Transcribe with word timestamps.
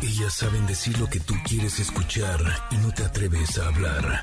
Ellas 0.00 0.32
saben 0.32 0.64
decir 0.66 0.96
lo 1.00 1.08
que 1.08 1.18
tú 1.18 1.34
quieres 1.44 1.80
escuchar 1.80 2.38
y 2.70 2.76
no 2.76 2.92
te 2.92 3.02
atreves 3.02 3.58
a 3.58 3.66
hablar. 3.66 4.22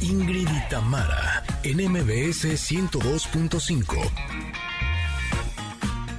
Ingrid 0.00 0.48
y 0.48 0.68
Tamara, 0.68 1.44
en 1.62 1.76
MBS 1.76 2.46
102.5. 2.46 4.10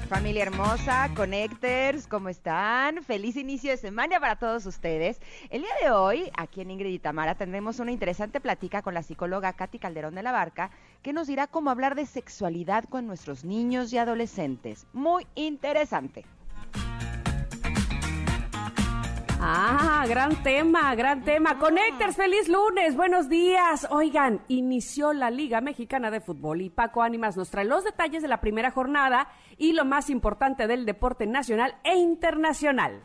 Familia 0.08 0.44
hermosa, 0.44 1.10
Connectors, 1.16 2.08
¿cómo 2.08 2.30
están? 2.30 3.04
Feliz 3.04 3.36
inicio 3.36 3.72
de 3.72 3.78
semana 3.78 4.22
para 4.22 4.38
todos 4.38 4.66
ustedes. 4.68 5.20
El 5.50 5.64
día 5.64 5.74
de 5.82 5.92
hoy, 5.92 6.32
aquí 6.38 6.62
en 6.62 6.72
Ingrid 6.72 6.94
y 6.94 7.00
Tamara, 7.00 7.36
tendremos 7.36 7.80
una 7.80 7.92
interesante 7.92 8.40
plática 8.40 8.82
con 8.84 8.94
la 8.94 9.04
psicóloga 9.04 9.52
Katy 9.52 9.80
Calderón 9.80 10.16
de 10.16 10.24
la 10.24 10.32
Barca, 10.32 10.72
que 11.02 11.12
nos 11.12 11.28
dirá 11.28 11.48
cómo 11.48 11.72
hablar 11.72 11.96
de 11.96 12.06
sexualidad 12.06 12.86
con 12.86 13.06
nuestros 13.06 13.44
niños 13.44 13.92
y 13.92 13.98
adolescentes. 13.98 14.88
Muy 14.94 15.28
interesante. 15.36 16.24
Ah, 19.46 20.06
gran 20.08 20.42
tema, 20.42 20.96
gran 20.96 21.22
tema. 21.26 21.60
Connectors, 21.60 22.16
feliz 22.16 22.48
lunes, 22.48 22.96
buenos 22.96 23.28
días. 23.28 23.86
Oigan, 23.90 24.40
inició 24.48 25.12
la 25.12 25.30
Liga 25.30 25.60
Mexicana 25.60 26.12
de 26.12 26.22
Fútbol 26.22 26.62
y 26.62 26.70
Paco 26.70 27.02
Ánimas 27.02 27.36
nos 27.36 27.50
trae 27.50 27.66
los 27.66 27.84
detalles 27.84 28.22
de 28.22 28.30
la 28.30 28.40
primera 28.40 28.72
jornada 28.72 29.28
y 29.58 29.74
lo 29.74 29.84
más 29.84 30.10
importante 30.10 30.66
del 30.66 30.86
deporte 30.86 31.28
nacional 31.28 31.76
e 31.84 31.98
internacional. 31.98 33.04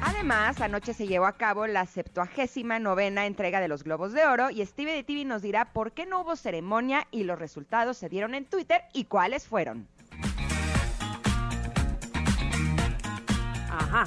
Además, 0.00 0.60
anoche 0.60 0.94
se 0.94 1.08
llevó 1.08 1.26
a 1.26 1.36
cabo 1.36 1.66
la 1.66 1.84
79 1.84 2.78
novena 2.78 3.26
entrega 3.26 3.60
de 3.60 3.66
los 3.66 3.82
Globos 3.82 4.12
de 4.12 4.24
Oro 4.24 4.50
y 4.50 4.64
Steve 4.64 4.92
de 4.92 5.02
TV 5.02 5.24
nos 5.24 5.42
dirá 5.42 5.72
por 5.72 5.90
qué 5.90 6.06
no 6.06 6.20
hubo 6.20 6.36
ceremonia 6.36 7.08
y 7.10 7.24
los 7.24 7.40
resultados 7.40 7.96
se 7.96 8.08
dieron 8.08 8.36
en 8.36 8.44
Twitter 8.44 8.82
y 8.92 9.06
cuáles 9.06 9.48
fueron. 9.48 9.88
Ajá. 13.72 14.04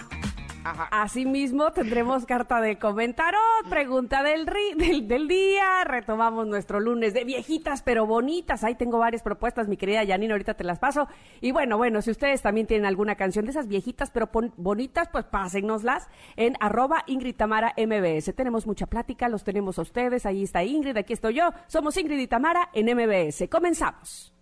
Asimismo, 0.90 1.72
tendremos 1.74 2.26
carta 2.26 2.60
de 2.60 2.80
comentarot, 2.80 3.70
pregunta 3.70 4.24
del, 4.24 4.46
del, 4.78 5.08
del, 5.08 5.28
día, 5.28 5.84
retomamos 5.84 6.48
nuestro 6.48 6.80
lunes 6.80 7.14
de 7.14 7.24
viejitas 7.24 7.84
pero 7.84 8.08
bonitas. 8.08 8.64
Ahí 8.64 8.74
tengo 8.74 8.98
varias 8.98 9.22
propuestas, 9.22 9.68
mi 9.68 9.78
querida 9.78 10.06
Janina, 10.08 10.34
ahorita 10.34 10.56
te 10.56 10.64
las 10.64 10.80
paso. 10.80 11.08
Y 11.40 11.52
bueno, 11.52 11.78
bueno, 11.78 12.02
si 12.02 12.10
ustedes 12.10 12.42
también 12.42 12.66
tienen 12.66 12.88
alguna 12.88 13.14
canción 13.14 13.46
de 13.46 13.52
esas 13.52 13.68
viejitas 13.68 14.10
pero 14.10 14.32
bonitas, 14.58 15.08
pues 15.12 15.26
pásennoslas 15.26 16.08
en 16.36 16.56
arroba 16.60 17.04
Ingrid 17.06 17.36
Tamara 17.36 17.76
MBS. 17.78 18.34
Tenemos 18.34 18.66
mucha 18.66 18.88
plática, 18.88 19.30
los 19.30 19.44
tenemos 19.44 19.78
a 19.78 19.84
ustedes, 19.84 20.26
ahí 20.26 20.44
está 20.44 20.64
Ingrid, 20.64 20.98
aquí 20.98 21.14
estoy 21.14 21.36
yo. 21.36 21.52
Somos 21.68 21.96
Ingrid 21.96 22.18
y 22.18 22.28
Tamara 22.28 22.70
en 22.74 22.88
MBS. 22.88 23.48
Comenzamos. 23.50 24.34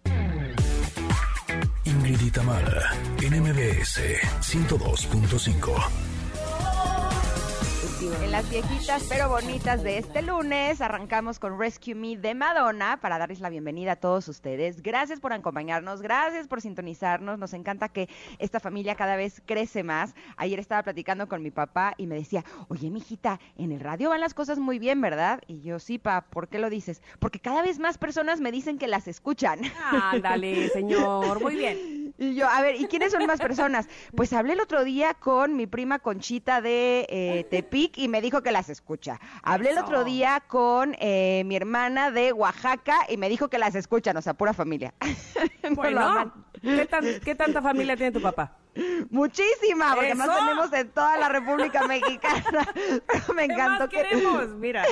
Ingrid 2.05 2.21
y 2.21 2.31
Tamara, 2.31 2.91
en 3.21 3.41
MBS 3.41 4.01
102.5. 4.41 6.12
En 8.03 8.31
las 8.31 8.49
viejitas 8.49 9.05
pero 9.07 9.29
bonitas 9.29 9.81
de 9.81 9.97
este 9.97 10.21
lunes 10.21 10.81
arrancamos 10.81 11.39
con 11.39 11.57
Rescue 11.57 11.95
Me 11.95 12.17
de 12.17 12.35
Madonna 12.35 12.99
para 12.99 13.17
darles 13.17 13.39
la 13.39 13.49
bienvenida 13.49 13.93
a 13.93 13.95
todos 13.95 14.27
ustedes. 14.27 14.81
Gracias 14.83 15.21
por 15.21 15.31
acompañarnos, 15.31 16.01
gracias 16.01 16.49
por 16.49 16.59
sintonizarnos. 16.59 17.39
Nos 17.39 17.53
encanta 17.53 17.87
que 17.87 18.09
esta 18.39 18.59
familia 18.59 18.95
cada 18.95 19.15
vez 19.15 19.41
crece 19.45 19.83
más. 19.83 20.15
Ayer 20.35 20.59
estaba 20.59 20.83
platicando 20.83 21.29
con 21.29 21.41
mi 21.41 21.49
papá 21.49 21.93
y 21.97 22.07
me 22.07 22.15
decía, 22.15 22.43
oye, 22.67 22.89
mijita, 22.89 23.39
en 23.57 23.71
el 23.71 23.79
radio 23.79 24.09
van 24.09 24.19
las 24.19 24.33
cosas 24.33 24.59
muy 24.59 24.79
bien, 24.79 24.99
¿verdad? 24.99 25.41
Y 25.47 25.61
yo, 25.61 25.79
sí, 25.79 25.97
pa, 25.97 26.25
¿por 26.29 26.49
qué 26.49 26.59
lo 26.59 26.69
dices? 26.69 27.01
Porque 27.19 27.39
cada 27.39 27.61
vez 27.61 27.79
más 27.79 27.97
personas 27.97 28.41
me 28.41 28.51
dicen 28.51 28.77
que 28.77 28.87
las 28.87 29.07
escuchan. 29.07 29.61
Ándale, 29.91 30.67
señor, 30.69 31.41
muy 31.41 31.55
bien. 31.55 32.02
Y 32.23 32.35
yo, 32.35 32.47
a 32.47 32.61
ver, 32.61 32.79
¿y 32.79 32.85
quiénes 32.85 33.11
son 33.11 33.25
más 33.25 33.39
personas? 33.39 33.89
Pues 34.15 34.31
hablé 34.31 34.53
el 34.53 34.61
otro 34.61 34.85
día 34.85 35.13
con 35.13 35.57
mi 35.57 35.67
prima 35.67 35.99
Conchita 35.99 36.61
de 36.61 37.05
eh, 37.09 37.45
Tepic 37.49 37.97
y 37.97 38.07
me 38.07 38.21
dijo 38.21 38.41
que 38.41 38.51
las 38.53 38.69
escucha. 38.69 39.19
Hablé 39.41 39.71
el 39.71 39.77
otro 39.77 40.05
día 40.05 40.41
con 40.47 40.95
eh, 40.99 41.43
mi 41.45 41.57
hermana 41.57 42.11
de 42.11 42.31
Oaxaca 42.31 42.99
y 43.09 43.17
me 43.17 43.27
dijo 43.27 43.49
que 43.49 43.57
las 43.57 43.75
escuchan, 43.75 44.15
o 44.15 44.21
sea, 44.21 44.33
pura 44.33 44.53
familia. 44.53 44.93
Bueno, 45.75 46.31
¿qué, 46.61 47.35
tanta 47.35 47.61
familia 47.61 47.95
tiene 47.95 48.11
tu 48.11 48.21
papá? 48.21 48.57
Muchísima, 49.09 49.93
porque 49.93 50.15
nos 50.15 50.35
tenemos 50.35 50.73
en 50.73 50.89
toda 50.89 51.17
la 51.17 51.29
República 51.29 51.87
Mexicana. 51.87 52.67
Pero 52.73 53.33
me 53.35 53.45
encantó 53.45 53.87
que 53.87 53.97
queremos, 53.97 54.49
mira, 54.49 54.83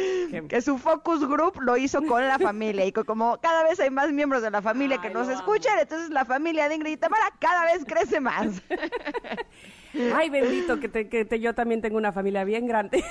que 0.48 0.60
su 0.60 0.78
focus 0.78 1.26
group 1.26 1.60
lo 1.60 1.76
hizo 1.76 2.02
con 2.02 2.26
la 2.26 2.38
familia 2.38 2.84
y 2.84 2.92
como 2.92 3.38
cada 3.40 3.62
vez 3.62 3.78
hay 3.80 3.90
más 3.90 4.10
miembros 4.12 4.42
de 4.42 4.50
la 4.50 4.60
familia 4.60 5.00
que 5.00 5.10
nos 5.10 5.28
escuchan, 5.28 5.78
entonces 5.78 6.10
la 6.10 6.24
familia 6.24 6.68
de 6.68 6.74
Ingrid 6.74 6.92
y 6.92 6.96
Tamara 6.96 7.32
cada 7.38 7.64
vez 7.66 7.84
crece 7.86 8.20
más. 8.20 8.62
Ay, 10.14 10.28
bendito, 10.30 10.78
que, 10.80 10.88
te, 10.88 11.08
que 11.08 11.40
yo 11.40 11.54
también 11.54 11.80
tengo 11.80 11.96
una 11.96 12.12
familia 12.12 12.44
bien 12.44 12.66
grande. 12.66 13.02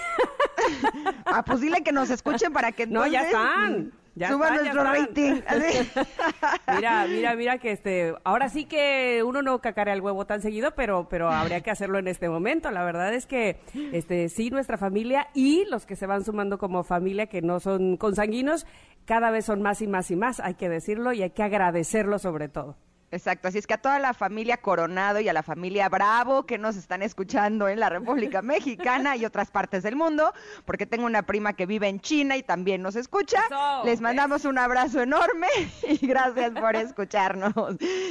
Ah, 1.25 1.44
pues 1.44 1.61
dile 1.61 1.81
que 1.83 1.91
nos 1.91 2.09
escuchen 2.09 2.53
para 2.53 2.71
que 2.71 2.85
No, 2.85 3.07
ya 3.07 3.23
están. 3.23 3.91
Ya 4.17 4.29
Suba 4.29 4.50
nuestro 4.50 4.83
rating. 4.83 5.41
mira, 6.75 7.05
mira, 7.07 7.35
mira 7.35 7.57
que 7.59 7.72
este, 7.72 8.16
ahora 8.23 8.50
sí 8.50 8.66
que 8.66 9.22
uno 9.23 9.44
no 9.44 9.61
cacarea 9.61 9.94
el 9.94 10.01
huevo 10.01 10.25
tan 10.25 10.41
seguido, 10.41 10.72
pero, 10.72 11.07
pero 11.07 11.29
habría 11.29 11.61
que 11.61 11.69
hacerlo 11.69 12.00
en 12.00 12.07
este 12.07 12.27
momento. 12.27 12.72
La 12.72 12.83
verdad 12.83 13.13
es 13.13 13.27
que, 13.27 13.59
este, 13.94 14.29
sí, 14.29 14.50
nuestra 14.50 14.77
familia 14.79 15.27
y 15.35 15.66
los 15.66 15.85
que 15.85 15.95
se 15.95 16.07
van 16.07 16.23
sumando 16.23 16.57
como 16.57 16.83
familia 16.83 17.27
que 17.27 17.44
no 17.44 17.59
son 17.59 17.95
consanguinos, 17.97 18.66
cada 19.06 19.29
vez 19.29 19.45
son 19.45 19.61
más 19.61 19.83
y 19.83 19.88
más 19.88 20.09
y 20.09 20.16
más, 20.16 20.39
hay 20.39 20.56
que 20.56 20.67
decirlo 20.67 21.13
y 21.13 21.22
hay 21.22 21.29
que 21.29 21.44
agradecerlo 21.44 22.17
sobre 22.17 22.50
todo. 22.50 22.75
Exacto, 23.09 23.47
así 23.47 23.57
es 23.57 23.66
que 23.66 23.73
a 23.73 23.78
toda 23.78 24.00
la 24.00 24.13
familia 24.13 24.57
Coronado 24.57 25.22
y 25.22 25.29
a 25.29 25.34
la 25.34 25.41
familia 25.41 25.88
Bravo 25.88 26.45
que 26.45 26.57
nos 26.57 26.75
están 26.75 27.01
escuchando 27.01 27.69
en 27.69 27.79
la 27.79 27.88
República 27.88 28.41
Mexicana 28.44 29.16
y 29.16 29.23
otras 29.23 29.50
partes 29.50 29.84
del 29.84 29.95
mundo, 29.95 30.34
porque 30.66 30.85
tengo 30.85 31.06
una 31.06 31.23
prima 31.23 31.53
que 31.53 31.66
vive 31.66 31.88
en 31.88 32.01
China 32.01 32.35
y 32.35 32.44
también 32.44 32.81
nos 32.81 32.97
escucha, 32.97 33.41
les 33.85 34.01
mandamos 34.01 34.44
un 34.44 34.57
abrazo 34.57 35.01
enorme 35.01 35.47
y 35.88 36.06
gracias 36.06 36.51
por 36.51 36.75
escucharnos. 36.75 37.53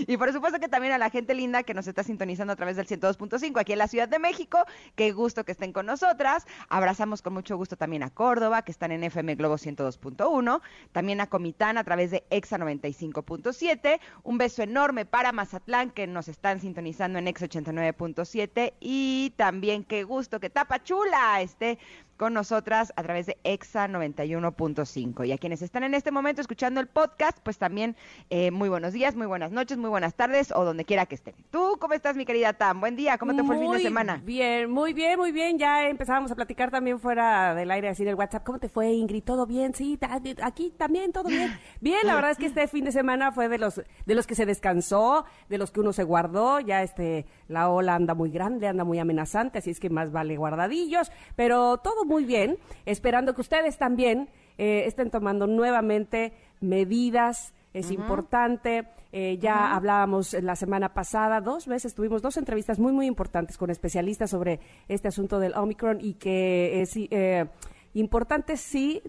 Y 0.06 0.16
por 0.16 0.32
supuesto 0.32 0.60
que 0.60 0.68
también 0.68 0.94
a 0.94 0.98
la 0.98 1.10
gente 1.10 1.34
linda 1.34 1.62
que 1.62 1.74
nos 1.74 1.86
está 1.86 2.02
sintonizando 2.02 2.54
a 2.54 2.56
través 2.56 2.76
del 2.76 2.86
102.5 2.86 3.60
aquí 3.60 3.72
en 3.72 3.78
la 3.78 3.88
Ciudad 3.88 4.08
de 4.08 4.18
México, 4.18 4.64
qué 4.94 5.12
gusto 5.12 5.44
que 5.44 5.52
estén 5.52 5.74
con 5.74 5.84
nosotras. 5.84 6.46
Abrazamos 6.70 7.20
con 7.20 7.34
mucho 7.34 7.58
gusto 7.58 7.76
también 7.76 8.02
a 8.02 8.08
Córdoba, 8.08 8.62
que 8.62 8.72
están 8.72 8.92
en 8.92 9.04
FM 9.04 9.34
Globo 9.34 9.56
102.1, 9.56 10.62
también 10.92 11.20
a 11.20 11.26
Comitán 11.26 11.76
a 11.76 11.84
través 11.84 12.10
de 12.10 12.24
EXA 12.30 12.56
95.7. 12.56 14.00
Un 14.22 14.38
beso 14.38 14.62
enorme 14.62 14.85
para 15.04 15.32
Mazatlán, 15.32 15.90
que 15.90 16.06
nos 16.06 16.28
están 16.28 16.60
sintonizando 16.60 17.18
en 17.18 17.26
X89.7. 17.26 18.74
Y 18.80 19.32
también 19.36 19.84
qué 19.84 20.04
gusto 20.04 20.38
que 20.38 20.50
Tapachula 20.50 21.40
esté 21.40 21.78
con 22.16 22.34
nosotras 22.34 22.92
a 22.96 23.02
través 23.02 23.26
de 23.26 23.36
EXA 23.44 23.88
91.5. 23.88 25.26
Y 25.26 25.32
a 25.32 25.38
quienes 25.38 25.62
están 25.62 25.84
en 25.84 25.94
este 25.94 26.10
momento 26.10 26.40
escuchando 26.40 26.80
el 26.80 26.86
podcast, 26.86 27.38
pues 27.42 27.58
también 27.58 27.96
eh, 28.30 28.50
muy 28.50 28.68
buenos 28.68 28.92
días, 28.92 29.14
muy 29.16 29.26
buenas 29.26 29.52
noches, 29.52 29.78
muy 29.78 29.90
buenas 29.90 30.14
tardes 30.14 30.52
o 30.52 30.64
donde 30.64 30.84
quiera 30.84 31.06
que 31.06 31.14
estén. 31.14 31.34
¿Tú 31.50 31.76
cómo 31.80 31.94
estás, 31.94 32.16
mi 32.16 32.24
querida 32.24 32.54
Tam? 32.54 32.80
Buen 32.80 32.96
día, 32.96 33.18
¿cómo 33.18 33.34
te 33.34 33.44
fue 33.44 33.56
el 33.56 33.62
fin 33.62 33.72
de 33.72 33.80
semana? 33.80 34.22
Bien, 34.24 34.70
muy 34.70 34.92
bien, 34.92 35.18
muy 35.18 35.32
bien. 35.32 35.58
Ya 35.58 35.88
empezábamos 35.88 36.30
a 36.30 36.34
platicar 36.34 36.70
también 36.70 36.98
fuera 36.98 37.54
del 37.54 37.70
aire, 37.70 37.88
así 37.88 38.02
en 38.02 38.08
el 38.08 38.14
WhatsApp. 38.14 38.44
¿Cómo 38.44 38.58
te 38.58 38.68
fue, 38.68 38.92
Ingrid? 38.92 39.22
¿Todo 39.22 39.46
bien? 39.46 39.74
Sí, 39.74 39.98
aquí 40.42 40.72
también 40.76 41.12
todo 41.12 41.28
bien. 41.28 41.58
Bien, 41.80 42.00
la 42.04 42.14
verdad 42.14 42.30
es 42.30 42.38
que 42.38 42.46
este 42.46 42.66
fin 42.68 42.84
de 42.84 42.92
semana 42.92 43.32
fue 43.32 43.48
de 43.48 43.58
los, 43.58 43.82
de 44.06 44.14
los 44.14 44.26
que 44.26 44.34
se 44.34 44.46
descansó, 44.46 45.24
de 45.48 45.58
los 45.58 45.70
que 45.70 45.80
uno 45.80 45.92
se 45.92 46.04
guardó. 46.04 46.60
Ya 46.60 46.82
este, 46.82 47.26
la 47.48 47.68
ola 47.68 47.94
anda 47.94 48.14
muy 48.14 48.30
grande, 48.30 48.68
anda 48.68 48.84
muy 48.84 48.98
amenazante, 48.98 49.58
así 49.58 49.70
es 49.70 49.80
que 49.80 49.90
más 49.90 50.12
vale 50.12 50.36
guardadillos, 50.36 51.10
pero 51.34 51.78
todo 51.78 52.05
muy 52.06 52.24
bien, 52.24 52.58
esperando 52.86 53.34
que 53.34 53.40
ustedes 53.40 53.76
también 53.78 54.28
eh, 54.58 54.84
estén 54.86 55.10
tomando 55.10 55.46
nuevamente 55.46 56.32
medidas. 56.60 57.52
Es 57.74 57.90
importante. 57.90 58.88
Eh, 59.12 59.38
ya 59.38 59.74
hablábamos 59.74 60.32
la 60.34 60.56
semana 60.56 60.92
pasada, 60.92 61.40
dos 61.40 61.66
veces 61.66 61.94
tuvimos 61.94 62.22
dos 62.22 62.36
entrevistas 62.36 62.78
muy, 62.78 62.92
muy 62.92 63.06
importantes 63.06 63.56
con 63.56 63.70
especialistas 63.70 64.30
sobre 64.30 64.60
este 64.88 65.08
asunto 65.08 65.38
del 65.38 65.54
Omicron 65.54 65.98
y 66.00 66.14
que 66.14 66.82
es 66.82 66.96
eh, 66.96 67.46
importante, 67.94 68.56
sí, 68.56 69.02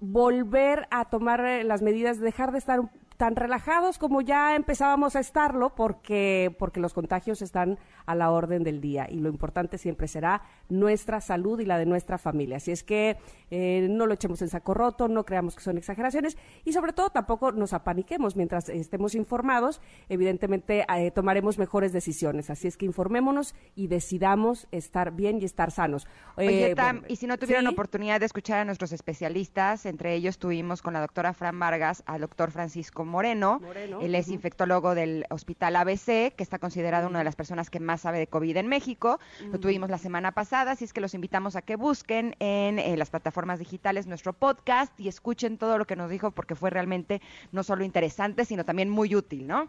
volver 0.00 0.86
a 0.90 1.06
tomar 1.06 1.64
las 1.64 1.82
medidas, 1.82 2.18
dejar 2.20 2.52
de 2.52 2.58
estar 2.58 2.80
tan 3.16 3.36
relajados 3.36 3.98
como 3.98 4.20
ya 4.20 4.56
empezábamos 4.56 5.16
a 5.16 5.20
estarlo 5.20 5.74
porque 5.74 6.54
porque 6.58 6.80
los 6.80 6.94
contagios 6.94 7.42
están 7.42 7.78
a 8.06 8.14
la 8.14 8.30
orden 8.30 8.64
del 8.64 8.80
día 8.80 9.06
y 9.08 9.20
lo 9.20 9.28
importante 9.28 9.78
siempre 9.78 10.08
será 10.08 10.42
nuestra 10.68 11.20
salud 11.20 11.60
y 11.60 11.64
la 11.64 11.78
de 11.78 11.86
nuestra 11.86 12.18
familia. 12.18 12.56
Así 12.56 12.72
es 12.72 12.82
que 12.82 13.16
eh, 13.50 13.86
no 13.90 14.06
lo 14.06 14.14
echemos 14.14 14.42
en 14.42 14.48
saco 14.48 14.74
roto, 14.74 15.08
no 15.08 15.24
creamos 15.24 15.54
que 15.54 15.62
son 15.62 15.78
exageraciones 15.78 16.36
y 16.64 16.72
sobre 16.72 16.92
todo 16.92 17.10
tampoco 17.10 17.52
nos 17.52 17.72
apaniquemos 17.72 18.36
mientras 18.36 18.68
estemos 18.68 19.14
informados. 19.14 19.80
Evidentemente 20.08 20.84
eh, 20.88 21.10
tomaremos 21.10 21.58
mejores 21.58 21.92
decisiones. 21.92 22.50
Así 22.50 22.68
es 22.68 22.76
que 22.76 22.86
informémonos 22.86 23.54
y 23.74 23.86
decidamos 23.86 24.66
estar 24.70 25.12
bien 25.12 25.40
y 25.40 25.44
estar 25.44 25.70
sanos. 25.70 26.06
Oye, 26.36 26.72
eh, 26.72 27.02
y 27.08 27.16
si 27.16 27.26
no 27.26 27.38
tuvieron 27.38 27.66
oportunidad 27.66 28.20
de 28.20 28.26
escuchar 28.26 28.58
a 28.58 28.64
nuestros 28.64 28.92
especialistas, 28.92 29.86
entre 29.86 30.14
ellos 30.14 30.38
tuvimos 30.38 30.82
con 30.82 30.94
la 30.94 31.00
doctora 31.00 31.32
Fran 31.32 31.58
Vargas 31.58 32.02
al 32.06 32.20
doctor 32.20 32.50
Francisco 32.50 33.03
Francisco 33.04 33.12
Moreno. 33.12 33.60
Moreno, 33.60 34.00
Él 34.00 34.14
es 34.14 34.28
infectólogo 34.28 34.94
del 34.94 35.24
Hospital 35.30 35.76
ABC, 35.76 36.34
que 36.34 36.42
está 36.42 36.58
considerado 36.58 37.08
una 37.08 37.18
de 37.18 37.24
las 37.24 37.36
personas 37.36 37.70
que 37.70 37.80
más 37.80 38.02
sabe 38.02 38.18
de 38.18 38.26
COVID 38.26 38.56
en 38.56 38.68
México. 38.68 39.18
Lo 39.52 39.60
tuvimos 39.60 39.90
la 39.90 39.98
semana 39.98 40.32
pasada, 40.32 40.72
así 40.72 40.84
es 40.84 40.92
que 40.92 41.00
los 41.00 41.14
invitamos 41.14 41.56
a 41.56 41.62
que 41.62 41.76
busquen 41.76 42.36
en 42.38 42.78
eh, 42.78 42.96
las 42.96 43.10
plataformas 43.10 43.58
digitales 43.58 44.06
nuestro 44.06 44.32
podcast 44.32 44.98
y 44.98 45.08
escuchen 45.08 45.58
todo 45.58 45.78
lo 45.78 45.86
que 45.86 45.96
nos 45.96 46.10
dijo 46.10 46.30
porque 46.30 46.54
fue 46.54 46.70
realmente 46.70 47.20
no 47.52 47.62
solo 47.62 47.84
interesante, 47.84 48.44
sino 48.44 48.64
también 48.64 48.90
muy 48.90 49.14
útil, 49.14 49.46
¿no? 49.46 49.68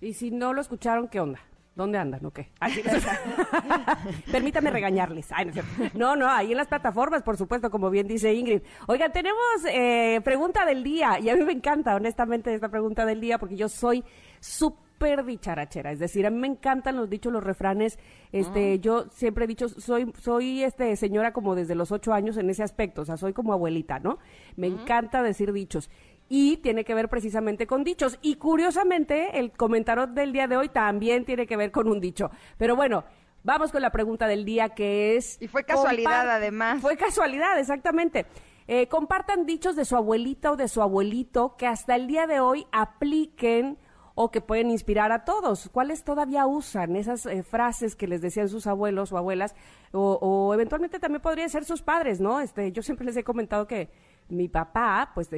Y 0.00 0.14
si 0.14 0.30
no 0.30 0.52
lo 0.52 0.60
escucharon, 0.60 1.08
¿qué 1.08 1.20
onda? 1.20 1.40
¿Dónde 1.74 1.98
andan 1.98 2.24
o 2.24 2.30
qué? 2.30 2.50
Permítame 4.30 4.70
regañarles. 4.70 5.26
Ay, 5.32 5.46
no, 5.46 5.50
es 5.50 5.54
cierto. 5.54 5.98
no, 5.98 6.14
no, 6.14 6.28
ahí 6.28 6.52
en 6.52 6.56
las 6.56 6.68
plataformas, 6.68 7.22
por 7.22 7.36
supuesto, 7.36 7.70
como 7.70 7.90
bien 7.90 8.06
dice 8.06 8.32
Ingrid. 8.32 8.62
Oigan, 8.86 9.12
tenemos 9.12 9.42
eh, 9.68 10.20
pregunta 10.22 10.64
del 10.64 10.84
día 10.84 11.18
y 11.20 11.28
a 11.30 11.36
mí 11.36 11.44
me 11.44 11.52
encanta, 11.52 11.96
honestamente, 11.96 12.54
esta 12.54 12.68
pregunta 12.68 13.04
del 13.04 13.20
día 13.20 13.38
porque 13.38 13.56
yo 13.56 13.68
soy 13.68 14.04
súper 14.38 15.24
dicharachera. 15.24 15.90
Es 15.90 15.98
decir, 15.98 16.26
a 16.26 16.30
mí 16.30 16.38
me 16.38 16.46
encantan 16.46 16.96
los 16.96 17.10
dichos, 17.10 17.32
los 17.32 17.42
refranes. 17.42 17.98
Este, 18.30 18.78
yo 18.78 19.06
siempre 19.10 19.44
he 19.44 19.48
dicho, 19.48 19.68
soy, 19.68 20.12
soy 20.20 20.62
este 20.62 20.94
señora 20.94 21.32
como 21.32 21.56
desde 21.56 21.74
los 21.74 21.90
ocho 21.90 22.12
años 22.12 22.36
en 22.36 22.50
ese 22.50 22.62
aspecto, 22.62 23.02
o 23.02 23.04
sea, 23.04 23.16
soy 23.16 23.32
como 23.32 23.52
abuelita, 23.52 23.98
¿no? 23.98 24.18
Me 24.56 24.68
encanta 24.68 25.22
decir 25.22 25.52
dichos 25.52 25.90
y 26.28 26.56
tiene 26.58 26.84
que 26.84 26.94
ver 26.94 27.08
precisamente 27.08 27.66
con 27.66 27.84
dichos. 27.84 28.18
Y 28.22 28.36
curiosamente, 28.36 29.38
el 29.38 29.52
comentario 29.52 30.06
del 30.06 30.32
día 30.32 30.46
de 30.46 30.56
hoy 30.56 30.68
también 30.68 31.24
tiene 31.24 31.46
que 31.46 31.56
ver 31.56 31.70
con 31.70 31.88
un 31.88 32.00
dicho. 32.00 32.30
Pero 32.58 32.76
bueno, 32.76 33.04
vamos 33.42 33.70
con 33.70 33.82
la 33.82 33.90
pregunta 33.90 34.26
del 34.26 34.44
día 34.44 34.70
que 34.70 35.16
es... 35.16 35.40
Y 35.40 35.48
fue 35.48 35.64
casualidad, 35.64 36.30
además. 36.30 36.80
Fue 36.80 36.96
casualidad, 36.96 37.58
exactamente. 37.58 38.26
Eh, 38.66 38.88
compartan 38.88 39.44
dichos 39.44 39.76
de 39.76 39.84
su 39.84 39.94
abuelita 39.94 40.52
o 40.52 40.56
de 40.56 40.68
su 40.68 40.80
abuelito 40.80 41.54
que 41.56 41.66
hasta 41.66 41.96
el 41.96 42.06
día 42.06 42.26
de 42.26 42.40
hoy 42.40 42.66
apliquen 42.72 43.78
o 44.14 44.30
que 44.30 44.40
pueden 44.40 44.70
inspirar 44.70 45.12
a 45.12 45.24
todos. 45.24 45.68
¿Cuáles 45.70 46.04
todavía 46.04 46.46
usan 46.46 46.96
esas 46.96 47.26
eh, 47.26 47.42
frases 47.42 47.96
que 47.96 48.06
les 48.06 48.22
decían 48.22 48.48
sus 48.48 48.66
abuelos 48.66 49.12
o 49.12 49.18
abuelas? 49.18 49.54
O, 49.92 50.18
o 50.20 50.54
eventualmente 50.54 50.98
también 50.98 51.20
podrían 51.20 51.50
ser 51.50 51.64
sus 51.64 51.82
padres, 51.82 52.20
¿no? 52.20 52.40
Este, 52.40 52.72
yo 52.72 52.82
siempre 52.82 53.04
les 53.04 53.16
he 53.16 53.24
comentado 53.24 53.66
que 53.66 53.90
mi 54.28 54.48
papá, 54.48 55.10
pues, 55.14 55.28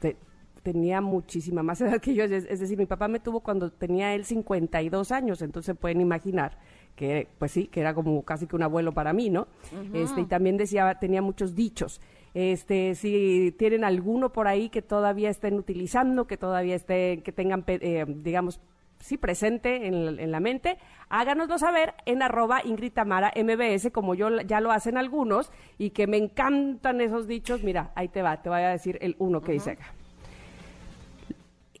te- 0.00 0.16
tenía 0.62 1.00
muchísima 1.00 1.62
más 1.62 1.80
edad 1.82 2.00
que 2.00 2.14
yo. 2.14 2.24
Es, 2.24 2.32
es 2.44 2.60
decir, 2.60 2.76
mi 2.78 2.86
papá 2.86 3.08
me 3.08 3.20
tuvo 3.20 3.40
cuando 3.40 3.70
tenía 3.70 4.14
él 4.14 4.24
52 4.24 5.12
años, 5.12 5.40
entonces 5.42 5.76
pueden 5.78 6.00
imaginar 6.00 6.58
que, 6.96 7.28
pues 7.38 7.52
sí, 7.52 7.68
que 7.68 7.80
era 7.80 7.94
como 7.94 8.22
casi 8.22 8.46
que 8.46 8.56
un 8.56 8.62
abuelo 8.64 8.92
para 8.92 9.12
mí, 9.12 9.30
¿no? 9.30 9.46
Este, 9.94 10.20
y 10.22 10.24
también 10.26 10.56
decía, 10.56 10.96
tenía 11.00 11.22
muchos 11.22 11.54
dichos. 11.54 12.00
Este, 12.34 12.94
si 12.96 13.54
tienen 13.56 13.84
alguno 13.84 14.32
por 14.32 14.48
ahí 14.48 14.68
que 14.68 14.82
todavía 14.82 15.30
estén 15.30 15.54
utilizando, 15.54 16.26
que 16.26 16.36
todavía 16.36 16.74
estén, 16.74 17.22
que 17.22 17.32
tengan, 17.32 17.64
eh, 17.68 18.04
digamos, 18.08 18.60
sí 19.00 19.16
presente 19.16 19.86
en, 19.86 20.16
la- 20.16 20.22
en 20.22 20.30
la 20.32 20.40
mente, 20.40 20.78
háganoslo 21.08 21.58
saber 21.58 21.94
en 22.06 22.22
arroba 22.22 22.60
Ingrid 22.64 22.92
Tamara 22.92 23.32
MBS, 23.36 23.90
como 23.92 24.14
yo 24.14 24.40
ya 24.42 24.60
lo 24.60 24.70
hacen 24.72 24.96
algunos, 24.98 25.50
y 25.78 25.90
que 25.90 26.06
me 26.06 26.16
encantan 26.16 27.00
esos 27.00 27.26
dichos. 27.26 27.62
Mira, 27.62 27.92
ahí 27.94 28.08
te 28.08 28.22
va, 28.22 28.42
te 28.42 28.48
voy 28.48 28.60
a 28.60 28.68
decir 28.70 28.98
el 29.00 29.16
uno 29.18 29.40
que 29.40 29.52
dice 29.52 29.72
acá. 29.72 29.94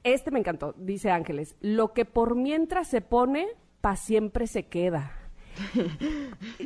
Este 0.04 0.30
me 0.30 0.38
encantó, 0.38 0.74
dice 0.78 1.10
Ángeles, 1.10 1.56
lo 1.60 1.92
que 1.92 2.04
por 2.04 2.34
mientras 2.36 2.88
se 2.88 3.00
pone, 3.00 3.46
pa' 3.80 3.96
siempre 3.96 4.46
se 4.46 4.66
queda. 4.66 5.12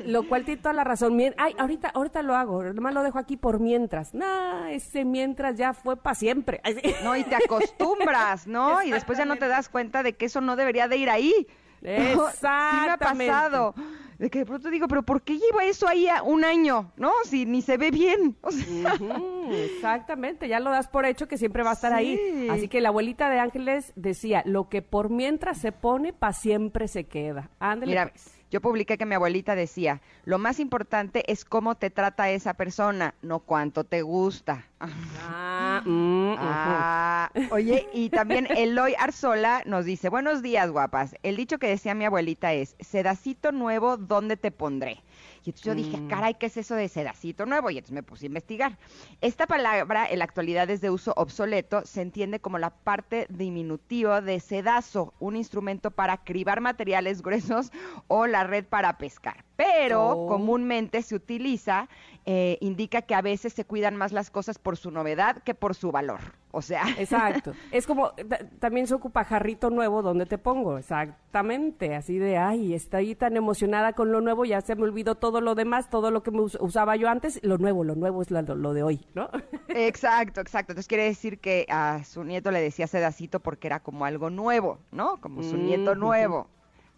Lo 0.07 0.29
cual 0.29 0.45
tiene 0.45 0.61
toda 0.61 0.73
la 0.73 0.85
razón. 0.85 1.19
Ay, 1.37 1.55
ahorita, 1.59 1.89
ahorita 1.95 2.23
lo 2.23 2.35
hago, 2.35 2.63
nomás 2.65 2.95
lo 2.95 3.03
dejo 3.03 3.19
aquí 3.19 3.37
por 3.37 3.61
mientras. 3.61 4.15
Nah, 4.15 4.69
ese 4.71 5.05
mientras 5.05 5.57
ya 5.57 5.73
fue 5.75 5.97
para 5.97 6.15
siempre. 6.15 6.61
Ay, 6.65 6.75
sí. 6.83 6.95
No, 7.05 7.17
y 7.17 7.25
te 7.25 7.35
acostumbras, 7.37 8.47
¿no? 8.47 8.83
Y 8.83 8.91
después 8.91 9.19
ya 9.19 9.25
no 9.25 9.37
te 9.37 9.49
das 9.49 9.69
cuenta 9.69 10.03
de 10.03 10.15
que 10.15 10.27
eso 10.27 10.41
no 10.41 10.57
debería 10.57 10.89
de 10.89 10.97
ir 10.97 11.11
ahí. 11.11 11.47
Sí 11.83 11.89
me 11.89 11.97
ha 11.97 12.13
Exactamente. 12.13 13.27
pasado. 13.27 13.75
De 14.17 14.31
que 14.31 14.39
de 14.39 14.47
pronto 14.47 14.71
digo, 14.71 14.87
pero 14.87 15.03
¿por 15.03 15.23
qué 15.23 15.37
lleva 15.37 15.65
eso 15.65 15.89
ahí 15.89 16.07
a 16.07 16.23
un 16.23 16.45
año? 16.45 16.93
¿No? 16.97 17.11
Si 17.25 17.45
ni 17.45 17.61
se 17.61 17.77
ve 17.77 17.91
bien. 17.91 18.37
O 18.41 18.53
sea, 18.53 18.95
Ujú, 18.95 19.53
exactamente, 19.53 20.47
ya 20.47 20.61
lo 20.61 20.71
das 20.71 20.87
por 20.87 21.07
hecho 21.07 21.27
que 21.27 21.37
siempre 21.37 21.65
va 21.65 21.71
a 21.71 21.73
estar 21.73 21.93
ahí. 21.93 22.17
Sí. 22.17 22.49
Así 22.49 22.69
que 22.69 22.81
la 22.81 22.91
abuelita 22.91 23.29
de 23.31 23.41
Ángeles 23.41 23.93
decía, 23.97 24.45
lo 24.47 24.69
que 24.69 24.81
por 24.81 25.11
mientras 25.11 25.59
se 25.59 25.73
pone, 25.73 26.13
pa' 26.13 26.33
siempre 26.33 26.87
se 26.87 27.03
queda. 27.09 27.51
Ándale, 27.59 27.91
Mira, 27.91 28.09
pues. 28.11 28.31
Yo 28.53 28.61
publiqué 28.61 28.99
que 28.99 29.07
mi 29.07 29.15
abuelita 29.15 29.55
decía, 29.55 30.03
lo 30.27 30.39
más 30.39 30.61
importante 30.61 31.25
es 31.33 31.47
cómo 31.47 31.75
te 31.75 31.89
trata 31.89 32.29
esa 32.29 32.53
persona, 32.53 33.15
no 33.23 33.41
cuánto 33.41 33.85
te 33.85 34.03
gusta. 34.03 34.67
Ah, 34.79 35.81
mm. 35.87 36.35
Ah, 36.39 37.31
oye, 37.51 37.89
y 37.95 38.11
también 38.11 38.47
Eloy 38.55 38.95
Arzola 38.99 39.63
nos 39.65 39.87
dice, 39.87 40.11
buenos 40.11 40.43
días, 40.43 40.71
guapas. 40.71 41.17
El 41.23 41.37
dicho 41.37 41.59
que 41.59 41.69
decía 41.69 41.95
mi 41.95 42.05
abuelita 42.05 42.53
es, 42.53 42.77
sedacito 42.79 43.53
nuevo, 43.53 43.97
¿dónde 43.97 44.37
te 44.37 44.51
pondré? 44.51 45.03
Y 45.45 45.51
entonces 45.51 45.65
yo 45.65 45.75
dije, 45.75 46.07
caray, 46.09 46.35
¿qué 46.35 46.47
es 46.47 46.57
eso 46.57 46.75
de 46.75 46.89
sedacito 46.89 47.47
nuevo? 47.47 47.71
Y 47.71 47.79
entonces 47.79 47.95
me 47.95 48.03
puse 48.03 48.27
a 48.27 48.29
investigar. 48.29 48.79
Esta 49.21 49.47
palabra 49.47 50.07
en 50.09 50.21
la 50.21 50.25
actualidad 50.25 50.71
es 50.71 50.81
de 50.81 50.91
uso 50.91 51.13
obsoleto, 51.17 51.83
se 51.85 52.03
entiende 52.03 52.41
como 52.41 52.59
la 52.59 52.71
parte 52.71 53.27
diminutiva 53.29 54.21
de 54.21 54.39
sedazo, 54.41 55.15
un 55.19 55.37
instrumento 55.37 55.91
para 55.91 56.19
cribar 56.19 56.61
materiales 56.61 57.23
gruesos 57.23 57.73
o 58.07 58.27
la 58.27 58.45
red 58.45 58.65
para 58.65 58.99
pescar. 58.99 59.45
Pero 59.57 60.09
Oh. 60.11 60.27
comúnmente 60.27 61.03
se 61.03 61.15
utiliza, 61.15 61.89
eh, 62.25 62.57
indica 62.61 63.03
que 63.03 63.15
a 63.15 63.23
veces 63.23 63.53
se 63.53 63.65
cuidan 63.65 63.97
más 63.97 64.13
las 64.13 64.31
cosas 64.31 64.59
por 64.59 64.77
su 64.77 64.91
novedad 64.91 65.43
que 65.43 65.55
por 65.55 65.75
su 65.75 65.93
valor. 65.93 66.21
O 66.55 66.61
sea, 66.63 66.85
Exacto. 66.99 67.53
Es 67.73 67.87
como, 67.87 68.11
ta- 68.13 68.41
también 68.59 68.87
se 68.87 68.95
ocupa 68.95 69.25
jarrito 69.25 69.71
nuevo, 69.71 70.03
¿dónde 70.03 70.27
te 70.27 70.37
pongo? 70.39 70.77
Exactamente. 70.79 71.95
Así 71.95 72.19
de, 72.19 72.37
ay, 72.37 72.75
estoy 72.75 73.15
tan 73.15 73.37
emocionada 73.37 73.93
con 73.95 74.13
lo 74.13 74.21
nuevo, 74.21 74.45
ya 74.45 74.61
se 74.61 74.75
me 74.77 74.83
olvidó 74.85 75.15
todo 75.15 75.41
lo 75.41 75.55
demás, 75.55 75.89
todo 75.91 76.11
lo 76.11 76.23
que 76.23 76.31
me 76.31 76.41
us- 76.41 76.59
usaba 76.61 76.97
yo 76.97 77.09
antes. 77.09 77.41
Lo 77.43 77.59
nuevo, 77.59 77.85
lo 77.85 77.95
nuevo 77.95 78.21
es 78.23 78.31
la- 78.31 78.43
lo 78.43 78.75
de 78.75 78.83
hoy, 78.83 79.07
¿no? 79.15 79.31
Exacto, 79.69 80.41
exacto. 80.41 80.73
Entonces 80.73 80.89
quiere 80.89 81.05
decir 81.05 81.39
que 81.39 81.67
a 81.71 82.05
su 82.05 82.25
nieto 82.25 82.51
le 82.51 82.61
decía 82.61 82.87
sedacito 82.87 83.41
porque 83.41 83.69
era 83.69 83.81
como 83.81 84.05
algo 84.05 84.29
nuevo, 84.31 84.79
¿no? 84.91 85.21
Como 85.21 85.43
su 85.43 85.57
nieto 85.57 85.93
Ujú. 85.93 86.01
nuevo. 86.01 86.49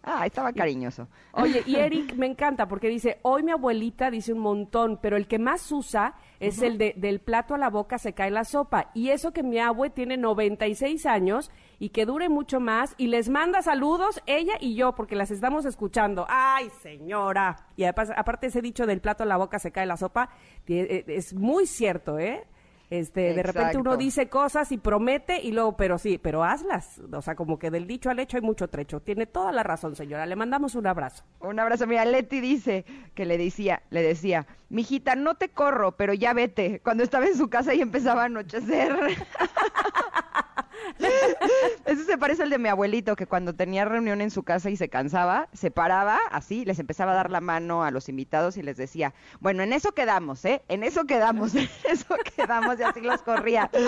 Ah, 0.07 0.23
estaba 0.23 0.53
cariñoso. 0.53 1.07
Oye, 1.31 1.63
y 1.65 1.75
Eric 1.77 2.13
me 2.15 2.27
encanta 2.27 2.67
porque 2.67 2.89
dice, 2.89 3.17
hoy 3.23 3.41
mi 3.41 3.51
abuelita 3.51 4.11
dice 4.11 4.33
un 4.33 4.39
montón, 4.39 4.99
pero 5.01 5.17
el 5.17 5.27
que 5.27 5.39
más 5.39 5.71
usa 5.71 6.13
es 6.39 6.61
el 6.61 6.77
de 6.77 6.93
del 6.95 7.19
plato 7.19 7.55
a 7.55 7.57
la 7.57 7.71
boca 7.71 7.97
se 7.97 8.13
cae 8.13 8.29
la 8.29 8.43
sopa. 8.45 8.91
Y 8.93 9.09
eso 9.09 9.33
que 9.33 9.41
mi 9.41 9.57
abue 9.57 9.89
tiene 9.89 10.15
96 10.15 11.07
años 11.07 11.49
y 11.79 11.89
que 11.89 12.05
dure 12.05 12.29
mucho 12.29 12.59
más 12.59 12.93
y 12.97 13.07
les 13.07 13.29
manda 13.29 13.63
saludos 13.63 14.21
ella 14.27 14.53
y 14.59 14.75
yo 14.75 14.93
porque 14.93 15.15
las 15.15 15.31
estamos 15.31 15.65
escuchando. 15.65 16.27
Ay, 16.29 16.69
señora. 16.83 17.65
Y 17.75 17.85
aparte 17.85 18.47
ese 18.47 18.61
dicho 18.61 18.85
del 18.85 19.01
plato 19.01 19.23
a 19.23 19.25
la 19.25 19.37
boca 19.37 19.57
se 19.57 19.71
cae 19.71 19.87
la 19.87 19.97
sopa, 19.97 20.29
eh, 20.67 21.03
es 21.07 21.33
muy 21.33 21.65
cierto, 21.65 22.19
¿eh? 22.19 22.45
Este, 22.89 23.33
de 23.33 23.43
repente 23.43 23.77
uno 23.77 23.97
dice 23.97 24.29
cosas 24.29 24.71
y 24.71 24.77
promete 24.77 25.41
y 25.41 25.51
luego, 25.51 25.75
pero 25.75 25.97
sí, 25.97 26.17
pero 26.17 26.43
hazlas. 26.43 27.01
O 27.11 27.21
sea, 27.21 27.35
como 27.35 27.57
que 27.57 27.71
del 27.71 27.87
dicho 27.87 28.09
al 28.09 28.19
hecho 28.19 28.37
hay 28.37 28.43
mucho 28.43 28.67
trecho. 28.67 28.99
Tiene 28.99 29.25
toda 29.25 29.51
la 29.51 29.63
razón, 29.63 29.95
señora. 29.95 30.25
Le 30.25 30.35
mandamos 30.35 30.75
un 30.75 30.87
abrazo. 30.87 31.23
Un 31.39 31.59
abrazo. 31.59 31.87
Mira, 31.87 32.05
Leti 32.05 32.41
dice 32.41 32.85
que 33.13 33.25
le 33.25 33.37
decía, 33.37 33.81
le 33.89 34.01
decía, 34.01 34.45
mijita, 34.69 35.15
no 35.15 35.35
te 35.35 35.49
corro, 35.49 35.93
pero 35.93 36.13
ya 36.13 36.33
vete. 36.33 36.79
Cuando 36.81 37.03
estaba 37.03 37.25
en 37.25 37.35
su 37.35 37.49
casa 37.49 37.73
y 37.73 37.81
empezaba 37.81 38.23
a 38.23 38.25
anochecer. 38.25 38.95
Eso 41.85 42.03
se 42.03 42.17
parece 42.17 42.43
al 42.43 42.49
de 42.49 42.57
mi 42.57 42.69
abuelito, 42.69 43.15
que 43.15 43.27
cuando 43.27 43.53
tenía 43.53 43.85
reunión 43.85 44.21
en 44.21 44.31
su 44.31 44.43
casa 44.43 44.69
y 44.69 44.77
se 44.77 44.89
cansaba, 44.89 45.47
se 45.53 45.71
paraba 45.71 46.19
así, 46.31 46.65
les 46.65 46.79
empezaba 46.79 47.11
a 47.11 47.15
dar 47.15 47.31
la 47.31 47.41
mano 47.41 47.83
a 47.83 47.91
los 47.91 48.09
invitados 48.09 48.57
y 48.57 48.61
les 48.63 48.77
decía, 48.77 49.13
bueno, 49.39 49.63
en 49.63 49.73
eso 49.73 49.91
quedamos, 49.93 50.43
¿eh? 50.45 50.61
En 50.67 50.83
eso 50.83 51.05
quedamos, 51.05 51.53
en 51.55 51.69
eso 51.89 52.15
quedamos, 52.35 52.79
y 52.79 52.83
así 52.83 53.01
los 53.01 53.21
corría. 53.21 53.69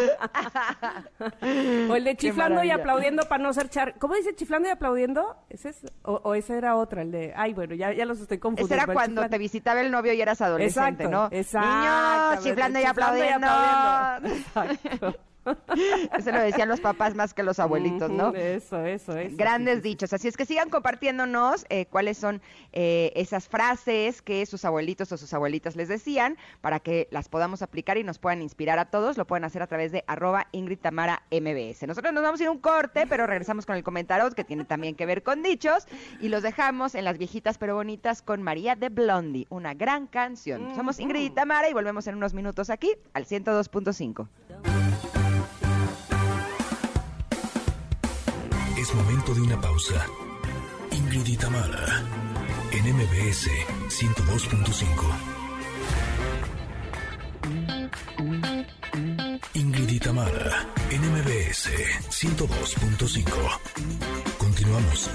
O 1.90 1.96
el 1.96 2.04
de 2.04 2.16
chiflando 2.16 2.64
y 2.64 2.72
aplaudiendo 2.72 3.24
para 3.28 3.44
no 3.44 3.54
ser 3.54 3.70
char... 3.70 3.96
¿Cómo 4.00 4.16
dice 4.16 4.36
chiflando 4.36 4.68
y 4.68 4.72
aplaudiendo? 4.72 5.36
¿Ese 5.50 5.70
es? 5.70 5.86
O, 6.04 6.14
o 6.24 6.34
ese 6.36 6.58
era 6.58 6.76
otra, 6.76 7.02
el 7.02 7.12
de... 7.12 7.34
Ay, 7.36 7.54
bueno, 7.54 7.76
ya, 7.76 7.94
ya 7.94 8.06
los 8.06 8.20
estoy 8.20 8.38
confundiendo. 8.38 8.76
Ese 8.76 8.84
era 8.84 8.94
cuando 8.94 9.22
chiflando- 9.22 9.30
te 9.30 9.38
visitaba 9.38 9.82
el 9.82 9.92
novio 9.92 10.14
y 10.14 10.22
eras 10.22 10.42
adolescente, 10.42 11.04
Exacto, 11.06 11.10
¿no? 11.10 11.30
exactamente, 11.32 11.88
Niños, 11.88 12.44
chiflando 12.44 12.80
y 12.80 12.84
chiflando 12.84 13.18
y 13.20 13.28
aplaudiendo. 13.28 13.48
aplaudiendo. 13.48 14.38
Exacto. 14.38 15.20
Eso 16.18 16.32
lo 16.32 16.40
decían 16.42 16.70
los 16.70 16.82
papás 16.82 17.16
más 17.16 17.34
que 17.34 17.44
los 17.44 17.60
abuelitos, 17.60 18.12
¿no? 18.12 18.34
Eso, 18.34 18.84
eso, 18.86 19.18
eso. 19.18 19.36
Grandes 19.38 19.78
sí, 19.78 19.82
dichos. 19.82 20.14
Así 20.14 20.28
es 20.28 20.38
que 20.38 20.46
sigan 20.46 20.70
compartiéndonos 20.70 21.66
eh, 21.70 21.86
cuáles 21.86 22.18
son 22.18 22.42
eh, 22.74 23.12
esas 23.16 23.48
frases 23.48 24.22
que 24.22 24.46
sus 24.46 24.66
abuelitos 24.66 25.12
o 25.12 25.18
sus 25.18 25.34
abuelitas 25.34 25.76
les 25.76 25.88
decían 25.88 26.38
para 26.62 26.80
que 26.80 27.08
las 27.12 27.30
podamos 27.30 27.62
aplicar 27.62 27.98
y 27.98 28.04
nos 28.04 28.20
puedan 28.20 28.42
inspirar 28.42 28.80
a 28.80 28.86
todos. 28.86 29.18
Lo 29.18 29.26
pueden 29.26 29.46
hacer 29.46 29.62
a 29.62 29.68
través 29.68 29.92
de 29.92 30.04
arroba 30.08 30.48
Ingrid 30.52 30.80
Tamara 30.80 31.24
MBS. 31.32 31.88
Nosotros 31.88 32.14
nos 32.14 32.24
vamos 32.24 32.40
a 32.40 32.44
ir 32.44 32.50
a 32.50 32.52
un 32.52 32.60
corte, 32.60 33.06
pero 33.08 33.26
regresamos 33.26 33.66
con 33.66 33.76
el 33.76 33.84
comentario 33.84 34.18
que 34.36 34.44
tiene 34.44 34.66
también 34.66 34.96
que 34.96 35.06
ver 35.06 35.24
con 35.24 35.44
dichos 35.44 35.88
y 36.20 36.30
los 36.30 36.44
dejamos 36.44 36.96
en 36.96 37.06
las 37.06 37.18
viejitas 37.18 37.58
pero 37.58 37.76
bonitas 37.76 38.22
con 38.22 38.42
María 38.42 38.76
de 38.76 38.90
Blondie, 38.90 39.48
una 39.50 39.74
gran 39.74 40.08
canción. 40.08 40.76
Somos 40.76 41.00
Ingrid 41.00 41.22
y 41.22 41.30
Tamara 41.30 41.70
y 41.70 41.74
volvemos 41.74 42.08
en 42.08 42.16
unos 42.16 42.34
minutos 42.34 42.70
aquí 42.70 42.92
al 43.14 43.26
102.5. 43.26 44.87
de 49.34 49.42
una 49.42 49.60
pausa. 49.60 50.06
Ingrid 50.92 51.28
en 52.72 52.96
MBS 52.96 53.50
102.5. 53.90 55.38
Ingrid 59.54 60.08
en 60.92 61.02
MBS 61.12 61.70
102.5. 62.10 63.60
Continuamos. 64.38 65.10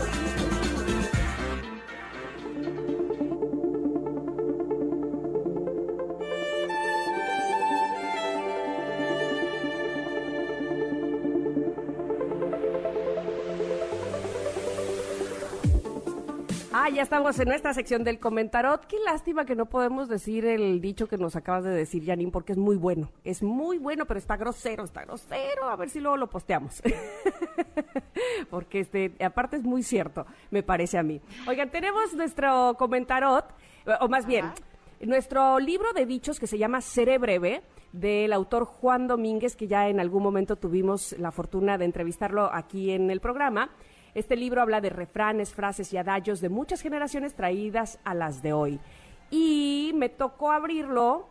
Ah, 16.85 16.89
ya 16.89 17.03
estamos 17.03 17.39
en 17.39 17.47
nuestra 17.47 17.73
sección 17.75 18.03
del 18.03 18.19
comentarot. 18.19 18.87
Qué 18.87 18.99
lástima 18.99 19.45
que 19.45 19.55
no 19.55 19.67
podemos 19.67 20.09
decir 20.09 20.45
el 20.45 20.81
dicho 20.81 21.07
que 21.07 21.17
nos 21.17 21.37
acabas 21.37 21.63
de 21.63 21.71
decir, 21.71 22.05
Janine, 22.05 22.33
porque 22.33 22.51
es 22.51 22.59
muy 22.59 22.75
bueno. 22.75 23.09
Es 23.23 23.41
muy 23.41 23.79
bueno, 23.79 24.05
pero 24.05 24.19
está 24.19 24.37
grosero, 24.37 24.83
está 24.83 25.05
grosero. 25.05 25.69
A 25.69 25.77
ver 25.77 25.91
si 25.91 26.01
luego 26.01 26.17
lo 26.17 26.29
posteamos. 26.29 26.83
porque 28.51 28.81
este, 28.81 29.13
aparte 29.25 29.59
es 29.59 29.63
muy 29.63 29.85
cierto, 29.85 30.27
me 30.51 30.65
parece 30.65 30.99
a 30.99 31.05
mí. 31.05 31.21
Oigan, 31.47 31.71
tenemos 31.71 32.15
nuestro 32.15 32.75
comentarot, 32.77 33.45
o 34.01 34.09
más 34.09 34.27
bien, 34.27 34.51
nuestro 35.03 35.61
libro 35.61 35.93
de 35.93 36.05
dichos 36.05 36.41
que 36.41 36.49
se 36.49 36.59
llama 36.59 36.81
Seré 36.81 37.19
Breve 37.19 37.63
del 37.93 38.33
autor 38.33 38.65
Juan 38.65 39.07
Domínguez, 39.07 39.55
que 39.55 39.69
ya 39.69 39.89
en 39.89 40.01
algún 40.01 40.25
momento 40.25 40.57
tuvimos 40.57 41.13
la 41.17 41.31
fortuna 41.31 41.79
de 41.79 41.85
entrevistarlo 41.85 42.53
aquí 42.53 42.91
en 42.91 43.09
el 43.13 43.21
programa. 43.21 43.71
Este 44.15 44.37
libro 44.37 44.61
habla 44.61 44.81
de 44.81 44.91
refranes, 44.91 45.55
frases 45.55 45.93
y 45.93 45.97
adagos 45.97 46.41
de 46.41 46.51
muchas 46.51 46.83
generaciones 46.83 47.35
traídas 47.35 47.99
a 48.05 48.15
las 48.15 48.43
de 48.43 48.53
hoy. 48.53 48.81
Y 49.31 49.93
me 49.95 50.11
tocó 50.11 50.53
abrirlo 50.53 51.29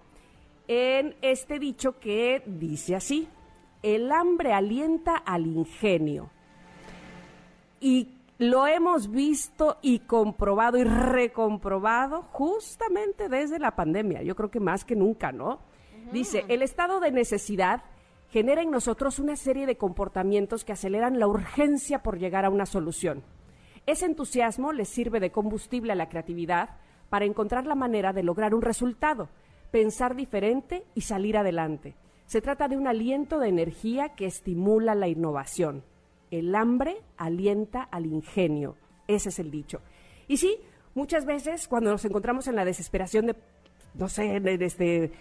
en 0.67 1.15
este 1.21 1.59
dicho 1.59 1.99
que 1.99 2.41
dice 2.45 2.95
así, 2.95 3.27
el 3.83 4.11
hambre 4.11 4.53
alienta 4.53 5.15
al 5.15 5.45
ingenio. 5.45 6.31
Y 7.79 8.09
lo 8.39 8.65
hemos 8.65 9.11
visto 9.11 9.77
y 9.83 9.99
comprobado 9.99 10.77
y 10.77 10.83
recomprobado 10.83 12.23
justamente 12.31 13.29
desde 13.29 13.59
la 13.59 13.75
pandemia, 13.75 14.23
yo 14.23 14.35
creo 14.35 14.49
que 14.49 14.59
más 14.59 14.83
que 14.83 14.95
nunca, 14.95 15.31
¿no? 15.31 15.59
Dice, 16.11 16.45
el 16.47 16.63
estado 16.63 16.99
de 16.99 17.11
necesidad 17.11 17.83
genera 18.31 18.61
en 18.61 18.71
nosotros 18.71 19.19
una 19.19 19.35
serie 19.35 19.65
de 19.65 19.75
comportamientos 19.75 20.63
que 20.63 20.71
aceleran 20.71 21.19
la 21.19 21.27
urgencia 21.27 22.01
por 22.01 22.17
llegar 22.17 22.45
a 22.45 22.49
una 22.49 22.65
solución. 22.65 23.23
Ese 23.85 24.05
entusiasmo 24.05 24.71
les 24.71 24.87
sirve 24.87 25.19
de 25.19 25.31
combustible 25.31 25.91
a 25.91 25.95
la 25.95 26.07
creatividad 26.07 26.69
para 27.09 27.25
encontrar 27.25 27.67
la 27.67 27.75
manera 27.75 28.13
de 28.13 28.23
lograr 28.23 28.55
un 28.55 28.61
resultado, 28.61 29.27
pensar 29.71 30.15
diferente 30.15 30.85
y 30.95 31.01
salir 31.01 31.35
adelante. 31.35 31.95
Se 32.25 32.41
trata 32.41 32.69
de 32.69 32.77
un 32.77 32.87
aliento 32.87 33.37
de 33.37 33.49
energía 33.49 34.15
que 34.15 34.27
estimula 34.27 34.95
la 34.95 35.09
innovación. 35.09 35.83
El 36.29 36.55
hambre 36.55 37.01
alienta 37.17 37.83
al 37.83 38.05
ingenio. 38.05 38.77
Ese 39.07 39.27
es 39.27 39.39
el 39.39 39.51
dicho. 39.51 39.81
Y 40.29 40.37
sí, 40.37 40.57
muchas 40.95 41.25
veces 41.25 41.67
cuando 41.67 41.91
nos 41.91 42.05
encontramos 42.05 42.47
en 42.47 42.55
la 42.55 42.63
desesperación 42.63 43.25
de 43.25 43.35
no 43.93 44.07
sé, 44.07 44.39
desde 44.39 45.11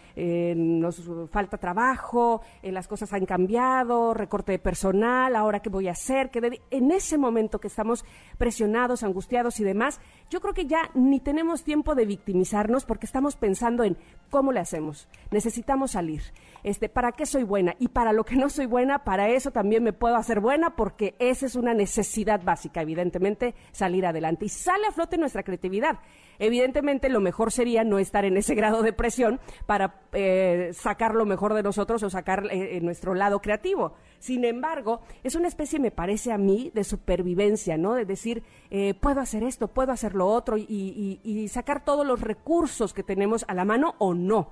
nos 0.57 1.03
falta 1.31 1.59
trabajo, 1.59 2.43
las 2.63 2.87
cosas 2.89 3.13
han 3.13 3.27
cambiado, 3.27 4.15
recorte 4.15 4.53
de 4.53 4.59
personal, 4.59 5.35
ahora 5.35 5.61
qué 5.61 5.71
voy 5.71 5.89
a 5.89 5.93
hacer, 5.93 6.31
que 6.31 6.61
en 6.71 6.91
ese 6.91 7.19
momento 7.19 7.59
que 7.59 7.69
estamos 7.69 8.05
presionados, 8.39 9.03
angustiados 9.03 9.61
y 9.61 9.65
demás, 9.65 10.01
yo 10.29 10.41
creo 10.41 10.55
que 10.55 10.67
ya 10.67 10.91
ni 10.95 11.21
tenemos 11.21 11.65
tiempo 11.65 11.95
de 11.95 12.07
victimizarnos 12.07 12.85
porque 12.85 13.07
estamos 13.07 13.37
pensando 13.37 13.83
en 13.85 13.97
cómo 14.31 14.53
le 14.53 14.61
hacemos. 14.61 15.09
Necesitamos 15.31 15.93
salir. 15.93 16.23
Este, 16.63 16.89
¿para 16.89 17.13
qué 17.13 17.27
soy 17.27 17.43
buena? 17.43 17.75
Y 17.79 17.89
para 17.89 18.13
lo 18.13 18.25
que 18.25 18.37
no 18.37 18.51
soy 18.51 18.67
buena, 18.67 19.05
para 19.05 19.29
eso 19.29 19.51
también 19.51 19.83
me 19.83 19.93
puedo 19.93 20.17
hacer 20.17 20.41
buena 20.41 20.77
porque 20.77 21.15
esa 21.19 21.47
es 21.47 21.55
una 21.55 21.75
necesidad 21.75 22.43
básica, 22.43 22.83
evidentemente, 22.83 23.55
salir 23.73 24.07
adelante 24.07 24.45
y 24.45 24.49
sale 24.49 24.87
a 24.87 24.93
flote 24.93 25.19
nuestra 25.19 25.43
creatividad. 25.43 26.01
Evidentemente, 26.39 27.11
lo 27.11 27.21
mejor 27.21 27.53
sería 27.53 27.85
no 27.85 27.99
estar 27.99 28.25
en 28.25 28.39
ese 28.39 28.55
grado 28.55 28.83
de 28.83 28.95
presión 28.95 29.41
para 29.67 30.01
eh, 30.13 30.71
sacar 30.73 31.15
lo 31.15 31.27
mejor 31.27 31.53
de 31.53 31.63
nosotros 31.63 32.03
o 32.03 32.09
sacar 32.09 32.47
eh, 32.51 32.81
nuestro 32.81 33.15
lado 33.15 33.41
creativo. 33.41 33.93
Sin 34.19 34.47
embargo, 34.47 35.03
es 35.23 35.35
una 35.35 35.49
especie, 35.49 35.79
me 35.79 35.91
parece 35.91 36.33
a 36.33 36.39
mí, 36.39 36.71
de 36.75 36.85
supervivencia, 36.85 37.77
¿no? 37.77 37.95
De 37.95 38.07
decir, 38.07 38.43
eh, 38.71 38.95
puedo 38.95 39.21
hacer 39.21 39.43
esto, 39.43 39.69
puedo 39.69 39.93
hacer 39.93 40.15
lo 40.15 40.29
otro 40.29 40.57
y, 40.57 41.21
y 41.23 41.49
sacar 41.49 41.85
todos 41.85 42.07
los 42.07 42.23
recursos 42.23 42.95
que 42.95 43.03
tenemos 43.03 43.45
a 43.47 43.55
la 43.55 43.67
mano 43.67 43.95
o 43.99 44.15
no 44.15 44.51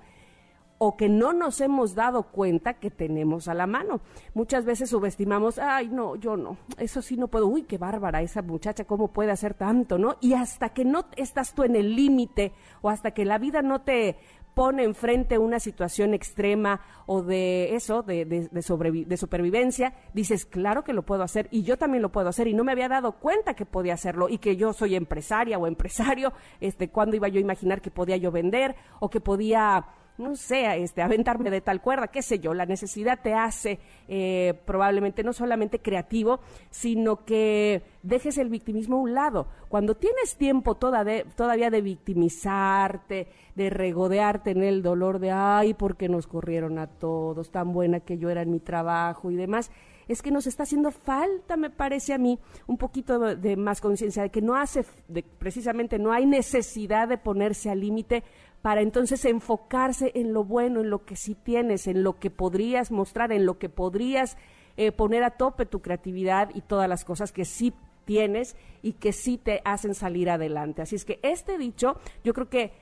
o 0.78 0.96
que 0.96 1.08
no 1.08 1.32
nos 1.32 1.60
hemos 1.60 1.94
dado 1.94 2.24
cuenta 2.24 2.74
que 2.74 2.90
tenemos 2.90 3.48
a 3.48 3.54
la 3.54 3.66
mano. 3.66 4.00
Muchas 4.34 4.64
veces 4.64 4.90
subestimamos, 4.90 5.58
ay, 5.58 5.88
no, 5.88 6.16
yo 6.16 6.36
no, 6.36 6.56
eso 6.78 7.02
sí 7.02 7.16
no 7.16 7.28
puedo, 7.28 7.46
uy, 7.48 7.64
qué 7.64 7.78
bárbara 7.78 8.22
esa 8.22 8.42
muchacha, 8.42 8.84
¿cómo 8.84 9.08
puede 9.08 9.32
hacer 9.32 9.54
tanto, 9.54 9.98
no? 9.98 10.16
Y 10.20 10.34
hasta 10.34 10.70
que 10.70 10.84
no 10.84 11.06
estás 11.16 11.52
tú 11.52 11.64
en 11.64 11.76
el 11.76 11.94
límite 11.94 12.52
o 12.80 12.90
hasta 12.90 13.10
que 13.10 13.24
la 13.24 13.38
vida 13.38 13.60
no 13.60 13.82
te 13.82 14.16
pone 14.54 14.82
enfrente 14.82 15.38
una 15.38 15.60
situación 15.60 16.14
extrema 16.14 16.80
o 17.06 17.22
de 17.22 17.76
eso, 17.76 18.02
de, 18.02 18.24
de, 18.24 18.48
de 18.48 19.16
supervivencia, 19.16 19.94
dices, 20.14 20.46
claro 20.46 20.82
que 20.82 20.92
lo 20.92 21.02
puedo 21.04 21.22
hacer 21.22 21.46
y 21.52 21.62
yo 21.62 21.76
también 21.76 22.02
lo 22.02 22.10
puedo 22.10 22.28
hacer 22.28 22.48
y 22.48 22.54
no 22.54 22.64
me 22.64 22.72
había 22.72 22.88
dado 22.88 23.12
cuenta 23.12 23.54
que 23.54 23.66
podía 23.66 23.94
hacerlo 23.94 24.28
y 24.28 24.38
que 24.38 24.56
yo 24.56 24.72
soy 24.72 24.96
empresaria 24.96 25.58
o 25.58 25.68
empresario, 25.68 26.32
este, 26.60 26.90
cuando 26.90 27.14
iba 27.14 27.28
yo 27.28 27.38
a 27.38 27.42
imaginar 27.42 27.80
que 27.80 27.92
podía 27.92 28.16
yo 28.16 28.32
vender 28.32 28.74
o 28.98 29.08
que 29.08 29.20
podía 29.20 29.86
no 30.18 30.36
sé, 30.36 30.82
este, 30.82 31.02
aventarme 31.02 31.50
de 31.50 31.60
tal 31.60 31.80
cuerda, 31.80 32.08
qué 32.08 32.22
sé 32.22 32.40
yo, 32.40 32.52
la 32.54 32.66
necesidad 32.66 33.20
te 33.22 33.34
hace 33.34 33.78
eh, 34.08 34.54
probablemente 34.66 35.22
no 35.22 35.32
solamente 35.32 35.78
creativo, 35.78 36.40
sino 36.70 37.24
que 37.24 37.82
dejes 38.02 38.38
el 38.38 38.48
victimismo 38.48 38.96
a 38.96 39.00
un 39.00 39.14
lado. 39.14 39.46
Cuando 39.68 39.94
tienes 39.94 40.36
tiempo 40.36 40.74
toda 40.74 41.04
de, 41.04 41.24
todavía 41.36 41.70
de 41.70 41.82
victimizarte, 41.82 43.28
de 43.54 43.70
regodearte 43.70 44.50
en 44.50 44.62
el 44.62 44.82
dolor 44.82 45.18
de, 45.18 45.30
ay, 45.30 45.74
porque 45.74 46.08
nos 46.08 46.26
corrieron 46.26 46.78
a 46.78 46.86
todos, 46.86 47.50
tan 47.50 47.72
buena 47.72 48.00
que 48.00 48.18
yo 48.18 48.30
era 48.30 48.42
en 48.42 48.50
mi 48.50 48.60
trabajo 48.60 49.30
y 49.30 49.36
demás, 49.36 49.70
es 50.08 50.22
que 50.22 50.30
nos 50.30 50.46
está 50.46 50.62
haciendo 50.62 50.90
falta, 50.90 51.56
me 51.56 51.70
parece 51.70 52.14
a 52.14 52.18
mí, 52.18 52.38
un 52.66 52.78
poquito 52.78 53.18
de, 53.18 53.56
más 53.56 53.80
conciencia 53.80 54.22
de 54.22 54.30
que 54.30 54.40
no 54.40 54.56
hace, 54.56 54.84
de, 55.06 55.22
precisamente 55.22 55.98
no 55.98 56.12
hay 56.12 56.24
necesidad 56.24 57.08
de 57.08 57.18
ponerse 57.18 57.70
al 57.70 57.80
límite 57.80 58.24
para 58.62 58.80
entonces 58.80 59.24
enfocarse 59.24 60.12
en 60.14 60.32
lo 60.32 60.44
bueno, 60.44 60.80
en 60.80 60.90
lo 60.90 61.04
que 61.04 61.16
sí 61.16 61.34
tienes, 61.34 61.86
en 61.86 62.02
lo 62.02 62.18
que 62.18 62.30
podrías 62.30 62.90
mostrar, 62.90 63.32
en 63.32 63.46
lo 63.46 63.58
que 63.58 63.68
podrías 63.68 64.36
eh, 64.76 64.92
poner 64.92 65.24
a 65.24 65.30
tope 65.30 65.66
tu 65.66 65.80
creatividad 65.80 66.50
y 66.54 66.60
todas 66.60 66.88
las 66.88 67.04
cosas 67.04 67.32
que 67.32 67.44
sí 67.44 67.72
tienes 68.04 68.56
y 68.82 68.94
que 68.94 69.12
sí 69.12 69.38
te 69.38 69.60
hacen 69.64 69.94
salir 69.94 70.30
adelante. 70.30 70.82
Así 70.82 70.96
es 70.96 71.04
que 71.04 71.20
este 71.22 71.58
dicho, 71.58 71.98
yo 72.24 72.32
creo 72.32 72.48
que 72.48 72.72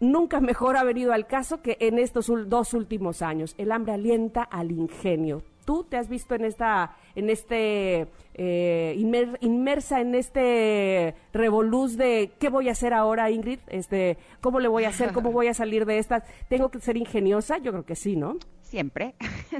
nunca 0.00 0.40
mejor 0.40 0.76
ha 0.76 0.84
venido 0.84 1.12
al 1.12 1.26
caso 1.26 1.62
que 1.62 1.76
en 1.80 1.98
estos 1.98 2.30
dos 2.48 2.74
últimos 2.74 3.22
años. 3.22 3.54
El 3.58 3.72
hambre 3.72 3.94
alienta 3.94 4.42
al 4.42 4.70
ingenio. 4.70 5.42
¿Tú 5.64 5.84
te 5.84 5.96
has 5.96 6.08
visto 6.08 6.34
en 6.34 6.44
esta, 6.44 6.96
en 7.14 7.30
este, 7.30 8.08
eh, 8.34 8.94
inmersa 9.40 10.00
en 10.00 10.14
este 10.14 11.14
revoluz 11.32 11.96
de 11.96 12.32
qué 12.38 12.48
voy 12.48 12.68
a 12.68 12.72
hacer 12.72 12.92
ahora, 12.92 13.30
Ingrid? 13.30 13.60
Este, 13.68 14.18
¿Cómo 14.40 14.60
le 14.60 14.68
voy 14.68 14.84
a 14.84 14.90
hacer? 14.90 15.12
¿Cómo 15.12 15.32
voy 15.32 15.48
a 15.48 15.54
salir 15.54 15.86
de 15.86 15.98
esta? 15.98 16.24
¿Tengo 16.48 16.70
que 16.70 16.80
ser 16.80 16.96
ingeniosa? 16.96 17.58
Yo 17.58 17.72
creo 17.72 17.84
que 17.84 17.96
sí, 17.96 18.16
¿no? 18.16 18.36
Siempre. 18.64 19.14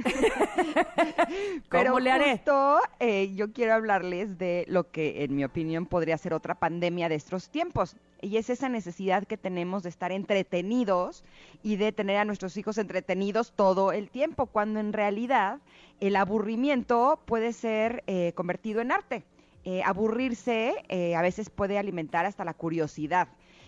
¿Cómo 1.69 1.69
Pero 1.69 1.99
le 1.99 2.11
haré? 2.11 2.31
justo, 2.33 2.79
eh, 2.99 3.33
yo 3.33 3.53
quiero 3.53 3.73
hablarles 3.73 4.37
de 4.37 4.65
lo 4.67 4.91
que, 4.91 5.23
en 5.23 5.35
mi 5.35 5.45
opinión, 5.45 5.85
podría 5.85 6.17
ser 6.17 6.33
otra 6.33 6.55
pandemia 6.55 7.07
de 7.07 7.15
estos 7.15 7.49
tiempos. 7.49 7.95
Y 8.21 8.37
es 8.37 8.49
esa 8.49 8.67
necesidad 8.67 9.25
que 9.25 9.37
tenemos 9.37 9.83
de 9.83 9.89
estar 9.89 10.11
entretenidos 10.11 11.23
y 11.63 11.75
de 11.77 11.91
tener 11.91 12.17
a 12.17 12.25
nuestros 12.25 12.57
hijos 12.57 12.77
entretenidos 12.77 13.53
todo 13.55 13.91
el 13.91 14.09
tiempo, 14.09 14.47
cuando 14.47 14.79
en 14.79 14.91
realidad 14.91 15.59
el 15.99 16.15
aburrimiento 16.15 17.19
puede 17.25 17.53
ser 17.53 18.03
eh, 18.07 18.33
convertido 18.35 18.81
en 18.81 18.91
arte. 18.91 19.23
Eh, 19.67 19.81
aburrirse 19.83 20.75
eh, 20.89 21.15
a 21.15 21.23
veces 21.23 21.49
puede 21.49 21.79
alimentar 21.79 22.25
hasta 22.27 22.45
la 22.45 22.53
curiosidad. 22.53 23.27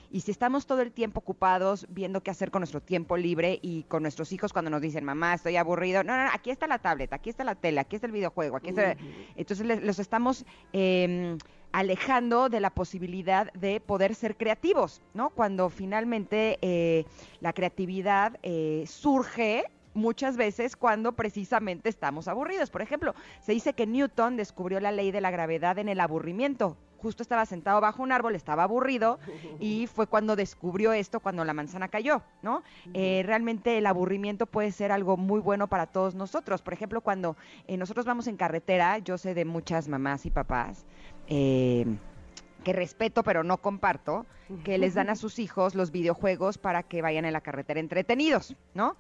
Y 0.10 0.22
si 0.22 0.32
estamos 0.32 0.66
todo 0.66 0.82
el 0.82 0.92
tiempo 0.92 1.20
ocupados 1.20 1.86
viendo 1.90 2.22
qué 2.24 2.32
hacer 2.32 2.50
con 2.52 2.62
nuestro 2.62 2.82
tiempo 2.82 3.18
libre 3.18 3.60
y 3.62 3.84
con 3.84 4.02
nuestros 4.04 4.32
hijos 4.32 4.54
cuando 4.54 4.72
nos 4.72 4.82
dicen, 4.82 5.04
mamá, 5.04 5.34
estoy 5.34 5.58
aburrido, 5.58 6.04
no, 6.04 6.16
no, 6.16 6.24
no 6.26 6.30
aquí 6.34 6.50
está 6.50 6.66
la 6.68 6.80
tablet, 6.80 7.12
aquí 7.12 7.30
está 7.30 7.44
la 7.44 7.56
tele, 7.56 7.80
aquí 7.82 7.96
está 7.98 8.06
el 8.08 8.14
videojuego, 8.14 8.56
aquí 8.58 8.70
está... 8.70 8.96
Entonces 9.36 9.66
les- 9.66 9.84
los 9.84 10.00
estamos 10.00 10.46
em, 10.72 11.38
alejando 11.74 12.48
de 12.50 12.60
la 12.62 12.70
posibilidad 12.70 13.52
de 13.54 13.82
poder 13.82 14.16
ser 14.16 14.38
creativos, 14.38 15.02
¿no? 15.14 15.30
Cuando 15.32 15.70
finalmente 15.70 16.58
eh, 16.62 17.06
la 17.42 17.52
creatividad 17.54 18.38
eh, 18.44 18.86
surge 18.88 19.66
muchas 19.94 20.38
veces 20.38 20.76
cuando 20.76 21.14
precisamente 21.14 21.90
estamos 21.90 22.28
aburridos. 22.28 22.70
Por 22.70 22.82
ejemplo, 22.82 23.14
se 23.42 23.52
dice 23.52 23.74
que 23.74 23.88
Newton 23.88 24.38
descubrió 24.38 24.80
la 24.80 24.92
ley 24.92 25.12
de 25.12 25.22
la 25.22 25.32
gravedad 25.32 25.80
en 25.80 25.90
el 25.90 26.00
aburrimiento. 26.00 26.78
Justo 26.98 27.24
estaba 27.24 27.46
sentado 27.46 27.82
bajo 27.82 28.04
un 28.04 28.12
árbol, 28.12 28.36
estaba 28.36 28.64
aburrido 28.64 29.20
y 29.60 29.88
fue 29.94 30.08
cuando 30.08 30.36
descubrió 30.36 30.94
esto, 30.94 31.20
cuando 31.20 31.44
la 31.46 31.54
manzana 31.54 31.88
cayó, 31.88 32.22
¿no? 32.42 32.64
Eh, 32.94 33.24
realmente 33.26 33.78
el 33.78 33.86
aburrimiento 33.86 34.46
puede 34.46 34.72
ser 34.72 34.92
algo 34.92 35.18
muy 35.18 35.40
bueno 35.40 35.68
para 35.68 35.88
todos 35.88 36.16
nosotros. 36.16 36.62
Por 36.62 36.74
ejemplo, 36.74 37.02
cuando 37.02 37.36
eh, 37.68 37.78
nosotros 37.78 38.06
vamos 38.06 38.28
en 38.28 38.38
carretera, 38.38 38.98
yo 39.00 39.18
sé 39.18 39.34
de 39.34 39.46
muchas 39.46 39.88
mamás 39.88 40.26
y 40.26 40.32
papás 40.32 40.86
eh, 41.28 41.86
que 42.64 42.74
respeto 42.74 43.24
pero 43.24 43.44
no 43.44 43.58
comparto, 43.58 44.26
que 44.64 44.78
les 44.78 44.94
dan 44.94 45.10
a 45.10 45.16
sus 45.16 45.40
hijos 45.40 45.76
los 45.76 45.92
videojuegos 45.92 46.58
para 46.58 46.84
que 46.84 47.02
vayan 47.02 47.26
en 47.26 47.34
la 47.34 47.42
carretera 47.42 47.80
entretenidos, 47.80 48.56
¿no? 48.74 48.96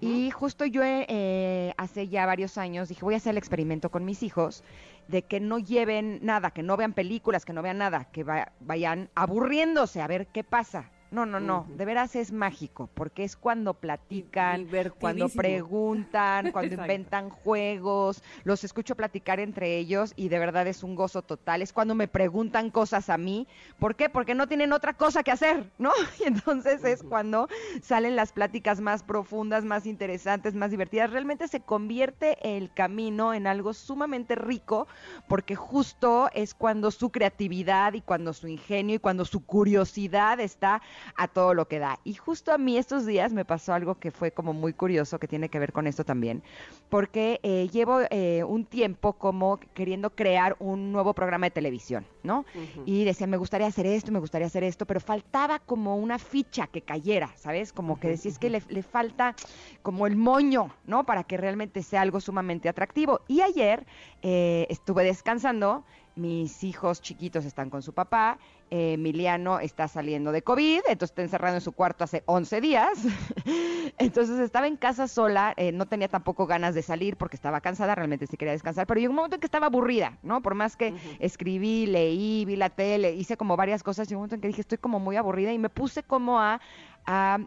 Y 0.00 0.30
justo 0.30 0.64
yo 0.64 0.82
eh, 0.84 1.74
hace 1.76 2.08
ya 2.08 2.24
varios 2.26 2.58
años 2.58 2.88
dije, 2.88 3.04
voy 3.04 3.14
a 3.14 3.16
hacer 3.16 3.32
el 3.32 3.38
experimento 3.38 3.90
con 3.90 4.04
mis 4.04 4.22
hijos 4.22 4.62
de 5.08 5.22
que 5.22 5.40
no 5.40 5.58
lleven 5.58 6.20
nada, 6.22 6.52
que 6.52 6.62
no 6.62 6.76
vean 6.76 6.92
películas, 6.92 7.44
que 7.44 7.52
no 7.52 7.62
vean 7.62 7.78
nada, 7.78 8.04
que 8.12 8.24
vayan 8.60 9.10
aburriéndose 9.14 10.00
a 10.00 10.06
ver 10.06 10.28
qué 10.28 10.44
pasa. 10.44 10.90
No, 11.12 11.26
no, 11.26 11.40
no, 11.40 11.66
de 11.76 11.84
veras 11.84 12.16
es 12.16 12.32
mágico, 12.32 12.88
porque 12.94 13.22
es 13.22 13.36
cuando 13.36 13.74
platican, 13.74 14.66
cuando 14.98 15.28
preguntan, 15.28 16.50
cuando 16.52 16.74
inventan 16.74 17.28
juegos, 17.28 18.22
los 18.44 18.64
escucho 18.64 18.96
platicar 18.96 19.38
entre 19.38 19.76
ellos 19.76 20.14
y 20.16 20.30
de 20.30 20.38
verdad 20.38 20.66
es 20.66 20.82
un 20.82 20.94
gozo 20.94 21.20
total. 21.20 21.60
Es 21.60 21.74
cuando 21.74 21.94
me 21.94 22.08
preguntan 22.08 22.70
cosas 22.70 23.10
a 23.10 23.18
mí, 23.18 23.46
¿por 23.78 23.94
qué? 23.94 24.08
Porque 24.08 24.34
no 24.34 24.48
tienen 24.48 24.72
otra 24.72 24.94
cosa 24.94 25.22
que 25.22 25.30
hacer, 25.30 25.70
¿no? 25.76 25.92
Y 26.18 26.24
entonces 26.24 26.82
es 26.82 27.02
cuando 27.02 27.46
salen 27.82 28.16
las 28.16 28.32
pláticas 28.32 28.80
más 28.80 29.02
profundas, 29.02 29.64
más 29.66 29.84
interesantes, 29.84 30.54
más 30.54 30.70
divertidas. 30.70 31.10
Realmente 31.10 31.46
se 31.46 31.60
convierte 31.60 32.38
el 32.56 32.72
camino 32.72 33.34
en 33.34 33.46
algo 33.46 33.74
sumamente 33.74 34.34
rico, 34.34 34.86
porque 35.28 35.56
justo 35.56 36.30
es 36.32 36.54
cuando 36.54 36.90
su 36.90 37.10
creatividad 37.10 37.92
y 37.92 38.00
cuando 38.00 38.32
su 38.32 38.48
ingenio 38.48 38.96
y 38.96 38.98
cuando 38.98 39.26
su 39.26 39.44
curiosidad 39.44 40.40
está 40.40 40.80
a 41.16 41.28
todo 41.28 41.54
lo 41.54 41.68
que 41.68 41.78
da. 41.78 41.98
Y 42.04 42.14
justo 42.14 42.52
a 42.52 42.58
mí 42.58 42.78
estos 42.78 43.06
días 43.06 43.32
me 43.32 43.44
pasó 43.44 43.74
algo 43.74 43.96
que 43.96 44.10
fue 44.10 44.32
como 44.32 44.52
muy 44.52 44.72
curioso, 44.72 45.18
que 45.18 45.28
tiene 45.28 45.48
que 45.48 45.58
ver 45.58 45.72
con 45.72 45.86
esto 45.86 46.04
también, 46.04 46.42
porque 46.88 47.40
eh, 47.42 47.68
llevo 47.72 48.00
eh, 48.10 48.44
un 48.44 48.64
tiempo 48.64 49.14
como 49.14 49.58
queriendo 49.74 50.10
crear 50.10 50.56
un 50.58 50.92
nuevo 50.92 51.14
programa 51.14 51.46
de 51.46 51.50
televisión, 51.50 52.06
¿no? 52.22 52.44
Y 52.86 53.04
decía, 53.04 53.26
me 53.26 53.36
gustaría 53.36 53.66
hacer 53.66 53.86
esto, 53.86 54.12
me 54.12 54.18
gustaría 54.18 54.46
hacer 54.46 54.64
esto, 54.64 54.86
pero 54.86 55.00
faltaba 55.00 55.58
como 55.58 55.96
una 55.96 56.18
ficha 56.18 56.66
que 56.66 56.82
cayera, 56.82 57.32
¿sabes? 57.36 57.72
Como 57.72 57.98
que 57.98 58.08
decía, 58.08 58.30
es 58.30 58.38
que 58.38 58.50
le, 58.50 58.82
falta 58.82 59.34
como 59.82 60.06
el 60.06 60.16
moño, 60.16 60.70
¿no? 60.86 61.04
Para 61.04 61.24
que 61.24 61.36
realmente 61.36 61.82
sea 61.82 62.02
algo 62.02 62.20
sumamente 62.20 62.68
atractivo. 62.68 63.20
Y 63.28 63.40
ayer 63.40 63.86
eh, 64.22 64.66
estuve 64.68 65.04
descansando 65.04 65.84
mis 66.14 66.62
hijos 66.64 67.00
chiquitos 67.00 67.44
están 67.44 67.70
con 67.70 67.82
su 67.82 67.92
papá, 67.92 68.38
Emiliano 68.74 69.60
está 69.60 69.86
saliendo 69.86 70.32
de 70.32 70.40
COVID, 70.40 70.80
entonces 70.88 71.10
está 71.10 71.20
encerrado 71.20 71.56
en 71.56 71.60
su 71.60 71.72
cuarto 71.72 72.04
hace 72.04 72.22
11 72.24 72.62
días, 72.62 73.04
entonces 73.98 74.38
estaba 74.38 74.66
en 74.66 74.78
casa 74.78 75.08
sola, 75.08 75.52
eh, 75.58 75.72
no 75.72 75.84
tenía 75.84 76.08
tampoco 76.08 76.46
ganas 76.46 76.74
de 76.74 76.80
salir 76.80 77.18
porque 77.18 77.36
estaba 77.36 77.60
cansada, 77.60 77.94
realmente 77.94 78.26
sí 78.26 78.38
quería 78.38 78.52
descansar, 78.52 78.86
pero 78.86 78.98
llegó 78.98 79.10
un 79.10 79.16
momento 79.16 79.36
en 79.36 79.40
que 79.40 79.46
estaba 79.46 79.66
aburrida, 79.66 80.16
¿no? 80.22 80.40
Por 80.40 80.54
más 80.54 80.76
que 80.76 80.94
escribí, 81.18 81.84
leí, 81.84 82.46
vi 82.46 82.56
la 82.56 82.70
tele, 82.70 83.12
hice 83.12 83.36
como 83.36 83.58
varias 83.58 83.82
cosas, 83.82 84.08
llegó 84.08 84.20
un 84.20 84.22
momento 84.22 84.36
en 84.36 84.40
que 84.40 84.48
dije, 84.48 84.62
estoy 84.62 84.78
como 84.78 84.98
muy 84.98 85.16
aburrida 85.16 85.52
y 85.52 85.58
me 85.58 85.68
puse 85.68 86.02
como 86.02 86.40
a, 86.40 86.58
a 87.04 87.40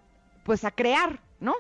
pues 0.44 0.63
a 0.63 0.70
crear, 0.70 1.20
¿no? 1.39 1.55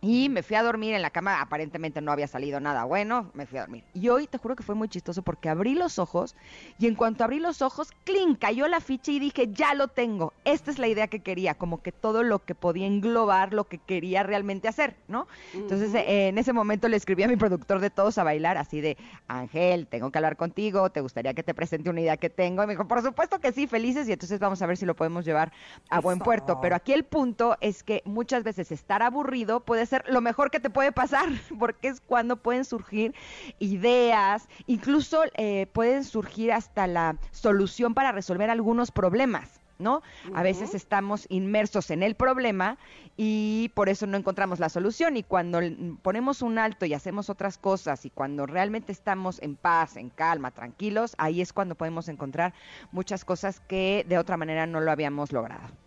Y 0.00 0.28
me 0.30 0.42
fui 0.42 0.56
a 0.56 0.64
dormir 0.64 0.94
en 0.94 1.02
la 1.02 1.10
cama, 1.10 1.40
aparentemente 1.40 2.00
no 2.00 2.10
había 2.10 2.26
salido 2.26 2.58
nada 2.58 2.84
bueno, 2.84 3.30
me 3.34 3.46
fui 3.46 3.58
a 3.58 3.62
dormir. 3.62 3.84
Y 3.94 4.08
hoy 4.08 4.26
te 4.26 4.38
juro 4.38 4.56
que 4.56 4.64
fue 4.64 4.74
muy 4.74 4.88
chistoso 4.88 5.22
porque 5.22 5.48
abrí 5.48 5.74
los 5.74 6.00
ojos 6.00 6.34
y 6.78 6.88
en 6.88 6.96
cuanto 6.96 7.22
abrí 7.22 7.38
los 7.38 7.62
ojos, 7.62 7.92
¡clink! 8.02 8.40
cayó 8.40 8.66
la 8.66 8.80
ficha 8.80 9.12
y 9.12 9.20
dije, 9.20 9.48
ya 9.52 9.74
lo 9.74 9.88
tengo, 9.88 10.32
esta 10.44 10.72
es 10.72 10.78
la 10.80 10.88
idea 10.88 11.06
que 11.06 11.20
quería, 11.20 11.54
como 11.54 11.82
que 11.82 11.92
todo 11.92 12.24
lo 12.24 12.40
que 12.40 12.56
podía 12.56 12.86
englobar 12.86 13.54
lo 13.54 13.64
que 13.64 13.78
quería 13.78 14.24
realmente 14.24 14.66
hacer, 14.66 14.96
¿no? 15.06 15.28
Entonces 15.52 15.94
eh, 15.94 16.28
en 16.28 16.38
ese 16.38 16.52
momento 16.52 16.88
le 16.88 16.96
escribí 16.96 17.22
a 17.22 17.28
mi 17.28 17.36
productor 17.36 17.78
de 17.78 17.90
Todos 17.90 18.18
a 18.18 18.24
Bailar, 18.24 18.58
así 18.58 18.80
de, 18.80 18.96
Ángel, 19.28 19.86
tengo 19.86 20.10
que 20.10 20.18
hablar 20.18 20.36
contigo, 20.36 20.90
¿te 20.90 21.00
gustaría 21.00 21.32
que 21.32 21.44
te 21.44 21.54
presente 21.54 21.90
una 21.90 22.00
idea 22.00 22.16
que 22.16 22.28
tengo? 22.28 22.64
Y 22.64 22.66
me 22.66 22.72
dijo, 22.72 22.88
por 22.88 23.02
supuesto 23.02 23.38
que 23.38 23.52
sí, 23.52 23.68
felices, 23.68 24.08
y 24.08 24.12
entonces 24.12 24.40
vamos 24.40 24.60
a 24.62 24.66
ver 24.66 24.76
si 24.76 24.84
lo 24.84 24.96
podemos 24.96 25.24
llevar 25.24 25.52
a 25.90 26.00
buen 26.00 26.18
puerto. 26.18 26.58
Pero 26.60 26.74
aquí 26.74 26.92
el 26.92 27.04
punto 27.04 27.56
es 27.60 27.84
que 27.84 28.02
muchas 28.04 28.42
veces 28.42 28.72
estar 28.72 29.02
aburrido 29.02 29.43
puede 29.60 29.86
ser 29.86 30.04
lo 30.08 30.20
mejor 30.20 30.50
que 30.50 30.60
te 30.60 30.70
puede 30.70 30.92
pasar, 30.92 31.28
porque 31.58 31.88
es 31.88 32.00
cuando 32.00 32.36
pueden 32.36 32.64
surgir 32.64 33.14
ideas, 33.58 34.48
incluso 34.66 35.22
eh, 35.34 35.66
pueden 35.72 36.04
surgir 36.04 36.52
hasta 36.52 36.86
la 36.86 37.16
solución 37.30 37.94
para 37.94 38.12
resolver 38.12 38.50
algunos 38.50 38.90
problemas. 38.90 39.60
¿no? 39.78 40.02
A 40.34 40.42
veces 40.42 40.74
estamos 40.74 41.26
inmersos 41.28 41.90
en 41.90 42.02
el 42.02 42.14
problema 42.14 42.78
y 43.16 43.70
por 43.74 43.88
eso 43.88 44.06
no 44.06 44.16
encontramos 44.16 44.60
la 44.60 44.68
solución 44.68 45.16
y 45.16 45.22
cuando 45.22 45.60
ponemos 46.02 46.42
un 46.42 46.58
alto 46.58 46.86
y 46.86 46.94
hacemos 46.94 47.30
otras 47.30 47.58
cosas 47.58 48.04
y 48.04 48.10
cuando 48.10 48.46
realmente 48.46 48.92
estamos 48.92 49.42
en 49.42 49.56
paz, 49.56 49.96
en 49.96 50.10
calma, 50.10 50.50
tranquilos, 50.52 51.14
ahí 51.18 51.40
es 51.40 51.52
cuando 51.52 51.74
podemos 51.74 52.08
encontrar 52.08 52.54
muchas 52.92 53.24
cosas 53.24 53.60
que 53.60 54.04
de 54.08 54.18
otra 54.18 54.36
manera 54.36 54.66
no 54.66 54.80
lo 54.80 54.90
habíamos 54.90 55.32
logrado. 55.32 55.83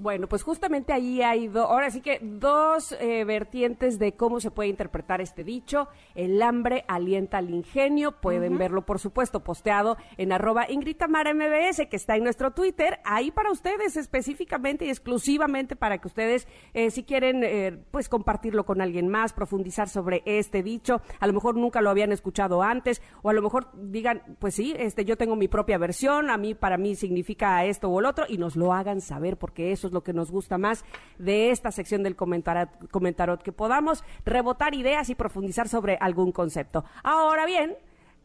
Bueno, 0.00 0.28
pues 0.28 0.42
justamente 0.42 0.94
ahí 0.94 1.20
hay 1.20 1.48
dos, 1.48 1.66
ahora 1.68 1.90
sí 1.90 2.00
que 2.00 2.20
dos 2.22 2.92
eh, 2.92 3.22
vertientes 3.26 3.98
de 3.98 4.14
cómo 4.14 4.40
se 4.40 4.50
puede 4.50 4.70
interpretar 4.70 5.20
este 5.20 5.44
dicho. 5.44 5.88
El 6.14 6.40
hambre 6.40 6.86
alienta 6.88 7.36
al 7.36 7.50
ingenio. 7.50 8.12
Pueden 8.12 8.56
verlo, 8.56 8.86
por 8.86 8.98
supuesto, 8.98 9.40
posteado 9.40 9.98
en 10.16 10.32
arroba 10.32 10.66
MBS, 10.70 11.86
que 11.90 11.96
está 11.96 12.16
en 12.16 12.24
nuestro 12.24 12.52
Twitter. 12.52 13.00
Ahí 13.04 13.30
para 13.30 13.52
ustedes 13.52 13.98
específicamente 13.98 14.86
y 14.86 14.88
exclusivamente 14.88 15.76
para 15.76 15.98
que 15.98 16.08
ustedes, 16.08 16.48
eh, 16.72 16.90
si 16.90 17.02
quieren, 17.02 17.44
eh, 17.44 17.78
pues 17.90 18.08
compartirlo 18.08 18.64
con 18.64 18.80
alguien 18.80 19.06
más, 19.06 19.34
profundizar 19.34 19.90
sobre 19.90 20.22
este 20.24 20.62
dicho. 20.62 21.02
A 21.18 21.26
lo 21.26 21.34
mejor 21.34 21.56
nunca 21.56 21.82
lo 21.82 21.90
habían 21.90 22.10
escuchado 22.10 22.62
antes 22.62 23.02
o 23.20 23.28
a 23.28 23.34
lo 23.34 23.42
mejor 23.42 23.68
digan, 23.74 24.22
pues 24.38 24.54
sí, 24.54 24.74
este, 24.78 25.04
yo 25.04 25.18
tengo 25.18 25.36
mi 25.36 25.48
propia 25.48 25.76
versión, 25.76 26.30
a 26.30 26.38
mí, 26.38 26.54
para 26.54 26.78
mí 26.78 26.94
significa 26.94 27.66
esto 27.66 27.90
o 27.90 28.00
el 28.00 28.06
otro 28.06 28.24
y 28.26 28.38
nos 28.38 28.56
lo 28.56 28.72
hagan 28.72 29.02
saber 29.02 29.36
porque 29.36 29.72
eso 29.72 29.89
lo 29.92 30.02
que 30.02 30.12
nos 30.12 30.30
gusta 30.30 30.58
más 30.58 30.84
de 31.18 31.50
esta 31.50 31.70
sección 31.70 32.02
del 32.02 32.16
comentarot, 32.16 32.90
comentarot, 32.90 33.42
que 33.42 33.52
podamos 33.52 34.04
rebotar 34.24 34.74
ideas 34.74 35.10
y 35.10 35.14
profundizar 35.14 35.68
sobre 35.68 35.96
algún 36.00 36.32
concepto. 36.32 36.84
Ahora 37.02 37.46
bien, 37.46 37.76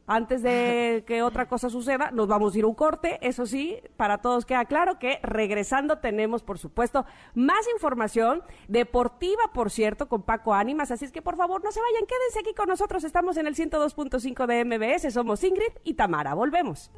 antes 0.07 0.41
de 0.43 1.03
que 1.07 1.21
otra 1.23 1.47
cosa 1.47 1.69
suceda, 1.69 2.11
nos 2.11 2.27
vamos 2.27 2.53
a 2.53 2.57
ir 2.57 2.63
a 2.63 2.67
un 2.67 2.75
corte. 2.75 3.17
Eso 3.21 3.45
sí, 3.45 3.79
para 3.97 4.19
todos 4.19 4.45
queda 4.45 4.65
claro 4.65 4.99
que 4.99 5.19
regresando 5.23 5.99
tenemos, 5.99 6.43
por 6.43 6.57
supuesto, 6.57 7.05
más 7.33 7.67
información 7.73 8.43
deportiva, 8.67 9.43
por 9.53 9.71
cierto, 9.71 10.07
con 10.07 10.21
Paco 10.21 10.53
Ánimas. 10.53 10.91
Así 10.91 11.05
es 11.05 11.11
que, 11.11 11.21
por 11.21 11.37
favor, 11.37 11.63
no 11.63 11.71
se 11.71 11.81
vayan, 11.81 12.05
quédense 12.05 12.39
aquí 12.39 12.53
con 12.53 12.69
nosotros. 12.69 13.03
Estamos 13.03 13.37
en 13.37 13.47
el 13.47 13.55
102.5 13.55 14.45
de 14.45 14.65
MBS. 14.65 15.13
Somos 15.13 15.43
Ingrid 15.43 15.73
y 15.83 15.95
Tamara. 15.95 16.33
Volvemos. 16.33 16.91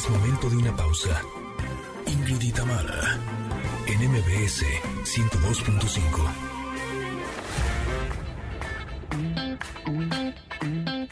Es 0.00 0.08
momento 0.08 0.48
de 0.48 0.56
una 0.56 0.74
pausa. 0.74 1.20
Ingrid 2.06 2.40
y 2.40 2.52
en 3.86 4.10
MBS 4.10 4.64
102.5. 5.04 6.30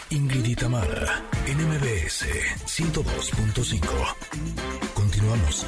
Ingrid 0.08 0.46
y 0.46 0.56
en 1.44 1.68
MBS 1.68 2.24
102.5. 2.64 3.84
Continuamos. 4.94 5.66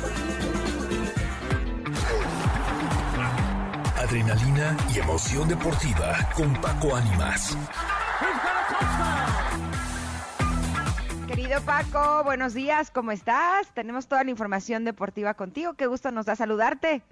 Adrenalina 3.98 4.76
y 4.94 4.98
emoción 4.98 5.46
deportiva 5.46 6.30
con 6.34 6.54
Paco 6.62 6.96
Ánimas. 6.96 7.54
Querido 11.30 11.60
Paco, 11.64 12.24
buenos 12.24 12.54
días, 12.54 12.90
¿cómo 12.90 13.12
estás? 13.12 13.72
Tenemos 13.72 14.08
toda 14.08 14.24
la 14.24 14.30
información 14.30 14.84
deportiva 14.84 15.34
contigo. 15.34 15.74
Qué 15.74 15.86
gusto 15.86 16.10
nos 16.10 16.26
da 16.26 16.34
saludarte. 16.34 17.02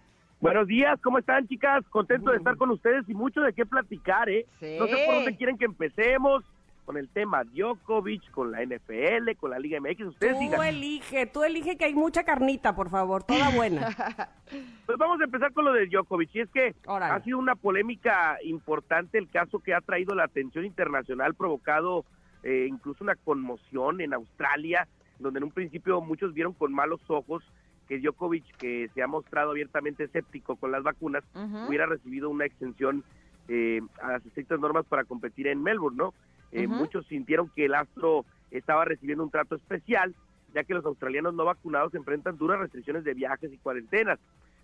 Buenos 0.41 0.67
días, 0.67 0.99
¿cómo 1.01 1.21
están, 1.21 1.47
chicas? 1.47 1.85
Contento 1.89 2.33
de 2.33 2.39
estar 2.39 2.57
con 2.57 2.69
ustedes 2.71 3.09
y 3.09 3.15
mucho 3.15 3.41
de 3.43 3.53
qué 3.53 3.65
platicar, 3.65 4.29
¿eh? 4.29 4.45
No 4.61 4.89
sé 4.89 5.05
por 5.07 5.15
dónde 5.15 5.37
quieren 5.37 5.57
que 5.57 5.67
empecemos 5.67 6.43
con 6.85 6.97
el 6.97 7.09
tema 7.09 7.45
Djokovic, 7.45 8.29
con 8.33 8.51
la 8.51 8.65
NFL, 8.65 9.37
con 9.39 9.51
la 9.51 9.61
Liga 9.61 9.79
MX. 9.81 10.01
Ustedes 10.01 10.37
tú 10.37 10.63
elige, 10.63 11.27
tú 11.27 11.45
elige 11.45 11.77
que 11.77 11.85
hay 11.85 11.95
mucha 11.95 12.25
carnita, 12.25 12.75
por 12.75 12.91
favor, 12.91 13.23
toda 13.23 13.51
buena. 13.51 13.87
pues 14.87 14.99
vamos 14.99 15.21
a 15.21 15.25
empezar 15.25 15.53
con 15.53 15.65
lo 15.65 15.73
de 15.73 15.87
Djokovic. 15.87 16.35
Y 16.35 16.41
es 16.41 16.51
que 16.51 16.75
ha 16.89 17.21
sido 17.21 17.39
una 17.39 17.55
polémica 17.55 18.39
importante 18.43 19.17
el 19.17 19.29
caso 19.29 19.61
que 19.61 19.75
ha 19.75 19.81
traído 19.81 20.17
la 20.17 20.25
atención 20.25 20.65
internacional, 20.65 21.35
provocado 21.35 22.05
eh, 22.43 22.67
incluso 22.69 23.05
una 23.05 23.15
conmoción 23.17 24.01
en 24.01 24.15
Australia, 24.15 24.87
donde 25.19 25.39
en 25.39 25.45
un 25.45 25.51
principio 25.51 26.01
muchos 26.01 26.35
vieron 26.35 26.53
con 26.53 26.73
malos 26.73 27.01
ojos 27.09 27.43
que 27.89 27.99
Djokovic, 27.99 28.45
que 28.59 28.91
se 28.95 29.03
ha 29.03 29.07
mostrado 29.07 29.51
abiertamente 29.51 30.05
escéptico 30.05 30.57
con 30.57 30.71
las 30.71 30.83
vacunas, 30.83 31.25
hubiera 31.67 31.87
recibido 31.87 32.29
una 32.29 32.45
extensión 32.45 33.03
eh, 33.49 33.81
a 34.03 34.13
las 34.13 34.27
estrictas 34.27 34.61
normas 34.61 34.85
para 34.85 35.05
competir 35.05 35.47
en 35.47 35.63
Melbourne, 35.63 35.97
¿no? 35.97 36.15
Eh, 36.53 36.67
muchos 36.67 37.07
sintieron 37.07 37.49
que 37.49 37.65
el 37.65 37.75
astro 37.75 38.27
estaba 38.51 38.85
recibiendo 38.85 39.25
un 39.25 39.31
trato 39.31 39.57
especial, 39.57 40.15
ya 40.55 40.65
que 40.65 40.75
los 40.75 40.85
australianos 40.85 41.35
no 41.35 41.45
vacunados 41.45 41.95
enfrentan 41.95 42.37
duras 42.37 42.59
restricciones 42.59 43.05
de 43.05 43.15
viajes 43.15 43.53
y 43.53 43.59
cuarentenas. 43.59 44.19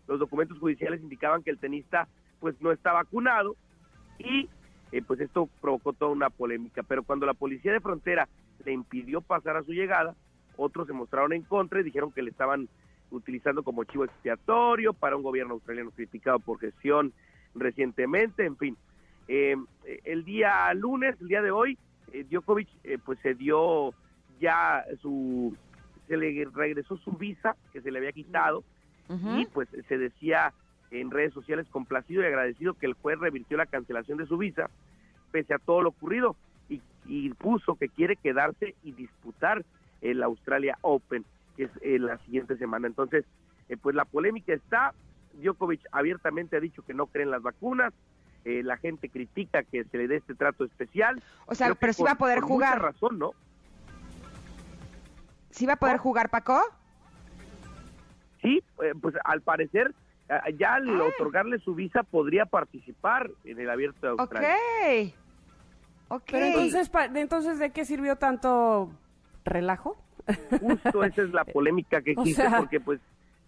Los 0.07 0.19
documentos 0.19 0.59
judiciales 0.59 1.01
indicaban 1.01 1.43
que 1.43 1.51
el 1.51 1.59
tenista 1.59 2.09
pues 2.41 2.61
no 2.61 2.73
está 2.73 2.93
vacunado 2.93 3.57
y 4.19 4.49
eh, 4.93 5.03
pues 5.07 5.21
esto 5.21 5.49
provocó 5.61 5.93
toda 5.93 6.13
una 6.13 6.31
polémica. 6.31 6.83
Pero 6.83 7.03
cuando 7.03 7.27
la 7.27 7.35
policía 7.35 7.73
de 7.73 7.81
frontera 7.81 8.29
le 8.65 8.73
impidió 8.73 9.21
pasar 9.21 9.57
a 9.57 9.63
su 9.63 9.73
llegada, 9.73 10.15
otros 10.57 10.87
se 10.87 10.93
mostraron 10.93 11.33
en 11.33 11.43
contra 11.43 11.81
y 11.81 11.85
dijeron 11.85 12.13
que 12.13 12.23
le 12.23 12.31
estaban 12.31 12.69
utilizando 13.11 13.63
como 13.63 13.85
chivo 13.85 14.05
expiatorio 14.05 14.93
para 14.93 15.17
un 15.17 15.23
gobierno 15.23 15.55
australiano 15.55 15.91
criticado 15.91 16.39
por 16.39 16.59
gestión 16.59 17.13
recientemente, 17.55 18.45
en 18.45 18.57
fin. 18.57 18.77
Eh, 19.29 19.57
el 20.05 20.25
día 20.25 20.73
lunes, 20.75 21.17
el 21.21 21.29
día 21.29 21.43
de 21.43 21.51
hoy, 21.51 21.79
eh, 22.13 22.25
Djokovic 22.29 22.69
eh, 22.85 22.99
pues 23.05 23.19
se 23.21 23.35
dio 23.35 23.95
ya 24.41 24.85
su, 25.01 25.57
se 26.09 26.17
le 26.17 26.47
regresó 26.53 26.97
su 26.99 27.13
visa 27.13 27.57
que 27.73 27.81
se 27.81 27.91
le 27.91 27.99
había 27.99 28.13
quitado 28.13 28.65
y 29.37 29.45
pues 29.47 29.69
se 29.87 29.99
decía 29.99 30.55
en 31.01 31.11
redes 31.11 31.33
sociales 31.33 31.67
complacido 31.71 32.23
y 32.23 32.27
agradecido 32.27 32.75
que 32.75 32.87
el 32.87 32.95
juez 32.95 33.19
revirtió 33.19 33.57
la 33.57 33.67
cancelación 33.67 34.19
de 34.19 34.27
su 34.27 34.39
visa 34.39 34.71
pese 35.33 35.55
a 35.55 35.59
todo 35.59 35.83
lo 35.83 35.89
ocurrido 35.91 36.37
y, 36.69 36.81
y 37.07 37.31
puso 37.31 37.75
que 37.75 37.89
quiere 37.89 38.17
quedarse 38.17 38.75
y 38.85 38.93
disputar 38.93 39.65
el 40.01 40.23
Australia 40.23 40.79
Open 40.83 41.25
que 41.57 41.65
es 41.65 41.71
eh, 41.83 41.99
la 41.99 42.19
siguiente 42.19 42.57
semana. 42.57 42.87
Entonces, 42.87 43.25
eh, 43.69 43.77
pues 43.77 43.95
la 43.95 44.05
polémica 44.05 44.53
está, 44.53 44.93
Djokovic 45.35 45.81
abiertamente 45.93 46.57
ha 46.57 46.61
dicho 46.61 46.83
que 46.83 46.95
no 46.95 47.07
cree 47.07 47.25
en 47.25 47.31
las 47.31 47.43
vacunas, 47.43 47.93
eh, 48.45 48.63
la 48.63 48.77
gente 48.77 49.09
critica 49.09 49.63
que 49.63 49.85
se 49.85 49.97
le 49.97 50.09
dé 50.09 50.17
este 50.17 50.35
trato 50.35 50.65
especial. 50.65 51.23
O 51.47 51.55
sea, 51.55 51.75
pero 51.75 51.93
sí 51.93 52.03
va 52.03 52.13
a 52.13 52.19
poder 52.19 52.41
jugar. 52.41 52.81
razón, 52.81 53.19
¿no? 53.19 53.33
¿Sí 55.51 55.67
va 55.67 55.75
a 55.75 55.77
poder 55.77 55.99
jugar, 55.99 56.29
Paco? 56.29 56.61
Sí, 58.43 58.63
pues 59.01 59.15
al 59.25 59.41
parecer 59.41 59.95
ya 60.57 60.75
al 60.75 60.89
ah. 60.89 61.05
otorgarle 61.05 61.59
su 61.59 61.75
visa 61.75 62.03
podría 62.03 62.47
participar 62.47 63.31
en 63.45 63.61
el 63.61 63.71
abierto 63.71 64.01
de 64.03 64.09
Australia. 64.09 64.57
Ok. 64.57 65.15
Ok. 66.09 66.23
Pero 66.31 66.47
entonces, 66.47 66.91
entonces, 67.15 67.59
¿de 67.59 67.71
qué 67.71 67.85
sirvió 67.85 68.17
tanto 68.17 68.91
relajo? 69.45 69.97
Justo 70.61 71.05
esa 71.05 71.23
es 71.23 71.31
la 71.33 71.45
polémica 71.53 72.03
que 72.03 72.13
existe, 72.13 72.45
porque 72.57 72.81
pues 72.81 73.01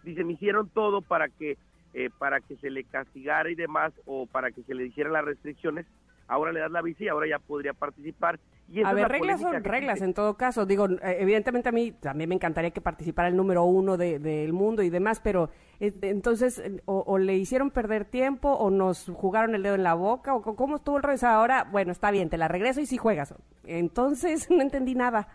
dice, 0.03 0.25
me 0.25 0.35
hicieron 0.35 0.69
todo 0.69 1.01
para 1.01 1.29
que, 1.29 1.57
eh, 1.95 2.11
para 2.19 2.41
que 2.41 2.57
se 2.57 2.71
le 2.71 2.85
castigara 2.85 3.51
y 3.51 3.55
demás, 3.55 3.93
o 4.05 4.27
para 4.27 4.51
que 4.51 4.63
se 4.63 4.75
le 4.75 4.87
hicieran 4.87 5.15
las 5.15 5.25
restricciones, 5.25 5.87
ahora 6.29 6.53
le 6.53 6.61
das 6.61 6.71
la 6.71 6.83
visa 6.83 7.05
y 7.05 7.09
ahora 7.09 7.27
ya 7.29 7.39
podría 7.39 7.73
participar. 7.73 8.39
Y 8.69 8.83
a 8.83 8.93
ver, 8.93 9.09
reglas 9.09 9.41
son 9.41 9.63
reglas 9.63 10.03
en 10.03 10.13
todo 10.13 10.37
caso. 10.37 10.67
Digo, 10.67 10.87
eh, 10.87 11.19
evidentemente 11.21 11.69
a 11.69 11.73
mí 11.73 11.93
también 11.93 12.29
me 12.29 12.35
encantaría 12.35 12.73
que 12.73 12.81
participara 12.81 13.29
el 13.29 13.37
número 13.37 13.65
uno 13.65 13.97
del 13.97 14.53
mundo 14.53 14.83
y 14.83 14.91
demás, 14.91 15.21
pero 15.21 15.51
eh, 15.79 15.93
entonces 16.03 16.61
o, 16.85 17.19
le 17.19 17.37
hicieron 17.37 17.71
perder 17.71 18.05
tiempo 18.07 18.51
o 18.51 18.71
nos 18.71 19.09
jugaron 19.15 19.55
el 19.55 19.63
dedo 19.63 19.77
en 19.77 19.85
la 19.85 19.95
boca 19.95 20.35
o 20.35 20.43
cómo 20.43 20.77
estuvo 20.77 20.97
el 20.97 21.05
rollo. 21.05 21.29
Ahora, 21.29 21.65
bueno, 21.71 21.93
está 21.93 22.11
bien, 22.11 22.29
te 22.29 22.39
la 22.39 22.49
regreso 22.49 22.81
y 22.81 22.87
si 22.87 22.97
juegas. 22.97 23.35
Entonces 23.65 24.51
no 24.51 24.63
entendí 24.63 24.95
nada. 24.95 25.29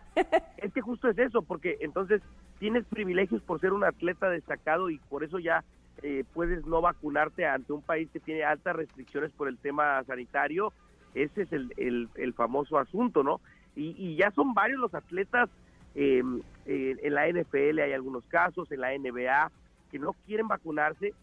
es 0.58 0.72
que 0.72 0.80
justo 0.82 1.08
es 1.08 1.18
eso, 1.18 1.42
porque 1.42 1.78
entonces 1.80 2.20
tienes 2.58 2.84
privilegios 2.84 3.42
por 3.42 3.60
ser 3.60 3.72
un 3.72 3.84
atleta 3.84 4.28
destacado 4.28 4.90
y 4.90 4.98
por 5.08 5.24
eso 5.24 5.38
ya 5.38 5.64
eh, 6.02 6.24
puedes 6.32 6.66
no 6.66 6.80
vacunarte 6.80 7.46
ante 7.46 7.72
un 7.72 7.82
país 7.82 8.08
que 8.12 8.20
tiene 8.20 8.44
altas 8.44 8.76
restricciones 8.76 9.30
por 9.32 9.48
el 9.48 9.58
tema 9.58 10.02
sanitario. 10.04 10.72
Ese 11.14 11.42
es 11.42 11.52
el, 11.52 12.08
el, 12.14 12.34
famoso 12.34 12.78
asunto, 12.78 13.22
¿no? 13.22 13.40
Y, 13.76 14.16
ya 14.16 14.30
son 14.32 14.54
varios 14.54 14.80
los 14.80 14.94
atletas 14.94 15.48
em, 15.94 16.42
en 16.66 17.14
la 17.14 17.28
NFL, 17.28 17.80
hay 17.80 17.92
algunos 17.92 18.24
casos, 18.26 18.70
en 18.72 18.80
la 18.80 18.96
NBA, 18.96 19.50
que 19.90 19.98
no 19.98 20.14
quieren 20.26 20.48
vacunarse 20.48 21.14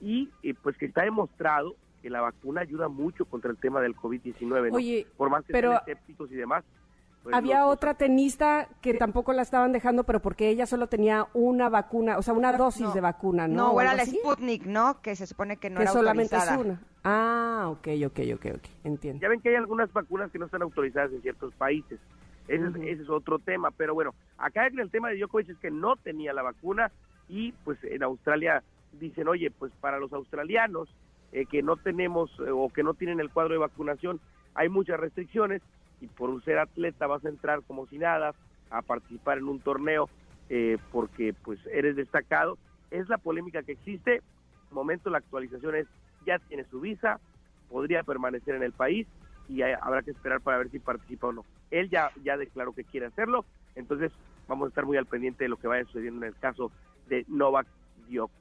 y 0.00 0.30
eh, 0.42 0.54
pues 0.60 0.76
que 0.76 0.86
está 0.86 1.02
demostrado 1.02 1.76
que 2.02 2.10
la 2.10 2.20
vacuna 2.20 2.62
ayuda 2.62 2.88
mucho 2.88 3.24
contra 3.24 3.50
el 3.50 3.56
tema 3.56 3.80
del 3.80 3.94
COVID-19, 3.94 4.70
¿no? 4.70 4.76
Oye, 4.76 5.06
por 5.16 5.30
más 5.30 5.44
que 5.44 5.52
pero... 5.52 5.70
sean 5.70 5.80
escépticos 5.86 6.32
y 6.32 6.34
demás. 6.34 6.64
Pues, 7.22 7.36
Había 7.36 7.66
otra 7.66 7.94
tenista 7.94 8.68
que 8.80 8.94
tampoco 8.94 9.32
la 9.32 9.42
estaban 9.42 9.72
dejando, 9.72 10.02
pero 10.02 10.20
porque 10.20 10.48
ella 10.48 10.66
solo 10.66 10.88
tenía 10.88 11.28
una 11.34 11.68
vacuna, 11.68 12.18
o 12.18 12.22
sea, 12.22 12.34
una 12.34 12.52
dosis 12.52 12.92
de 12.92 13.00
vacuna, 13.00 13.46
¿no? 13.46 13.72
No, 13.72 13.80
era 13.80 13.94
la 13.94 14.04
Sputnik, 14.04 14.66
¿no? 14.66 15.00
Que 15.00 15.14
se 15.14 15.28
supone 15.28 15.56
que 15.56 15.70
no 15.70 15.76
que 15.76 15.82
era 15.84 15.92
solamente 15.92 16.36
es 16.36 16.50
una. 16.50 16.80
Ah, 17.04 17.68
ok, 17.70 17.88
ok, 18.06 18.20
ok, 18.34 18.46
ok, 18.56 18.68
entiendo. 18.82 19.22
Ya 19.22 19.28
ven 19.28 19.40
que 19.40 19.50
hay 19.50 19.54
algunas 19.54 19.92
vacunas 19.92 20.32
que 20.32 20.38
no 20.40 20.46
están 20.46 20.62
autorizadas 20.62 21.12
en 21.12 21.22
ciertos 21.22 21.54
países. 21.54 22.00
Ese, 22.48 22.90
es, 22.90 23.08
otro 23.08 23.38
tema, 23.38 23.70
pero 23.70 23.94
bueno, 23.94 24.14
acá 24.36 24.66
el 24.66 24.90
tema 24.90 25.08
de 25.08 25.16
Djokovic 25.16 25.50
es 25.50 25.58
que 25.58 25.70
no 25.70 25.94
tenía 25.96 26.32
la 26.32 26.42
vacuna 26.42 26.90
y 27.28 27.52
pues 27.64 27.78
en 27.84 28.02
Australia 28.02 28.64
dicen, 28.98 29.28
oye, 29.28 29.50
pues 29.50 29.72
para 29.80 29.98
los 29.98 30.12
australianos 30.12 30.88
eh, 31.30 31.46
que 31.46 31.62
no 31.62 31.76
tenemos 31.76 32.30
eh, 32.40 32.50
o 32.50 32.68
que 32.68 32.82
no 32.82 32.94
tienen 32.94 33.20
el 33.20 33.30
cuadro 33.30 33.52
de 33.52 33.60
vacunación, 33.60 34.20
hay 34.54 34.68
muchas 34.68 34.98
restricciones, 34.98 35.62
y 36.02 36.08
por 36.08 36.42
ser 36.44 36.58
atleta 36.58 37.06
vas 37.06 37.24
a 37.24 37.28
entrar 37.28 37.62
como 37.62 37.86
si 37.86 37.96
nada 37.96 38.34
a 38.70 38.82
participar 38.82 39.38
en 39.38 39.48
un 39.48 39.60
torneo 39.60 40.08
eh, 40.50 40.76
porque 40.90 41.32
pues 41.32 41.58
eres 41.66 41.96
destacado. 41.96 42.58
Es 42.90 43.08
la 43.08 43.18
polémica 43.18 43.62
que 43.62 43.72
existe. 43.72 44.10
De 44.10 44.74
momento 44.74 45.08
la 45.08 45.18
actualización 45.18 45.76
es 45.76 45.86
ya 46.26 46.38
tiene 46.40 46.64
su 46.64 46.80
visa, 46.80 47.20
podría 47.70 48.02
permanecer 48.02 48.54
en 48.54 48.62
el 48.62 48.72
país 48.72 49.06
y 49.48 49.62
habrá 49.62 50.02
que 50.02 50.10
esperar 50.10 50.40
para 50.40 50.58
ver 50.58 50.70
si 50.70 50.78
participa 50.78 51.28
o 51.28 51.32
no. 51.32 51.44
Él 51.70 51.88
ya, 51.88 52.10
ya 52.22 52.36
declaró 52.36 52.72
que 52.72 52.84
quiere 52.84 53.06
hacerlo, 53.06 53.44
entonces 53.74 54.12
vamos 54.46 54.66
a 54.66 54.68
estar 54.68 54.84
muy 54.84 54.96
al 54.96 55.06
pendiente 55.06 55.44
de 55.44 55.48
lo 55.48 55.56
que 55.56 55.66
vaya 55.66 55.84
sucediendo 55.84 56.24
en 56.24 56.32
el 56.32 56.38
caso 56.38 56.70
de 57.08 57.24
Novak 57.28 57.66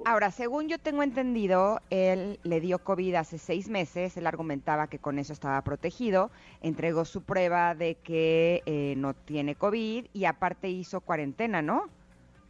Ahora, 0.06 0.32
según 0.32 0.68
yo 0.68 0.78
tengo 0.78 1.04
entendido, 1.04 1.80
él 1.90 2.40
le 2.44 2.60
dio 2.60 2.80
COVID 2.80 3.16
hace 3.16 3.38
seis 3.38 3.70
meses, 3.70 4.18
él 4.18 4.28
argumentaba 4.28 4.88
que 4.88 5.00
con 5.00 5.20
eso 5.20 5.34
estaba 5.34 5.62
protegido, 5.62 6.32
entregó 6.62 7.06
su 7.06 7.24
prueba 7.24 7.76
de 7.76 7.96
que 7.96 8.62
eh, 8.66 8.96
no 8.98 9.14
tiene 9.14 9.56
COVID 9.56 10.08
y 10.14 10.26
aparte 10.26 10.70
hizo 10.70 11.02
cuarentena, 11.02 11.62
¿no? 11.62 11.86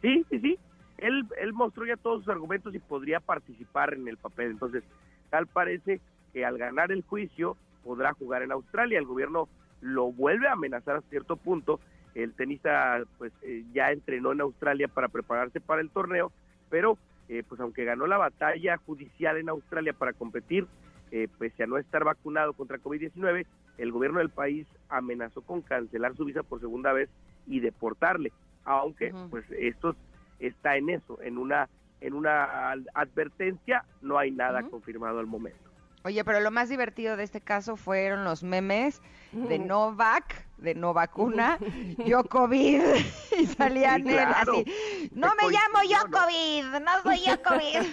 Sí, 0.00 0.24
sí, 0.30 0.40
sí. 0.40 0.58
Él, 0.98 1.26
él 1.40 1.52
mostró 1.52 1.86
ya 1.86 1.96
todos 1.96 2.20
sus 2.20 2.28
argumentos 2.28 2.74
y 2.74 2.78
podría 2.78 3.20
participar 3.20 3.94
en 3.94 4.08
el 4.08 4.16
papel. 4.16 4.52
Entonces, 4.52 4.84
tal 5.30 5.46
parece 5.46 6.00
que 6.32 6.44
al 6.44 6.58
ganar 6.58 6.92
el 6.92 7.02
juicio 7.02 7.56
podrá 7.84 8.12
jugar 8.14 8.42
en 8.42 8.52
Australia. 8.52 8.98
El 8.98 9.06
gobierno 9.06 9.48
lo 9.80 10.12
vuelve 10.12 10.48
a 10.48 10.52
amenazar 10.52 10.96
a 10.96 11.00
cierto 11.02 11.36
punto. 11.36 11.80
El 12.14 12.34
tenista 12.34 13.02
pues 13.18 13.32
eh, 13.42 13.64
ya 13.72 13.90
entrenó 13.90 14.32
en 14.32 14.42
Australia 14.42 14.88
para 14.88 15.08
prepararse 15.08 15.60
para 15.60 15.80
el 15.80 15.90
torneo, 15.90 16.30
pero 16.72 16.96
eh, 17.28 17.42
pues 17.46 17.60
aunque 17.60 17.84
ganó 17.84 18.06
la 18.06 18.16
batalla 18.16 18.78
judicial 18.78 19.36
en 19.36 19.50
Australia 19.50 19.92
para 19.92 20.14
competir, 20.14 20.66
eh, 21.10 21.28
pese 21.38 21.64
a 21.64 21.66
no 21.66 21.76
estar 21.76 22.02
vacunado 22.02 22.54
contra 22.54 22.78
COVID-19, 22.78 23.44
el 23.76 23.92
gobierno 23.92 24.20
del 24.20 24.30
país 24.30 24.66
amenazó 24.88 25.42
con 25.42 25.60
cancelar 25.60 26.16
su 26.16 26.24
visa 26.24 26.42
por 26.42 26.60
segunda 26.60 26.94
vez 26.94 27.10
y 27.46 27.60
deportarle, 27.60 28.32
aunque 28.64 29.12
pues 29.28 29.44
esto 29.50 29.94
está 30.40 30.78
en 30.78 30.88
eso, 30.88 31.20
en 31.22 31.36
una 31.36 31.68
en 32.00 32.14
una 32.14 32.72
advertencia, 32.94 33.84
no 34.00 34.18
hay 34.18 34.30
nada 34.32 34.62
confirmado 34.62 35.20
al 35.20 35.26
momento. 35.26 35.71
Oye, 36.04 36.24
pero 36.24 36.40
lo 36.40 36.50
más 36.50 36.68
divertido 36.68 37.16
de 37.16 37.22
este 37.22 37.40
caso 37.40 37.76
fueron 37.76 38.24
los 38.24 38.42
memes 38.42 39.00
de 39.30 39.58
Novak, 39.58 40.46
de 40.58 40.74
no 40.74 40.92
vacuna, 40.92 41.58
yo 42.04 42.24
COVID, 42.24 42.80
y 43.38 43.46
salían 43.46 44.08
así, 44.08 44.64
no 45.12 45.32
me 45.36 45.44
llamo 45.44 45.82
yo 45.88 45.98
COVID, 46.10 46.84
no 46.84 47.02
soy 47.02 47.18
yo 47.24 47.42
COVID. 47.42 47.86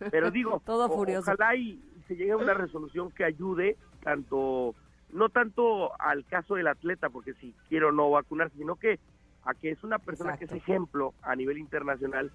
Pero 0.10 0.30
digo, 0.30 0.62
Todo 0.64 0.88
furioso. 0.88 1.30
ojalá 1.30 1.54
y 1.56 1.78
se 2.08 2.16
llegue 2.16 2.32
a 2.32 2.36
una 2.36 2.54
resolución 2.54 3.10
que 3.10 3.24
ayude 3.24 3.76
tanto, 4.02 4.74
no 5.12 5.28
tanto 5.28 5.92
al 6.00 6.24
caso 6.24 6.54
del 6.54 6.68
atleta, 6.68 7.10
porque 7.10 7.34
si 7.34 7.54
quiero 7.68 7.92
no 7.92 8.10
vacunar, 8.10 8.50
sino 8.56 8.76
que 8.76 8.98
a 9.44 9.54
que 9.54 9.70
es 9.70 9.82
una 9.84 9.98
persona 9.98 10.36
que 10.38 10.46
es 10.46 10.52
ejemplo 10.52 11.14
a 11.22 11.36
nivel 11.36 11.58
internacional 11.58 12.30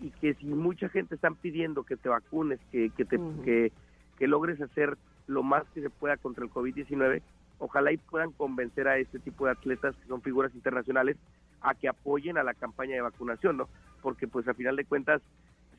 y 0.00 0.10
que 0.10 0.34
si 0.34 0.46
mucha 0.46 0.88
gente 0.88 1.14
están 1.14 1.34
pidiendo 1.34 1.84
que 1.84 1.96
te 1.96 2.08
vacunes, 2.08 2.58
que, 2.72 2.90
que, 2.90 3.04
te, 3.04 3.18
que, 3.44 4.26
logres 4.26 4.60
hacer 4.60 4.96
lo 5.26 5.42
más 5.42 5.64
que 5.74 5.82
se 5.82 5.90
pueda 5.90 6.16
contra 6.16 6.44
el 6.44 6.50
COVID-19, 6.50 7.22
ojalá 7.58 7.92
y 7.92 7.98
puedan 7.98 8.32
convencer 8.32 8.88
a 8.88 8.98
este 8.98 9.18
tipo 9.18 9.46
de 9.46 9.52
atletas 9.52 9.94
que 9.96 10.08
son 10.08 10.22
figuras 10.22 10.54
internacionales 10.54 11.16
a 11.60 11.74
que 11.74 11.88
apoyen 11.88 12.38
a 12.38 12.42
la 12.42 12.54
campaña 12.54 12.94
de 12.94 13.02
vacunación, 13.02 13.58
¿no? 13.58 13.68
Porque 14.02 14.26
pues 14.26 14.48
a 14.48 14.54
final 14.54 14.76
de 14.76 14.84
cuentas 14.84 15.20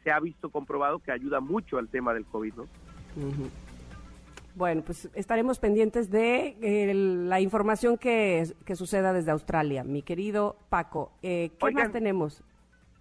se 0.03 0.11
ha 0.11 0.19
visto 0.19 0.49
comprobado 0.49 0.99
que 0.99 1.11
ayuda 1.11 1.39
mucho 1.39 1.77
al 1.77 1.87
tema 1.89 2.13
del 2.13 2.25
COVID, 2.25 2.53
¿no? 2.53 2.65
Bueno, 4.55 4.83
pues 4.85 5.09
estaremos 5.15 5.59
pendientes 5.59 6.11
de 6.11 6.57
eh, 6.61 6.93
la 6.93 7.39
información 7.39 7.97
que, 7.97 8.47
que, 8.65 8.75
suceda 8.75 9.13
desde 9.13 9.31
Australia. 9.31 9.83
Mi 9.83 10.01
querido 10.01 10.57
Paco, 10.69 11.13
eh, 11.21 11.51
¿qué 11.57 11.71
más 11.71 11.91
tenemos? 11.91 12.43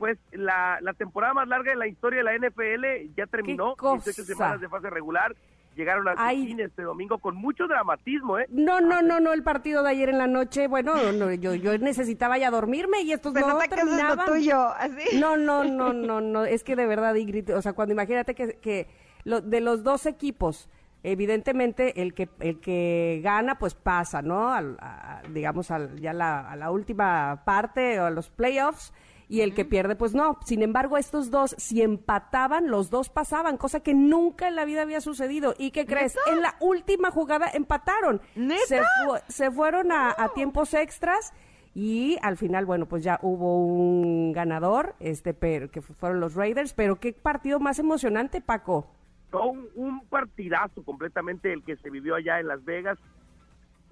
Pues 0.01 0.19
la, 0.33 0.79
la 0.81 0.95
temporada 0.95 1.35
más 1.35 1.47
larga 1.47 1.73
de 1.73 1.77
la 1.77 1.87
historia 1.87 2.25
de 2.25 2.25
la 2.25 2.35
NFL 2.35 3.15
ya 3.15 3.27
terminó, 3.27 3.75
18 3.79 4.25
semanas 4.25 4.59
de 4.59 4.69
fase 4.71 4.89
regular, 4.89 5.37
llegaron 5.77 6.09
al 6.09 6.17
fin 6.31 6.59
este 6.59 6.81
domingo 6.81 7.19
con 7.19 7.37
mucho 7.37 7.69
dramatismo, 7.69 8.39
¿eh? 8.39 8.47
No, 8.49 8.81
no, 8.81 9.03
no, 9.03 9.21
no, 9.21 9.35
el 9.35 9.43
partido 9.43 9.83
de 9.83 9.91
ayer 9.91 10.09
en 10.09 10.17
la 10.17 10.27
noche, 10.27 10.69
bueno, 10.69 11.13
no, 11.13 11.31
yo, 11.35 11.55
yo 11.55 11.77
necesitaba 11.77 12.39
ya 12.39 12.51
dormirme 12.51 13.03
y 13.03 13.13
estos 13.13 13.35
no 13.35 13.59
terminaban. 13.69 14.25
tuyo, 14.25 14.69
así. 14.69 15.19
No, 15.19 15.37
no, 15.37 15.65
no, 15.65 15.93
no, 15.93 16.23
no, 16.23 16.47
es 16.47 16.65
que 16.65 16.77
de 16.77 16.87
verdad, 16.87 17.15
Ingrid, 17.17 17.55
o 17.55 17.61
sea, 17.61 17.75
cuando 17.75 17.93
imagínate 17.93 18.35
que, 18.35 18.55
que 18.55 18.89
lo, 19.25 19.43
de 19.43 19.61
los 19.61 19.85
dos 19.85 20.07
equipos, 20.07 20.71
evidentemente 21.03 22.01
el 22.01 22.15
que 22.15 22.31
el 22.39 22.59
que 22.59 23.21
gana 23.23 23.59
pues 23.59 23.75
pasa, 23.75 24.23
¿no? 24.23 24.51
digamos 25.29 25.71
al, 25.71 26.01
ya 26.01 26.15
la, 26.15 26.51
a 26.51 26.57
la 26.57 26.71
última 26.71 27.43
parte 27.45 28.01
o 28.01 28.07
a 28.07 28.11
los 28.11 28.31
playoffs 28.31 28.95
y 29.31 29.43
el 29.43 29.55
que 29.55 29.65
pierde, 29.65 29.95
pues 29.95 30.13
no. 30.13 30.41
Sin 30.45 30.61
embargo, 30.61 30.99
estos 30.99 31.31
dos, 31.31 31.55
si 31.57 31.83
empataban, 31.83 32.69
los 32.69 32.91
dos 32.91 33.11
pasaban, 33.11 33.59
cosa 33.59 33.79
que 33.79 33.95
nunca 33.95 34.49
en 34.49 34.57
la 34.57 34.65
vida 34.65 34.83
había 34.83 35.01
sucedido. 35.01 35.55
¿Y 35.57 35.71
qué 35.71 35.87
crees? 35.87 36.19
En 36.27 36.43
la 36.43 36.57
última 36.59 37.13
jugada 37.13 37.49
empataron. 37.55 38.21
Se, 38.67 38.83
se 39.29 39.51
fueron 39.53 39.93
a, 39.93 40.17
tiempos 40.35 40.75
extras. 40.75 41.33
Y 41.77 42.19
al 42.23 42.39
final, 42.39 42.67
bueno, 42.67 42.87
pues 42.87 43.05
ya 43.05 43.21
hubo 43.23 43.65
un 43.65 44.33
ganador, 44.33 44.97
este, 44.99 45.33
pero, 45.33 45.71
que 45.71 45.81
fueron 45.81 46.19
los 46.19 46.35
Raiders, 46.35 46.75
pero 46.75 46.99
qué 46.99 47.13
partido 47.13 47.61
más 47.61 47.79
emocionante, 47.79 48.41
Paco. 48.41 48.91
Un, 49.31 49.69
un 49.77 50.05
partidazo 50.07 50.83
completamente 50.83 51.53
el 51.53 51.63
que 51.63 51.77
se 51.77 51.89
vivió 51.89 52.17
allá 52.17 52.41
en 52.41 52.49
Las 52.49 52.65
Vegas. 52.65 52.99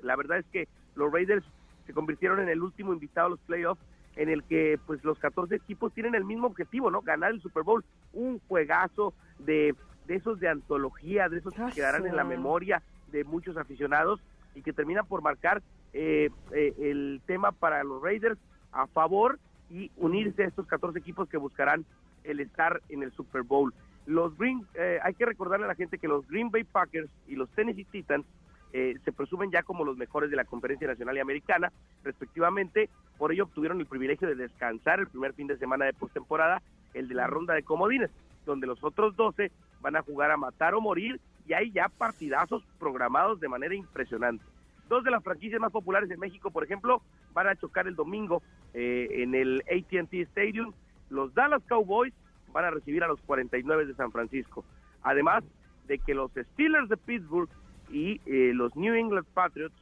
La 0.03 0.16
verdad 0.16 0.38
es 0.38 0.46
que 0.46 0.66
los 0.96 1.12
Raiders 1.12 1.46
se 1.87 1.92
convirtieron 1.92 2.40
en 2.40 2.48
el 2.48 2.61
último 2.61 2.92
invitado 2.92 3.29
a 3.29 3.31
los 3.31 3.40
playoffs 3.42 3.81
en 4.19 4.29
el 4.29 4.43
que 4.43 4.79
pues 4.85 5.03
los 5.05 5.19
14 5.19 5.55
equipos 5.55 5.95
tienen 5.95 6.17
el 6.17 6.25
mismo 6.25 6.49
objetivo, 6.49 6.91
¿no? 6.91 7.01
Ganar 7.03 7.31
el 7.31 7.41
Super 7.41 7.63
Bowl, 7.63 7.85
un 8.13 8.41
juegazo 8.49 9.15
de, 9.39 9.75
de 10.07 10.15
esos 10.17 10.41
de 10.41 10.49
antología, 10.49 11.29
de 11.29 11.39
esos 11.39 11.55
que 11.55 11.73
quedarán 11.73 12.05
en 12.05 12.17
la 12.17 12.25
memoria 12.25 12.83
de 13.13 13.23
muchos 13.23 13.57
aficionados 13.57 14.21
y 14.57 14.63
que 14.63 14.73
terminan 14.73 15.07
por 15.07 15.23
marcar 15.23 15.63
eh, 15.93 16.31
eh, 16.53 16.75
el 16.81 17.21
tema 17.27 17.53
para 17.53 17.85
los 17.85 18.03
Raiders 18.03 18.39
a 18.73 18.89
favor 18.89 19.39
y 19.71 19.93
unirse 19.97 20.43
a 20.43 20.49
estos 20.49 20.67
14 20.67 20.99
equipos 20.99 21.29
que 21.29 21.37
buscarán 21.37 21.87
el 22.25 22.41
estar 22.41 22.83
en 22.89 23.05
el 23.05 23.13
Super 23.13 23.43
Bowl. 23.43 23.73
Los 24.05 24.37
Green, 24.37 24.67
eh, 24.75 24.99
hay 25.03 25.15
que 25.15 25.27
recordarle 25.27 25.67
a 25.67 25.69
la 25.69 25.75
gente 25.77 25.99
que 25.99 26.09
los 26.09 26.27
Green 26.27 26.51
Bay 26.51 26.65
Packers 26.65 27.09
y 27.29 27.37
los 27.37 27.49
Tennessee 27.51 27.85
Titans 27.85 28.27
eh, 28.73 28.97
se 29.05 29.13
presumen 29.13 29.51
ya 29.51 29.63
como 29.63 29.85
los 29.85 29.97
mejores 29.97 30.31
de 30.31 30.37
la 30.37 30.45
Conferencia 30.45 30.87
Nacional 30.87 31.17
y 31.17 31.21
Americana, 31.21 31.73
respectivamente. 32.05 32.89
Por 33.17 33.33
ello 33.33 33.45
obtuvieron 33.45 33.81
el 33.81 33.87
privilegio 33.87 34.29
de 34.29 34.35
descansar 34.35 35.01
el 35.01 35.09
primer 35.09 35.33
fin 35.33 35.47
de 35.47 35.59
semana 35.59 35.87
de 35.87 35.95
postemporada, 35.95 36.63
el 36.95 37.09
de 37.09 37.15
la 37.15 37.27
ronda 37.27 37.55
de 37.55 37.63
comodines, 37.63 38.11
donde 38.45 38.67
los 38.67 38.83
otros 38.85 39.17
12 39.17 39.51
van 39.81 39.97
a 39.97 40.03
jugar 40.03 40.31
a 40.31 40.37
matar 40.37 40.75
o 40.75 40.81
morir 40.81 41.21
y 41.47 41.55
hay 41.55 41.71
ya 41.71 41.89
partidazos 41.89 42.63
programados 42.79 43.41
de 43.41 43.49
manera 43.49 43.75
impresionante. 43.75 44.45
Dos 44.89 45.05
de 45.05 45.11
las 45.11 45.23
franquicias 45.23 45.61
más 45.61 45.73
populares 45.73 46.09
de 46.09 46.17
México, 46.17 46.51
por 46.51 46.65
ejemplo, 46.65 47.03
van 47.33 47.49
a 47.49 47.57
chocar 47.57 47.87
el 47.87 47.95
domingo 47.95 48.43
eh, 48.75 49.09
en 49.23 49.35
el 49.35 49.63
ATT 49.71 50.15
Stadium. 50.15 50.73
Los 51.11 51.35
Dallas 51.35 51.63
Cowboys 51.69 52.13
van 52.53 52.65
a 52.65 52.71
recibir 52.71 53.05
a 53.05 53.09
los 53.09 53.21
49 53.23 53.87
de 53.87 53.95
San 53.95 54.13
Francisco. 54.13 54.65
Además 55.03 55.45
de 55.87 55.99
que 55.99 56.15
los 56.15 56.31
Steelers 56.33 56.89
de 56.89 56.97
Pittsburgh 56.97 57.49
y 57.90 58.20
eh, 58.27 58.53
los 58.55 58.74
New 58.77 58.94
England 58.94 59.27
Patriots 59.35 59.74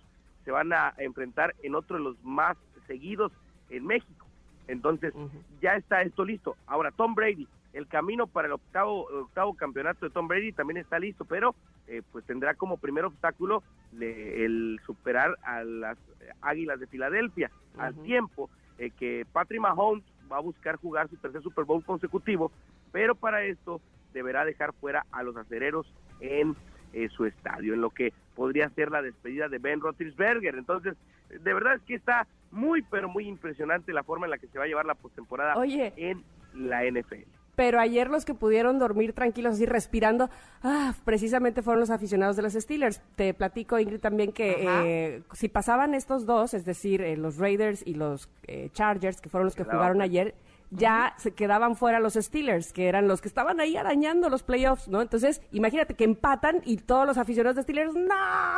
se 0.44 0.50
van 0.50 0.72
a 0.72 0.94
enfrentar 0.98 1.54
en 1.62 1.74
otro 1.74 1.96
de 1.96 2.04
los 2.04 2.22
más 2.24 2.56
seguidos 2.86 3.32
en 3.70 3.86
México. 3.86 4.26
Entonces, 4.68 5.12
ya 5.60 5.76
está 5.76 6.02
esto 6.02 6.24
listo. 6.24 6.56
Ahora, 6.66 6.90
Tom 6.90 7.14
Brady, 7.14 7.46
el 7.72 7.86
camino 7.86 8.26
para 8.26 8.46
el 8.46 8.54
octavo, 8.54 9.06
octavo 9.22 9.54
campeonato 9.54 10.06
de 10.06 10.10
Tom 10.10 10.28
Brady 10.28 10.52
también 10.52 10.78
está 10.78 10.98
listo, 10.98 11.24
pero 11.24 11.54
eh, 11.86 12.02
pues 12.10 12.24
tendrá 12.24 12.54
como 12.54 12.78
primer 12.78 13.04
obstáculo 13.04 13.62
el 14.00 14.80
superar 14.84 15.36
a 15.42 15.62
las 15.62 15.98
Águilas 16.42 16.80
de 16.80 16.86
Filadelfia, 16.86 17.50
al 17.78 17.94
tiempo 18.02 18.50
eh, 18.78 18.90
que 18.90 19.26
Patrick 19.32 19.60
Mahomes 19.60 20.04
va 20.30 20.38
a 20.38 20.40
buscar 20.40 20.76
jugar 20.76 21.08
su 21.08 21.16
tercer 21.16 21.42
Super 21.42 21.64
Bowl 21.64 21.84
consecutivo, 21.84 22.50
pero 22.92 23.14
para 23.14 23.44
esto 23.44 23.80
deberá 24.12 24.44
dejar 24.44 24.72
fuera 24.72 25.06
a 25.12 25.22
los 25.22 25.36
acereros 25.36 25.86
en 26.20 26.56
eh, 26.96 27.10
su 27.10 27.26
estadio, 27.26 27.74
en 27.74 27.82
lo 27.82 27.90
que 27.90 28.14
podría 28.34 28.70
ser 28.70 28.90
la 28.90 29.02
despedida 29.02 29.48
de 29.48 29.58
Ben 29.58 29.80
Roethlisberger. 29.80 30.54
Entonces, 30.54 30.96
de 31.28 31.52
verdad 31.52 31.74
es 31.74 31.82
que 31.82 31.94
está 31.94 32.26
muy, 32.50 32.80
pero 32.80 33.06
muy 33.06 33.28
impresionante 33.28 33.92
la 33.92 34.02
forma 34.02 34.24
en 34.24 34.30
la 34.30 34.38
que 34.38 34.46
se 34.46 34.58
va 34.58 34.64
a 34.64 34.66
llevar 34.66 34.86
la 34.86 34.94
postemporada 34.94 35.54
en 35.66 36.24
la 36.54 36.84
NFL. 36.84 37.28
Pero 37.54 37.80
ayer 37.80 38.08
los 38.08 38.24
que 38.24 38.32
pudieron 38.32 38.78
dormir 38.78 39.12
tranquilos, 39.12 39.56
así 39.56 39.66
respirando, 39.66 40.30
ah, 40.62 40.94
precisamente 41.04 41.60
fueron 41.60 41.80
los 41.80 41.90
aficionados 41.90 42.36
de 42.36 42.42
los 42.42 42.54
Steelers. 42.54 43.02
Te 43.14 43.34
platico, 43.34 43.78
Ingrid, 43.78 44.00
también 44.00 44.32
que 44.32 44.64
eh, 44.66 45.22
si 45.34 45.48
pasaban 45.48 45.94
estos 45.94 46.24
dos, 46.24 46.54
es 46.54 46.64
decir, 46.64 47.02
eh, 47.02 47.18
los 47.18 47.36
Raiders 47.36 47.86
y 47.86 47.92
los 47.92 48.30
Chargers, 48.72 49.20
que 49.20 49.28
fueron 49.28 49.44
los 49.46 49.54
que 49.54 49.64
jugaron 49.64 50.00
ayer, 50.00 50.34
ya 50.70 51.14
se 51.18 51.32
quedaban 51.32 51.76
fuera 51.76 52.00
los 52.00 52.14
Steelers, 52.14 52.72
que 52.72 52.88
eran 52.88 53.08
los 53.08 53.20
que 53.20 53.28
estaban 53.28 53.60
ahí 53.60 53.76
arañando 53.76 54.28
los 54.28 54.42
playoffs, 54.42 54.88
¿no? 54.88 55.00
Entonces, 55.00 55.40
imagínate 55.52 55.94
que 55.94 56.04
empatan 56.04 56.60
y 56.64 56.78
todos 56.78 57.06
los 57.06 57.18
aficionados 57.18 57.56
de 57.56 57.62
Steelers, 57.62 57.94
no, 57.94 58.14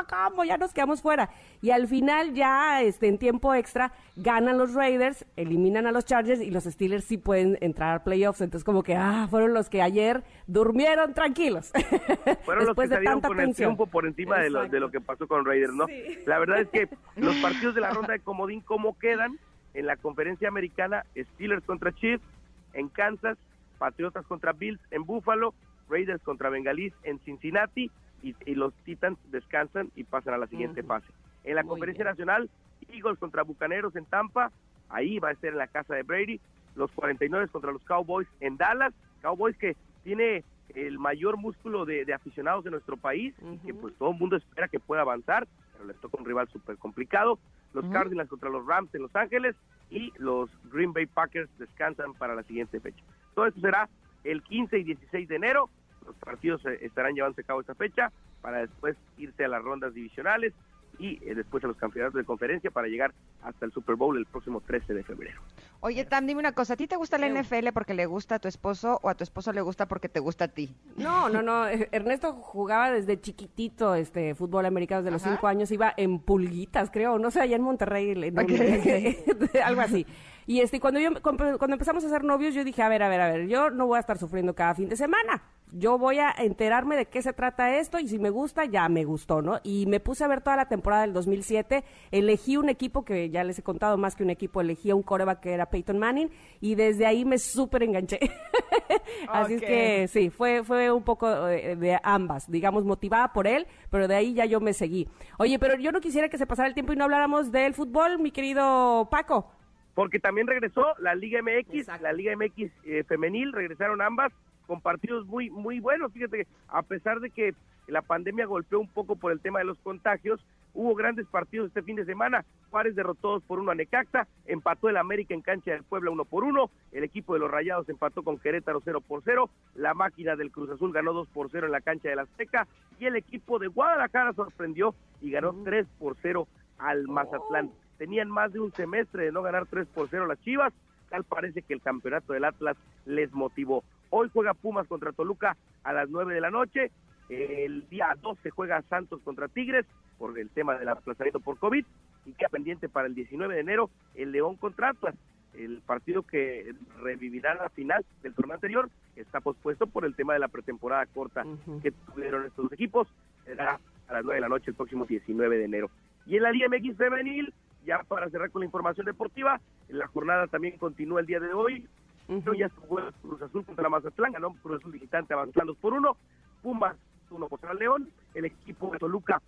¿cómo? 0.08 0.44
Ya 0.44 0.56
nos 0.56 0.72
quedamos 0.72 1.02
fuera. 1.02 1.30
Y 1.60 1.70
al 1.70 1.86
final, 1.86 2.34
ya 2.34 2.82
este, 2.82 3.08
en 3.08 3.18
tiempo 3.18 3.54
extra, 3.54 3.92
ganan 4.16 4.58
los 4.58 4.74
Raiders, 4.74 5.26
eliminan 5.36 5.86
a 5.86 5.92
los 5.92 6.04
Chargers 6.04 6.40
y 6.40 6.50
los 6.50 6.64
Steelers 6.64 7.04
sí 7.04 7.18
pueden 7.18 7.58
entrar 7.60 7.96
a 7.96 8.04
playoffs. 8.04 8.40
Entonces, 8.40 8.64
como 8.64 8.82
que, 8.82 8.94
ah, 8.94 9.26
fueron 9.30 9.52
los 9.54 9.68
que 9.68 9.82
ayer 9.82 10.24
durmieron 10.46 11.14
tranquilos. 11.14 11.72
Fueron 12.44 12.66
los 12.66 12.76
que 12.76 12.88
salieron 12.88 13.20
con 13.20 13.40
el 13.40 13.54
tiempo 13.54 13.86
por 13.86 14.06
encima 14.06 14.38
de 14.38 14.50
lo, 14.50 14.66
de 14.66 14.80
lo, 14.80 14.90
que 14.90 15.00
pasó 15.00 15.26
con 15.26 15.44
Raiders, 15.44 15.74
¿no? 15.74 15.86
La 16.26 16.38
verdad 16.38 16.60
es 16.60 16.68
que 16.68 16.88
los 17.16 17.36
partidos 17.36 17.74
de 17.74 17.80
la 17.80 17.90
ronda 17.90 18.12
de 18.12 18.20
comodín, 18.20 18.60
¿cómo 18.60 18.98
quedan? 18.98 19.38
En 19.74 19.86
la 19.86 19.96
conferencia 19.96 20.48
americana, 20.48 21.04
Steelers 21.16 21.64
contra 21.64 21.92
Chiefs, 21.92 22.24
en 22.72 22.88
Kansas, 22.88 23.38
Patriotas 23.78 24.26
contra 24.26 24.52
Bills 24.52 24.80
en 24.90 25.04
Buffalo, 25.04 25.54
Raiders 25.88 26.22
contra 26.22 26.50
Bengalís 26.50 26.92
en 27.04 27.18
Cincinnati 27.20 27.90
y, 28.22 28.34
los 28.54 28.74
Titans 28.84 29.18
descansan 29.30 29.90
y 29.94 30.04
pasan 30.04 30.34
a 30.34 30.38
la 30.38 30.46
siguiente 30.48 30.82
fase. 30.82 31.06
En 31.44 31.54
la 31.54 31.64
conferencia 31.64 32.04
nacional, 32.04 32.50
Eagles 32.88 33.18
contra 33.18 33.42
Bucaneros 33.42 33.94
en 33.96 34.04
Tampa, 34.04 34.50
ahí 34.88 35.18
va 35.18 35.30
a 35.30 35.34
ser 35.36 35.52
en 35.52 35.58
la 35.58 35.68
casa 35.68 35.94
de 35.94 36.02
Brady, 36.02 36.40
los 36.74 36.90
49 36.92 37.48
contra 37.48 37.72
los 37.72 37.82
Cowboys 37.84 38.28
en 38.40 38.56
Dallas, 38.56 38.92
Cowboys 39.22 39.56
que 39.56 39.76
tiene 40.02 40.44
el 40.74 40.98
mayor 40.98 41.36
músculo 41.36 41.84
de, 41.84 42.12
aficionados 42.12 42.64
de 42.64 42.70
nuestro 42.70 42.96
país 42.96 43.34
y 43.40 43.58
que 43.58 43.74
pues 43.74 43.94
todo 43.94 44.10
el 44.10 44.18
mundo 44.18 44.36
espera 44.36 44.68
que 44.68 44.80
pueda 44.80 45.02
avanzar, 45.02 45.46
pero 45.78 45.86
les 45.88 45.96
toca 45.98 46.18
un 46.18 46.26
rival 46.26 46.48
súper 46.48 46.76
complicado 46.76 47.38
los 47.72 47.86
Cardinals 47.86 48.28
contra 48.28 48.50
los 48.50 48.66
Rams 48.66 48.94
en 48.94 49.02
Los 49.02 49.14
Ángeles 49.14 49.54
y 49.90 50.12
los 50.18 50.50
Green 50.72 50.92
Bay 50.92 51.06
Packers 51.06 51.48
descansan 51.58 52.14
para 52.14 52.34
la 52.34 52.42
siguiente 52.42 52.80
fecha. 52.80 53.02
Todo 53.34 53.46
esto 53.46 53.60
será 53.60 53.88
el 54.24 54.42
15 54.42 54.78
y 54.78 54.84
16 54.84 55.28
de 55.28 55.36
enero. 55.36 55.70
Los 56.04 56.16
partidos 56.16 56.64
eh, 56.66 56.78
estarán 56.82 57.14
llevándose 57.14 57.42
a 57.42 57.44
cabo 57.44 57.60
esta 57.60 57.74
fecha 57.74 58.10
para 58.42 58.58
después 58.58 58.96
irse 59.16 59.44
a 59.44 59.48
las 59.48 59.62
rondas 59.62 59.94
divisionales 59.94 60.52
y 60.98 61.18
eh, 61.22 61.34
después 61.34 61.62
a 61.64 61.68
los 61.68 61.76
campeonatos 61.76 62.14
de 62.14 62.24
conferencia 62.24 62.70
para 62.70 62.88
llegar 62.88 63.12
hasta 63.42 63.66
el 63.66 63.72
Super 63.72 63.96
Bowl 63.96 64.16
el 64.16 64.26
próximo 64.26 64.60
13 64.60 64.94
de 64.94 65.04
febrero. 65.04 65.40
Oye, 65.80 66.04
Tam, 66.04 66.26
dime 66.26 66.40
una 66.40 66.52
cosa, 66.52 66.74
¿a 66.74 66.76
ti 66.76 66.86
te 66.86 66.96
gusta 66.96 67.18
la 67.18 67.28
NFL 67.28 67.68
porque 67.72 67.94
le 67.94 68.06
gusta 68.06 68.36
a 68.36 68.38
tu 68.38 68.48
esposo 68.48 68.98
o 69.02 69.08
a 69.08 69.14
tu 69.14 69.24
esposo 69.24 69.52
le 69.52 69.60
gusta 69.60 69.86
porque 69.86 70.08
te 70.08 70.20
gusta 70.20 70.46
a 70.46 70.48
ti? 70.48 70.74
No, 70.96 71.28
no, 71.28 71.42
no, 71.42 71.68
eh, 71.68 71.88
Ernesto 71.92 72.32
jugaba 72.32 72.90
desde 72.90 73.20
chiquitito 73.20 73.94
este 73.94 74.34
fútbol 74.34 74.66
americano, 74.66 75.02
desde 75.02 75.12
los 75.12 75.22
cinco 75.22 75.46
años, 75.46 75.70
iba 75.70 75.92
en 75.96 76.18
pulguitas, 76.18 76.90
creo, 76.90 77.18
no 77.18 77.30
sé, 77.30 77.40
allá 77.40 77.56
en 77.56 77.62
Monterrey, 77.62 78.12
algo 79.64 79.80
así. 79.80 80.06
Y 80.46 80.60
este, 80.60 80.80
cuando, 80.80 80.98
yo, 80.98 81.10
cuando 81.22 81.74
empezamos 81.74 82.02
a 82.04 82.08
ser 82.08 82.24
novios, 82.24 82.54
yo 82.54 82.64
dije, 82.64 82.82
a 82.82 82.88
ver, 82.88 83.02
a 83.02 83.08
ver, 83.08 83.20
a 83.20 83.30
ver, 83.30 83.46
yo 83.48 83.70
no 83.70 83.86
voy 83.86 83.98
a 83.98 84.00
estar 84.00 84.16
sufriendo 84.16 84.54
cada 84.54 84.74
fin 84.74 84.88
de 84.88 84.96
semana. 84.96 85.42
Yo 85.72 85.98
voy 85.98 86.18
a 86.18 86.30
enterarme 86.30 86.96
de 86.96 87.06
qué 87.06 87.22
se 87.22 87.32
trata 87.32 87.76
esto 87.76 87.98
y 87.98 88.08
si 88.08 88.18
me 88.18 88.30
gusta, 88.30 88.64
ya 88.64 88.88
me 88.88 89.04
gustó, 89.04 89.42
¿no? 89.42 89.60
Y 89.62 89.86
me 89.86 90.00
puse 90.00 90.24
a 90.24 90.28
ver 90.28 90.40
toda 90.40 90.56
la 90.56 90.68
temporada 90.68 91.02
del 91.02 91.12
2007. 91.12 91.84
Elegí 92.10 92.56
un 92.56 92.68
equipo 92.68 93.04
que 93.04 93.30
ya 93.30 93.44
les 93.44 93.58
he 93.58 93.62
contado 93.62 93.98
más 93.98 94.16
que 94.16 94.22
un 94.22 94.30
equipo, 94.30 94.60
elegí 94.60 94.90
a 94.90 94.94
un 94.94 95.02
coreback 95.02 95.40
que 95.40 95.52
era 95.52 95.66
Peyton 95.66 95.98
Manning 95.98 96.30
y 96.60 96.74
desde 96.74 97.06
ahí 97.06 97.24
me 97.24 97.38
súper 97.38 97.82
enganché. 97.82 98.18
Así 99.28 99.54
es 99.54 99.60
que 99.60 100.08
sí, 100.08 100.30
fue, 100.30 100.64
fue 100.64 100.90
un 100.90 101.02
poco 101.02 101.44
de, 101.44 101.76
de, 101.76 101.98
ambas, 102.02 102.50
digamos, 102.50 102.84
motivada 102.84 103.32
por 103.32 103.46
él, 103.46 103.66
pero 103.90 104.08
de 104.08 104.14
ahí 104.14 104.34
ya 104.34 104.46
yo 104.46 104.60
me 104.60 104.72
seguí. 104.72 105.08
Oye, 105.38 105.58
pero 105.58 105.76
yo 105.76 105.92
no 105.92 106.00
quisiera 106.00 106.28
que 106.28 106.38
se 106.38 106.46
pasara 106.46 106.68
el 106.68 106.74
tiempo 106.74 106.92
y 106.92 106.96
no 106.96 107.04
habláramos 107.04 107.52
del 107.52 107.74
fútbol, 107.74 108.18
mi 108.18 108.30
querido 108.30 109.08
Paco 109.10 109.52
porque 109.98 110.20
también 110.20 110.46
regresó 110.46 110.94
la 111.00 111.16
Liga 111.16 111.40
MX, 111.42 111.88
la 112.00 112.12
Liga 112.12 112.32
MX 112.36 112.70
eh, 112.84 113.02
femenil, 113.02 113.52
regresaron 113.52 114.00
ambas 114.00 114.32
con 114.68 114.80
partidos 114.80 115.26
muy 115.26 115.50
muy 115.50 115.80
buenos. 115.80 116.12
Fíjate 116.12 116.44
que 116.44 116.46
a 116.68 116.82
pesar 116.82 117.18
de 117.18 117.30
que 117.30 117.54
la 117.88 118.02
pandemia 118.02 118.46
golpeó 118.46 118.78
un 118.78 118.86
poco 118.86 119.16
por 119.16 119.32
el 119.32 119.40
tema 119.40 119.58
de 119.58 119.64
los 119.64 119.78
contagios, 119.78 120.40
Hubo 120.74 120.94
grandes 120.94 121.26
partidos 121.26 121.68
este 121.68 121.82
fin 121.82 121.96
de 121.96 122.04
semana. 122.04 122.44
Juárez 122.70 122.94
derrotados 122.94 123.42
por 123.42 123.58
uno 123.58 123.72
a 123.72 123.74
Necaxa, 123.74 124.28
empató 124.46 124.88
el 124.88 124.96
América 124.96 125.34
en 125.34 125.40
cancha 125.40 125.72
del 125.72 125.82
Puebla 125.82 126.10
uno 126.10 126.24
por 126.24 126.44
uno, 126.44 126.70
el 126.92 127.02
equipo 127.02 127.34
de 127.34 127.40
los 127.40 127.50
Rayados 127.50 127.88
empató 127.88 128.22
con 128.22 128.38
Querétaro 128.38 128.80
0 128.84 129.00
por 129.00 129.22
0, 129.24 129.50
la 129.74 129.94
máquina 129.94 130.36
del 130.36 130.52
Cruz 130.52 130.70
Azul 130.70 130.92
ganó 130.92 131.14
2 131.14 131.28
por 131.28 131.50
0 131.50 131.66
en 131.66 131.72
la 131.72 131.80
cancha 131.80 132.10
de 132.10 132.16
la 132.16 132.22
Azteca 132.22 132.68
y 133.00 133.06
el 133.06 133.16
equipo 133.16 133.58
de 133.58 133.68
Guadalajara 133.68 134.34
sorprendió 134.34 134.94
y 135.22 135.30
ganó 135.30 135.52
3 135.64 135.86
por 135.98 136.16
0 136.20 136.46
al 136.78 137.08
Mazatlán. 137.08 137.72
Tenían 137.96 138.30
más 138.30 138.52
de 138.52 138.60
un 138.60 138.70
semestre 138.72 139.24
de 139.24 139.32
no 139.32 139.42
ganar 139.42 139.66
3 139.66 139.88
por 139.88 140.08
0 140.08 140.26
las 140.26 140.40
Chivas, 140.42 140.74
tal 141.08 141.24
parece 141.24 141.62
que 141.62 141.74
el 141.74 141.82
campeonato 141.82 142.32
del 142.32 142.44
Atlas 142.44 142.76
les 143.04 143.32
motivó. 143.32 143.84
Hoy 144.10 144.30
juega 144.32 144.54
Pumas 144.54 144.86
contra 144.86 145.12
Toluca 145.12 145.56
a 145.84 145.92
las 145.92 146.08
9 146.08 146.34
de 146.34 146.40
la 146.40 146.50
noche, 146.50 146.90
el 147.28 147.86
día 147.88 148.16
12 148.20 148.50
juega 148.50 148.82
Santos 148.82 149.20
contra 149.22 149.48
Tigres 149.48 149.84
por 150.18 150.38
el 150.38 150.48
tema 150.50 150.78
del 150.78 150.88
aplazamiento 150.88 151.40
por 151.40 151.58
COVID 151.58 151.84
y 152.24 152.32
queda 152.32 152.48
pendiente 152.48 152.88
para 152.88 153.06
el 153.06 153.14
19 153.14 153.54
de 153.54 153.60
enero 153.60 153.90
el 154.14 154.32
León 154.32 154.56
contra 154.56 154.90
Atlas. 154.90 155.14
El 155.54 155.80
partido 155.80 156.22
que 156.22 156.74
revivirá 157.00 157.54
la 157.54 157.68
final 157.70 158.04
del 158.22 158.34
torneo 158.34 158.54
anterior 158.54 158.88
está 159.16 159.40
pospuesto 159.40 159.86
por 159.86 160.04
el 160.04 160.14
tema 160.14 160.34
de 160.34 160.38
la 160.38 160.48
pretemporada 160.48 161.04
corta 161.06 161.44
que 161.82 161.90
tuvieron 161.90 162.46
estos 162.46 162.72
equipos. 162.72 163.08
Será 163.44 163.80
a 164.08 164.12
las 164.12 164.24
9 164.24 164.36
de 164.36 164.40
la 164.40 164.48
noche 164.48 164.70
el 164.70 164.76
próximo 164.76 165.04
19 165.04 165.58
de 165.58 165.64
enero. 165.64 165.90
Y 166.26 166.36
en 166.36 166.42
la 166.42 166.52
Liga 166.52 166.68
MX 166.68 166.96
femenil, 166.96 167.52
ya 167.84 168.02
para 168.02 168.28
cerrar 168.30 168.50
con 168.50 168.60
la 168.60 168.66
información 168.66 169.06
deportiva, 169.06 169.60
la 169.88 170.06
jornada 170.08 170.46
también 170.46 170.76
continúa 170.78 171.20
el 171.20 171.26
día 171.26 171.40
de 171.40 171.52
hoy. 171.52 171.86
Ya 172.28 172.68
se 172.68 172.74
jugó 172.76 173.00
Cruz 173.22 173.40
Azul 173.40 173.64
contra 173.64 173.84
la 173.84 173.88
Mazatlán, 173.88 174.32
ganó 174.32 174.52
Cruz 174.62 174.80
Azul 174.80 174.92
visitante 174.92 175.32
avanzando 175.32 175.72
2 175.72 175.80
por 175.80 175.94
1. 175.94 176.16
Pumas 176.62 176.96
1 177.30 177.48
contra 177.48 177.72
el 177.72 177.78
León. 177.78 178.10
El 178.34 178.44
equipo 178.44 178.90
de 178.92 178.98
Toluca 178.98 179.40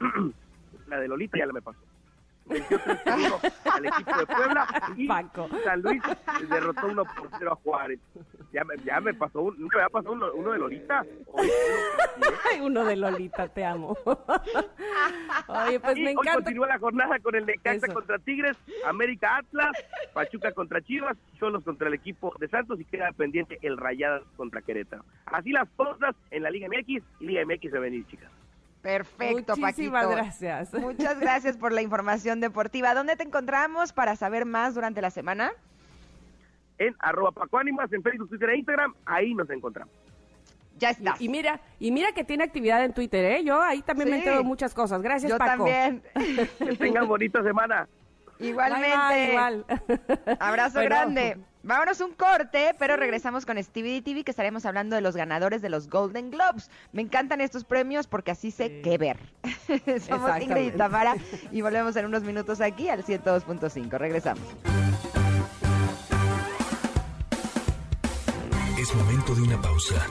la 0.88 0.98
de 0.98 1.08
Lolita 1.08 1.38
ya 1.38 1.46
la 1.46 1.52
me 1.52 1.62
pasó. 1.62 1.78
28 2.46 3.40
al 3.72 3.86
equipo 3.86 4.18
de 4.18 4.26
Puebla 4.26 4.66
y 4.96 5.06
San 5.64 5.82
Luis 5.82 6.02
derrotó 6.48 6.86
1 6.86 7.04
por 7.04 7.30
0 7.38 7.52
a 7.52 7.56
Juárez. 7.56 8.00
Ya 8.52 8.64
me, 8.64 8.76
ya 8.84 9.00
me 9.00 9.14
pasó, 9.14 9.42
un, 9.42 9.58
nunca 9.58 9.78
me 9.78 9.84
ha 9.84 9.88
pasado 9.88 10.12
uno, 10.12 10.32
uno 10.34 10.52
de 10.52 10.58
Lolita. 10.58 11.04
uno 12.60 12.84
de 12.84 12.96
Lolita, 12.96 13.48
te 13.48 13.64
amo. 13.64 13.96
Oye, 15.48 15.80
pues 15.80 15.96
y 15.96 16.02
me 16.02 16.10
encanta. 16.12 16.30
Hoy 16.30 16.44
continúa 16.44 16.68
la 16.68 16.78
jornada 16.78 17.18
con 17.18 17.34
el 17.34 17.46
Necaxa 17.46 17.92
contra 17.92 18.18
Tigres, 18.18 18.56
América 18.86 19.38
Atlas, 19.38 19.72
Pachuca 20.12 20.52
contra 20.52 20.80
Chivas, 20.82 21.16
Cholos 21.38 21.64
contra 21.64 21.88
el 21.88 21.94
equipo 21.94 22.32
de 22.38 22.48
Santos 22.48 22.80
y 22.80 22.84
queda 22.84 23.10
pendiente 23.12 23.58
el 23.62 23.76
Rayadas 23.76 24.22
contra 24.36 24.62
Querétaro. 24.62 25.04
Así 25.26 25.50
las 25.50 25.68
cosas 25.70 26.14
en 26.30 26.42
la 26.44 26.50
Liga 26.50 26.68
MX 26.68 27.02
y 27.20 27.26
Liga 27.26 27.44
MX 27.44 27.74
a 27.74 27.80
venir, 27.80 28.06
chicas. 28.06 28.30
Perfecto, 28.84 29.56
Muchísimas 29.56 30.04
Paquito. 30.04 30.10
gracias. 30.22 30.74
Muchas 30.74 31.18
gracias 31.18 31.56
por 31.56 31.72
la 31.72 31.80
información 31.80 32.40
deportiva. 32.40 32.92
¿Dónde 32.92 33.16
te 33.16 33.22
encontramos 33.22 33.94
para 33.94 34.14
saber 34.14 34.44
más 34.44 34.74
durante 34.74 35.00
la 35.00 35.08
semana? 35.10 35.52
En 36.76 36.94
arroba 36.98 37.32
Paco 37.32 37.56
Ánimas, 37.58 37.90
en 37.94 38.02
Facebook, 38.02 38.28
Twitter 38.28 38.50
e 38.50 38.58
Instagram, 38.58 38.94
ahí 39.06 39.32
nos 39.32 39.48
encontramos. 39.48 39.92
Ya 40.78 40.90
está. 40.90 41.14
Y, 41.18 41.24
y 41.24 41.28
mira, 41.30 41.60
y 41.80 41.90
mira 41.92 42.12
que 42.12 42.24
tiene 42.24 42.44
actividad 42.44 42.84
en 42.84 42.92
Twitter, 42.92 43.24
¿eh? 43.24 43.42
Yo 43.44 43.62
ahí 43.62 43.80
también 43.80 44.10
me 44.10 44.16
Sí. 44.16 44.18
entero 44.18 44.36
de 44.38 44.42
muchas 44.44 44.74
cosas. 44.74 45.00
Gracias, 45.00 45.30
Yo 45.32 45.38
Paco. 45.38 45.64
también. 45.64 46.02
Que 46.58 46.76
tengan 46.76 47.08
bonita 47.08 47.42
semana. 47.42 47.88
Igualmente. 48.38 48.96
Bye, 48.96 49.08
bye, 49.08 49.28
igual. 49.30 49.66
Abrazo 50.40 50.80
grande. 50.80 51.38
Vámonos 51.64 51.98
un 52.02 52.12
corte, 52.12 52.74
pero 52.78 52.94
regresamos 52.96 53.46
con 53.46 53.62
Stevie 53.62 54.02
TV 54.02 54.22
que 54.22 54.30
estaremos 54.30 54.66
hablando 54.66 54.96
de 54.96 55.00
los 55.00 55.16
ganadores 55.16 55.62
de 55.62 55.70
los 55.70 55.88
Golden 55.88 56.30
Globes. 56.30 56.70
Me 56.92 57.00
encantan 57.00 57.40
estos 57.40 57.64
premios 57.64 58.06
porque 58.06 58.32
así 58.32 58.50
sé 58.50 58.82
qué 58.82 58.98
ver. 58.98 59.18
Somos 60.06 60.42
Ingrid 60.42 60.74
y. 60.74 60.76
Tamara 60.76 61.16
y 61.50 61.62
volvemos 61.62 61.96
en 61.96 62.04
unos 62.04 62.22
minutos 62.22 62.60
aquí 62.60 62.90
al 62.90 63.02
102.5. 63.02 63.88
Regresamos. 63.96 64.44
Es 68.78 68.94
momento 68.94 69.34
de 69.34 69.42
una 69.42 69.62
pausa. 69.62 70.06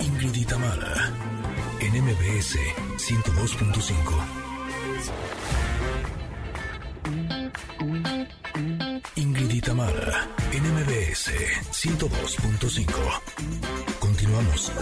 Ingrid 0.00 0.34
y 0.34 0.44
Tamara, 0.46 1.12
en 1.80 2.02
MBS 2.02 2.56
102.5. 2.96 4.41
Ingrid 9.22 9.52
y 9.52 9.60
Tamara, 9.60 10.28
en 10.52 10.64
MBS 10.64 11.30
102.5. 11.70 12.92
Continuamos. 14.00 14.72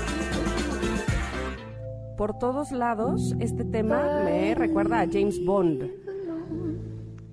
Por 2.16 2.38
todos 2.38 2.72
lados, 2.72 3.34
este 3.38 3.66
tema 3.66 4.22
me 4.24 4.54
recuerda 4.54 5.00
a 5.02 5.06
James 5.06 5.44
Bond. 5.44 5.90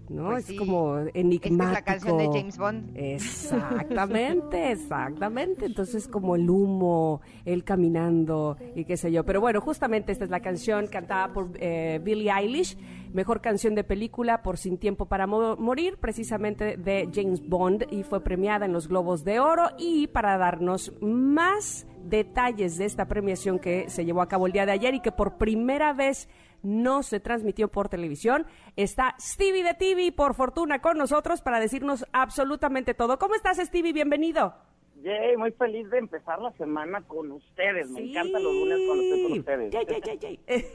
¿No? 0.09 0.29
Pues 0.29 0.43
es 0.43 0.45
sí. 0.51 0.55
como 0.55 0.97
Esta 0.99 1.19
enigmático. 1.19 1.63
es 1.65 1.71
la 1.73 1.81
canción 1.81 2.17
de 2.17 2.27
James 2.27 2.57
Bond. 2.57 2.97
Exactamente, 2.97 4.71
exactamente. 4.71 5.65
Entonces, 5.65 6.07
como 6.07 6.35
el 6.35 6.49
humo, 6.49 7.21
él 7.45 7.63
caminando 7.63 8.57
y 8.75 8.85
qué 8.85 8.97
sé 8.97 9.11
yo. 9.11 9.23
Pero 9.25 9.41
bueno, 9.41 9.61
justamente 9.61 10.11
esta 10.11 10.23
es 10.23 10.29
la 10.29 10.39
canción 10.39 10.87
cantada 10.87 11.33
por 11.33 11.49
eh, 11.59 11.99
Billie 12.03 12.31
Eilish, 12.31 12.77
mejor 13.13 13.41
canción 13.41 13.75
de 13.75 13.83
película 13.83 14.41
por 14.43 14.57
Sin 14.57 14.77
Tiempo 14.77 15.05
para 15.07 15.27
Mo- 15.27 15.55
Morir, 15.57 15.97
precisamente 15.97 16.77
de 16.77 17.09
James 17.13 17.47
Bond, 17.47 17.85
y 17.91 18.03
fue 18.03 18.21
premiada 18.23 18.65
en 18.65 18.73
los 18.73 18.87
Globos 18.87 19.23
de 19.23 19.39
Oro. 19.39 19.69
Y 19.77 20.07
para 20.07 20.37
darnos 20.37 20.93
más 21.01 21.85
detalles 22.05 22.77
de 22.77 22.85
esta 22.85 23.05
premiación 23.09 23.59
que 23.59 23.89
se 23.89 24.05
llevó 24.05 24.21
a 24.21 24.27
cabo 24.29 24.47
el 24.47 24.53
día 24.53 24.65
de 24.65 24.71
ayer 24.71 24.93
y 24.93 25.01
que 25.01 25.11
por 25.11 25.37
primera 25.37 25.91
vez 25.91 26.29
no 26.63 27.03
se 27.03 27.19
transmitió 27.19 27.67
por 27.69 27.89
televisión. 27.89 28.45
Está 28.75 29.15
Stevie 29.19 29.63
de 29.63 29.73
TV, 29.73 30.11
por 30.11 30.33
fortuna, 30.33 30.79
con 30.81 30.97
nosotros 30.97 31.41
para 31.41 31.59
decirnos 31.59 32.05
absolutamente 32.11 32.93
todo. 32.93 33.17
¿Cómo 33.19 33.35
estás, 33.35 33.57
Stevie? 33.57 33.93
Bienvenido. 33.93 34.53
Yay, 35.03 35.37
muy 35.37 35.51
feliz 35.51 35.89
de 35.89 35.99
empezar 35.99 36.39
la 36.41 36.51
semana 36.53 37.01
con 37.01 37.31
ustedes. 37.31 37.89
Me 37.91 38.01
encantan 38.01 38.43
los 38.43 38.53
lunes 38.53 38.79
cuando 38.87 39.03
estoy 39.03 39.23
con 39.23 39.39
ustedes. 39.39 39.71
Yay, 39.71 39.85
yay, 39.85 40.01
yay, 40.01 40.39
yay. 40.47 40.65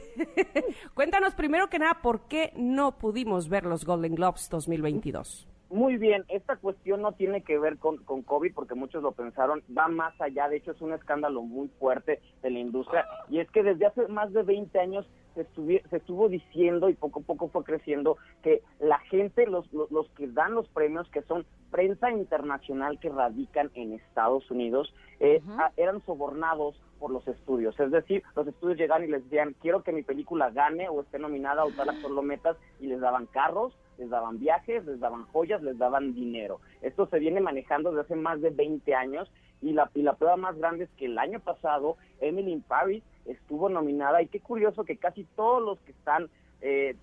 Cuéntanos 0.93 1.35
primero 1.35 1.69
que 1.69 1.79
nada, 1.79 2.01
¿por 2.01 2.27
qué 2.27 2.53
no 2.55 2.97
pudimos 2.97 3.49
ver 3.49 3.65
los 3.65 3.85
Golden 3.85 4.15
Globes 4.15 4.49
2022? 4.49 5.47
Muy 5.73 5.97
bien, 5.97 6.23
esta 6.27 6.55
cuestión 6.57 7.01
no 7.01 7.13
tiene 7.13 7.41
que 7.41 7.57
ver 7.57 7.79
con, 7.79 7.97
con 8.03 8.21
COVID 8.21 8.53
porque 8.53 8.75
muchos 8.75 9.01
lo 9.01 9.13
pensaron, 9.13 9.63
va 9.75 9.87
más 9.87 10.13
allá, 10.21 10.47
de 10.47 10.57
hecho 10.57 10.69
es 10.69 10.81
un 10.81 10.93
escándalo 10.93 11.41
muy 11.41 11.67
fuerte 11.79 12.21
de 12.43 12.51
la 12.51 12.59
industria 12.59 13.07
y 13.27 13.39
es 13.39 13.49
que 13.49 13.63
desde 13.63 13.87
hace 13.87 14.07
más 14.07 14.31
de 14.33 14.43
20 14.43 14.79
años 14.79 15.09
se, 15.33 15.47
se 15.89 15.97
estuvo 15.97 16.29
diciendo 16.29 16.89
y 16.89 16.93
poco 16.93 17.21
a 17.21 17.23
poco 17.23 17.47
fue 17.47 17.63
creciendo 17.63 18.17
que 18.43 18.61
la 18.79 18.99
gente, 18.99 19.47
los, 19.47 19.73
los, 19.73 19.89
los 19.89 20.07
que 20.11 20.27
dan 20.27 20.53
los 20.53 20.67
premios, 20.69 21.09
que 21.09 21.23
son 21.23 21.43
prensa 21.71 22.11
internacional 22.11 22.99
que 22.99 23.09
radican 23.09 23.71
en 23.73 23.93
Estados 23.93 24.51
Unidos, 24.51 24.93
eh, 25.19 25.41
eran 25.75 26.05
sobornados 26.05 26.79
por 26.99 27.09
los 27.09 27.27
estudios. 27.27 27.79
Es 27.79 27.89
decir, 27.89 28.21
los 28.35 28.47
estudios 28.47 28.77
llegaban 28.77 29.05
y 29.05 29.07
les 29.07 29.23
decían, 29.23 29.55
quiero 29.59 29.81
que 29.81 29.91
mi 29.91 30.03
película 30.03 30.51
gane 30.51 30.87
o 30.87 31.01
esté 31.01 31.17
nominada 31.17 31.65
o 31.65 31.71
tal 31.71 31.89
actor 31.89 32.11
lo 32.11 32.21
metas, 32.21 32.57
y 32.79 32.85
les 32.85 32.99
daban 32.99 33.25
carros, 33.25 33.73
les 33.97 34.09
daban 34.09 34.39
viajes, 34.39 34.85
les 34.85 34.99
daban 34.99 35.25
joyas, 35.27 35.61
les 35.63 35.77
daban 35.77 36.13
dinero. 36.13 36.59
Esto 36.81 37.07
se 37.07 37.19
viene 37.19 37.41
manejando 37.41 37.89
desde 37.91 38.01
hace 38.01 38.15
más 38.15 38.41
de 38.41 38.49
20 38.49 38.93
años 38.95 39.31
y 39.61 39.73
la, 39.73 39.89
y 39.95 40.01
la 40.01 40.13
prueba 40.15 40.35
más 40.37 40.57
grande 40.57 40.85
es 40.85 40.89
que 40.91 41.05
el 41.05 41.17
año 41.17 41.39
pasado 41.39 41.97
Emily 42.19 42.51
in 42.51 42.61
Paris 42.61 43.03
estuvo 43.25 43.69
nominada 43.69 44.21
y 44.21 44.27
qué 44.27 44.39
curioso 44.39 44.83
que 44.83 44.97
casi 44.97 45.23
todos 45.35 45.61
los 45.63 45.79
que 45.81 45.91
están 45.91 46.29
eh, 46.61 46.95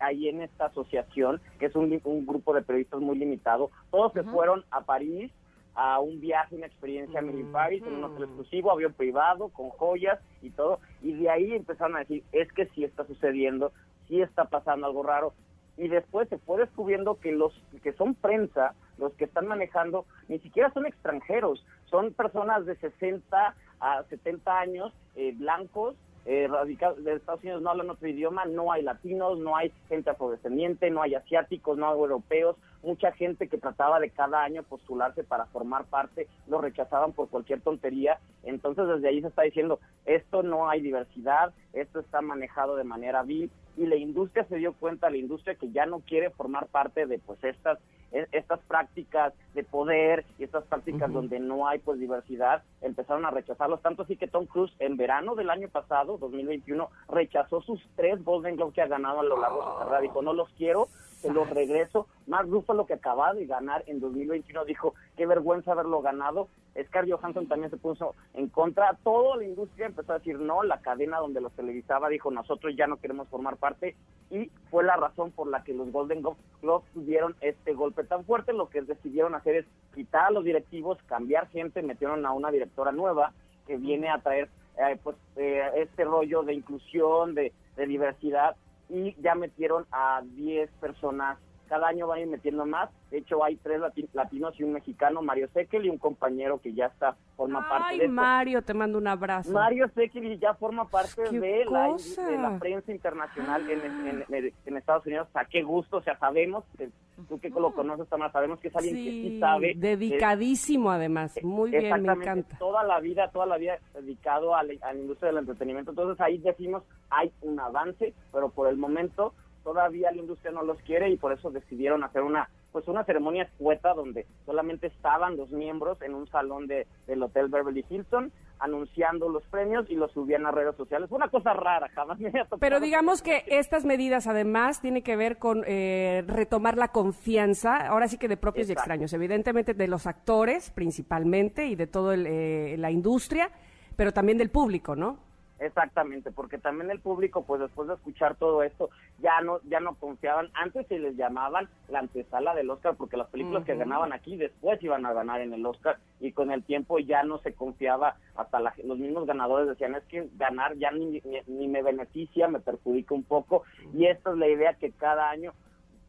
ahí- 0.00 0.28
en 0.28 0.40
esta 0.42 0.66
asociación, 0.66 1.40
que 1.58 1.66
es 1.66 1.74
un 1.74 1.90
grupo 2.26 2.54
de 2.54 2.62
periodistas 2.62 3.00
muy 3.00 3.18
limitado, 3.18 3.70
todos 3.90 4.12
se 4.12 4.22
fueron 4.32 4.64
a 4.70 4.82
París 4.82 5.32
a 5.76 5.98
un 5.98 6.20
viaje, 6.20 6.54
una 6.54 6.66
experiencia 6.66 7.18
a 7.18 7.22
Emily 7.22 7.40
in 7.40 7.50
Paris, 7.52 7.82
en 7.84 7.94
un 7.94 8.04
hotel 8.04 8.24
exclusivo, 8.24 8.70
avión 8.70 8.92
privado, 8.92 9.48
con 9.48 9.70
joyas 9.70 10.20
y 10.42 10.50
todo, 10.50 10.78
y 11.02 11.14
de 11.14 11.28
ahí 11.30 11.52
empezaron 11.52 11.96
a 11.96 12.00
decir, 12.00 12.22
es 12.30 12.52
que 12.52 12.66
sí 12.66 12.84
está 12.84 13.04
sucediendo, 13.06 13.72
sí 14.06 14.20
está 14.22 14.44
pasando 14.44 14.86
algo 14.86 15.02
raro, 15.02 15.32
y 15.76 15.88
después 15.88 16.28
se 16.28 16.38
fue 16.38 16.58
descubriendo 16.58 17.18
que 17.20 17.32
los 17.32 17.52
que 17.82 17.92
son 17.92 18.14
prensa, 18.14 18.74
los 18.98 19.12
que 19.14 19.24
están 19.24 19.46
manejando, 19.46 20.06
ni 20.28 20.38
siquiera 20.38 20.72
son 20.72 20.86
extranjeros, 20.86 21.64
son 21.86 22.12
personas 22.12 22.64
de 22.66 22.76
60 22.76 23.54
a 23.80 24.02
70 24.04 24.58
años, 24.58 24.92
eh, 25.16 25.34
blancos, 25.36 25.96
eh, 26.26 26.48
radicados 26.48 27.04
de 27.04 27.14
Estados 27.14 27.42
Unidos, 27.42 27.60
no 27.60 27.70
hablan 27.70 27.90
otro 27.90 28.08
idioma, 28.08 28.46
no 28.46 28.72
hay 28.72 28.82
latinos, 28.82 29.38
no 29.38 29.56
hay 29.56 29.70
gente 29.88 30.08
afrodescendiente, 30.08 30.90
no 30.90 31.02
hay 31.02 31.14
asiáticos, 31.14 31.76
no 31.76 31.86
hay 31.86 31.98
europeos, 31.98 32.56
mucha 32.82 33.12
gente 33.12 33.48
que 33.48 33.58
trataba 33.58 34.00
de 34.00 34.08
cada 34.08 34.42
año 34.42 34.62
postularse 34.62 35.22
para 35.22 35.44
formar 35.46 35.84
parte, 35.84 36.26
lo 36.46 36.62
rechazaban 36.62 37.12
por 37.12 37.28
cualquier 37.28 37.60
tontería, 37.60 38.20
entonces 38.42 38.86
desde 38.88 39.08
ahí 39.08 39.20
se 39.20 39.28
está 39.28 39.42
diciendo, 39.42 39.80
esto 40.06 40.42
no 40.42 40.70
hay 40.70 40.80
diversidad, 40.80 41.52
esto 41.74 42.00
está 42.00 42.22
manejado 42.22 42.76
de 42.76 42.84
manera 42.84 43.22
vil, 43.22 43.50
y 43.76 43.86
la 43.86 43.96
industria 43.96 44.44
se 44.44 44.56
dio 44.56 44.72
cuenta, 44.72 45.10
la 45.10 45.16
industria 45.16 45.54
que 45.54 45.70
ya 45.70 45.86
no 45.86 46.00
quiere 46.00 46.30
formar 46.30 46.66
parte 46.66 47.06
de 47.06 47.18
pues 47.18 47.42
estas 47.42 47.78
e, 48.14 48.28
estas 48.30 48.60
prácticas 48.60 49.34
de 49.54 49.64
poder 49.64 50.24
y 50.38 50.44
estas 50.44 50.64
prácticas 50.64 51.12
donde 51.12 51.40
no 51.40 51.66
hay 51.66 51.80
pues 51.80 51.98
diversidad, 51.98 52.62
empezaron 52.80 53.26
a 53.26 53.30
rechazarlos, 53.30 53.82
tanto 53.82 54.02
así 54.02 54.16
que 54.16 54.28
Tom 54.28 54.46
Cruise 54.46 54.72
en 54.78 54.96
verano 54.96 55.34
del 55.34 55.50
año 55.50 55.68
pasado, 55.68 56.16
2021, 56.18 56.88
rechazó 57.08 57.60
sus 57.60 57.82
tres 57.96 58.24
Golden 58.24 58.54
Globes 58.54 58.74
que 58.74 58.82
ha 58.82 58.86
ganado 58.86 59.18
a 59.18 59.24
lo 59.24 59.40
largo 59.40 59.58
de 59.58 59.72
su 59.72 59.78
carrera, 59.78 60.00
dijo, 60.00 60.22
no 60.22 60.32
los 60.32 60.48
quiero, 60.50 60.86
se 61.24 61.32
los 61.32 61.48
regreso. 61.48 62.06
Más 62.26 62.46
lo 62.46 62.86
que 62.86 62.94
acaba 62.94 63.32
de 63.32 63.46
ganar 63.46 63.82
en 63.86 63.98
2021 63.98 64.64
dijo, 64.66 64.94
qué 65.16 65.24
vergüenza 65.26 65.72
haberlo 65.72 66.02
ganado. 66.02 66.48
Scar 66.86 67.08
Johansson 67.08 67.48
también 67.48 67.70
se 67.70 67.78
puso 67.78 68.14
en 68.34 68.48
contra. 68.48 68.98
Toda 69.02 69.36
la 69.38 69.44
industria 69.44 69.86
empezó 69.86 70.12
a 70.12 70.18
decir 70.18 70.38
no. 70.38 70.62
La 70.62 70.82
cadena 70.82 71.18
donde 71.18 71.40
los 71.40 71.52
televisaba 71.52 72.10
dijo, 72.10 72.30
nosotros 72.30 72.74
ya 72.76 72.86
no 72.86 72.98
queremos 72.98 73.28
formar 73.28 73.56
parte. 73.56 73.96
Y 74.30 74.50
fue 74.70 74.84
la 74.84 74.96
razón 74.96 75.30
por 75.30 75.48
la 75.48 75.64
que 75.64 75.72
los 75.72 75.90
Golden 75.90 76.22
Globes 76.60 76.92
tuvieron 76.92 77.36
este 77.40 77.72
golpe 77.72 78.04
tan 78.04 78.24
fuerte. 78.24 78.52
Lo 78.52 78.68
que 78.68 78.82
decidieron 78.82 79.34
hacer 79.34 79.56
es 79.56 79.66
quitar 79.94 80.26
a 80.26 80.30
los 80.30 80.44
directivos, 80.44 80.98
cambiar 81.06 81.48
gente, 81.48 81.82
metieron 81.82 82.26
a 82.26 82.32
una 82.32 82.50
directora 82.50 82.92
nueva 82.92 83.32
que 83.66 83.78
viene 83.78 84.10
a 84.10 84.18
traer 84.18 84.50
eh, 84.76 84.98
pues 85.02 85.16
eh, 85.36 85.70
este 85.76 86.04
rollo 86.04 86.42
de 86.42 86.52
inclusión, 86.52 87.34
de, 87.34 87.52
de 87.76 87.86
diversidad 87.86 88.56
y 88.88 89.14
ya 89.20 89.34
metieron 89.34 89.86
a 89.90 90.22
10 90.22 90.70
personas. 90.80 91.38
Cada 91.68 91.88
año 91.88 92.06
van 92.06 92.18
a 92.18 92.20
ir 92.22 92.26
metiendo 92.28 92.66
más. 92.66 92.90
De 93.10 93.18
hecho, 93.18 93.42
hay 93.44 93.56
tres 93.56 93.80
latinos 94.12 94.58
y 94.58 94.64
un 94.64 94.72
mexicano, 94.72 95.22
Mario 95.22 95.48
Sekel 95.52 95.86
y 95.86 95.88
un 95.88 95.98
compañero 95.98 96.60
que 96.60 96.72
ya 96.72 96.86
está, 96.86 97.16
forma 97.36 97.68
parte 97.68 97.98
de 97.98 98.08
Mario, 98.08 98.62
te 98.62 98.74
mando 98.74 98.98
un 98.98 99.06
abrazo. 99.06 99.52
Mario 99.52 99.88
Sekel 99.94 100.38
ya 100.38 100.54
forma 100.54 100.86
parte 100.86 101.22
de 101.22 101.64
la, 101.64 101.94
de 101.94 102.38
la, 102.38 102.58
prensa 102.58 102.92
internacional 102.92 103.64
en, 103.70 104.76
Estados 104.76 105.06
Unidos. 105.06 105.28
A 105.34 105.44
qué 105.44 105.62
gusto, 105.62 105.98
o 105.98 106.02
sea, 106.02 106.18
sabemos, 106.18 106.64
que, 106.76 106.90
tú 107.28 107.38
que 107.38 107.50
lo 107.50 107.72
conoces, 107.72 108.08
Tamara, 108.08 108.32
sabemos 108.32 108.58
que 108.60 108.68
es 108.68 108.76
alguien 108.76 108.96
que 108.96 109.10
sí 109.10 109.40
sabe. 109.40 109.74
Dedicadísimo, 109.76 110.90
además. 110.90 111.38
Muy 111.42 111.70
bien, 111.70 112.02
me 112.02 112.12
encanta. 112.12 112.58
Toda 112.58 112.82
la 112.84 113.00
vida, 113.00 113.30
toda 113.30 113.46
la 113.46 113.56
vida 113.56 113.78
dedicado 113.94 114.54
a 114.54 114.62
la 114.62 114.94
industria 114.94 115.28
del 115.28 115.38
entretenimiento. 115.38 115.92
Entonces 115.92 116.20
ahí 116.20 116.38
decimos, 116.38 116.82
hay 117.10 117.32
un 117.42 117.58
avance, 117.60 118.12
pero 118.32 118.48
por 118.50 118.68
el 118.68 118.76
momento 118.76 119.34
todavía 119.64 120.12
la 120.12 120.18
industria 120.18 120.52
no 120.52 120.62
los 120.62 120.78
quiere 120.82 121.10
y 121.10 121.16
por 121.16 121.32
eso 121.32 121.50
decidieron 121.50 122.04
hacer 122.04 122.22
una 122.22 122.48
pues 122.70 122.88
una 122.88 123.04
ceremonia 123.04 123.44
escueta 123.44 123.94
donde 123.94 124.26
solamente 124.44 124.88
estaban 124.88 125.36
los 125.36 125.48
miembros 125.50 126.02
en 126.02 126.12
un 126.12 126.26
salón 126.26 126.66
de, 126.66 126.88
del 127.06 127.22
Hotel 127.22 127.48
Beverly 127.48 127.84
Hilton 127.88 128.32
anunciando 128.58 129.28
los 129.28 129.44
premios 129.44 129.88
y 129.88 129.94
los 129.94 130.10
subían 130.10 130.44
a 130.44 130.50
redes 130.50 130.74
sociales. 130.76 131.08
Fue 131.08 131.16
una 131.16 131.28
cosa 131.28 131.52
rara, 131.52 131.88
jamás 131.94 132.18
me 132.18 132.28
había 132.30 132.46
Pero 132.58 132.80
digamos 132.80 133.22
que 133.22 133.44
estas 133.46 133.84
medidas 133.84 134.26
además 134.26 134.80
tienen 134.80 135.04
que 135.04 135.14
ver 135.14 135.38
con 135.38 135.62
eh, 135.66 136.24
retomar 136.26 136.76
la 136.76 136.88
confianza, 136.88 137.76
ahora 137.86 138.08
sí 138.08 138.18
que 138.18 138.26
de 138.26 138.36
propios 138.36 138.68
y 138.68 138.72
extraños, 138.72 139.12
evidentemente 139.12 139.74
de 139.74 139.86
los 139.86 140.08
actores 140.08 140.70
principalmente 140.70 141.66
y 141.66 141.76
de 141.76 141.86
toda 141.86 142.16
eh, 142.16 142.74
la 142.76 142.90
industria, 142.90 143.50
pero 143.94 144.12
también 144.12 144.36
del 144.36 144.50
público, 144.50 144.96
¿no? 144.96 145.18
Exactamente, 145.60 146.32
porque 146.32 146.58
también 146.58 146.90
el 146.90 146.98
público, 146.98 147.44
pues 147.44 147.60
después 147.60 147.86
de 147.86 147.94
escuchar 147.94 148.34
todo 148.34 148.62
esto, 148.64 148.90
ya 149.20 149.40
no 149.40 149.60
ya 149.64 149.78
no 149.78 149.94
confiaban. 149.94 150.50
Antes 150.54 150.86
se 150.88 150.98
les 150.98 151.16
llamaban 151.16 151.68
la 151.88 152.00
antesala 152.00 152.54
del 152.54 152.70
Oscar, 152.70 152.96
porque 152.96 153.16
las 153.16 153.28
películas 153.28 153.64
que 153.64 153.76
ganaban 153.76 154.12
aquí 154.12 154.36
después 154.36 154.82
iban 154.82 155.06
a 155.06 155.12
ganar 155.12 155.40
en 155.40 155.54
el 155.54 155.64
Oscar 155.64 155.98
y 156.18 156.32
con 156.32 156.50
el 156.50 156.64
tiempo 156.64 156.98
ya 156.98 157.22
no 157.22 157.38
se 157.38 157.54
confiaba. 157.54 158.16
Hasta 158.34 158.58
los 158.82 158.98
mismos 158.98 159.26
ganadores 159.26 159.68
decían 159.68 159.94
es 159.94 160.02
que 160.04 160.28
ganar 160.36 160.76
ya 160.76 160.90
ni, 160.90 161.22
ni, 161.46 161.68
me 161.68 161.82
beneficia, 161.82 162.48
me 162.48 162.60
perjudica 162.60 163.14
un 163.14 163.24
poco. 163.24 163.62
Y 163.92 164.06
esta 164.06 164.32
es 164.32 164.36
la 164.36 164.48
idea 164.48 164.74
que 164.74 164.90
cada 164.90 165.30
año 165.30 165.52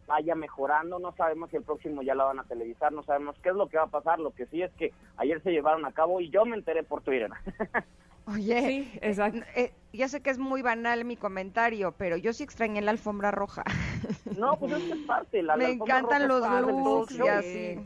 vaya 0.07 0.35
mejorando, 0.35 0.99
no 0.99 1.13
sabemos 1.13 1.49
si 1.49 1.57
el 1.57 1.63
próximo 1.63 2.01
ya 2.01 2.13
la 2.13 2.25
van 2.25 2.39
a 2.39 2.43
televisar, 2.43 2.91
no 2.93 3.03
sabemos 3.03 3.35
qué 3.41 3.49
es 3.49 3.55
lo 3.55 3.69
que 3.69 3.77
va 3.77 3.85
a 3.85 3.87
pasar, 3.87 4.19
lo 4.19 4.31
que 4.31 4.45
sí 4.47 4.61
es 4.61 4.71
que 4.73 4.93
ayer 5.17 5.41
se 5.41 5.51
llevaron 5.51 5.83
a 5.85 5.93
cabo 5.93 6.21
y 6.21 6.29
yo 6.29 6.45
me 6.45 6.55
enteré 6.55 6.83
por 6.83 7.01
Twitter. 7.01 7.31
Oye, 8.27 8.67
sí, 8.67 8.99
exacto. 9.01 9.39
Eh, 9.55 9.71
ya 9.93 10.07
sé 10.07 10.21
que 10.21 10.29
es 10.29 10.37
muy 10.37 10.61
banal 10.61 11.05
mi 11.05 11.15
comentario, 11.15 11.93
pero 11.97 12.17
yo 12.17 12.33
sí 12.33 12.43
extrañé 12.43 12.81
la 12.81 12.91
alfombra 12.91 13.31
roja. 13.31 13.63
No, 14.37 14.57
pues 14.59 14.73
es 14.73 14.99
parte. 15.07 15.41
La, 15.41 15.55
Me 15.55 15.69
encantan 15.69 16.27
los 16.27 16.41
looks 16.41 17.15
y 17.15 17.27
así. 17.27 17.79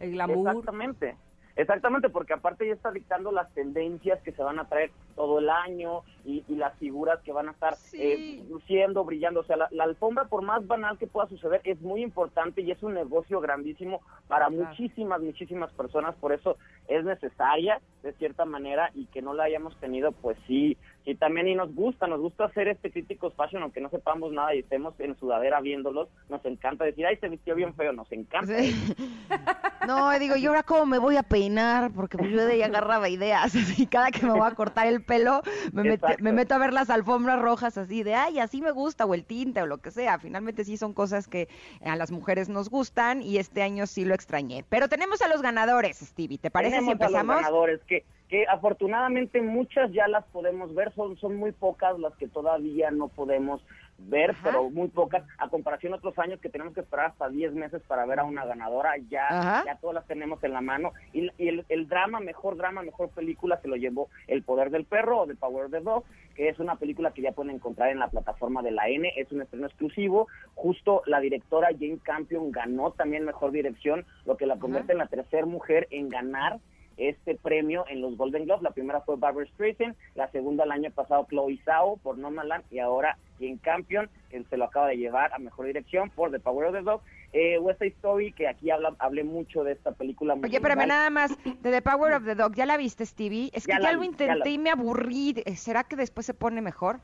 El 0.00 0.12
glamour. 0.12 0.48
Exactamente. 0.50 1.16
Exactamente, 1.58 2.08
porque 2.08 2.34
aparte 2.34 2.68
ya 2.68 2.72
está 2.72 2.92
dictando 2.92 3.32
las 3.32 3.52
tendencias 3.52 4.22
que 4.22 4.30
se 4.30 4.44
van 4.44 4.60
a 4.60 4.68
traer 4.68 4.92
todo 5.16 5.40
el 5.40 5.50
año 5.50 6.02
y, 6.24 6.44
las 6.54 6.78
figuras 6.78 7.20
que 7.22 7.32
van 7.32 7.48
a 7.48 7.52
estar 7.52 7.74
eh, 7.94 8.44
luciendo, 8.48 9.04
brillando. 9.04 9.40
O 9.40 9.44
sea, 9.44 9.56
la, 9.56 9.84
alfombra, 9.84 10.26
por 10.26 10.42
más 10.42 10.64
banal 10.68 10.98
que 10.98 11.08
pueda 11.08 11.26
suceder, 11.26 11.60
es 11.64 11.80
muy 11.80 12.02
importante 12.02 12.60
y 12.62 12.70
es 12.70 12.80
un 12.84 12.94
negocio 12.94 13.40
grandísimo 13.40 14.02
para 14.28 14.50
muchísimas, 14.50 15.20
muchísimas 15.20 15.72
personas. 15.72 16.14
Por 16.16 16.32
eso 16.32 16.56
es 16.86 17.04
necesaria, 17.04 17.80
de 18.04 18.12
cierta 18.12 18.44
manera, 18.44 18.92
y 18.94 19.06
que 19.06 19.20
no 19.20 19.34
la 19.34 19.44
hayamos 19.44 19.76
tenido, 19.80 20.12
pues 20.12 20.38
sí, 20.46 20.76
y 21.04 21.14
también 21.16 21.48
y 21.48 21.54
nos 21.54 21.74
gusta, 21.74 22.06
nos 22.06 22.20
gusta 22.20 22.44
hacer 22.44 22.68
este 22.68 22.92
críticos 22.92 23.34
fashion, 23.34 23.62
aunque 23.62 23.80
no 23.80 23.88
sepamos 23.88 24.30
nada 24.30 24.54
y 24.54 24.60
estemos 24.60 24.94
en 25.00 25.18
sudadera 25.18 25.60
viéndolos, 25.60 26.08
nos 26.28 26.44
encanta 26.44 26.84
decir, 26.84 27.06
ay, 27.06 27.16
se 27.16 27.28
vistió 27.28 27.54
bien 27.54 27.74
feo, 27.74 27.92
nos 27.92 28.12
encanta. 28.12 28.52
no, 29.86 30.18
digo, 30.18 30.36
¿y 30.36 30.46
ahora 30.46 30.62
cómo 30.62 30.86
me 30.86 30.98
voy 30.98 31.16
a 31.16 31.22
peinar? 31.22 31.47
Porque 31.94 32.18
pues 32.18 32.30
yo 32.30 32.44
de 32.44 32.52
ahí 32.52 32.62
agarraba 32.62 33.08
ideas, 33.08 33.52
y 33.78 33.86
cada 33.86 34.10
que 34.10 34.24
me 34.24 34.32
voy 34.32 34.46
a 34.46 34.54
cortar 34.54 34.86
el 34.86 35.02
pelo, 35.02 35.42
me, 35.72 35.98
me 36.20 36.32
meto 36.32 36.54
a 36.54 36.58
ver 36.58 36.72
las 36.72 36.90
alfombras 36.90 37.40
rojas 37.40 37.78
así 37.78 38.02
de, 38.02 38.14
ay, 38.14 38.38
así 38.38 38.60
me 38.60 38.70
gusta, 38.70 39.04
o 39.04 39.14
el 39.14 39.24
tinte, 39.24 39.62
o 39.62 39.66
lo 39.66 39.78
que 39.78 39.90
sea. 39.90 40.18
Finalmente 40.18 40.64
sí 40.64 40.76
son 40.76 40.92
cosas 40.92 41.28
que 41.28 41.48
a 41.84 41.96
las 41.96 42.10
mujeres 42.10 42.48
nos 42.48 42.68
gustan, 42.68 43.22
y 43.22 43.38
este 43.38 43.62
año 43.62 43.86
sí 43.86 44.04
lo 44.04 44.14
extrañé. 44.14 44.64
Pero 44.68 44.88
tenemos 44.88 45.22
a 45.22 45.28
los 45.28 45.42
ganadores, 45.42 45.98
Stevie, 45.98 46.38
¿te 46.38 46.50
parece 46.50 46.80
si 46.80 46.90
empezamos? 46.90 47.36
A 47.36 47.40
los 47.40 47.42
ganadores, 47.42 47.80
que 47.84 48.04
que 48.28 48.46
afortunadamente 48.46 49.40
muchas 49.40 49.90
ya 49.92 50.06
las 50.06 50.24
podemos 50.26 50.74
ver, 50.74 50.92
son, 50.94 51.16
son 51.16 51.36
muy 51.36 51.52
pocas 51.52 51.98
las 51.98 52.14
que 52.16 52.28
todavía 52.28 52.90
no 52.90 53.08
podemos 53.08 53.62
ver, 53.98 54.34
pero 54.42 54.70
muy 54.70 54.88
pocas, 54.88 55.24
a 55.38 55.48
comparación 55.48 55.92
de 55.92 55.98
otros 55.98 56.18
años 56.18 56.40
que 56.40 56.48
tenemos 56.48 56.72
que 56.72 56.80
esperar 56.80 57.06
hasta 57.06 57.28
10 57.28 57.52
meses 57.54 57.82
para 57.86 58.06
ver 58.06 58.20
a 58.20 58.24
una 58.24 58.44
ganadora, 58.44 58.96
ya, 59.08 59.64
ya 59.66 59.76
todas 59.80 59.94
las 59.94 60.06
tenemos 60.06 60.42
en 60.44 60.52
la 60.52 60.60
mano. 60.60 60.92
Y, 61.12 61.30
el, 61.38 61.64
el, 61.68 61.88
drama, 61.88 62.20
mejor 62.20 62.56
drama, 62.56 62.82
mejor 62.82 63.10
película, 63.10 63.60
se 63.60 63.68
lo 63.68 63.76
llevó 63.76 64.08
El 64.26 64.42
Poder 64.42 64.70
del 64.70 64.84
Perro 64.84 65.20
o 65.20 65.26
The 65.26 65.34
Power 65.34 65.66
of 65.66 65.72
the 65.72 65.80
Dog, 65.80 66.04
que 66.34 66.48
es 66.48 66.58
una 66.58 66.76
película 66.76 67.12
que 67.12 67.22
ya 67.22 67.32
pueden 67.32 67.56
encontrar 67.56 67.90
en 67.90 67.98
la 67.98 68.08
plataforma 68.08 68.62
de 68.62 68.70
la 68.70 68.88
N, 68.88 69.12
es 69.16 69.30
un 69.32 69.42
estreno 69.42 69.66
exclusivo. 69.66 70.28
Justo 70.54 71.02
la 71.06 71.20
directora 71.20 71.68
Jane 71.72 71.98
Campion 72.02 72.52
ganó 72.52 72.92
también 72.92 73.24
mejor 73.24 73.50
dirección, 73.50 74.06
lo 74.24 74.36
que 74.36 74.46
la 74.46 74.58
convierte 74.58 74.92
en 74.92 74.98
la 74.98 75.06
tercera 75.06 75.46
mujer 75.46 75.88
en 75.90 76.08
ganar 76.08 76.60
este 76.98 77.36
premio 77.36 77.84
en 77.88 78.00
los 78.00 78.16
Golden 78.16 78.44
Globes. 78.44 78.62
La 78.62 78.72
primera 78.72 79.00
fue 79.00 79.16
Barbara 79.16 79.46
Streisand, 79.46 79.96
la 80.14 80.30
segunda 80.30 80.64
el 80.64 80.72
año 80.72 80.90
pasado 80.90 81.26
Chloe 81.30 81.58
Zhao 81.64 81.96
por 81.98 82.18
Nomadland 82.18 82.64
y 82.70 82.80
ahora 82.80 83.16
Jane 83.38 83.58
Campion, 83.62 84.10
que 84.30 84.42
se 84.44 84.56
lo 84.56 84.64
acaba 84.64 84.88
de 84.88 84.96
llevar 84.96 85.32
a 85.32 85.38
Mejor 85.38 85.66
Dirección 85.66 86.10
por 86.10 86.30
The 86.30 86.40
Power 86.40 86.66
of 86.66 86.74
the 86.74 86.82
Dog. 86.82 87.00
Eh, 87.32 87.58
West 87.58 87.78
Side 87.78 87.94
Story, 87.96 88.32
que 88.32 88.48
aquí 88.48 88.70
habla, 88.70 88.94
hablé 88.98 89.22
mucho 89.22 89.62
de 89.62 89.72
esta 89.72 89.92
película. 89.92 90.34
Oye, 90.34 90.56
espérame 90.56 90.86
nada 90.86 91.10
más, 91.10 91.36
de 91.44 91.70
The 91.70 91.82
Power 91.82 92.14
of 92.14 92.24
the 92.24 92.34
Dog, 92.34 92.54
¿ya 92.54 92.66
la 92.66 92.76
viste, 92.76 93.04
Stevie? 93.04 93.50
Es 93.52 93.66
que 93.66 93.74
ya, 93.80 93.92
lo 93.92 94.02
intenté 94.02 94.50
y 94.50 94.58
me 94.58 94.70
aburrí. 94.70 95.34
¿Será 95.54 95.84
que 95.84 95.96
después 95.96 96.26
se 96.26 96.34
pone 96.34 96.62
mejor? 96.62 97.00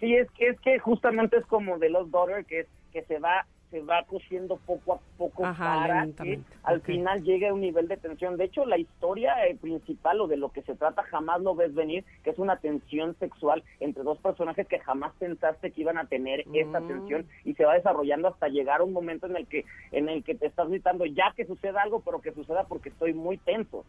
Sí, 0.00 0.14
es 0.14 0.30
que, 0.32 0.48
es 0.48 0.60
que 0.60 0.78
justamente 0.78 1.38
es 1.38 1.46
como 1.46 1.78
de 1.78 1.88
Los 1.88 2.10
Daughter, 2.10 2.44
que 2.44 2.60
es 2.60 2.66
que 2.92 3.02
se 3.04 3.18
va 3.18 3.46
se 3.74 3.80
va 3.80 4.04
cociendo 4.04 4.56
poco 4.56 4.94
a 4.94 4.98
poco 5.18 5.42
para 5.42 6.06
que 6.06 6.38
al 6.62 6.80
final 6.82 7.24
llegue 7.24 7.48
a 7.48 7.54
un 7.54 7.60
nivel 7.60 7.88
de 7.88 7.96
tensión. 7.96 8.36
De 8.36 8.44
hecho, 8.44 8.64
la 8.64 8.78
historia 8.78 9.34
eh, 9.48 9.56
principal 9.60 10.20
o 10.20 10.28
de 10.28 10.36
lo 10.36 10.50
que 10.50 10.62
se 10.62 10.76
trata 10.76 11.02
jamás 11.02 11.40
lo 11.40 11.56
ves 11.56 11.74
venir, 11.74 12.04
que 12.22 12.30
es 12.30 12.38
una 12.38 12.58
tensión 12.58 13.16
sexual 13.18 13.64
entre 13.80 14.04
dos 14.04 14.18
personajes 14.18 14.68
que 14.68 14.78
jamás 14.78 15.12
pensaste 15.18 15.72
que 15.72 15.80
iban 15.80 15.98
a 15.98 16.06
tener 16.06 16.44
esa 16.54 16.78
mm. 16.78 16.86
tensión 16.86 17.26
y 17.44 17.54
se 17.54 17.64
va 17.64 17.74
desarrollando 17.74 18.28
hasta 18.28 18.46
llegar 18.46 18.80
a 18.80 18.84
un 18.84 18.92
momento 18.92 19.26
en 19.26 19.34
el 19.34 19.48
que 19.48 19.64
en 19.90 20.08
el 20.08 20.22
que 20.22 20.36
te 20.36 20.46
estás 20.46 20.68
gritando 20.68 21.04
ya 21.04 21.32
que 21.34 21.44
suceda 21.44 21.82
algo, 21.82 21.98
pero 21.98 22.20
que 22.20 22.30
suceda 22.30 22.62
porque 22.68 22.90
estoy 22.90 23.12
muy 23.12 23.38
tenso. 23.38 23.84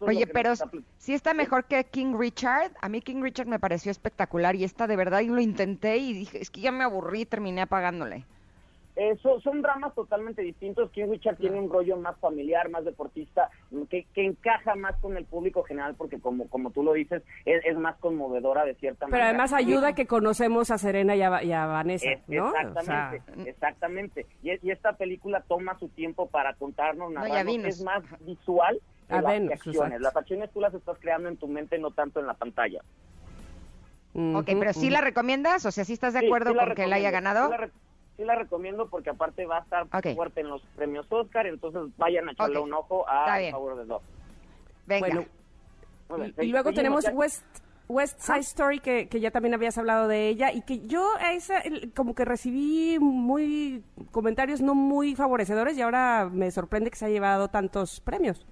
Oye, 0.00 0.26
pero 0.26 0.52
si 0.98 1.14
está 1.14 1.32
mejor 1.32 1.64
que 1.64 1.82
King 1.84 2.14
Richard. 2.18 2.72
A 2.82 2.90
mí 2.90 3.00
King 3.00 3.22
Richard 3.22 3.46
me 3.46 3.58
pareció 3.58 3.90
espectacular 3.90 4.54
y 4.54 4.64
esta 4.64 4.86
de 4.86 4.96
verdad 4.96 5.20
yo 5.20 5.34
lo 5.34 5.40
intenté 5.40 5.96
y 5.96 6.12
dije, 6.12 6.42
es 6.42 6.50
que 6.50 6.60
ya 6.60 6.72
me 6.72 6.84
aburrí 6.84 7.22
y 7.22 7.24
terminé 7.24 7.62
apagándole. 7.62 8.26
Eh, 9.00 9.16
son, 9.22 9.62
dramas 9.62 9.94
totalmente 9.94 10.42
distintos. 10.42 10.90
King 10.90 11.06
Richard 11.08 11.38
tiene 11.38 11.58
un 11.58 11.70
rollo 11.70 11.96
más 11.96 12.18
familiar, 12.18 12.68
más 12.68 12.84
deportista, 12.84 13.48
que, 13.88 14.06
encaja 14.14 14.74
más 14.74 14.94
con 15.00 15.16
el 15.16 15.24
público 15.24 15.62
general, 15.62 15.94
porque 15.94 16.20
como, 16.20 16.46
como 16.50 16.70
tú 16.70 16.82
lo 16.82 16.92
dices, 16.92 17.22
es, 17.46 17.78
más 17.78 17.96
conmovedora 17.96 18.66
de 18.66 18.74
cierta 18.74 19.06
manera. 19.06 19.16
Pero 19.16 19.28
además 19.30 19.54
ayuda 19.54 19.94
que 19.94 20.06
conocemos 20.06 20.70
a 20.70 20.76
Serena 20.76 21.16
y 21.16 21.22
a, 21.22 21.64
Vanessa, 21.64 22.10
¿no? 22.28 22.54
Exactamente, 22.54 23.50
exactamente. 23.50 24.26
Y, 24.42 24.50
esta 24.70 24.92
película 24.92 25.42
toma 25.48 25.78
su 25.78 25.88
tiempo 25.88 26.26
para 26.28 26.52
contarnos, 26.52 27.10
es 27.64 27.82
más 27.82 28.02
visual 28.20 28.82
que 29.08 29.14
las 29.14 29.50
acciones. 29.50 30.00
Las 30.02 30.14
acciones 30.14 30.50
tú 30.50 30.60
las 30.60 30.74
estás 30.74 30.98
creando 30.98 31.30
en 31.30 31.38
tu 31.38 31.48
mente, 31.48 31.78
no 31.78 31.90
tanto 31.90 32.20
en 32.20 32.26
la 32.26 32.34
pantalla. 32.34 32.82
Ok, 34.12 34.50
pero 34.58 34.74
¿sí 34.74 34.90
la 34.90 35.00
recomiendas? 35.00 35.64
O 35.64 35.70
sea, 35.70 35.86
¿sí 35.86 35.94
estás 35.94 36.12
de 36.12 36.18
acuerdo 36.18 36.54
con 36.54 36.74
que 36.74 36.84
él 36.84 36.92
haya 36.92 37.10
ganado? 37.10 37.48
Sí 37.48 37.54
la, 37.56 37.70
recomiendo 38.36 38.88
porque 38.88 39.10
aparte 39.10 39.46
va 39.46 39.58
a 39.58 39.60
estar 39.60 40.14
fuerte 40.14 40.40
en 40.40 40.48
los 40.48 40.62
premios 40.76 41.06
Oscar, 41.10 41.46
entonces 41.46 41.82
vayan 41.96 42.28
a 42.28 42.32
echarle 42.32 42.58
un 42.58 42.72
ojo 42.72 43.04
a 43.08 43.38
favor 43.50 43.76
de 43.76 43.84
dos. 43.84 44.02
Venga. 44.86 45.24
y, 46.40 46.46
luego 46.48 46.72
tenemos 46.72 47.04
West 47.12 47.44
West 47.90 48.20
Side 48.20 48.40
Story, 48.40 48.78
que, 48.78 49.08
que, 49.08 49.18
ya 49.18 49.32
también 49.32 49.52
habías 49.52 49.76
hablado 49.76 50.06
de 50.06 50.28
ella, 50.28 50.52
y 50.52 50.62
que 50.62 50.86
yo 50.86 51.16
a 51.18 51.32
esa 51.32 51.60
como 51.96 52.14
que 52.14 52.24
recibí 52.24 52.98
muy 53.00 53.82
comentarios 54.12 54.60
no 54.60 54.76
muy 54.76 55.16
favorecedores 55.16 55.76
y 55.76 55.82
ahora 55.82 56.30
me 56.32 56.52
sorprende 56.52 56.90
que 56.90 56.96
se 56.96 57.06
haya 57.06 57.14
llevado 57.14 57.48
tantos 57.48 58.00
premios. 58.00 58.46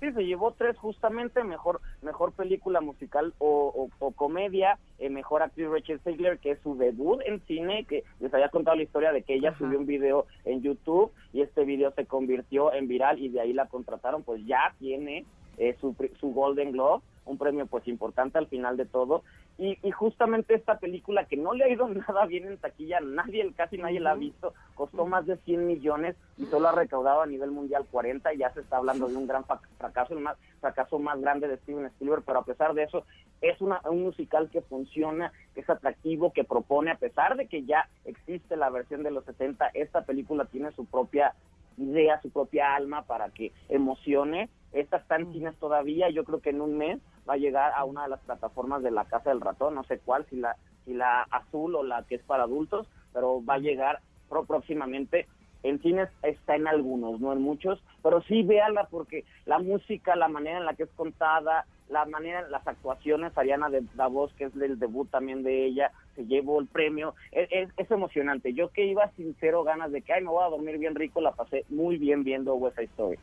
Sí, 0.00 0.12
se 0.12 0.24
llevó 0.24 0.52
tres 0.52 0.78
justamente, 0.78 1.42
mejor 1.42 1.80
mejor 2.02 2.32
película 2.32 2.80
musical 2.80 3.34
o, 3.38 3.88
o, 3.98 4.10
comedia, 4.12 4.78
eh, 4.98 5.10
mejor 5.10 5.42
actriz 5.42 5.68
Rachel 5.68 6.00
Zegler, 6.00 6.38
que 6.38 6.52
es 6.52 6.60
su 6.60 6.76
debut 6.76 7.20
en 7.26 7.40
cine, 7.46 7.84
que 7.84 8.04
les 8.20 8.32
había 8.32 8.48
contado 8.48 8.76
la 8.76 8.84
historia 8.84 9.12
de 9.12 9.22
que 9.22 9.34
ella 9.34 9.56
subió 9.58 9.78
un 9.78 9.86
video 9.86 10.26
en 10.44 10.62
YouTube 10.62 11.10
y 11.32 11.42
este 11.42 11.64
video 11.64 11.90
se 11.92 12.06
convirtió 12.06 12.72
en 12.72 12.86
viral 12.86 13.18
y 13.18 13.28
de 13.28 13.40
ahí 13.40 13.52
la 13.52 13.66
contrataron, 13.66 14.22
pues 14.22 14.44
ya 14.46 14.74
tiene 14.78 15.26
eh, 15.56 15.76
su, 15.80 15.96
su 16.20 16.32
Golden 16.32 16.72
Globe 16.72 17.02
un 17.28 17.38
premio 17.38 17.66
pues 17.66 17.86
importante 17.86 18.38
al 18.38 18.46
final 18.46 18.76
de 18.76 18.86
todo. 18.86 19.22
Y, 19.60 19.76
justamente 19.90 20.54
esta 20.54 20.78
película 20.78 21.24
que 21.24 21.36
no 21.36 21.52
le 21.52 21.64
ha 21.64 21.68
ido 21.68 21.88
nada 22.08 22.26
bien 22.26 22.46
en 22.46 22.58
taquilla, 22.58 23.00
nadie, 23.00 23.52
casi 23.54 23.76
nadie 23.76 23.98
la 23.98 24.12
ha 24.12 24.14
visto, 24.14 24.54
costó 24.76 25.04
más 25.04 25.26
de 25.26 25.36
100 25.36 25.66
millones 25.66 26.14
y 26.36 26.46
solo 26.46 26.68
ha 26.68 26.72
recaudado 26.72 27.22
a 27.22 27.26
nivel 27.26 27.50
mundial 27.50 27.84
40 27.90 28.34
y 28.34 28.38
ya 28.38 28.52
se 28.54 28.60
está 28.60 28.76
hablando 28.76 29.08
de 29.08 29.16
un 29.16 29.26
gran 29.26 29.44
fracaso, 29.78 30.14
el 30.14 30.20
más, 30.20 30.38
fracaso 30.60 31.00
más 31.00 31.20
grande 31.20 31.48
de 31.48 31.56
Steven 31.56 31.86
Spielberg, 31.86 32.22
pero 32.24 32.38
a 32.38 32.44
pesar 32.44 32.72
de 32.72 32.84
eso 32.84 33.04
es 33.40 33.60
una, 33.60 33.80
un 33.90 34.02
musical 34.04 34.48
que 34.48 34.62
funciona, 34.62 35.32
que 35.54 35.62
es 35.62 35.70
atractivo, 35.70 36.32
que 36.32 36.44
propone, 36.44 36.92
a 36.92 36.98
pesar 36.98 37.36
de 37.36 37.48
que 37.48 37.64
ya 37.64 37.88
existe 38.04 38.56
la 38.56 38.70
versión 38.70 39.02
de 39.02 39.10
los 39.10 39.24
70, 39.24 39.70
esta 39.74 40.02
película 40.02 40.44
tiene 40.44 40.70
su 40.70 40.86
propia 40.86 41.34
idea, 41.78 42.20
su 42.20 42.30
propia 42.30 42.74
alma 42.74 43.02
para 43.02 43.30
que 43.30 43.52
emocione. 43.68 44.48
Esta 44.72 44.98
está 44.98 45.16
en 45.16 45.32
cines 45.32 45.56
todavía, 45.56 46.10
yo 46.10 46.24
creo 46.24 46.40
que 46.40 46.50
en 46.50 46.60
un 46.60 46.76
mes 46.76 47.00
va 47.28 47.34
a 47.34 47.38
llegar 47.38 47.72
a 47.74 47.84
una 47.84 48.02
de 48.02 48.10
las 48.10 48.20
plataformas 48.20 48.82
de 48.82 48.90
la 48.90 49.04
Casa 49.06 49.30
del 49.30 49.40
Ratón, 49.40 49.74
no 49.74 49.84
sé 49.84 49.98
cuál, 49.98 50.26
si 50.28 50.36
la, 50.36 50.56
si 50.84 50.94
la 50.94 51.22
azul 51.22 51.74
o 51.74 51.82
la 51.82 52.02
que 52.04 52.16
es 52.16 52.22
para 52.22 52.44
adultos, 52.44 52.86
pero 53.12 53.44
va 53.44 53.54
a 53.54 53.58
llegar 53.58 54.00
próximamente. 54.46 55.26
En 55.64 55.80
cines 55.80 56.08
está 56.22 56.54
en 56.54 56.68
algunos, 56.68 57.20
no 57.20 57.32
en 57.32 57.42
muchos, 57.42 57.82
pero 58.02 58.22
sí 58.22 58.42
véala 58.42 58.84
porque 58.84 59.24
la 59.44 59.58
música, 59.58 60.14
la 60.14 60.28
manera 60.28 60.58
en 60.58 60.66
la 60.66 60.74
que 60.74 60.84
es 60.84 60.90
contada, 60.90 61.66
la 61.88 62.04
manera, 62.04 62.48
las 62.48 62.66
actuaciones, 62.66 63.36
Ariana 63.36 63.68
de 63.68 63.82
voz 64.10 64.32
que 64.34 64.44
es 64.44 64.54
el 64.54 64.78
debut 64.78 65.10
también 65.10 65.42
de 65.42 65.64
ella, 65.66 65.90
se 66.14 66.26
llevó 66.26 66.60
el 66.60 66.66
premio, 66.66 67.14
es, 67.32 67.70
es, 67.76 67.90
emocionante. 67.90 68.52
Yo 68.52 68.68
que 68.68 68.86
iba 68.86 69.10
sincero 69.16 69.64
ganas 69.64 69.90
de 69.90 70.02
que, 70.02 70.12
ay, 70.12 70.22
me 70.22 70.30
voy 70.30 70.44
a 70.44 70.50
dormir 70.50 70.78
bien 70.78 70.94
rico, 70.94 71.20
la 71.20 71.32
pasé 71.32 71.64
muy 71.70 71.96
bien 71.96 72.22
viendo 72.22 72.54
West 72.54 72.76
Side 72.76 72.88
Story. 72.88 73.18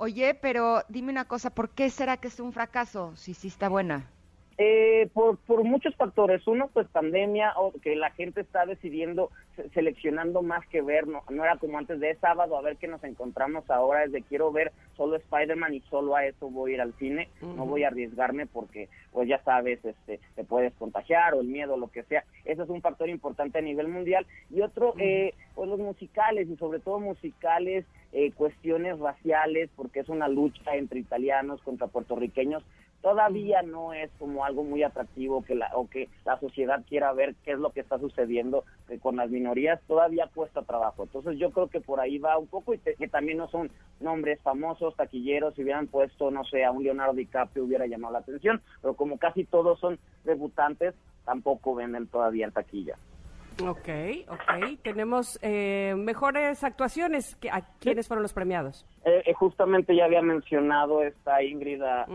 Oye, 0.00 0.34
pero 0.34 0.82
dime 0.88 1.10
una 1.10 1.26
cosa, 1.26 1.50
¿por 1.50 1.74
qué 1.74 1.90
será 1.90 2.16
que 2.16 2.28
es 2.28 2.40
un 2.40 2.52
fracaso 2.52 3.14
si 3.16 3.34
sí 3.34 3.48
está 3.48 3.68
buena? 3.68 4.14
Eh, 4.60 5.08
por, 5.14 5.38
por 5.38 5.62
muchos 5.62 5.94
factores. 5.94 6.44
Uno, 6.48 6.68
pues 6.72 6.88
pandemia, 6.88 7.52
o 7.56 7.72
que 7.80 7.94
la 7.94 8.10
gente 8.10 8.40
está 8.40 8.66
decidiendo, 8.66 9.30
seleccionando 9.72 10.42
más 10.42 10.66
que 10.66 10.82
ver. 10.82 11.06
No, 11.06 11.22
no 11.30 11.44
era 11.44 11.56
como 11.58 11.78
antes 11.78 12.00
de 12.00 12.16
sábado, 12.16 12.58
a 12.58 12.62
ver 12.62 12.76
qué 12.76 12.88
nos 12.88 13.04
encontramos 13.04 13.70
ahora. 13.70 14.02
Es 14.02 14.10
de 14.10 14.22
quiero 14.22 14.50
ver 14.50 14.72
solo 14.96 15.14
Spider-Man 15.14 15.74
y 15.74 15.80
solo 15.82 16.16
a 16.16 16.26
eso 16.26 16.50
voy 16.50 16.72
a 16.72 16.74
ir 16.74 16.80
al 16.80 16.92
cine. 16.94 17.28
No 17.40 17.66
voy 17.66 17.84
a 17.84 17.88
arriesgarme 17.88 18.46
porque, 18.46 18.88
pues 19.12 19.28
ya 19.28 19.40
sabes, 19.44 19.84
este, 19.84 20.18
te 20.34 20.42
puedes 20.42 20.74
contagiar 20.74 21.34
o 21.34 21.40
el 21.40 21.46
miedo, 21.46 21.76
lo 21.76 21.86
que 21.86 22.02
sea. 22.02 22.24
Eso 22.44 22.64
es 22.64 22.68
un 22.68 22.82
factor 22.82 23.08
importante 23.08 23.58
a 23.58 23.62
nivel 23.62 23.86
mundial. 23.86 24.26
Y 24.50 24.62
otro, 24.62 24.94
eh, 24.98 25.34
pues 25.54 25.68
los 25.68 25.78
musicales 25.78 26.48
y 26.48 26.56
sobre 26.56 26.80
todo 26.80 26.98
musicales, 26.98 27.84
eh, 28.12 28.32
cuestiones 28.32 28.98
raciales, 28.98 29.70
porque 29.76 30.00
es 30.00 30.08
una 30.08 30.26
lucha 30.26 30.74
entre 30.74 30.98
italianos 30.98 31.62
contra 31.62 31.86
puertorriqueños 31.86 32.64
todavía 33.02 33.62
no 33.62 33.92
es 33.92 34.10
como 34.18 34.44
algo 34.44 34.64
muy 34.64 34.82
atractivo 34.82 35.44
que 35.44 35.54
la, 35.54 35.70
o 35.74 35.88
que 35.88 36.08
la 36.24 36.38
sociedad 36.40 36.84
quiera 36.88 37.12
ver 37.12 37.34
qué 37.44 37.52
es 37.52 37.58
lo 37.58 37.70
que 37.70 37.80
está 37.80 37.98
sucediendo 37.98 38.64
con 39.00 39.16
las 39.16 39.30
minorías, 39.30 39.80
todavía 39.86 40.28
cuesta 40.34 40.62
trabajo. 40.62 41.04
Entonces 41.04 41.38
yo 41.38 41.50
creo 41.50 41.68
que 41.68 41.80
por 41.80 42.00
ahí 42.00 42.18
va 42.18 42.38
un 42.38 42.46
poco 42.46 42.74
y 42.74 42.78
que 42.78 43.08
también 43.08 43.38
no 43.38 43.48
son 43.48 43.70
nombres 44.00 44.40
famosos, 44.42 44.96
taquilleros, 44.96 45.54
si 45.54 45.62
hubieran 45.62 45.86
puesto, 45.86 46.30
no 46.30 46.44
sé, 46.44 46.64
a 46.64 46.70
un 46.70 46.82
Leonardo 46.82 47.14
DiCaprio 47.14 47.64
hubiera 47.64 47.86
llamado 47.86 48.12
la 48.12 48.20
atención, 48.20 48.62
pero 48.80 48.94
como 48.94 49.18
casi 49.18 49.44
todos 49.44 49.78
son 49.78 49.98
debutantes, 50.24 50.94
tampoco 51.24 51.74
venden 51.74 52.06
todavía 52.06 52.46
en 52.46 52.52
taquilla. 52.52 52.96
Ok, 53.66 53.88
ok. 54.28 54.80
Tenemos 54.82 55.38
eh, 55.42 55.94
mejores 55.96 56.62
actuaciones. 56.62 57.36
¿A 57.50 57.62
quiénes 57.80 58.06
fueron 58.06 58.22
los 58.22 58.32
premiados? 58.32 58.86
Eh, 59.04 59.22
eh, 59.26 59.32
justamente 59.34 59.96
ya 59.96 60.04
había 60.04 60.22
mencionado 60.22 61.02
esta 61.02 61.42
Ingrid 61.42 61.82
a, 61.82 62.06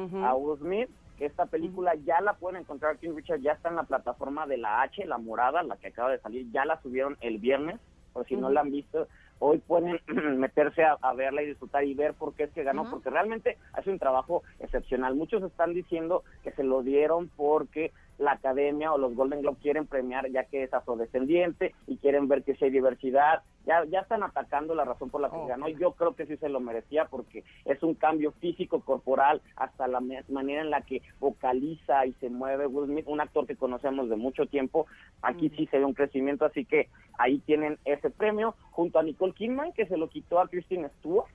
Smith, 0.60 0.90
que 1.18 1.26
esta 1.26 1.46
película 1.46 1.96
ya 2.06 2.22
la 2.22 2.34
pueden 2.34 2.62
encontrar. 2.62 2.98
King 2.98 3.16
Richard 3.16 3.42
ya 3.42 3.54
está 3.54 3.70
en 3.70 3.76
la 3.76 3.84
plataforma 3.84 4.48
de 4.48 4.58
la 4.58 4.82
H, 4.84 5.06
la 5.06 5.18
morada, 5.18 5.64
la 5.64 5.76
que 5.76 5.88
acaba 5.88 6.12
de 6.12 6.20
salir. 6.20 6.50
Ya 6.52 6.64
la 6.64 6.82
subieron 6.82 7.18
el 7.20 7.40
viernes, 7.40 7.80
por 8.14 8.26
si 8.26 8.38
no 8.38 8.50
la 8.50 8.62
han 8.62 8.72
visto. 8.72 9.08
Hoy 9.40 9.58
pueden 9.58 10.00
meterse 10.40 10.84
a, 10.84 10.98
a, 11.02 11.14
verla 11.14 11.44
y 11.44 11.48
disfrutar 11.48 11.84
y 11.84 11.94
ver 11.94 12.14
por 12.14 12.34
qué 12.36 12.44
es 12.44 12.52
que 12.52 12.64
ganó, 12.64 12.90
porque 12.90 13.10
realmente 13.10 13.58
hace 13.74 13.90
un 13.90 14.00
trabajo 14.00 14.44
excepcional. 14.60 15.16
Muchos 15.16 15.44
están 15.44 15.74
diciendo 15.74 16.24
que 16.42 16.52
se 16.54 16.64
lo 16.64 16.84
dieron 16.84 17.30
porque 17.36 17.92
la 18.18 18.34
academia 18.34 18.94
o 18.94 18.98
los 18.98 19.16
Golden 19.16 19.42
Globe 19.42 19.58
quieren 19.62 19.88
premiar 19.88 20.30
ya 20.30 20.46
que 20.46 20.64
es 20.64 20.74
afrodescendiente 20.74 21.74
y 21.88 21.98
quieren 21.98 22.28
ver 22.28 22.44
que 22.44 22.56
si 22.56 22.66
hay 22.66 22.72
diversidad. 22.72 23.44
Ya, 23.66 23.86
ya 23.86 24.02
están 24.02 24.24
atacando 24.24 24.76
la 24.76 24.84
razón 24.84 25.10
por 25.10 25.22
la 25.22 25.30
que 25.30 25.48
ganó. 25.48 25.70
Yo 25.70 25.94
creo 25.94 26.16
que 26.16 26.26
sí 26.26 26.36
se 26.36 26.50
lo 26.50 26.60
merecía 26.60 27.06
porque 27.06 27.46
es 27.64 27.82
un 27.82 27.94
cambio 27.96 28.34
físico, 28.34 28.82
corporal, 28.82 29.42
hasta 29.56 29.88
la 29.88 30.02
manera 30.28 30.62
en 30.62 30.70
la 30.70 30.82
que 30.82 31.02
vocaliza 31.22 32.06
y 32.06 32.12
se 32.14 32.30
mueve 32.30 32.68
Will 32.68 32.88
Smith, 32.88 33.06
un 33.08 33.22
actor 33.22 33.48
que 33.48 33.56
conocemos 33.56 34.10
de 34.10 34.18
mucho 34.18 34.48
tiempo. 34.48 34.86
Aquí 35.22 35.50
sí 35.52 35.66
se 35.68 35.78
ve 35.78 35.86
un 35.86 35.94
crecimiento, 35.94 36.46
así 36.46 36.66
que 36.66 36.90
ahí 37.18 37.40
tienen 37.40 37.78
ese 37.86 38.10
premio 38.10 38.56
junto 38.72 39.00
a 39.00 39.04
Nicole 39.04 39.34
Kidman 39.34 39.72
que 39.72 39.86
se 39.86 39.98
lo 39.98 40.10
quitó 40.10 40.42
a 40.42 40.50
Christine 40.50 40.90
Stewart. 41.00 41.28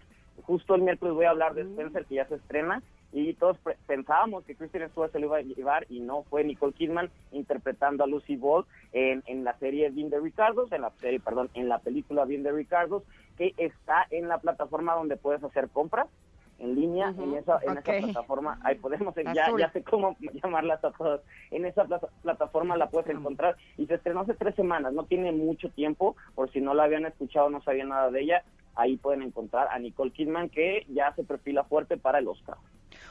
Justo 0.43 0.74
el 0.74 0.83
miércoles 0.83 1.14
voy 1.14 1.24
a 1.24 1.31
hablar 1.31 1.55
de 1.55 1.62
Spencer 1.62 2.05
que 2.05 2.16
ya 2.16 2.29
se 2.29 2.37
estrena 2.37 2.83
y 3.13 3.33
todos 3.35 3.57
pensábamos 3.87 4.45
que 4.45 4.55
Kristen 4.55 4.89
Stewart 4.91 5.13
se 5.13 5.19
lo 5.19 5.27
iba 5.27 5.39
a 5.39 5.43
llevar 5.43 5.87
y 5.89 6.01
no 6.01 6.25
fue 6.25 6.45
Nicole 6.45 6.75
Kidman 6.75 7.11
interpretando 7.33 8.05
a 8.05 8.07
Lucy 8.07 8.37
Ball 8.37 8.67
en, 8.93 9.23
en 9.27 9.45
la 9.45 9.57
serie 9.59 9.91
Bien 9.91 10.11
de 10.11 10.21
Ricardos, 10.21 10.71
en 10.73 10.83
la 10.83 10.91
serie, 11.01 11.21
perdón, 11.21 11.49
en 11.55 11.69
la 11.69 11.79
película 11.79 12.25
Bien 12.25 12.43
de 12.43 12.53
Ricardos, 12.53 13.03
que 13.37 13.55
está 13.57 14.07
en 14.11 14.29
la 14.29 14.39
plataforma 14.39 14.95
donde 14.95 15.17
puedes 15.17 15.43
hacer 15.43 15.69
compras 15.69 16.09
en 16.59 16.75
línea, 16.75 17.15
en 17.17 17.35
esa 17.35 17.61
en 17.63 17.79
esa 17.79 17.83
plataforma, 17.83 18.59
ahí 18.65 18.75
podemos, 18.75 19.15
ya, 19.33 19.49
ya 19.57 19.71
sé 19.71 19.83
cómo 19.85 20.17
llamarlas 20.43 20.85
a 20.85 20.91
todas, 20.91 21.21
en 21.51 21.65
esa 21.65 21.87
plataforma 22.23 22.77
la 22.77 22.91
puedes 22.91 23.09
encontrar 23.11 23.57
y 23.77 23.87
se 23.87 23.95
estrenó 23.95 24.21
hace 24.21 24.35
tres 24.35 24.55
semanas, 24.57 24.93
no 24.93 25.05
tiene 25.05 25.31
mucho 25.33 25.71
tiempo, 25.71 26.17
por 26.35 26.51
si 26.51 26.61
no 26.61 26.75
la 26.75 26.85
habían 26.85 27.07
escuchado, 27.07 27.49
no 27.49 27.63
sabían 27.63 27.91
nada 27.91 28.11
de 28.11 28.23
ella, 28.23 28.45
ahí 28.79 28.97
pueden 28.97 29.22
encontrar 29.22 29.68
a 29.70 29.79
Nicole 29.79 30.12
Kidman 30.12 30.49
que 30.49 30.87
ya 30.89 31.12
se 31.14 31.24
perfila 31.24 31.64
fuerte 31.64 31.97
para 31.97 32.20
el 32.20 32.29
Oscar. 32.29 32.57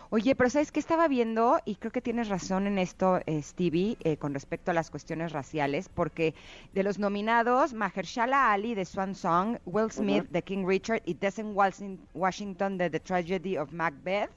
Oye, 0.09 0.35
pero 0.35 0.49
¿sabes 0.49 0.71
qué 0.71 0.79
estaba 0.79 1.09
viendo? 1.09 1.59
Y 1.65 1.75
creo 1.75 1.91
que 1.91 2.01
tienes 2.01 2.29
razón 2.29 2.65
en 2.65 2.77
esto, 2.77 3.19
eh, 3.25 3.41
Stevie, 3.41 3.97
eh, 4.05 4.15
con 4.15 4.33
respecto 4.33 4.71
a 4.71 4.73
las 4.73 4.89
cuestiones 4.89 5.33
raciales, 5.33 5.89
porque 5.89 6.33
de 6.73 6.83
los 6.83 6.97
nominados, 6.97 7.73
Mahershala 7.73 8.53
Ali 8.53 8.73
de 8.73 8.85
Swan 8.85 9.15
Song, 9.15 9.57
Will 9.65 9.91
Smith 9.91 10.29
de 10.29 10.41
King 10.41 10.65
Richard 10.65 11.01
y 11.03 11.13
Desmond 11.13 11.99
Washington 12.13 12.77
de 12.77 12.89
The 12.89 13.01
Tragedy 13.01 13.57
of 13.57 13.73
Macbeth, 13.73 14.31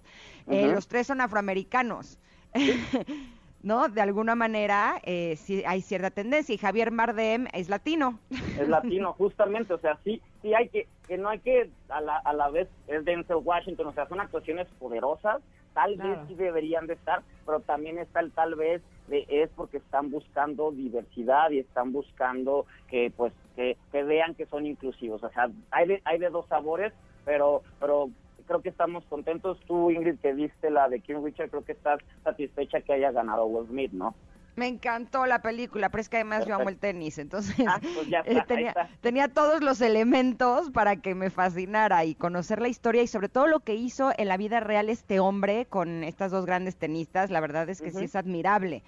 eh, 0.48 0.66
los 0.66 0.88
tres 0.88 1.06
son 1.06 1.20
afroamericanos. 1.20 2.18
¿no? 3.62 3.88
De 3.88 4.00
alguna 4.00 4.34
manera 4.34 5.00
eh, 5.02 5.36
sí 5.36 5.62
hay 5.66 5.82
cierta 5.82 6.10
tendencia 6.10 6.54
y 6.54 6.58
Javier 6.58 6.90
Mardem 6.90 7.46
es 7.52 7.68
latino. 7.68 8.18
Es 8.58 8.68
latino, 8.68 9.12
justamente, 9.18 9.74
o 9.74 9.78
sea, 9.78 9.98
sí, 10.04 10.20
sí 10.42 10.54
hay 10.54 10.68
que, 10.68 10.88
que 11.06 11.18
no 11.18 11.28
hay 11.28 11.40
que, 11.40 11.70
a 11.88 12.00
la, 12.00 12.16
a 12.18 12.32
la 12.32 12.50
vez 12.50 12.68
es 12.88 13.04
Denzel 13.04 13.38
Washington, 13.42 13.88
o 13.88 13.92
sea, 13.92 14.08
son 14.08 14.20
actuaciones 14.20 14.66
poderosas, 14.78 15.42
tal 15.74 15.96
vez 15.96 16.18
sí 16.26 16.34
deberían 16.34 16.86
de 16.86 16.94
estar, 16.94 17.22
pero 17.46 17.60
también 17.60 17.98
está 17.98 18.20
el 18.20 18.32
tal 18.32 18.54
vez 18.54 18.82
de, 19.08 19.26
es 19.28 19.50
porque 19.50 19.78
están 19.78 20.10
buscando 20.10 20.72
diversidad 20.72 21.50
y 21.50 21.58
están 21.60 21.92
buscando 21.92 22.66
que 22.88 23.12
pues 23.16 23.32
que, 23.56 23.76
que 23.92 24.02
vean 24.02 24.34
que 24.34 24.46
son 24.46 24.66
inclusivos, 24.66 25.22
o 25.22 25.30
sea, 25.30 25.48
hay 25.70 25.86
de, 25.86 26.02
hay 26.04 26.18
de 26.18 26.30
dos 26.30 26.46
sabores, 26.48 26.92
pero 27.24 27.62
pero 27.78 28.10
creo 28.50 28.62
que 28.62 28.68
estamos 28.70 29.04
contentos. 29.04 29.60
Tú, 29.64 29.92
Ingrid, 29.92 30.18
que 30.18 30.32
viste 30.32 30.70
la 30.70 30.88
de 30.88 30.98
King 30.98 31.22
Richard, 31.22 31.50
creo 31.50 31.64
que 31.64 31.70
estás 31.70 32.00
satisfecha 32.24 32.80
que 32.80 32.92
haya 32.92 33.12
ganado 33.12 33.46
Will 33.46 33.68
Smith, 33.68 33.92
¿no? 33.92 34.16
Me 34.56 34.66
encantó 34.66 35.26
la 35.26 35.42
película, 35.42 35.88
pero 35.88 36.00
es 36.02 36.08
que 36.08 36.16
además 36.16 36.46
yo 36.46 36.54
amo 36.54 36.68
el 36.68 36.76
tenis, 36.76 37.18
entonces 37.18 37.54
Ah, 37.66 37.78
pues 37.80 38.08
ya 38.08 38.18
está, 38.26 38.40
eh, 38.40 38.44
tenía, 38.46 38.68
está. 38.70 38.88
tenía 39.00 39.28
todos 39.28 39.62
los 39.62 39.80
elementos 39.80 40.70
para 40.70 40.96
que 40.96 41.14
me 41.14 41.30
fascinara 41.30 42.04
y 42.04 42.14
conocer 42.14 42.60
la 42.60 42.68
historia 42.68 43.02
y 43.02 43.06
sobre 43.06 43.28
todo 43.28 43.46
lo 43.46 43.60
que 43.60 43.74
hizo 43.74 44.12
en 44.16 44.28
la 44.28 44.36
vida 44.36 44.60
real 44.60 44.88
este 44.88 45.20
hombre 45.20 45.66
con 45.66 46.04
estas 46.04 46.30
dos 46.30 46.46
grandes 46.46 46.76
tenistas, 46.76 47.30
la 47.30 47.40
verdad 47.40 47.68
es 47.68 47.80
que 47.80 47.90
sí 47.90 48.04
es 48.04 48.16
admirable. 48.16 48.82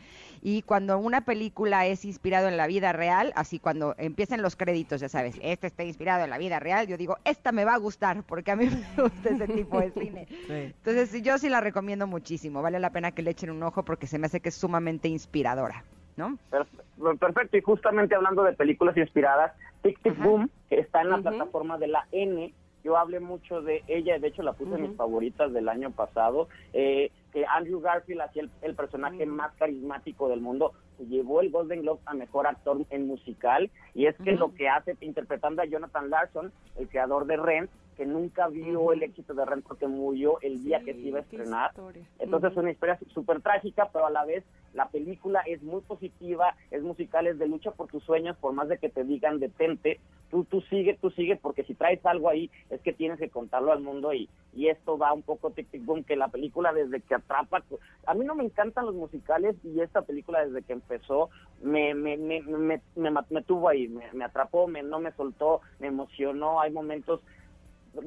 Y 0.45 0.63
cuando 0.63 0.99
una 0.99 1.21
película 1.25 1.87
es 1.87 2.05
inspirado 2.05 2.49
en 2.49 2.57
la 2.57 2.67
vida 2.67 2.93
real, 2.93 3.33
así 3.37 3.61
cuando 3.61 3.95
empiezan 3.97 4.43
los 4.43 4.57
créditos, 4.57 5.01
ya 5.01 5.09
sabes, 5.09 5.37
este 5.41 5.69
está 5.69 5.85
inspirado 5.85 6.25
en 6.25 6.31
la 6.31 6.39
vida 6.39 6.59
real, 6.59 6.89
yo 6.89 6.97
digo, 6.97 7.17
esta 7.25 7.53
me 7.53 7.65
va 7.65 7.75
a 7.75 7.79
gustar 7.79 8.25
porque 8.25 8.51
a 8.51 8.57
mí 8.57 8.67
me 8.67 9.03
gusta 9.03 9.29
ese 9.31 9.47
tipo 9.47 9.81
de 9.81 9.93
cine. 9.93 10.27
Entonces 10.49 11.11
sí, 11.11 11.23
yo 11.23 11.39
sí 11.39 11.49
la 11.49 11.61
recomiendo 11.61 12.07
muchísimo, 12.09 12.61
vale 12.61 12.81
la 12.81 12.91
pena 12.91 13.13
que 13.13 13.23
le 13.23 13.31
echen 13.31 13.51
un 13.51 13.63
ojo 13.63 13.85
porque 13.85 14.07
se 14.09 14.19
me 14.19 14.27
hace 14.27 14.41
que 14.41 14.49
es 14.49 14.55
sumamente 14.57 15.07
inspiradora, 15.53 15.85
¿no? 16.17 16.39
Perf- 16.51 17.19
Perfecto, 17.19 17.57
y 17.57 17.63
justamente 17.63 18.15
hablando 18.15 18.43
de 18.45 18.53
películas 18.53 18.97
inspiradas, 18.97 19.53
Tic 19.83 20.01
Tic 20.03 20.17
Boom, 20.23 20.51
que 20.69 20.79
está 20.79 21.01
en 21.03 21.11
la 21.11 21.17
plataforma 21.31 21.79
de 21.79 21.89
la 21.89 22.07
N, 22.13 22.53
yo 22.85 22.97
hablé 22.97 23.21
mucho 23.21 23.63
de 23.63 23.83
ella, 23.87 24.19
de 24.19 24.29
hecho 24.29 24.43
la 24.43 24.53
puse 24.55 24.75
en 24.75 24.83
mis 24.83 24.97
favoritas 24.97 25.53
del 25.53 25.69
año 25.69 25.91
pasado, 25.91 26.49
eh, 26.73 27.11
que 27.33 27.47
Andrew 27.47 27.81
Garfield 27.81 28.21
hacía 28.21 28.43
el, 28.43 28.51
el 28.63 28.75
personaje 28.75 29.25
más 29.27 29.53
carismático 29.55 30.29
del 30.29 30.41
mundo, 30.41 30.73
se 30.99 31.07
llevó 31.07 31.41
el 31.41 31.51
Golden 31.51 31.83
Globe 31.83 32.01
a 32.07 32.15
Mejor 32.15 32.47
Actor 32.47 32.79
en 32.91 33.07
Musical, 33.07 33.71
y 33.95 34.07
es 34.07 34.17
que 34.17 34.33
lo 34.33 34.53
que 34.55 34.69
hace 34.69 34.97
interpretando 35.01 35.63
a 35.63 35.65
Jonathan 35.65 36.11
Larson, 36.11 36.53
el 36.77 36.89
creador 36.89 37.27
de 37.27 37.37
Rent, 37.37 37.71
que 37.97 38.07
nunca 38.07 38.49
vio 38.49 38.93
el 38.93 39.03
éxito 39.03 39.35
de 39.35 39.45
Rent 39.45 39.65
porque 39.67 39.87
murió 39.87 40.39
el 40.41 40.63
día 40.63 40.81
que 40.81 40.95
se 40.95 41.01
iba 41.01 41.19
a 41.19 41.23
estrenar. 41.23 41.73
Entonces 42.19 42.53
es 42.53 42.57
una 42.57 42.71
historia 42.71 42.99
súper 43.13 43.41
trágica, 43.41 43.89
pero 43.93 44.07
a 44.07 44.11
la 44.11 44.25
vez 44.25 44.45
la 44.75 44.89
película 44.89 45.41
es 45.47 45.63
muy 45.63 45.83
positiva, 45.83 46.57
es 46.71 46.83
musical, 46.83 47.27
es 47.27 47.39
de 47.39 47.47
lucha 47.47 47.73
por 47.73 47.89
tus 47.89 48.03
sueños, 48.05 48.37
por 48.39 48.53
más 48.53 48.69
de 48.69 48.79
que 48.79 48.89
te 48.89 49.05
digan 49.05 49.39
detente, 49.39 50.01
tú, 50.31 50.45
tú 50.45 50.63
sigue, 50.63 50.97
tú 51.01 51.11
sigue, 51.11 51.37
porque 51.37 51.63
si 51.65 51.75
traes 51.75 52.05
algo 52.07 52.31
ahí 52.31 52.51
es 52.71 52.81
que 52.81 52.95
tienes 52.95 53.19
que 53.19 53.29
contarlo 53.29 53.71
al 53.71 53.83
mundo 53.83 54.15
y, 54.15 54.31
y 54.55 54.69
esto 54.69 54.97
va 54.97 55.13
un 55.13 55.23
poco 55.23 55.51
tic 55.51 55.69
tic 55.71 55.85
boom, 55.85 56.05
que 56.05 56.17
la 56.17 56.29
película 56.29 56.73
desde 56.73 57.01
que 57.01 57.15
atrapa, 57.15 57.63
a 58.07 58.15
mí 58.15 58.25
no 58.25 58.35
me 58.35 58.45
encantan 58.45 58.87
los 58.87 58.95
musicales 58.95 59.57
y 59.63 59.81
esta 59.81 60.03
película 60.03 60.45
desde 60.45 60.63
que 60.63 60.73
empezó 60.73 61.29
me, 61.63 61.95
me, 61.95 62.17
me, 62.17 62.41
me, 62.41 62.81
me, 62.97 63.11
me 63.29 63.43
tuvo 63.43 63.69
ahí, 63.69 63.89
me, 63.89 64.11
me 64.15 64.25
atrapó, 64.25 64.67
me, 64.67 64.83
no 64.83 65.01
me 65.01 65.13
soltó, 65.13 65.61
me 65.79 65.89
emocionó, 65.89 66.61
hay 66.61 66.73
momentos 66.73 67.21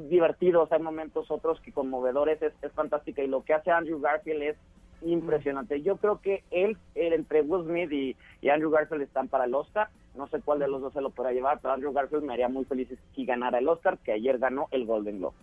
divertidos, 0.10 0.72
hay 0.72 0.82
momentos 0.82 1.30
otros 1.30 1.60
que 1.62 1.72
conmovedores, 1.72 2.42
es, 2.42 2.54
es 2.62 2.72
fantástica 2.74 3.22
y 3.22 3.28
lo 3.28 3.44
que 3.44 3.54
hace 3.54 3.72
Andrew 3.72 4.00
Garfield 4.00 4.42
es 4.42 4.58
impresionante. 5.02 5.82
Yo 5.82 5.98
creo 5.98 6.20
que 6.22 6.44
él, 6.52 6.78
él 6.96 7.14
entre 7.14 7.42
Will 7.42 7.66
Smith 7.66 7.92
y, 7.92 8.16
y 8.42 8.50
Andrew 8.50 8.72
Garfield 8.72 9.04
están 9.04 9.28
para 9.28 9.46
el 9.46 9.54
Oscar, 9.54 9.90
no 10.16 10.28
sé 10.28 10.42
cuál 10.42 10.60
de 10.60 10.68
los 10.68 10.82
dos 10.82 10.94
se 10.94 11.02
lo 11.02 11.10
podrá 11.10 11.32
llevar, 11.32 11.60
pero 11.62 11.74
Andrew 11.74 11.94
Garfield 11.94 12.24
me 12.24 12.34
haría 12.34 12.50
muy 12.50 12.66
feliz 12.66 12.88
si 13.14 13.26
ganara 13.26 13.60
el 13.60 13.68
Oscar, 13.68 13.98
que 14.00 14.14
ayer 14.14 14.38
ganó 14.40 14.68
el 14.72 14.86
Golden 14.86 15.20
Globe. 15.20 15.36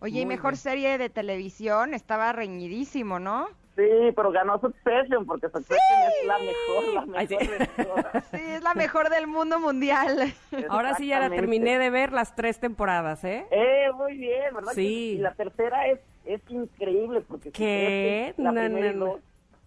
Oye, 0.00 0.20
y 0.20 0.26
mejor 0.26 0.56
serie 0.56 0.98
de 0.98 1.08
televisión, 1.08 1.94
estaba 1.94 2.32
reñidísimo, 2.32 3.20
¿no? 3.20 3.46
Sí, 3.74 4.12
pero 4.14 4.30
ganó 4.32 4.60
Succession, 4.60 5.24
porque 5.24 5.48
Succession 5.48 5.78
es 6.20 6.26
la 6.26 6.38
mejor, 6.38 7.06
la 7.08 7.18
Ay, 7.18 7.26
sí. 7.26 7.36
mejor 7.36 7.58
de 7.58 7.84
todas. 7.84 8.24
Sí, 8.30 8.36
es 8.40 8.62
la 8.62 8.74
mejor 8.74 9.08
del 9.08 9.26
mundo 9.26 9.58
mundial. 9.58 10.34
Ahora 10.68 10.94
sí 10.96 11.06
ya 11.06 11.20
la 11.20 11.30
terminé 11.30 11.78
de 11.78 11.88
ver 11.90 12.12
las 12.12 12.34
tres 12.34 12.58
temporadas, 12.60 13.24
¿eh? 13.24 13.46
Eh, 13.50 13.90
muy 13.94 14.16
bien, 14.18 14.54
¿verdad? 14.54 14.72
Sí. 14.74 15.14
Y 15.14 15.18
la 15.18 15.32
tercera 15.34 15.86
es, 15.88 16.00
es 16.26 16.40
increíble 16.50 17.22
porque 17.22 17.50
¿Qué? 17.50 18.34
la 18.36 18.52
No, 18.52 18.66
y 18.66 18.68
no, 18.68 18.92
no. 18.92 19.04
dos- 19.06 19.20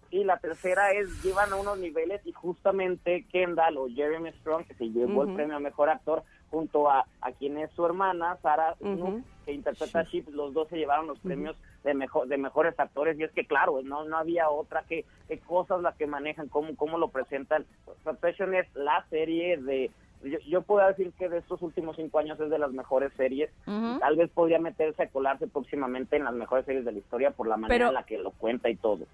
y 0.08 0.22
la 0.22 0.38
tercera 0.38 0.92
es 0.92 1.08
llevan 1.24 1.52
a 1.52 1.56
unos 1.56 1.78
niveles 1.78 2.20
y 2.24 2.32
justamente 2.32 3.24
Kendall 3.32 3.76
o 3.76 3.88
Jeremy 3.88 4.30
Strong 4.40 4.64
que 4.66 4.74
se 4.74 4.84
llevó 4.90 5.24
el 5.24 5.34
premio 5.34 5.56
a 5.56 5.60
mejor 5.60 5.90
actor 5.90 6.22
junto 6.50 6.90
a, 6.90 7.06
a 7.20 7.32
quien 7.32 7.58
es 7.58 7.70
su 7.72 7.84
hermana. 7.84 8.38
Snook, 8.78 9.22
que 9.44 9.52
interpreta 9.52 10.00
a 10.00 10.06
Chip, 10.06 10.28
los 10.30 10.52
dos 10.54 10.68
se 10.68 10.76
llevaron 10.76 11.06
los 11.06 11.18
premios 11.20 11.56
de 11.84 11.94
mejor 11.94 12.26
de 12.26 12.36
mejores 12.36 12.78
actores 12.78 13.18
y 13.18 13.22
es 13.22 13.30
que 13.32 13.46
claro, 13.46 13.80
no 13.82 14.04
no 14.04 14.16
había 14.16 14.50
otra 14.50 14.82
que, 14.88 15.04
que 15.28 15.38
cosas 15.38 15.80
las 15.82 15.94
que 15.96 16.06
manejan, 16.06 16.48
cómo 16.48 16.74
cómo 16.76 16.98
lo 16.98 17.08
presentan. 17.08 17.64
Succession 18.04 18.54
es 18.54 18.66
la 18.74 19.04
serie 19.10 19.56
de 19.58 19.90
yo, 20.24 20.38
yo 20.48 20.62
puedo 20.62 20.84
decir 20.88 21.12
que 21.18 21.28
de 21.28 21.38
estos 21.38 21.62
últimos 21.62 21.94
cinco 21.96 22.18
años 22.18 22.40
es 22.40 22.50
de 22.50 22.58
las 22.58 22.72
mejores 22.72 23.12
series. 23.16 23.50
Ujú. 23.66 23.98
Tal 24.00 24.16
vez 24.16 24.30
podría 24.30 24.58
meterse 24.58 25.02
a 25.04 25.08
colarse 25.10 25.46
próximamente 25.46 26.16
en 26.16 26.24
las 26.24 26.34
mejores 26.34 26.64
series 26.64 26.84
de 26.84 26.92
la 26.92 26.98
historia 26.98 27.30
por 27.30 27.46
la 27.46 27.56
manera 27.56 27.74
Pero- 27.74 27.88
en 27.88 27.94
la 27.94 28.02
que 28.04 28.18
lo 28.18 28.30
cuenta 28.32 28.68
y 28.68 28.76
todo. 28.76 29.04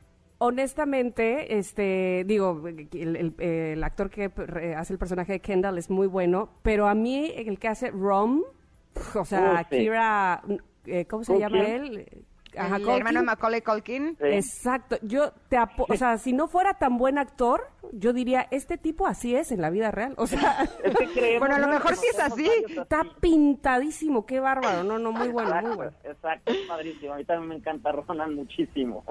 Honestamente, 0.44 1.56
este, 1.56 2.24
digo, 2.26 2.66
el, 2.66 2.88
el- 2.92 3.34
el 3.38 3.84
actor 3.84 4.10
que 4.10 4.24
hace 4.76 4.92
el 4.92 4.98
personaje 4.98 5.34
de 5.34 5.40
Kendall 5.40 5.78
es 5.78 5.88
muy 5.88 6.06
bueno, 6.08 6.50
pero 6.62 6.88
a 6.88 6.94
mí 6.94 7.32
el 7.36 7.58
que 7.58 7.68
hace 7.68 7.90
Rom, 7.90 8.42
o 9.14 9.24
sea, 9.24 9.64
sí. 9.70 9.76
Kira, 9.78 10.42
eh, 10.86 11.04
¿cómo 11.06 11.22
se 11.24 11.32
Culkin. 11.32 11.48
llama 11.48 11.64
él? 11.68 12.24
Ajá, 12.56 12.76
el 12.76 12.82
Culkin. 12.82 12.98
hermano 12.98 13.20
de 13.20 13.26
Macaulay 13.26 13.60
Culkin. 13.62 14.16
Sí. 14.20 14.26
Exacto, 14.26 14.98
yo 15.02 15.32
te 15.48 15.56
apo 15.56 15.86
o 15.88 15.96
sea, 15.96 16.18
si 16.18 16.32
no 16.32 16.48
fuera 16.48 16.74
tan 16.74 16.98
buen 16.98 17.16
actor, 17.18 17.68
yo 17.92 18.12
diría, 18.12 18.46
este 18.50 18.76
tipo 18.76 19.06
así 19.06 19.34
es 19.34 19.52
en 19.52 19.60
la 19.62 19.70
vida 19.70 19.90
real, 19.90 20.14
o 20.18 20.26
sea, 20.26 20.68
Es 20.84 20.94
que 20.96 21.06
creemos- 21.08 21.38
Bueno, 21.38 21.54
a 21.54 21.58
lo 21.60 21.66
no, 21.68 21.72
mejor 21.74 21.96
sí 21.96 22.06
es 22.12 22.18
así. 22.20 22.50
está 22.68 23.04
pintadísimo, 23.20 24.26
qué 24.26 24.38
bárbaro, 24.40 24.82
no, 24.84 24.98
no, 24.98 25.12
muy 25.12 25.28
bueno, 25.28 25.50
muy 25.50 25.58
Exacto, 25.60 25.76
bueno. 25.76 25.92
Exacto, 26.04 26.52
es 26.52 26.58
padrísimo. 26.68 27.12
A 27.14 27.16
mí 27.16 27.24
también 27.24 27.48
me 27.48 27.54
encanta 27.54 27.92
Ronan 27.92 28.34
muchísimo. 28.34 29.04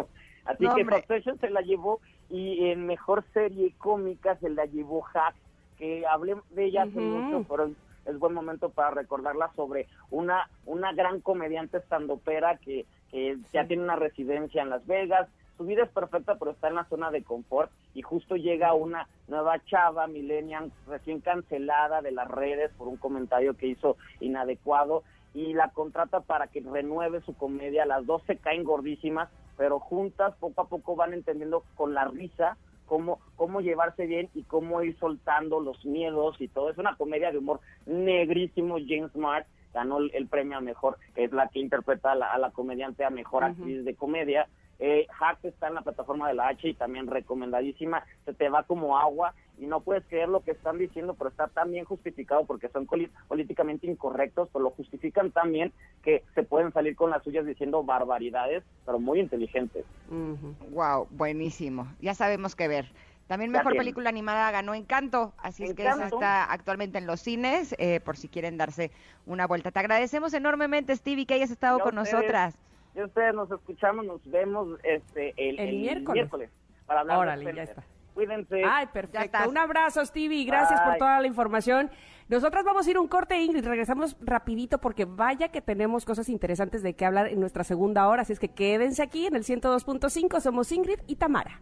Así 0.45 0.63
No, 0.65 0.75
que. 0.75 0.83
Succession 0.83 1.39
se 1.39 1.49
la 1.49 1.61
llevó 1.61 1.99
y 2.29 2.67
en 2.67 2.85
mejor 2.85 3.23
serie 3.33 3.73
cómica 3.77 4.37
se 4.37 4.49
la 4.49 4.65
llevó 4.65 5.01
Hack, 5.01 5.35
que 5.77 6.05
hablé 6.05 6.35
de 6.51 6.65
ella 6.65 6.83
hace 6.83 6.99
mucho, 6.99 7.45
pero 7.49 7.65
es, 7.65 7.73
es 8.05 8.17
buen 8.19 8.33
momento 8.33 8.69
para 8.69 8.91
recordarla 8.91 9.51
sobre 9.55 9.87
una 10.09 10.49
una 10.65 10.93
gran 10.93 11.21
comediante 11.21 11.77
estandopera 11.77 12.57
que, 12.57 12.85
que 13.11 13.37
ya 13.53 13.65
tiene 13.65 13.83
una 13.83 13.95
residencia 13.95 14.61
en 14.61 14.69
Las 14.69 14.85
Vegas. 14.87 15.27
Su 15.57 15.65
vida 15.65 15.83
es 15.83 15.89
perfecta, 15.89 16.37
pero 16.39 16.51
está 16.51 16.69
en 16.69 16.75
la 16.75 16.85
zona 16.85 17.11
de 17.11 17.23
confort 17.23 17.71
y 17.93 18.01
justo 18.01 18.35
llega 18.35 18.73
una 18.73 19.07
nueva 19.27 19.63
chava, 19.65 20.07
millennial, 20.07 20.71
recién 20.87 21.19
cancelada 21.19 22.01
de 22.01 22.11
las 22.11 22.27
redes 22.27 22.71
por 22.77 22.87
un 22.87 22.97
comentario 22.97 23.55
que 23.55 23.67
hizo 23.67 23.97
inadecuado 24.21 25.03
y 25.33 25.53
la 25.53 25.69
contrata 25.69 26.21
para 26.21 26.47
que 26.47 26.61
renueve 26.61 27.21
su 27.21 27.35
comedia. 27.35 27.85
Las 27.85 28.05
dos 28.05 28.23
se 28.25 28.37
caen 28.37 28.63
gordísimas, 28.63 29.29
pero 29.61 29.79
juntas 29.79 30.33
poco 30.39 30.61
a 30.61 30.67
poco 30.67 30.95
van 30.95 31.13
entendiendo 31.13 31.63
con 31.75 31.93
la 31.93 32.05
risa 32.05 32.57
cómo, 32.87 33.19
cómo 33.35 33.61
llevarse 33.61 34.07
bien 34.07 34.27
y 34.33 34.41
cómo 34.41 34.81
ir 34.81 34.97
soltando 34.97 35.59
los 35.59 35.85
miedos 35.85 36.35
y 36.41 36.47
todo. 36.47 36.71
Es 36.71 36.79
una 36.79 36.95
comedia 36.95 37.31
de 37.31 37.37
humor 37.37 37.59
negrísimo. 37.85 38.77
James 38.79 39.11
Smart 39.11 39.45
ganó 39.71 39.99
el, 39.99 40.27
premio 40.27 40.57
a 40.57 40.61
mejor, 40.61 40.97
que 41.13 41.25
es 41.25 41.31
la 41.31 41.47
que 41.47 41.59
interpreta 41.59 42.13
a 42.13 42.15
la, 42.15 42.33
a 42.33 42.39
la 42.39 42.49
comediante 42.49 43.05
a 43.05 43.11
mejor 43.11 43.43
actriz 43.43 43.85
de 43.85 43.93
comedia. 43.93 44.47
Eh, 44.83 45.05
Hack 45.11 45.45
está 45.45 45.67
en 45.67 45.75
la 45.75 45.83
plataforma 45.83 46.27
de 46.27 46.33
la 46.33 46.47
H 46.47 46.67
y 46.67 46.73
también 46.73 47.05
recomendadísima. 47.05 48.03
Se 48.25 48.33
te 48.33 48.49
va 48.49 48.63
como 48.63 48.97
agua 48.97 49.35
y 49.59 49.67
no 49.67 49.81
puedes 49.81 50.03
creer 50.07 50.27
lo 50.27 50.41
que 50.41 50.51
están 50.51 50.79
diciendo, 50.79 51.13
pero 51.13 51.29
está 51.29 51.47
tan 51.49 51.71
bien 51.71 51.85
justificado 51.85 52.45
porque 52.45 52.67
son 52.69 52.87
políticamente 53.27 53.85
incorrectos, 53.85 54.49
pero 54.51 54.63
lo 54.63 54.71
justifican 54.71 55.31
tan 55.31 55.51
bien 55.51 55.71
que 56.01 56.23
se 56.33 56.41
pueden 56.41 56.73
salir 56.73 56.95
con 56.95 57.11
las 57.11 57.23
suyas 57.23 57.45
diciendo 57.45 57.83
barbaridades, 57.83 58.63
pero 58.83 58.99
muy 58.99 59.19
inteligentes. 59.19 59.85
Ujú. 60.07 60.55
Wow, 60.71 61.07
buenísimo. 61.11 61.87
Ya 61.99 62.15
sabemos 62.15 62.55
qué 62.55 62.67
ver. 62.67 62.91
También 63.27 63.51
mejor 63.51 63.77
película 63.77 64.09
animada 64.09 64.49
ganó 64.49 64.73
Encanto, 64.73 65.33
así 65.37 65.63
es 65.63 65.75
que 65.75 65.83
esa 65.83 65.93
Encanto. 65.93 66.15
está 66.17 66.43
actualmente 66.51 66.97
en 66.97 67.05
los 67.05 67.21
cines, 67.21 67.75
eh, 67.77 67.99
por 67.99 68.17
si 68.17 68.29
quieren 68.29 68.57
darse 68.57 68.91
una 69.25 69.45
vuelta. 69.45 69.69
Te 69.71 69.79
agradecemos 69.79 70.33
enormemente, 70.33 70.95
Stevie, 70.95 71.27
que 71.27 71.35
hayas 71.35 71.51
estado 71.51 71.77
Y 71.77 71.81
a 71.81 71.83
con 71.83 71.97
ustedes. 71.99 72.13
nosotras. 72.15 72.57
Y 72.95 73.01
ustedes 73.01 73.33
nos 73.33 73.49
escuchamos, 73.51 74.05
nos 74.05 74.21
vemos 74.29 74.67
este 74.83 75.33
el, 75.37 75.59
El 75.59 75.69
el 75.69 75.77
miércoles. 75.77 76.49
para 76.85 77.01
hablar 77.01 77.17
de 77.17 77.21
Órale, 77.21 77.43
ya 77.45 77.49
Spencer. 77.63 77.69
está. 77.77 77.83
Cuídense. 78.13 78.63
Ay, 78.65 78.85
Ya 78.85 78.91
perfecto. 78.91 79.49
Un 79.49 79.57
abrazo, 79.57 80.05
Stevie. 80.05 80.43
Gracias 80.45 80.81
por 80.81 80.97
toda 80.97 81.21
la 81.21 81.27
información. 81.27 81.89
Nosotras 82.27 82.65
vamos 82.65 82.85
a 82.85 82.91
ir 82.91 82.97
a 82.97 83.01
un 83.01 83.07
corte, 83.07 83.39
Ingrid. 83.41 83.65
Regresamos 83.65 84.17
rapidito 84.19 84.79
porque 84.79 85.05
vaya 85.05 85.49
que 85.49 85.61
tenemos 85.61 86.03
cosas 86.03 86.27
interesantes 86.27 86.83
de 86.83 86.93
qué 86.93 87.05
hablar 87.05 87.27
en 87.27 87.39
nuestra 87.39 87.63
segunda 87.63 88.07
hora. 88.09 88.23
Así 88.23 88.33
es 88.33 88.39
que 88.39 88.49
quédense 88.49 89.01
aquí 89.01 89.25
en 89.27 89.35
el 89.35 89.43
102.5. 89.45 90.41
Somos 90.41 90.71
Ingrid 90.73 90.99
y 91.07 91.15
Tamara. 91.15 91.61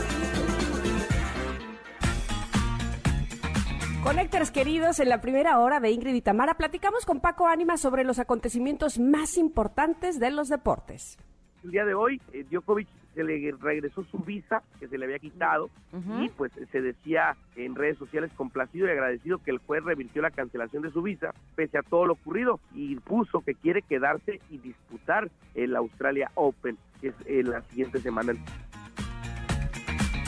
Conectores 4.03 4.49
queridos, 4.49 4.99
en 4.99 5.09
la 5.09 5.21
primera 5.21 5.59
hora 5.59 5.79
de 5.79 5.91
Ingrid 5.91 6.15
y 6.15 6.21
Tamara 6.21 6.55
platicamos 6.55 7.05
con 7.05 7.19
Paco 7.19 7.45
Ánima 7.47 7.77
sobre 7.77 8.03
los 8.03 8.17
acontecimientos 8.17 8.97
más 8.97 9.37
importantes 9.37 10.19
de 10.19 10.31
los 10.31 10.49
deportes. 10.49 11.19
El 11.63 11.69
día 11.71 11.85
de 11.85 11.93
hoy, 11.93 12.19
eh, 12.33 12.43
Djokovic 12.49 12.87
se 13.19 13.25
le 13.25 13.51
regresó 13.59 14.05
su 14.05 14.19
visa 14.19 14.63
que 14.79 14.87
se 14.87 14.97
le 14.97 15.03
había 15.03 15.19
quitado 15.19 15.69
y 16.21 16.29
pues 16.29 16.53
se 16.71 16.81
decía 16.81 17.35
en 17.57 17.75
redes 17.75 17.97
sociales 17.97 18.31
complacido 18.33 18.87
y 18.87 18.91
agradecido 18.91 19.39
que 19.39 19.51
el 19.51 19.57
juez 19.57 19.83
revirtió 19.83 20.21
la 20.21 20.31
cancelación 20.31 20.83
de 20.83 20.91
su 20.91 21.01
visa 21.01 21.33
pese 21.55 21.77
a 21.77 21.83
todo 21.83 22.05
lo 22.05 22.13
ocurrido 22.13 22.61
y 22.73 22.95
puso 22.95 23.41
que 23.41 23.55
quiere 23.55 23.81
quedarse 23.81 24.39
y 24.49 24.59
disputar 24.59 25.29
el 25.53 25.75
Australia 25.75 26.31
Open, 26.35 26.77
que 27.01 27.09
es 27.09 27.15
en 27.25 27.47
eh, 27.47 27.49
la 27.49 27.61
siguiente 27.63 27.99
semana. 27.99 28.33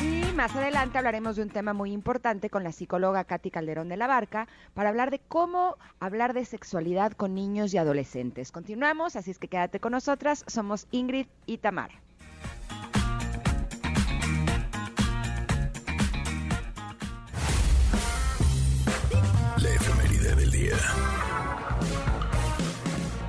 Y 0.01 0.33
más 0.35 0.53
adelante 0.53 0.97
hablaremos 0.97 1.37
de 1.37 1.43
un 1.43 1.49
tema 1.49 1.71
muy 1.71 1.93
importante 1.93 2.49
con 2.49 2.65
la 2.65 2.73
psicóloga 2.73 3.23
Katy 3.23 3.51
Calderón 3.51 3.87
de 3.87 3.95
la 3.95 4.07
Barca 4.07 4.49
para 4.73 4.89
hablar 4.89 5.11
de 5.11 5.19
cómo 5.19 5.77
hablar 6.01 6.33
de 6.33 6.43
sexualidad 6.43 7.13
con 7.13 7.35
niños 7.35 7.73
y 7.73 7.77
adolescentes. 7.77 8.51
Continuamos, 8.51 9.15
así 9.15 9.31
es 9.31 9.39
que 9.39 9.47
quédate 9.47 9.79
con 9.79 9.93
nosotras. 9.93 10.43
Somos 10.47 10.87
Ingrid 10.91 11.27
y 11.45 11.59
Tamara. 11.59 12.01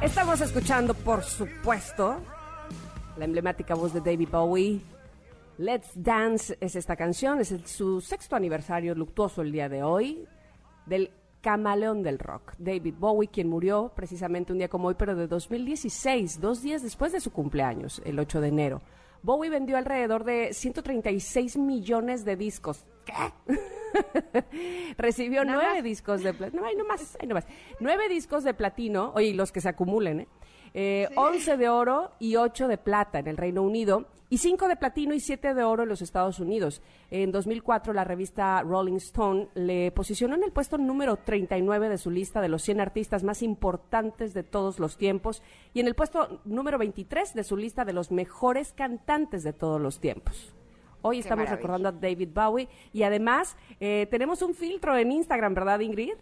Estamos 0.01 0.41
escuchando, 0.41 0.95
por 0.95 1.23
supuesto, 1.23 2.17
la 3.17 3.25
emblemática 3.25 3.75
voz 3.75 3.93
de 3.93 4.01
David 4.01 4.29
Bowie 4.31 4.81
Let's 5.59 5.91
Dance 5.95 6.57
es 6.61 6.77
esta 6.77 6.97
canción, 6.97 7.41
es 7.41 7.55
su 7.67 8.01
sexto 8.01 8.37
aniversario 8.37 8.95
luctuoso 8.95 9.43
el 9.43 9.53
día 9.53 9.69
de 9.69 9.83
hoy 9.83 10.27
del 10.87 11.11
camaleón 11.41 12.03
del 12.03 12.19
rock, 12.19 12.55
David 12.59 12.95
Bowie, 12.99 13.29
quien 13.29 13.49
murió 13.49 13.93
precisamente 13.95 14.53
un 14.53 14.59
día 14.59 14.69
como 14.69 14.89
hoy, 14.89 14.95
pero 14.99 15.15
de 15.15 15.27
2016, 15.27 16.41
dos 16.41 16.63
días 16.63 16.83
después 16.83 17.13
de 17.13 17.21
su 17.21 17.33
cumpleaños, 17.33 18.01
el 18.05 18.19
8 18.19 18.41
de 18.41 18.49
enero. 18.49 18.83
Bowie 19.23 19.51
vendió 19.51 19.77
alrededor 19.77 20.25
de 20.25 20.53
136 20.53 21.57
millones 21.57 22.25
de 22.25 22.37
discos. 22.37 22.85
¿Qué? 23.05 23.15
Recibió 24.99 25.45
nueve 25.45 25.83
discos 25.83 26.23
de 26.23 26.33
platino. 26.33 26.63
No, 26.63 26.69
hay 26.69 26.77
nomás, 26.77 27.17
hay 27.21 27.29
nomás. 27.29 27.47
Nueve 27.81 28.09
discos 28.09 28.45
de 28.45 28.55
platino, 28.55 29.13
oye, 29.15 29.35
los 29.35 29.53
que 29.53 29.61
se 29.61 29.69
acumulen, 29.69 30.21
¿eh? 30.21 30.29
Eh 30.75 31.09
11 31.17 31.57
de 31.57 31.69
oro 31.69 32.13
y 32.19 32.37
8 32.37 32.69
de 32.69 32.79
plata 32.79 33.19
en 33.19 33.29
el 33.29 33.37
Reino 33.37 33.63
Unido 33.63 34.07
y 34.33 34.39
cinco 34.39 34.67
de 34.67 34.77
platino 34.77 35.13
y 35.13 35.21
siete 35.21 35.53
de 35.53 35.63
oro 35.63 35.83
en 35.83 35.91
los 35.91 36.01
Estados 36.01 36.41
Unidos. 36.41 36.81
En 37.11 37.33
2004, 37.33 37.93
la 37.93 38.03
revista 38.03 38.63
Rolling 38.63 38.97
Stone 38.97 39.49
le 39.53 39.91
posicionó 39.93 40.37
en 40.37 40.43
el 40.43 40.53
puesto 40.53 40.79
número 40.79 41.19
39 41.19 41.91
de 41.91 41.99
su 41.99 42.11
lista 42.11 42.41
de 42.41 42.49
los 42.49 42.63
100 42.63 42.81
artistas 42.81 43.25
más 43.25 43.43
importantes 43.43 44.33
de 44.33 44.43
todos 44.43 44.79
los 44.79 44.97
tiempos 44.97 45.43
y 45.75 45.81
en 45.81 45.87
el 45.87 45.95
puesto 45.95 46.41
número 46.47 46.79
23 46.79 47.35
de 47.35 47.45
su 47.45 47.59
lista 47.59 47.85
de 47.85 47.93
los 47.93 48.11
mejores 48.11 48.73
cantantes 48.73 49.43
de 49.43 49.53
todos 49.53 49.79
los 49.79 50.01
tiempos. 50.01 50.55
Hoy 51.03 51.19
estamos 51.19 51.51
recordando 51.51 51.91
a 51.91 51.93
David 51.93 52.31
Bowie 52.33 52.71
y 52.95 53.03
además 53.03 53.59
eh, 53.81 54.07
tenemos 54.11 54.41
un 54.41 54.55
filtro 54.55 54.97
en 54.97 55.13
Instagram, 55.13 55.53
¿verdad, 55.53 55.81
Ingrid? 55.81 56.15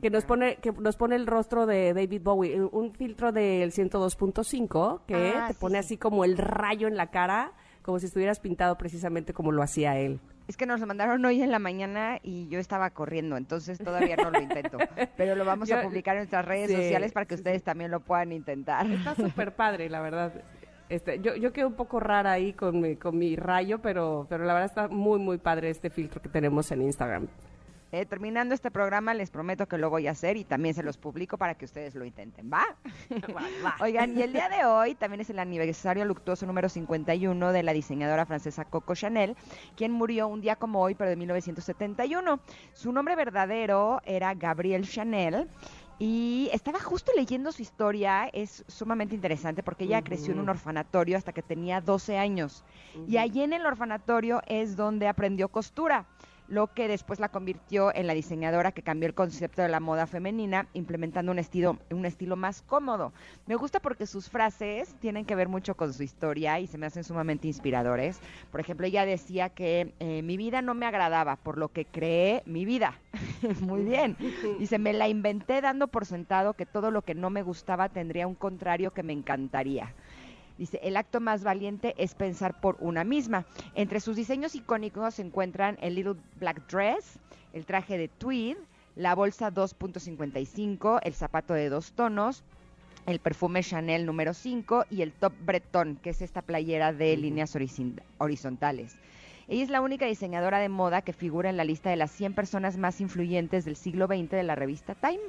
Que 0.00 0.10
nos 0.10 0.24
pone 0.24 0.56
que 0.56 0.72
nos 0.72 0.96
pone 0.96 1.16
el 1.16 1.26
rostro 1.26 1.66
de 1.66 1.94
David 1.94 2.22
Bowie, 2.22 2.56
eh, 2.56 2.62
un 2.62 2.92
filtro 2.92 3.32
del 3.32 3.72
102.5 3.72 5.00
que 5.06 5.32
ah, 5.36 5.48
te 5.48 5.54
pone 5.54 5.78
así 5.78 5.96
como 5.96 6.24
el 6.24 6.38
rayo 6.38 6.88
en 6.88 6.96
la 6.96 7.10
cara, 7.10 7.52
como 7.82 7.98
si 7.98 8.06
estuvieras 8.06 8.40
pintado 8.40 8.76
precisamente 8.76 9.32
como 9.32 9.52
lo 9.52 9.62
hacía 9.62 9.98
él. 9.98 10.20
Es 10.48 10.56
que 10.56 10.64
nos 10.64 10.80
lo 10.80 10.86
mandaron 10.86 11.22
hoy 11.26 11.42
en 11.42 11.50
la 11.50 11.58
mañana 11.58 12.20
y 12.22 12.48
yo 12.48 12.58
estaba 12.58 12.88
corriendo, 12.90 13.36
entonces 13.36 13.76
todavía 13.78 14.16
no 14.16 14.30
lo 14.30 14.40
intento. 14.40 14.78
Pero 15.16 15.34
lo 15.34 15.44
vamos 15.44 15.70
a 15.70 15.82
publicar 15.82 16.16
en 16.16 16.20
nuestras 16.20 16.44
redes 16.46 16.70
sociales 16.70 17.12
para 17.12 17.26
que 17.26 17.34
ustedes 17.34 17.62
también 17.62 17.90
lo 17.90 18.00
puedan 18.00 18.32
intentar. 18.32 18.90
Está 18.90 19.14
súper 19.14 19.54
padre, 19.54 19.90
la 19.90 20.00
verdad. 20.00 20.32
Este, 20.88 21.20
yo, 21.20 21.36
yo 21.36 21.52
quedo 21.52 21.68
un 21.68 21.74
poco 21.74 22.00
rara 22.00 22.32
ahí 22.32 22.54
con 22.54 22.80
mi, 22.80 22.96
con 22.96 23.18
mi 23.18 23.36
rayo, 23.36 23.80
pero, 23.80 24.26
pero 24.30 24.44
la 24.44 24.54
verdad 24.54 24.70
está 24.70 24.88
muy, 24.88 25.18
muy 25.18 25.36
padre 25.36 25.68
este 25.68 25.90
filtro 25.90 26.22
que 26.22 26.30
tenemos 26.30 26.72
en 26.72 26.80
Instagram. 26.80 27.28
Eh, 27.90 28.04
terminando 28.04 28.54
este 28.54 28.70
programa, 28.70 29.14
les 29.14 29.30
prometo 29.30 29.66
que 29.66 29.78
lo 29.78 29.88
voy 29.88 30.08
a 30.08 30.10
hacer 30.10 30.36
y 30.36 30.44
también 30.44 30.74
se 30.74 30.82
los 30.82 30.98
publico 30.98 31.38
para 31.38 31.54
que 31.54 31.64
ustedes 31.64 31.94
lo 31.94 32.04
intenten, 32.04 32.50
¿va? 32.52 32.64
Oigan, 33.80 34.16
y 34.18 34.22
el 34.22 34.32
día 34.34 34.50
de 34.50 34.66
hoy 34.66 34.94
también 34.94 35.22
es 35.22 35.30
el 35.30 35.38
aniversario 35.38 36.04
luctuoso 36.04 36.44
número 36.44 36.68
51 36.68 37.52
de 37.52 37.62
la 37.62 37.72
diseñadora 37.72 38.26
francesa 38.26 38.66
Coco 38.66 38.94
Chanel, 38.94 39.36
quien 39.74 39.92
murió 39.92 40.28
un 40.28 40.42
día 40.42 40.56
como 40.56 40.82
hoy, 40.82 40.94
pero 40.94 41.08
de 41.08 41.16
1971. 41.16 42.40
Su 42.74 42.92
nombre 42.92 43.16
verdadero 43.16 44.02
era 44.04 44.34
Gabrielle 44.34 44.86
Chanel 44.86 45.48
y 45.98 46.48
estaba 46.52 46.78
justo 46.78 47.10
leyendo 47.16 47.50
su 47.50 47.62
historia, 47.62 48.28
es 48.32 48.64
sumamente 48.68 49.16
interesante 49.16 49.64
porque 49.64 49.84
ella 49.84 50.02
creció 50.02 50.32
en 50.32 50.38
un 50.38 50.48
orfanatorio 50.48 51.16
hasta 51.16 51.32
que 51.32 51.42
tenía 51.42 51.80
12 51.80 52.18
años. 52.18 52.64
Y 53.08 53.16
allí 53.16 53.42
en 53.42 53.52
el 53.52 53.66
orfanatorio 53.66 54.40
es 54.46 54.76
donde 54.76 55.08
aprendió 55.08 55.48
costura 55.48 56.06
lo 56.48 56.72
que 56.72 56.88
después 56.88 57.20
la 57.20 57.28
convirtió 57.28 57.94
en 57.94 58.06
la 58.06 58.14
diseñadora 58.14 58.72
que 58.72 58.82
cambió 58.82 59.06
el 59.06 59.14
concepto 59.14 59.62
de 59.62 59.68
la 59.68 59.80
moda 59.80 60.06
femenina, 60.06 60.66
implementando 60.72 61.30
un 61.30 61.38
estilo, 61.38 61.78
un 61.90 62.06
estilo 62.06 62.36
más 62.36 62.62
cómodo. 62.62 63.12
Me 63.46 63.54
gusta 63.54 63.80
porque 63.80 64.06
sus 64.06 64.30
frases 64.30 64.94
tienen 65.00 65.24
que 65.24 65.34
ver 65.34 65.48
mucho 65.48 65.76
con 65.76 65.92
su 65.92 66.02
historia 66.02 66.58
y 66.58 66.66
se 66.66 66.78
me 66.78 66.86
hacen 66.86 67.04
sumamente 67.04 67.46
inspiradores. 67.46 68.20
Por 68.50 68.60
ejemplo, 68.60 68.86
ella 68.86 69.04
decía 69.04 69.50
que 69.50 69.92
eh, 70.00 70.22
mi 70.22 70.36
vida 70.36 70.62
no 70.62 70.74
me 70.74 70.86
agradaba, 70.86 71.36
por 71.36 71.58
lo 71.58 71.68
que 71.68 71.84
creé 71.84 72.42
mi 72.46 72.64
vida. 72.64 72.98
Muy 73.60 73.82
bien. 73.82 74.16
Dice, 74.58 74.78
me 74.78 74.92
la 74.92 75.08
inventé 75.08 75.60
dando 75.60 75.88
por 75.88 76.06
sentado 76.06 76.54
que 76.54 76.66
todo 76.66 76.90
lo 76.90 77.02
que 77.02 77.14
no 77.14 77.30
me 77.30 77.42
gustaba 77.42 77.88
tendría 77.88 78.26
un 78.26 78.34
contrario 78.34 78.92
que 78.92 79.02
me 79.02 79.12
encantaría. 79.12 79.94
Dice, 80.58 80.80
el 80.82 80.96
acto 80.96 81.20
más 81.20 81.44
valiente 81.44 81.94
es 81.98 82.14
pensar 82.14 82.60
por 82.60 82.76
una 82.80 83.04
misma. 83.04 83.46
Entre 83.74 84.00
sus 84.00 84.16
diseños 84.16 84.56
icónicos 84.56 85.14
se 85.14 85.22
encuentran 85.22 85.78
el 85.80 85.94
Little 85.94 86.16
Black 86.40 86.66
Dress, 86.68 87.18
el 87.52 87.64
traje 87.64 87.96
de 87.96 88.08
tweed, 88.08 88.56
la 88.96 89.14
bolsa 89.14 89.52
2.55, 89.52 90.98
el 91.04 91.14
zapato 91.14 91.54
de 91.54 91.68
dos 91.68 91.92
tonos, 91.92 92.42
el 93.06 93.20
perfume 93.20 93.62
Chanel 93.62 94.04
número 94.04 94.34
5 94.34 94.86
y 94.90 95.02
el 95.02 95.12
top 95.12 95.32
Breton, 95.46 95.96
que 96.02 96.10
es 96.10 96.20
esta 96.20 96.42
playera 96.42 96.92
de 96.92 97.16
líneas 97.16 97.56
horizontales. 98.18 98.96
Ella 99.46 99.62
es 99.62 99.70
la 99.70 99.80
única 99.80 100.04
diseñadora 100.04 100.58
de 100.58 100.68
moda 100.68 101.00
que 101.00 101.14
figura 101.14 101.48
en 101.48 101.56
la 101.56 101.64
lista 101.64 101.88
de 101.88 101.96
las 101.96 102.10
100 102.10 102.34
personas 102.34 102.76
más 102.76 103.00
influyentes 103.00 103.64
del 103.64 103.76
siglo 103.76 104.06
XX 104.06 104.30
de 104.30 104.42
la 104.42 104.56
revista 104.56 104.94
Time 104.94 105.20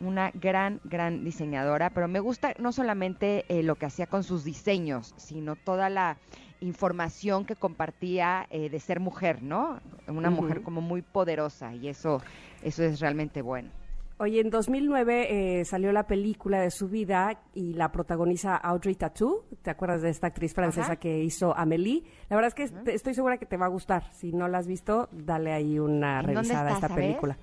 una 0.00 0.30
gran, 0.34 0.80
gran 0.84 1.24
diseñadora, 1.24 1.90
pero 1.90 2.08
me 2.08 2.20
gusta 2.20 2.54
no 2.58 2.72
solamente 2.72 3.44
eh, 3.48 3.62
lo 3.62 3.76
que 3.76 3.86
hacía 3.86 4.06
con 4.06 4.24
sus 4.24 4.44
diseños, 4.44 5.14
sino 5.16 5.56
toda 5.56 5.88
la 5.88 6.16
información 6.60 7.44
que 7.44 7.56
compartía 7.56 8.46
eh, 8.50 8.68
de 8.68 8.80
ser 8.80 9.00
mujer, 9.00 9.42
¿no? 9.42 9.80
Una 10.06 10.30
mujer 10.30 10.62
como 10.62 10.80
muy 10.80 11.02
poderosa 11.02 11.74
y 11.74 11.88
eso, 11.88 12.20
eso 12.62 12.82
es 12.84 13.00
realmente 13.00 13.42
bueno. 13.42 13.70
Oye, 14.18 14.40
en 14.40 14.50
2009 14.50 15.60
eh, 15.60 15.64
salió 15.64 15.92
la 15.92 16.06
película 16.06 16.60
de 16.60 16.70
su 16.70 16.90
vida 16.90 17.40
y 17.54 17.72
la 17.72 17.90
protagoniza 17.90 18.54
Audrey 18.54 18.94
Tautou. 18.94 19.44
¿Te 19.62 19.70
acuerdas 19.70 20.02
de 20.02 20.10
esta 20.10 20.26
actriz 20.26 20.52
francesa 20.52 20.96
que 20.96 21.24
hizo 21.24 21.56
Amélie? 21.56 22.02
La 22.28 22.36
verdad 22.36 22.52
es 22.54 22.70
que 22.70 22.92
estoy 22.92 23.14
segura 23.14 23.38
que 23.38 23.46
te 23.46 23.56
va 23.56 23.64
a 23.64 23.70
gustar. 23.70 24.12
Si 24.12 24.30
no 24.32 24.46
la 24.46 24.58
has 24.58 24.66
visto, 24.66 25.08
dale 25.10 25.54
ahí 25.54 25.78
una 25.78 26.20
revisada 26.20 26.68
a 26.68 26.72
esta 26.74 26.94
película. 26.94 27.38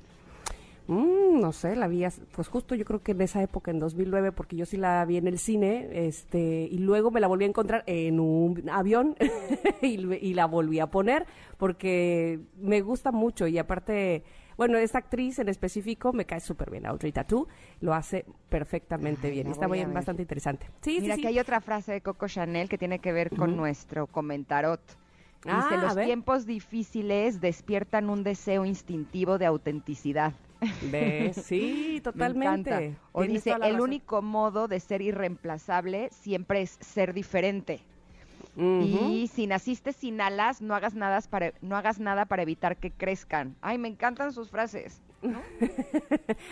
Mm, 0.87 1.41
no 1.41 1.51
sé, 1.51 1.75
la 1.75 1.87
vi, 1.87 2.05
pues 2.31 2.47
justo 2.47 2.73
yo 2.73 2.85
creo 2.85 3.01
que 3.01 3.11
en 3.11 3.21
esa 3.21 3.43
época, 3.43 3.71
en 3.71 3.79
2009, 3.79 4.31
porque 4.31 4.55
yo 4.55 4.65
sí 4.65 4.77
la 4.77 5.03
vi 5.03 5.17
en 5.17 5.27
el 5.27 5.37
cine, 5.37 5.89
este, 5.91 6.67
y 6.71 6.77
luego 6.77 7.11
me 7.11 7.19
la 7.19 7.27
volví 7.27 7.43
a 7.43 7.47
encontrar 7.47 7.83
en 7.87 8.21
un 8.21 8.69
avión 8.69 9.15
y, 9.81 10.33
la 10.33 10.45
volví 10.45 10.79
a 10.79 10.87
poner, 10.87 11.25
porque 11.57 12.39
me 12.57 12.79
gusta 12.81 13.11
mucho 13.11 13.47
y 13.47 13.57
aparte, 13.57 14.23
bueno, 14.55 14.77
esta 14.77 14.99
actriz 14.99 15.39
en 15.39 15.49
específico 15.49 16.13
me 16.13 16.23
cae 16.23 16.39
súper 16.39 16.71
bien, 16.71 16.85
Audrey 16.85 17.11
Tattoo, 17.11 17.49
lo 17.81 17.93
hace 17.93 18.25
perfectamente 18.47 19.29
bien, 19.29 19.47
está 19.47 19.67
muy, 19.67 19.83
bastante 19.83 20.21
interesante. 20.21 20.67
Sí, 20.81 20.99
Mira, 21.01 21.17
que 21.17 21.27
hay 21.27 21.39
otra 21.39 21.59
frase 21.59 21.91
de 21.91 22.01
Coco 22.01 22.29
Chanel 22.29 22.69
que 22.69 22.77
tiene 22.77 22.99
que 22.99 23.11
ver 23.11 23.35
con 23.35 23.57
nuestro 23.57 24.07
comentarot. 24.07 24.81
Dice, 25.43 25.55
ah, 25.55 25.79
los 25.81 25.95
tiempos 25.95 26.45
difíciles 26.45 27.39
despiertan 27.39 28.09
un 28.09 28.23
deseo 28.23 28.65
instintivo 28.65 29.37
de 29.37 29.45
autenticidad. 29.45 30.33
¿Ves? 30.91 31.37
Sí, 31.47 32.01
totalmente. 32.03 32.95
O 33.11 33.23
dice, 33.23 33.55
el 33.61 33.79
único 33.79 34.21
modo 34.21 34.67
de 34.67 34.79
ser 34.79 35.01
irreemplazable 35.01 36.09
siempre 36.11 36.61
es 36.61 36.77
ser 36.81 37.13
diferente. 37.13 37.81
Y 38.59 39.29
si 39.31 39.45
naciste 39.45 39.93
sin 39.93 40.19
alas, 40.19 40.63
no 40.63 40.73
hagas 40.73 40.95
nada 40.95 41.21
para 41.29 41.53
no 41.61 41.77
hagas 41.77 41.99
nada 41.99 42.25
para 42.25 42.41
evitar 42.41 42.77
que 42.77 42.89
crezcan. 42.91 43.55
Ay, 43.61 43.77
me 43.77 43.87
encantan 43.87 44.33
sus 44.33 44.49
frases. 44.49 44.99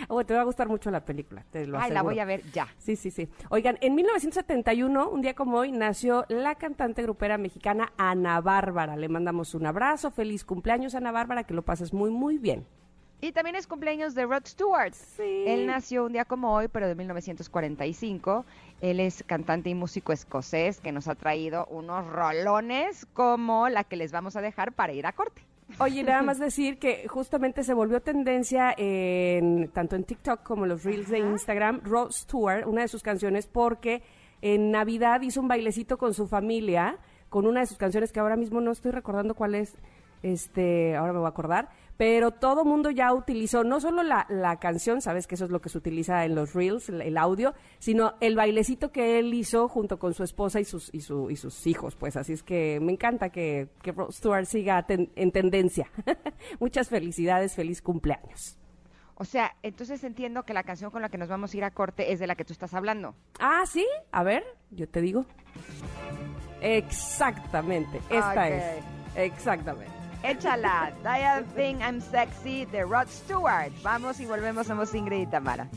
oh, 0.08 0.24
te 0.26 0.34
va 0.36 0.42
a 0.42 0.44
gustar 0.44 0.68
mucho 0.68 0.92
la 0.92 1.04
película, 1.04 1.44
te 1.52 1.66
lo 1.66 1.80
Ay, 1.80 1.92
la 1.92 2.04
voy 2.04 2.20
a 2.20 2.26
ver 2.26 2.44
ya. 2.52 2.68
Sí, 2.78 2.96
sí, 2.96 3.10
sí. 3.10 3.28
Oigan, 3.50 3.78
en 3.82 3.96
1971, 3.96 5.10
un 5.10 5.22
día 5.22 5.34
como 5.34 5.58
hoy, 5.58 5.72
nació 5.72 6.26
la 6.30 6.56
cantante 6.56 7.02
grupera 7.02 7.40
mexicana 7.40 7.92
Ana 7.98 8.40
Bárbara. 8.40 8.96
Le 8.98 9.10
mandamos 9.10 9.56
un 9.56 9.66
abrazo, 9.66 10.12
feliz 10.12 10.46
cumpleaños 10.46 10.94
Ana 10.94 11.12
Bárbara, 11.12 11.44
que 11.44 11.56
lo 11.56 11.64
pases 11.64 11.92
muy, 11.92 12.12
muy 12.12 12.38
bien. 12.38 12.68
Y 13.26 13.32
también 13.32 13.56
es 13.56 13.66
cumpleaños 13.66 14.14
de 14.14 14.28
Rod 14.28 14.46
Stewart. 14.46 14.94
Sí. 14.94 15.46
Él 15.48 15.66
nació 15.66 16.06
un 16.06 16.14
día 16.14 16.26
como 16.26 16.54
hoy, 16.54 16.68
pero 16.68 16.88
de 16.88 16.94
1945. 16.94 18.46
Él 18.82 19.00
es 19.00 19.24
cantante 19.24 19.72
y 19.72 19.74
músico 19.74 20.14
escocés 20.14 20.80
que 20.80 20.92
nos 20.92 21.08
ha 21.08 21.16
traído 21.16 21.66
unos 21.72 22.06
rolones 22.06 23.08
como 23.14 23.68
la 23.68 23.84
que 23.84 23.96
les 23.96 24.12
vamos 24.12 24.36
a 24.36 24.42
dejar 24.42 24.74
para 24.74 24.94
ir 24.94 25.08
a 25.08 25.14
corte. 25.14 25.42
Oye, 25.80 26.04
nada 26.04 26.22
más 26.22 26.38
decir 26.38 26.78
que 26.78 27.08
justamente 27.08 27.64
se 27.64 27.74
volvió 27.74 28.00
tendencia 28.00 28.76
en 28.78 29.70
tanto 29.70 29.96
en 29.96 30.04
TikTok 30.04 30.44
como 30.44 30.68
los 30.68 30.84
reels 30.84 31.10
de 31.10 31.18
Instagram, 31.18 31.82
Rod 31.84 32.12
Stewart, 32.12 32.68
una 32.68 32.82
de 32.82 32.88
sus 32.88 33.02
canciones, 33.02 33.48
porque 33.48 34.04
en 34.44 34.70
Navidad 34.70 35.20
hizo 35.24 35.42
un 35.42 35.48
bailecito 35.48 35.98
con 35.98 36.14
su 36.14 36.28
familia, 36.28 37.00
con 37.30 37.48
una 37.48 37.62
de 37.62 37.66
sus 37.66 37.80
canciones 37.80 38.12
que 38.12 38.20
ahora 38.20 38.36
mismo 38.36 38.62
no 38.62 38.72
estoy 38.72 38.92
recordando 38.92 39.34
cuál 39.34 39.56
es, 39.56 39.76
este, 40.22 40.96
ahora 40.96 41.12
me 41.12 41.18
voy 41.18 41.26
a 41.26 41.30
acordar, 41.30 41.70
pero 41.98 42.32
todo 42.32 42.66
mundo 42.66 42.92
ya 42.92 43.14
utilizó 43.14 43.64
no 43.64 43.80
solo 43.80 44.04
la, 44.04 44.26
la 44.30 44.58
canción, 44.58 45.02
sabes 45.02 45.28
que 45.28 45.36
eso 45.36 45.46
es 45.46 45.52
lo 45.52 45.62
que 45.62 45.70
se 45.70 45.78
utiliza 45.78 46.26
en 46.26 46.36
los 46.36 46.54
reels, 46.54 46.90
el, 46.90 47.02
el 47.02 47.18
audio, 47.18 47.54
sino 47.80 48.16
el 48.20 48.36
bailecito 48.36 48.92
que 48.92 49.18
él 49.20 49.34
hizo 49.34 49.68
junto 49.70 49.98
con 49.98 50.14
su 50.14 50.24
esposa 50.24 50.60
y 50.60 50.66
sus, 50.66 50.94
y 50.94 51.02
su, 51.02 51.32
y 51.32 51.36
sus 51.38 51.66
hijos, 51.68 51.96
pues 51.96 52.18
así 52.18 52.34
es 52.34 52.44
que 52.44 52.80
me 52.82 52.92
encanta 52.92 53.30
que, 53.30 53.70
que 53.82 53.92
Rod 53.94 54.12
Stewart 54.12 54.46
siga 54.46 54.84
ten- 54.86 55.10
en 55.16 55.32
tendencia. 55.32 55.90
Muchas 56.60 56.90
felicidades, 56.90 57.56
feliz 57.56 57.82
cumpleaños. 57.82 58.58
O 59.18 59.24
sea, 59.24 59.56
entonces 59.64 60.04
entiendo 60.04 60.44
que 60.44 60.54
la 60.54 60.64
canción 60.64 60.92
con 60.92 61.02
la 61.02 61.08
que 61.08 61.18
nos 61.18 61.30
vamos 61.30 61.54
a 61.54 61.58
ir 61.58 61.64
a 61.64 61.72
corte 61.72 62.12
es 62.12 62.20
de 62.20 62.28
la 62.28 62.36
que 62.36 62.44
tú 62.44 62.52
estás 62.52 62.74
hablando. 62.74 63.16
Ah, 63.40 63.64
sí, 63.66 63.86
a 64.12 64.24
ver, 64.24 64.44
yo 64.72 64.90
te 64.90 65.00
digo. 65.00 65.26
Exactamente, 66.62 68.00
esta 68.10 68.50
es. 68.50 68.84
Exactamente. 69.16 69.95
Échala, 70.26 70.92
I 71.06 71.44
Think 71.56 71.82
I'm 71.82 72.02
Sexy 72.02 72.66
de 72.66 72.84
Rod 72.84 73.08
Stewart. 73.08 73.72
Vamos 73.84 74.20
y 74.20 74.26
volvemos, 74.26 74.66
somos 74.66 74.96
Ingrid 74.96 75.22
y 75.22 75.28
Tamara. 75.28 75.68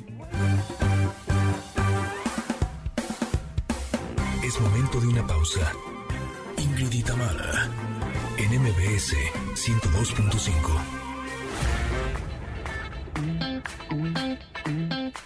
Es 4.43 4.59
momento 4.59 5.01
de 5.01 5.07
una 5.09 5.27
pausa. 5.27 5.71
Ingrid 6.57 6.93
y 6.93 7.03
Tamara, 7.03 7.69
en 8.39 8.63
MBS 8.63 9.15
102.5. 9.55 10.99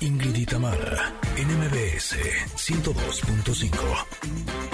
Ingrid 0.01 0.35
y 0.35 0.47
Tamara, 0.47 1.13
en 1.37 1.47
MBS 1.59 2.17
102.5. 2.57 4.05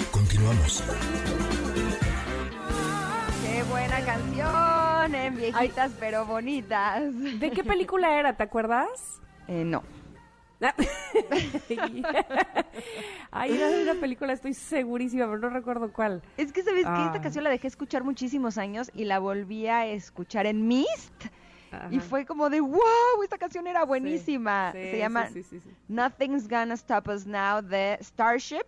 Continuamos. 0.09 0.83
Qué 3.59 3.65
buena 3.65 3.99
canción, 4.05 5.15
en 5.15 5.35
viejitas 5.35 5.91
pero 5.99 6.25
bonitas. 6.25 7.03
¿De 7.13 7.51
qué 7.51 7.61
película 7.61 8.17
era, 8.17 8.37
te 8.37 8.43
acuerdas? 8.43 9.19
Eh, 9.49 9.65
no. 9.65 9.83
Ay, 13.31 13.51
era 13.51 13.67
de 13.67 13.83
una 13.83 13.95
película, 13.95 14.31
estoy 14.31 14.53
segurísima, 14.53 15.25
pero 15.25 15.39
no 15.39 15.49
recuerdo 15.49 15.91
cuál. 15.91 16.21
Es 16.37 16.53
que 16.53 16.63
sabes 16.63 16.85
que 16.85 17.05
esta 17.07 17.19
canción 17.19 17.43
la 17.43 17.49
dejé 17.49 17.67
escuchar 17.67 18.05
muchísimos 18.05 18.57
años 18.57 18.91
y 18.95 19.03
la 19.03 19.19
volví 19.19 19.67
a 19.67 19.87
escuchar 19.87 20.45
en 20.45 20.65
Mist 20.65 21.25
y 21.91 21.99
fue 21.99 22.25
como 22.25 22.49
de 22.49 22.61
wow, 22.61 22.79
esta 23.23 23.37
canción 23.37 23.67
era 23.67 23.83
buenísima. 23.83 24.71
Sí, 24.71 24.83
sí, 24.83 24.91
Se 24.91 24.97
llama 24.99 25.27
sí. 25.27 25.43
Nothing's 25.89 26.47
Gonna 26.47 26.75
Stop 26.75 27.09
Us 27.09 27.27
Now 27.27 27.61
de 27.61 27.97
Starship. 28.01 28.63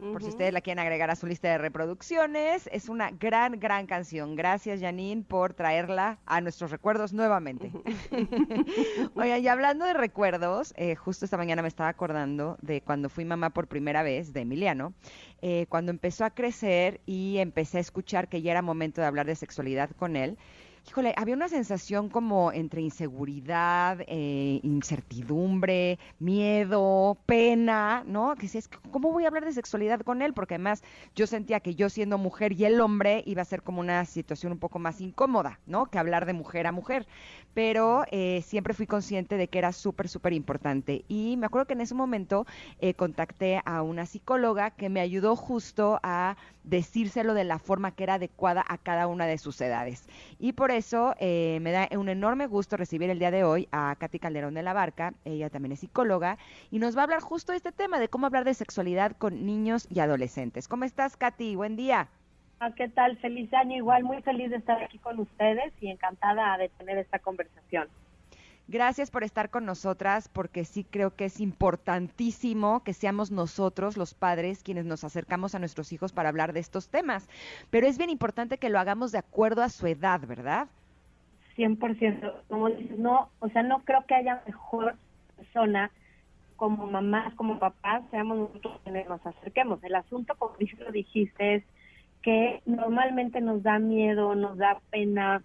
Por 0.00 0.22
si 0.22 0.30
ustedes 0.30 0.52
la 0.52 0.60
quieren 0.60 0.80
agregar 0.80 1.10
a 1.10 1.16
su 1.16 1.26
lista 1.26 1.48
de 1.48 1.58
reproducciones, 1.58 2.68
es 2.72 2.88
una 2.88 3.10
gran, 3.10 3.60
gran 3.60 3.86
canción. 3.86 4.34
Gracias, 4.34 4.80
Janine, 4.80 5.22
por 5.22 5.54
traerla 5.54 6.18
a 6.26 6.40
nuestros 6.40 6.70
recuerdos 6.70 7.12
nuevamente. 7.12 7.70
Oigan, 9.14 9.42
y 9.42 9.48
hablando 9.48 9.84
de 9.84 9.92
recuerdos, 9.92 10.72
eh, 10.76 10.94
justo 10.94 11.24
esta 11.24 11.36
mañana 11.36 11.62
me 11.62 11.68
estaba 11.68 11.90
acordando 11.90 12.56
de 12.62 12.80
cuando 12.80 13.08
fui 13.08 13.24
mamá 13.24 13.50
por 13.50 13.68
primera 13.68 14.02
vez 14.02 14.32
de 14.32 14.40
Emiliano, 14.40 14.94
eh, 15.42 15.66
cuando 15.68 15.90
empezó 15.90 16.24
a 16.24 16.30
crecer 16.30 17.00
y 17.04 17.38
empecé 17.38 17.78
a 17.78 17.82
escuchar 17.82 18.28
que 18.28 18.42
ya 18.42 18.52
era 18.52 18.62
momento 18.62 19.00
de 19.00 19.06
hablar 19.06 19.26
de 19.26 19.36
sexualidad 19.36 19.90
con 19.90 20.16
él. 20.16 20.38
Híjole, 20.88 21.14
había 21.16 21.36
una 21.36 21.48
sensación 21.48 22.08
como 22.08 22.52
entre 22.52 22.80
inseguridad, 22.80 23.98
eh, 24.08 24.60
incertidumbre, 24.62 25.98
miedo, 26.18 27.18
pena, 27.26 28.02
¿no? 28.06 28.34
Que 28.34 28.42
decías, 28.42 28.68
¿cómo 28.90 29.12
voy 29.12 29.24
a 29.24 29.28
hablar 29.28 29.44
de 29.44 29.52
sexualidad 29.52 30.00
con 30.00 30.20
él? 30.22 30.32
Porque 30.32 30.54
además 30.54 30.82
yo 31.14 31.26
sentía 31.26 31.60
que 31.60 31.74
yo 31.74 31.90
siendo 31.90 32.18
mujer 32.18 32.52
y 32.52 32.64
el 32.64 32.80
hombre 32.80 33.22
iba 33.26 33.42
a 33.42 33.44
ser 33.44 33.62
como 33.62 33.80
una 33.80 34.04
situación 34.04 34.52
un 34.52 34.58
poco 34.58 34.78
más 34.78 35.00
incómoda, 35.00 35.60
¿no? 35.66 35.86
Que 35.86 35.98
hablar 35.98 36.26
de 36.26 36.32
mujer 36.32 36.66
a 36.66 36.72
mujer. 36.72 37.06
Pero 37.54 38.04
eh, 38.10 38.42
siempre 38.42 38.74
fui 38.74 38.86
consciente 38.86 39.36
de 39.36 39.48
que 39.48 39.58
era 39.58 39.72
súper, 39.72 40.08
súper 40.08 40.32
importante. 40.32 41.04
Y 41.08 41.36
me 41.36 41.46
acuerdo 41.46 41.66
que 41.66 41.74
en 41.74 41.82
ese 41.82 41.94
momento 41.94 42.46
eh, 42.80 42.94
contacté 42.94 43.60
a 43.64 43.82
una 43.82 44.06
psicóloga 44.06 44.70
que 44.70 44.88
me 44.88 45.00
ayudó 45.00 45.36
justo 45.36 46.00
a 46.02 46.36
decírselo 46.64 47.34
de 47.34 47.44
la 47.44 47.58
forma 47.58 47.92
que 47.92 48.04
era 48.04 48.14
adecuada 48.14 48.64
a 48.66 48.78
cada 48.78 49.06
una 49.06 49.26
de 49.26 49.38
sus 49.38 49.60
edades. 49.60 50.08
Y 50.38 50.52
por 50.52 50.69
eso 50.70 51.14
eh, 51.18 51.58
me 51.60 51.72
da 51.72 51.88
un 51.96 52.08
enorme 52.08 52.46
gusto 52.46 52.76
recibir 52.76 53.10
el 53.10 53.18
día 53.18 53.30
de 53.30 53.44
hoy 53.44 53.68
a 53.72 53.96
Katy 53.98 54.18
Calderón 54.18 54.54
de 54.54 54.62
la 54.62 54.72
Barca, 54.72 55.14
ella 55.24 55.50
también 55.50 55.72
es 55.72 55.80
psicóloga, 55.80 56.38
y 56.70 56.78
nos 56.78 56.96
va 56.96 57.00
a 57.00 57.04
hablar 57.04 57.20
justo 57.20 57.52
de 57.52 57.58
este 57.58 57.72
tema, 57.72 57.98
de 57.98 58.08
cómo 58.08 58.26
hablar 58.26 58.44
de 58.44 58.54
sexualidad 58.54 59.16
con 59.16 59.46
niños 59.46 59.86
y 59.90 60.00
adolescentes. 60.00 60.68
¿Cómo 60.68 60.84
estás, 60.84 61.16
Katy? 61.16 61.56
Buen 61.56 61.76
día. 61.76 62.08
Ah, 62.60 62.72
¿Qué 62.76 62.88
tal? 62.88 63.16
Feliz 63.18 63.52
año. 63.54 63.76
Igual 63.76 64.04
muy 64.04 64.20
feliz 64.22 64.50
de 64.50 64.56
estar 64.56 64.82
aquí 64.82 64.98
con 64.98 65.18
ustedes 65.18 65.72
y 65.80 65.88
encantada 65.88 66.58
de 66.58 66.68
tener 66.68 66.98
esta 66.98 67.18
conversación. 67.18 67.88
Gracias 68.70 69.10
por 69.10 69.24
estar 69.24 69.50
con 69.50 69.66
nosotras, 69.66 70.28
porque 70.28 70.64
sí 70.64 70.84
creo 70.84 71.16
que 71.16 71.24
es 71.24 71.40
importantísimo 71.40 72.84
que 72.84 72.92
seamos 72.92 73.32
nosotros, 73.32 73.96
los 73.96 74.14
padres, 74.14 74.62
quienes 74.62 74.84
nos 74.84 75.02
acercamos 75.02 75.56
a 75.56 75.58
nuestros 75.58 75.92
hijos 75.92 76.12
para 76.12 76.28
hablar 76.28 76.52
de 76.52 76.60
estos 76.60 76.88
temas. 76.88 77.28
Pero 77.70 77.88
es 77.88 77.98
bien 77.98 78.10
importante 78.10 78.58
que 78.58 78.68
lo 78.68 78.78
hagamos 78.78 79.10
de 79.10 79.18
acuerdo 79.18 79.64
a 79.64 79.70
su 79.70 79.88
edad, 79.88 80.20
¿verdad? 80.24 80.68
100%. 81.56 82.32
Como 82.46 82.68
dices, 82.68 82.96
no, 82.96 83.30
o 83.40 83.48
sea, 83.48 83.64
no 83.64 83.80
creo 83.80 84.04
que 84.06 84.14
haya 84.14 84.40
mejor 84.46 84.94
persona 85.36 85.90
como 86.54 86.86
mamás, 86.86 87.34
como 87.34 87.58
papás, 87.58 88.04
seamos 88.12 88.38
nosotros 88.38 88.78
quienes 88.84 89.08
nos 89.08 89.26
acerquemos. 89.26 89.82
El 89.82 89.96
asunto, 89.96 90.36
como 90.38 90.54
dijiste, 90.92 91.56
es 91.56 91.64
que 92.22 92.62
normalmente 92.66 93.40
nos 93.40 93.64
da 93.64 93.80
miedo, 93.80 94.36
nos 94.36 94.58
da 94.58 94.78
pena, 94.90 95.42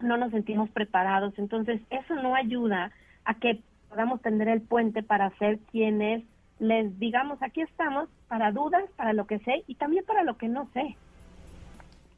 no 0.00 0.16
nos 0.16 0.30
sentimos 0.30 0.70
preparados. 0.70 1.34
Entonces, 1.38 1.80
eso 1.90 2.14
no 2.14 2.34
ayuda 2.34 2.92
a 3.24 3.34
que 3.34 3.60
podamos 3.88 4.20
tender 4.22 4.48
el 4.48 4.60
puente 4.60 5.02
para 5.02 5.30
ser 5.38 5.58
quienes 5.70 6.22
les 6.58 6.98
digamos, 6.98 7.42
aquí 7.42 7.60
estamos 7.60 8.08
para 8.28 8.50
dudas, 8.50 8.84
para 8.96 9.12
lo 9.12 9.26
que 9.26 9.38
sé 9.40 9.62
y 9.66 9.74
también 9.74 10.04
para 10.06 10.24
lo 10.24 10.36
que 10.36 10.48
no 10.48 10.68
sé. 10.72 10.96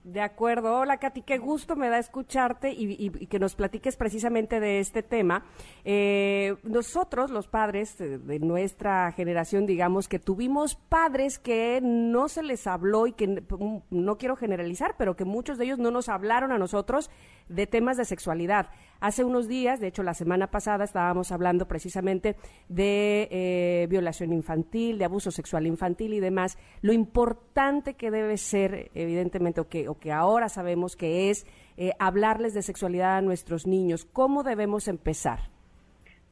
De 0.08 0.22
acuerdo. 0.22 0.78
Hola, 0.78 0.96
Katy, 0.96 1.20
qué 1.20 1.36
gusto 1.36 1.76
me 1.76 1.90
da 1.90 1.98
escucharte 1.98 2.72
y, 2.72 3.10
que 3.26 3.38
nos 3.38 3.54
platiques 3.54 3.94
precisamente 3.94 4.58
de 4.58 4.80
este 4.80 5.02
tema. 5.02 5.44
Eh, 5.84 6.56
nosotros, 6.62 7.30
los 7.30 7.46
padres 7.46 7.98
de 7.98 8.38
nuestra 8.38 9.12
generación, 9.12 9.66
digamos 9.66 10.08
que 10.08 10.18
tuvimos 10.18 10.76
padres 10.76 11.38
que 11.38 11.80
no 11.82 12.28
se 12.28 12.42
les 12.42 12.66
habló 12.66 13.06
y 13.06 13.12
que 13.12 13.44
no 13.90 14.16
quiero 14.16 14.34
generalizar, 14.34 14.94
pero 14.96 15.14
que 15.14 15.26
muchos 15.26 15.58
de 15.58 15.66
ellos 15.66 15.78
no 15.78 15.90
nos 15.90 16.08
hablaron 16.08 16.52
a 16.52 16.58
nosotros 16.58 17.10
de 17.50 17.66
temas 17.66 17.98
de 17.98 18.06
sexualidad. 18.06 18.70
Hace 19.00 19.22
unos 19.22 19.46
días, 19.46 19.78
de 19.78 19.86
hecho 19.86 20.02
la 20.02 20.14
semana 20.14 20.48
pasada, 20.50 20.84
estábamos 20.84 21.30
hablando 21.30 21.68
precisamente 21.68 22.34
de 22.68 23.28
eh, 23.30 23.86
violación 23.88 24.32
infantil, 24.32 24.98
de 24.98 25.04
abuso 25.04 25.30
sexual 25.30 25.66
infantil 25.66 26.14
y 26.14 26.20
demás. 26.20 26.58
Lo 26.80 26.92
importante 26.92 27.94
que 27.94 28.10
debe 28.10 28.36
ser, 28.38 28.90
evidentemente, 28.94 29.60
o 29.60 29.68
que, 29.68 29.88
que 29.98 30.12
ahora 30.12 30.48
sabemos 30.48 30.96
que 30.96 31.30
es 31.30 31.46
eh, 31.76 31.92
hablarles 31.98 32.54
de 32.54 32.62
sexualidad 32.62 33.18
a 33.18 33.22
nuestros 33.22 33.66
niños. 33.66 34.04
¿Cómo 34.04 34.42
debemos 34.42 34.88
empezar? 34.88 35.40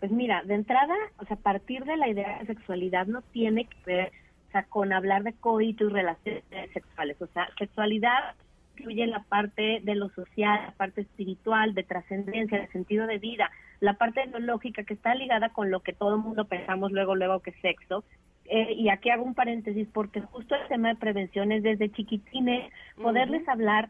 Pues 0.01 0.13
mira, 0.13 0.43
de 0.45 0.55
entrada, 0.55 0.95
o 1.19 1.25
sea, 1.25 1.37
partir 1.37 1.85
de 1.85 1.97
la 1.97 2.09
idea 2.09 2.39
de 2.39 2.47
sexualidad 2.47 3.07
no 3.07 3.23
tiene 3.23 3.65
que 3.65 3.77
ver, 3.87 4.13
o 4.49 4.53
sea, 4.53 4.65
con 4.65 4.93
hablar 4.93 5.23
de 5.23 5.33
coito 5.33 5.85
y 5.85 5.89
relaciones 5.89 6.45
sexuales. 6.73 7.21
O 7.23 7.27
sea, 7.29 7.49
sexualidad 7.59 8.35
incluye 8.77 9.07
la 9.07 9.23
parte 9.23 9.81
de 9.83 9.95
lo 9.95 10.11
social, 10.11 10.61
la 10.67 10.73
parte 10.73 11.01
espiritual, 11.01 11.75
de 11.75 11.83
trascendencia, 11.83 12.61
de 12.61 12.69
sentido 12.69 13.07
de 13.07 13.19
vida, 13.19 13.51
la 13.81 13.95
parte 13.95 14.27
biológica 14.27 14.85
que 14.85 14.95
está 14.95 15.15
ligada 15.15 15.51
con 15.51 15.71
lo 15.71 15.81
que 15.81 15.93
todo 15.93 16.17
el 16.17 16.21
mundo 16.21 16.47
pensamos 16.47 16.93
luego, 16.93 17.15
luego 17.15 17.41
que 17.41 17.51
es 17.51 17.61
sexo. 17.61 18.05
Eh, 18.49 18.75
y 18.75 18.89
aquí 18.89 19.11
hago 19.11 19.25
un 19.25 19.35
paréntesis 19.35 19.89
porque 19.93 20.21
justo 20.21 20.55
el 20.55 20.69
tema 20.69 20.89
de 20.89 20.97
prevención 20.97 21.53
es 21.53 21.63
desde 21.63 21.91
chiquitines, 21.91 22.71
poderles 22.97 23.49
hablar 23.49 23.89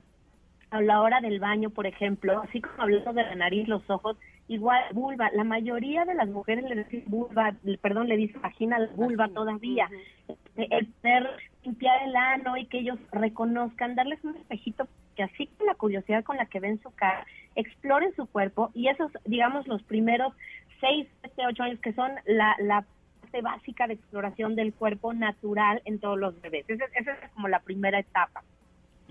a 0.71 0.81
la 0.81 1.01
hora 1.01 1.21
del 1.21 1.39
baño, 1.39 1.71
por 1.71 1.87
ejemplo, 1.87 2.43
así 2.43 2.61
como 2.61 2.83
hablando 2.83 3.13
de 3.13 3.23
la 3.23 3.35
nariz, 3.35 3.69
los 3.69 3.89
ojos, 3.89 4.17
igual 4.49 4.83
vulva. 4.93 5.31
La 5.33 5.45
mayoría 5.45 6.05
de 6.05 6.15
las 6.15 6.29
mujeres 6.29 6.65
le 6.65 6.85
dicen 6.85 7.05
vulva, 7.07 7.55
perdón, 7.81 8.09
le 8.09 8.17
dicen 8.17 8.41
vagina 8.43 8.79
la 8.79 8.89
vulva 8.95 9.29
todavía. 9.29 9.89
El 10.57 10.87
poder 10.87 11.31
limpiar 11.65 12.03
el 12.03 12.17
ano 12.17 12.57
y 12.57 12.67
que 12.67 12.79
ellos 12.79 12.99
reconozcan, 13.13 13.95
darles 13.95 14.23
un 14.25 14.37
espejito 14.37 14.89
que 15.17 15.23
así 15.23 15.47
con 15.47 15.67
la 15.67 15.75
curiosidad 15.75 16.25
con 16.25 16.37
la 16.37 16.47
que 16.47 16.61
ven 16.61 16.81
su 16.83 16.91
cara, 16.91 17.27
exploren 17.55 18.15
su 18.15 18.27
cuerpo 18.27 18.71
y 18.75 18.89
esos, 18.89 19.11
digamos, 19.25 19.67
los 19.67 19.83
primeros 19.83 20.33
seis, 20.81 21.09
siete, 21.21 21.43
ocho 21.49 21.63
años 21.63 21.81
que 21.81 21.93
son 21.95 22.13
la, 22.27 22.55
la 22.61 22.85
parte 23.27 23.43
básica 23.43 23.87
de 23.87 23.95
exploración 23.95 24.55
del 24.55 24.73
cuerpo 24.73 25.13
natural 25.13 25.83
en 25.85 25.99
todos 25.99 26.19
los 26.19 26.41
bebés. 26.41 26.65
Esa, 26.69 26.85
es 26.85 27.31
como 27.35 27.49
la 27.49 27.61
primera 27.61 27.99
etapa. 27.99 28.43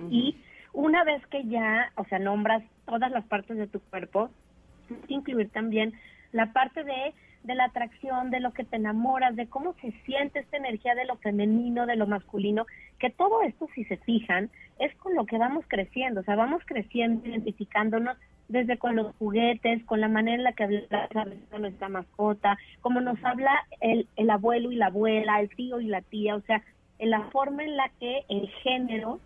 Y 0.09 0.38
una 0.74 1.03
vez 1.03 1.26
que 1.28 1.45
ya, 1.45 1.91
o 1.95 2.05
sea, 2.05 2.20
nombras 2.20 2.63
todas 2.86 3.11
las 3.11 3.26
partes 3.26 3.57
de 3.57 3.68
tu 3.68 3.80
cuerpo, 3.80 4.30
incluir 5.07 5.49
también 5.49 5.93
la 6.32 6.51
parte 6.53 6.84
de, 6.84 7.13
de 7.43 7.55
la 7.55 7.66
atracción, 7.66 8.30
de 8.30 8.39
lo 8.39 8.51
que 8.51 8.63
te 8.63 8.76
enamoras, 8.78 9.36
de 9.36 9.47
cómo 9.47 9.74
se 9.82 9.91
siente 10.05 10.39
esta 10.39 10.57
energía 10.57 10.95
de 10.95 11.05
lo 11.05 11.16
femenino, 11.18 11.86
de 11.86 11.95
lo 11.95 12.07
masculino, 12.07 12.66
que 12.99 13.09
todo 13.09 13.41
esto, 13.41 13.68
si 13.74 13.86
se 13.86 13.97
fijan, 13.97 14.49
es 14.80 14.93
con 14.95 15.16
lo 15.16 15.26
que 15.26 15.38
vamos 15.38 15.66
creciendo, 15.68 16.22
o 16.22 16.24
sea, 16.24 16.36
vamos 16.36 16.61
creciendo, 16.66 17.28
identificándonos 17.28 18.18
desde 18.47 18.77
con 18.77 18.95
los 18.95 19.15
juguetes, 19.15 19.83
con 19.85 20.01
la 20.01 20.07
manera 20.07 20.37
en 20.37 20.43
la 20.43 20.53
que 20.53 20.63
habla 20.63 21.35
nuestra 21.59 21.89
mascota, 21.89 22.57
como 22.81 23.01
nos 23.01 23.23
habla 23.23 23.51
el, 23.81 24.07
el 24.15 24.29
abuelo 24.29 24.71
y 24.71 24.75
la 24.75 24.87
abuela, 24.87 25.41
el 25.41 25.49
tío 25.49 25.79
y 25.79 25.87
la 25.87 26.01
tía, 26.01 26.35
o 26.35 26.41
sea, 26.41 26.61
en 26.99 27.09
la 27.09 27.21
forma 27.31 27.63
en 27.63 27.75
la 27.75 27.89
que 27.99 28.23
el 28.29 28.47
género 28.63 29.19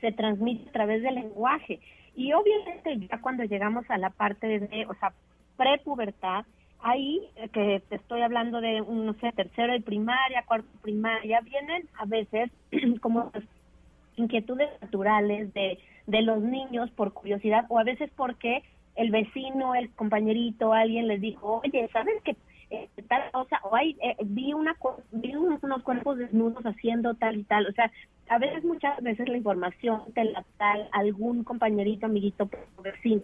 se 0.00 0.12
transmite 0.12 0.68
a 0.68 0.72
través 0.72 1.02
del 1.02 1.16
lenguaje. 1.16 1.80
Y 2.14 2.32
obviamente 2.32 3.08
ya 3.10 3.20
cuando 3.20 3.44
llegamos 3.44 3.84
a 3.90 3.98
la 3.98 4.10
parte 4.10 4.46
de, 4.60 4.86
o 4.86 4.94
sea, 4.94 5.12
prepubertad, 5.56 6.44
ahí 6.80 7.22
eh, 7.36 7.48
que 7.48 7.82
estoy 7.90 8.20
hablando 8.20 8.60
de, 8.60 8.80
no 8.80 9.14
sé, 9.14 9.32
tercero 9.32 9.72
de 9.72 9.80
primaria, 9.80 10.44
cuarto 10.46 10.68
de 10.74 10.78
primaria, 10.80 11.40
vienen 11.40 11.88
a 11.98 12.04
veces 12.04 12.50
como 13.00 13.32
inquietudes 14.16 14.68
naturales 14.80 15.52
de, 15.54 15.78
de 16.06 16.22
los 16.22 16.40
niños 16.42 16.90
por 16.90 17.12
curiosidad 17.12 17.64
o 17.68 17.78
a 17.78 17.84
veces 17.84 18.10
porque 18.16 18.62
el 18.96 19.10
vecino, 19.10 19.74
el 19.74 19.90
compañerito, 19.90 20.72
alguien 20.72 21.08
les 21.08 21.20
dijo, 21.20 21.62
oye, 21.64 21.88
¿sabes 21.92 22.14
qué? 22.22 22.36
Eh, 22.70 22.88
tal 23.08 23.30
cosa, 23.30 23.60
o 23.64 23.74
hay, 23.74 23.96
eh, 24.02 24.16
vi, 24.24 24.52
una, 24.52 24.76
vi 25.12 25.34
unos 25.36 25.82
cuerpos 25.82 26.18
desnudos 26.18 26.64
haciendo 26.64 27.14
tal 27.14 27.36
y 27.36 27.44
tal, 27.44 27.66
o 27.66 27.72
sea, 27.72 27.90
a 28.28 28.38
veces, 28.38 28.64
muchas 28.64 29.00
veces 29.02 29.28
la 29.28 29.36
información 29.36 30.02
te 30.14 30.24
la 30.24 30.44
da 30.58 30.74
algún 30.92 31.44
compañerito, 31.44 32.06
amiguito, 32.06 32.48
vecino. 32.82 33.22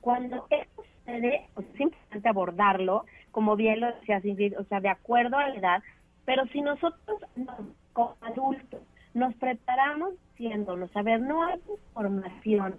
Cuando 0.00 0.46
esto 0.48 0.82
sucede, 0.82 1.48
pues 1.54 1.66
es 1.74 1.80
importante 1.80 2.28
abordarlo, 2.28 3.04
como 3.30 3.56
bien 3.56 3.80
lo 3.80 3.92
decía 3.92 4.22
o 4.58 4.64
sea, 4.64 4.80
de 4.80 4.88
acuerdo 4.88 5.36
a 5.36 5.48
la 5.48 5.54
edad, 5.54 5.82
pero 6.24 6.46
si 6.46 6.62
nosotros 6.62 7.20
como 7.92 8.16
adultos 8.22 8.80
nos 9.18 9.34
preparamos 9.34 10.14
diciéndonos, 10.36 10.94
a 10.96 11.02
ver, 11.02 11.20
no 11.20 11.42
hay 11.42 11.60
información, 11.68 12.76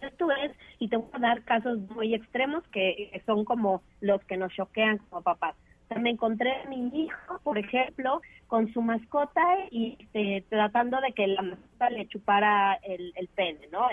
esto 0.00 0.30
es, 0.32 0.52
y 0.78 0.88
te 0.88 0.96
voy 0.96 1.08
a 1.12 1.18
dar 1.18 1.44
casos 1.44 1.78
muy 1.94 2.14
extremos 2.14 2.66
que 2.68 3.22
son 3.26 3.44
como 3.44 3.82
los 4.00 4.24
que 4.24 4.36
nos 4.36 4.52
choquean 4.54 4.98
como 4.98 5.22
papás. 5.22 5.54
me 6.00 6.10
encontré 6.10 6.52
a 6.52 6.68
mi 6.68 6.88
hijo, 7.04 7.38
por 7.42 7.58
ejemplo, 7.58 8.22
con 8.46 8.72
su 8.72 8.80
mascota 8.80 9.42
y 9.70 9.98
este, 10.00 10.44
tratando 10.48 11.00
de 11.00 11.12
que 11.12 11.26
la 11.26 11.42
mascota 11.42 11.90
le 11.90 12.08
chupara 12.08 12.74
el, 12.82 13.12
el 13.16 13.28
pene, 13.28 13.68
¿no? 13.70 13.86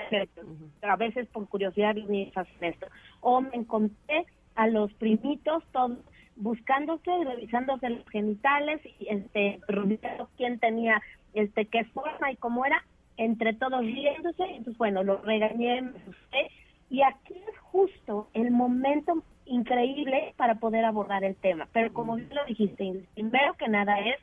A 0.81 0.95
veces 0.95 1.27
por 1.27 1.47
curiosidad 1.49 1.95
ni 1.95 2.31
hacen 2.35 2.63
esto. 2.63 2.87
O 3.19 3.41
me 3.41 3.55
encontré 3.55 4.25
a 4.55 4.67
los 4.67 4.93
primitos 4.93 5.63
todos 5.73 5.97
buscándose, 6.37 7.11
revisándose 7.25 7.89
los 7.89 8.07
genitales 8.09 8.81
y 8.99 9.07
este, 9.09 9.59
quién 10.37 10.59
tenía 10.59 11.01
este 11.39 11.65
qué 11.65 11.85
forma 11.85 12.31
y 12.31 12.35
cómo 12.35 12.65
era, 12.65 12.83
entre 13.17 13.53
todos 13.53 13.81
riéndose, 13.81 14.43
entonces 14.43 14.77
bueno, 14.77 15.03
lo 15.03 15.17
regañé, 15.17 15.81
me 15.81 15.97
asusté, 15.99 16.51
y 16.89 17.01
aquí 17.01 17.33
es 17.33 17.57
justo 17.59 18.29
el 18.33 18.51
momento 18.51 19.23
increíble 19.45 20.33
para 20.37 20.55
poder 20.55 20.85
abordar 20.85 21.23
el 21.23 21.35
tema. 21.35 21.67
Pero 21.73 21.93
como 21.93 22.15
bien 22.15 22.29
lo 22.33 22.45
dijiste, 22.45 23.03
primero 23.13 23.53
que 23.55 23.67
nada 23.67 23.99
es, 23.99 24.17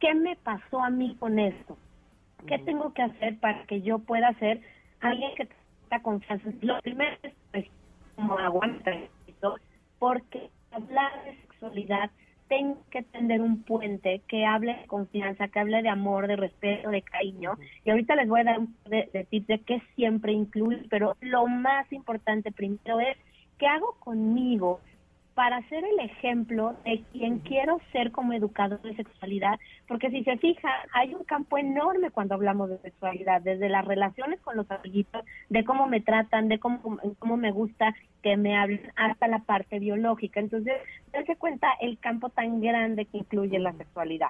¿qué 0.00 0.14
me 0.14 0.36
pasó 0.36 0.80
a 0.80 0.90
mí 0.90 1.16
con 1.18 1.38
esto? 1.38 1.76
¿Qué 2.46 2.58
tengo 2.58 2.92
que 2.92 3.02
hacer 3.02 3.38
para 3.40 3.64
que 3.64 3.80
yo 3.82 3.98
pueda 4.00 4.32
ser 4.34 4.60
alguien 5.00 5.34
que 5.36 5.46
tenga 5.88 6.02
confianza? 6.02 6.50
Lo 6.60 6.80
primero 6.80 7.16
es, 7.22 7.32
pues, 7.52 7.66
como 8.16 8.38
aguanta, 8.38 8.92
porque 9.98 10.50
hablar 10.70 11.24
de 11.24 11.36
sexualidad 11.36 12.10
tengo 12.48 12.78
que 12.90 13.02
tender 13.02 13.40
un 13.40 13.62
puente 13.62 14.22
que 14.28 14.44
hable 14.44 14.74
de 14.74 14.86
confianza, 14.86 15.48
que 15.48 15.60
hable 15.60 15.82
de 15.82 15.88
amor, 15.88 16.26
de 16.26 16.36
respeto, 16.36 16.90
de 16.90 17.02
cariño. 17.02 17.58
Y 17.84 17.90
ahorita 17.90 18.16
les 18.16 18.28
voy 18.28 18.40
a 18.40 18.44
dar 18.44 18.58
un 18.58 18.76
de, 18.86 19.08
de 19.12 19.24
tips 19.24 19.46
de 19.46 19.58
qué 19.60 19.82
siempre 19.94 20.32
incluir, 20.32 20.86
pero 20.90 21.16
lo 21.20 21.46
más 21.46 21.90
importante 21.92 22.52
primero 22.52 23.00
es 23.00 23.16
qué 23.58 23.66
hago 23.66 23.96
conmigo 24.00 24.80
para 25.34 25.60
ser 25.68 25.84
el 25.84 25.98
ejemplo 25.98 26.76
de 26.84 27.02
quien 27.12 27.40
quiero 27.40 27.80
ser 27.92 28.12
como 28.12 28.32
educador 28.32 28.80
de 28.82 28.94
sexualidad, 28.94 29.58
porque 29.88 30.10
si 30.10 30.22
se 30.22 30.36
fija, 30.38 30.68
hay 30.92 31.14
un 31.14 31.24
campo 31.24 31.58
enorme 31.58 32.10
cuando 32.10 32.34
hablamos 32.34 32.70
de 32.70 32.78
sexualidad, 32.78 33.42
desde 33.42 33.68
las 33.68 33.84
relaciones 33.84 34.40
con 34.40 34.56
los 34.56 34.70
amiguitos, 34.70 35.24
de 35.48 35.64
cómo 35.64 35.86
me 35.86 36.00
tratan, 36.00 36.48
de 36.48 36.58
cómo, 36.58 36.80
cómo 37.18 37.36
me 37.36 37.50
gusta 37.50 37.94
que 38.22 38.36
me 38.36 38.56
hablen, 38.56 38.92
hasta 38.96 39.26
la 39.28 39.40
parte 39.40 39.78
biológica. 39.78 40.40
Entonces, 40.40 40.74
darse 41.12 41.36
cuenta 41.36 41.68
el 41.80 41.98
campo 41.98 42.30
tan 42.30 42.60
grande 42.60 43.06
que 43.06 43.18
incluye 43.18 43.58
la 43.58 43.72
sexualidad. 43.72 44.28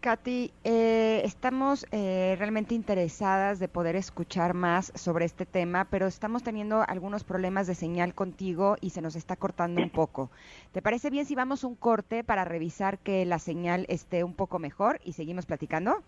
Katy, 0.00 0.52
eh, 0.64 1.22
estamos 1.24 1.86
eh, 1.90 2.36
realmente 2.38 2.74
interesadas 2.74 3.58
de 3.58 3.68
poder 3.68 3.96
escuchar 3.96 4.54
más 4.54 4.92
sobre 4.94 5.24
este 5.24 5.46
tema, 5.46 5.86
pero 5.90 6.06
estamos 6.06 6.42
teniendo 6.42 6.84
algunos 6.86 7.24
problemas 7.24 7.66
de 7.66 7.74
señal 7.74 8.14
contigo 8.14 8.76
y 8.80 8.90
se 8.90 9.02
nos 9.02 9.16
está 9.16 9.36
cortando 9.36 9.82
un 9.82 9.90
poco. 9.90 10.30
¿Te 10.72 10.82
parece 10.82 11.10
bien 11.10 11.26
si 11.26 11.34
vamos 11.34 11.64
un 11.64 11.74
corte 11.74 12.24
para 12.24 12.44
revisar 12.44 12.98
que 12.98 13.24
la 13.24 13.38
señal 13.38 13.86
esté 13.88 14.24
un 14.24 14.34
poco 14.34 14.58
mejor 14.58 15.00
y 15.04 15.12
seguimos 15.12 15.46
platicando? 15.46 16.02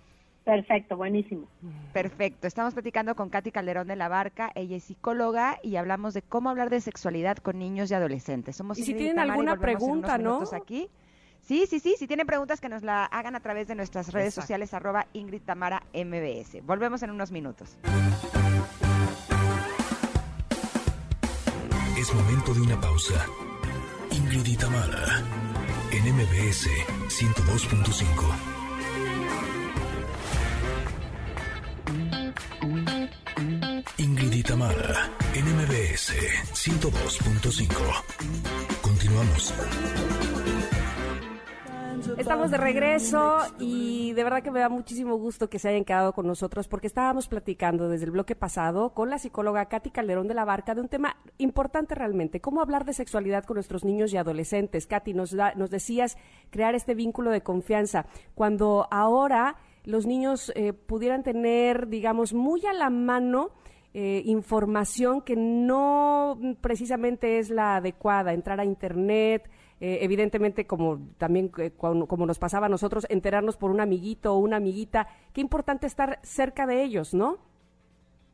Perfecto, 0.45 0.97
buenísimo. 0.97 1.47
Perfecto. 1.93 2.47
Estamos 2.47 2.73
platicando 2.73 3.15
con 3.15 3.29
Katy 3.29 3.51
Calderón 3.51 3.87
de 3.87 3.97
la 3.97 4.09
Barca. 4.09 4.51
Ella 4.55 4.77
es 4.77 4.85
psicóloga 4.85 5.59
y 5.63 5.77
hablamos 5.77 6.15
de 6.15 6.23
cómo 6.23 6.49
hablar 6.49 6.71
de 6.71 6.81
sexualidad 6.81 7.37
con 7.37 7.59
niños 7.59 7.91
y 7.91 7.95
adolescentes. 7.95 8.57
Somos 8.57 8.79
y 8.79 8.85
si 8.85 8.95
tienen 8.95 9.19
alguna 9.19 9.57
pregunta, 9.59 10.17
¿no? 10.17 10.43
Aquí. 10.53 10.89
Sí, 11.49 11.67
sí, 11.67 11.81
sí. 11.81 11.97
Si 11.99 12.07
tienen 12.07 12.27
preguntas, 12.27 12.61
que 12.61 12.69
nos 12.69 12.83
la 12.83 13.07
hagan 13.07 13.35
a 13.35 13.41
través 13.41 13.67
de 13.69 13.75
nuestras 13.75 14.13
redes 14.13 14.35
sociales, 14.35 14.75
arroba 14.75 15.07
Ingrid 15.15 15.41
Tamara 15.41 15.83
MBS. 15.95 16.63
Volvemos 16.63 17.03
en 17.03 17.11
unos 17.11 17.33
minutos. 17.33 17.79
Es 21.97 22.15
momento 22.15 22.53
de 22.53 22.61
una 22.61 22.79
pausa. 22.79 23.25
Ingrid 24.11 24.47
y 24.47 24.57
Tamara, 24.59 25.23
en 25.91 26.15
MBS 26.15 26.69
102.5. 27.09 28.59
Ingrid 33.97 34.33
y 34.35 34.43
Tamara, 34.43 35.11
en 35.33 35.47
MBS 35.57 36.13
102.5. 36.53 38.05
Continuamos. 38.83 39.55
Estamos 42.17 42.51
de 42.51 42.59
regreso 42.59 43.39
y 43.59 44.13
de 44.13 44.23
verdad 44.23 44.43
que 44.43 44.51
me 44.51 44.61
da 44.61 44.69
muchísimo 44.69 45.17
gusto 45.17 45.51
que 45.51 45.59
se 45.59 45.69
hayan 45.69 45.85
quedado 45.85 46.13
con 46.13 46.27
nosotros 46.27 46.69
porque 46.69 46.87
estábamos 46.87 47.27
platicando 47.27 47.89
desde 47.89 48.05
el 48.05 48.13
bloque 48.13 48.37
pasado 48.37 48.91
con 48.91 49.11
la 49.11 49.19
psicóloga 49.19 49.67
Katy 49.67 49.91
Calderón 49.91 50.29
de 50.29 50.35
la 50.35 50.45
Barca 50.45 50.75
de 50.75 50.81
un 50.81 50.89
tema 50.89 51.17
importante 51.39 51.95
realmente, 51.95 52.41
cómo 52.41 52.61
hablar 52.61 52.85
de 52.85 52.93
sexualidad 52.93 53.45
con 53.45 53.55
nuestros 53.55 53.85
niños 53.85 54.13
y 54.13 54.17
adolescentes. 54.17 54.87
Katy, 54.87 55.15
nos, 55.15 55.35
nos 55.57 55.71
decías 55.71 56.17
crear 56.51 56.75
este 56.75 56.95
vínculo 56.95 57.31
de 57.31 57.43
confianza. 57.43 58.07
Cuando 58.35 58.87
ahora 58.91 59.57
los 59.85 60.07
niños 60.07 60.53
eh, 60.55 60.73
pudieran 60.73 61.23
tener, 61.23 61.89
digamos, 61.89 62.33
muy 62.33 62.65
a 62.67 62.75
la 62.75 62.91
mano 62.91 63.51
eh, 63.95 64.23
información 64.27 65.23
que 65.23 65.35
no 65.35 66.39
precisamente 66.61 67.39
es 67.39 67.51
la 67.51 67.77
adecuada, 67.77 68.35
entrar 68.35 68.61
a 68.61 68.65
Internet, 68.65 69.51
eh, 69.81 69.99
evidentemente 70.03 70.67
como 70.67 70.99
también 71.19 71.53
eh, 71.59 71.71
como 71.79 72.27
nos 72.27 72.39
pasaba 72.39 72.67
a 72.67 72.69
nosotros, 72.69 73.07
enterarnos 73.11 73.57
por 73.57 73.71
un 73.71 73.81
amiguito 73.81 74.35
o 74.35 74.39
una 74.39 74.57
amiguita, 74.57 75.09
qué 75.33 75.41
importante 75.41 75.87
estar 75.87 76.19
cerca 76.23 76.67
de 76.67 76.83
ellos, 76.83 77.15
¿no? 77.15 77.39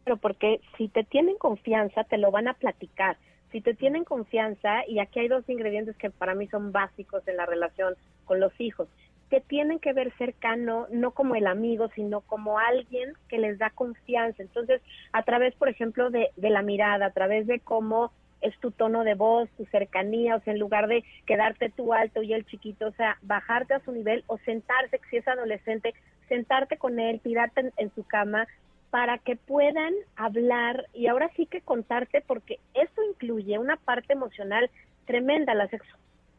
Pero 0.04 0.16
porque 0.16 0.60
si 0.78 0.88
te 0.88 1.04
tienen 1.04 1.36
confianza, 1.36 2.04
te 2.04 2.18
lo 2.18 2.30
van 2.30 2.48
a 2.48 2.54
platicar. 2.54 3.18
Si 3.52 3.60
te 3.60 3.74
tienen 3.74 4.04
confianza, 4.04 4.86
y 4.88 4.98
aquí 4.98 5.20
hay 5.20 5.28
dos 5.28 5.48
ingredientes 5.48 5.96
que 5.96 6.10
para 6.10 6.34
mí 6.34 6.48
son 6.48 6.72
básicos 6.72 7.26
en 7.28 7.36
la 7.36 7.46
relación 7.46 7.94
con 8.24 8.40
los 8.40 8.52
hijos, 8.58 8.88
que 9.30 9.40
tienen 9.40 9.78
que 9.78 9.92
ver 9.92 10.12
cercano, 10.16 10.86
no 10.90 11.12
como 11.12 11.34
el 11.34 11.46
amigo, 11.46 11.88
sino 11.94 12.20
como 12.22 12.58
alguien 12.58 13.12
que 13.28 13.38
les 13.38 13.58
da 13.58 13.70
confianza. 13.70 14.42
Entonces, 14.42 14.82
a 15.12 15.22
través, 15.22 15.54
por 15.54 15.68
ejemplo, 15.68 16.10
de 16.10 16.30
la 16.36 16.62
mirada, 16.62 17.06
a 17.06 17.12
través 17.12 17.46
de 17.46 17.60
cómo 17.60 18.12
es 18.44 18.56
tu 18.60 18.70
tono 18.70 19.04
de 19.04 19.14
voz, 19.14 19.48
tu 19.56 19.64
cercanía, 19.66 20.36
o 20.36 20.40
sea, 20.40 20.52
en 20.52 20.60
lugar 20.60 20.86
de 20.86 21.02
quedarte 21.26 21.70
tú 21.70 21.94
alto 21.94 22.22
y 22.22 22.34
el 22.34 22.44
chiquito, 22.44 22.88
o 22.88 22.92
sea, 22.92 23.16
bajarte 23.22 23.74
a 23.74 23.80
su 23.80 23.90
nivel 23.90 24.22
o 24.26 24.38
sentarse, 24.38 25.00
si 25.10 25.16
es 25.16 25.26
adolescente, 25.26 25.94
sentarte 26.28 26.76
con 26.76 27.00
él, 27.00 27.20
tirarte 27.20 27.72
en, 27.76 27.94
su 27.94 28.04
cama 28.04 28.46
para 28.90 29.18
que 29.18 29.36
puedan 29.36 29.94
hablar 30.14 30.86
y 30.92 31.06
ahora 31.06 31.30
sí 31.36 31.46
que 31.46 31.62
contarte 31.62 32.22
porque 32.26 32.60
esto 32.74 33.02
incluye 33.02 33.58
una 33.58 33.76
parte 33.76 34.12
emocional 34.12 34.70
tremenda, 35.06 35.54
la, 35.54 35.68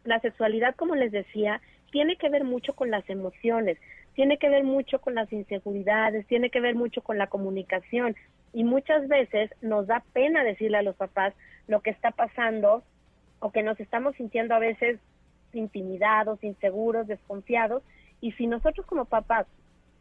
la 0.04 0.20
sexualidad, 0.20 0.76
como 0.76 0.96
les 0.96 1.12
decía, 1.12 1.60
tiene 1.92 2.18
que 2.18 2.30
ver 2.30 2.44
mucho 2.44 2.74
con 2.74 2.92
las 2.92 3.10
emociones, 3.10 3.78
tiene 4.14 4.38
que 4.38 4.50
ver 4.50 4.64
mucho 4.64 5.00
con 5.00 5.16
las 5.16 5.32
inseguridades, 5.34 6.26
tiene 6.28 6.50
que 6.50 6.62
ver 6.62 6.76
mucho 6.76 7.02
con 7.02 7.18
la 7.18 7.28
comunicación 7.28 8.16
y 8.54 8.64
muchas 8.64 9.08
veces 9.08 9.52
nos 9.62 9.88
da 9.88 10.04
pena 10.14 10.44
decirle 10.44 10.78
a 10.78 10.84
los 10.84 10.96
papás 10.96 11.34
lo 11.68 11.82
que 11.82 11.90
está 11.90 12.12
pasando 12.12 12.84
o 13.40 13.52
que 13.52 13.64
nos 13.64 13.80
estamos 13.80 14.16
sintiendo 14.16 14.56
a 14.56 14.60
veces 14.60 15.00
intimidados, 15.54 16.44
inseguros, 16.44 17.08
desconfiados 17.08 17.84
y 18.22 18.32
si 18.34 18.48
nosotros 18.48 18.86
como 18.86 19.06
papás 19.06 19.48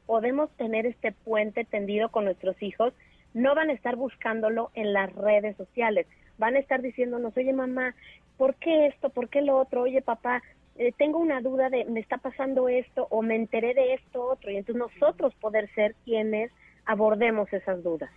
podemos 0.07 0.51
tener 0.57 0.87
este 0.87 1.13
puente 1.13 1.65
tendido 1.65 2.11
con 2.11 2.25
nuestros 2.25 2.61
hijos, 2.63 2.93
no 3.33 3.55
van 3.55 3.71
a 3.71 3.73
estar 3.73 3.97
buscándolo 3.97 4.71
en 4.75 4.93
las 4.93 5.13
redes 5.15 5.57
sociales, 5.57 6.07
van 6.39 6.57
a 6.57 6.59
estar 6.59 6.83
diciéndonos, 6.83 7.37
oye 7.37 7.53
mamá, 7.53 7.95
¿por 8.37 8.55
qué 8.57 8.87
esto? 8.87 9.11
¿Por 9.11 9.29
qué 9.29 9.43
lo 9.43 9.57
otro? 9.59 9.83
Oye 9.83 10.03
papá, 10.03 10.43
eh, 10.77 10.93
tengo 10.97 11.19
una 11.19 11.41
duda 11.41 11.71
de 11.71 11.85
me 11.85 12.01
está 12.01 12.19
pasando 12.19 12.69
esto 12.69 13.07
o 13.11 13.23
me 13.23 13.37
enteré 13.37 13.75
de 13.75 13.95
esto 13.95 14.25
otro 14.25 14.51
y 14.51 14.57
entonces 14.57 14.81
nosotros 14.81 15.35
poder 15.37 15.73
ser 15.75 15.95
quienes 16.05 16.51
abordemos 16.85 17.53
esas 17.53 17.83
dudas. 17.83 18.11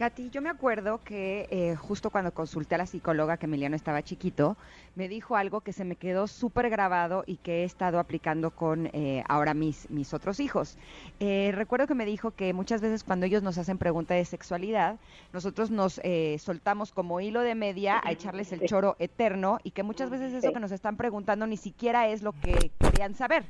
Katy, 0.00 0.30
yo 0.30 0.40
me 0.40 0.48
acuerdo 0.48 1.04
que 1.04 1.46
eh, 1.50 1.76
justo 1.76 2.08
cuando 2.08 2.32
consulté 2.32 2.74
a 2.74 2.78
la 2.78 2.86
psicóloga 2.86 3.36
que 3.36 3.44
Emiliano 3.44 3.76
estaba 3.76 4.00
chiquito, 4.02 4.56
me 4.94 5.10
dijo 5.10 5.36
algo 5.36 5.60
que 5.60 5.74
se 5.74 5.84
me 5.84 5.94
quedó 5.94 6.26
súper 6.26 6.70
grabado 6.70 7.22
y 7.26 7.36
que 7.36 7.60
he 7.60 7.64
estado 7.64 7.98
aplicando 7.98 8.50
con 8.50 8.86
eh, 8.94 9.22
ahora 9.28 9.52
mis, 9.52 9.90
mis 9.90 10.14
otros 10.14 10.40
hijos. 10.40 10.78
Eh, 11.20 11.52
recuerdo 11.54 11.86
que 11.86 11.94
me 11.94 12.06
dijo 12.06 12.30
que 12.30 12.54
muchas 12.54 12.80
veces 12.80 13.04
cuando 13.04 13.26
ellos 13.26 13.42
nos 13.42 13.58
hacen 13.58 13.76
preguntas 13.76 14.16
de 14.16 14.24
sexualidad, 14.24 14.96
nosotros 15.34 15.70
nos 15.70 16.00
soltamos 16.38 16.92
como 16.92 17.20
hilo 17.20 17.42
de 17.42 17.54
media 17.54 18.00
a 18.02 18.10
echarles 18.10 18.52
el 18.52 18.66
choro 18.66 18.96
eterno 19.00 19.58
y 19.64 19.72
que 19.72 19.82
muchas 19.82 20.08
veces 20.08 20.32
eso 20.32 20.50
que 20.50 20.60
nos 20.60 20.72
están 20.72 20.96
preguntando 20.96 21.46
ni 21.46 21.58
siquiera 21.58 22.08
es 22.08 22.22
lo 22.22 22.32
que 22.32 22.70
querían 23.00 23.14
saber, 23.14 23.44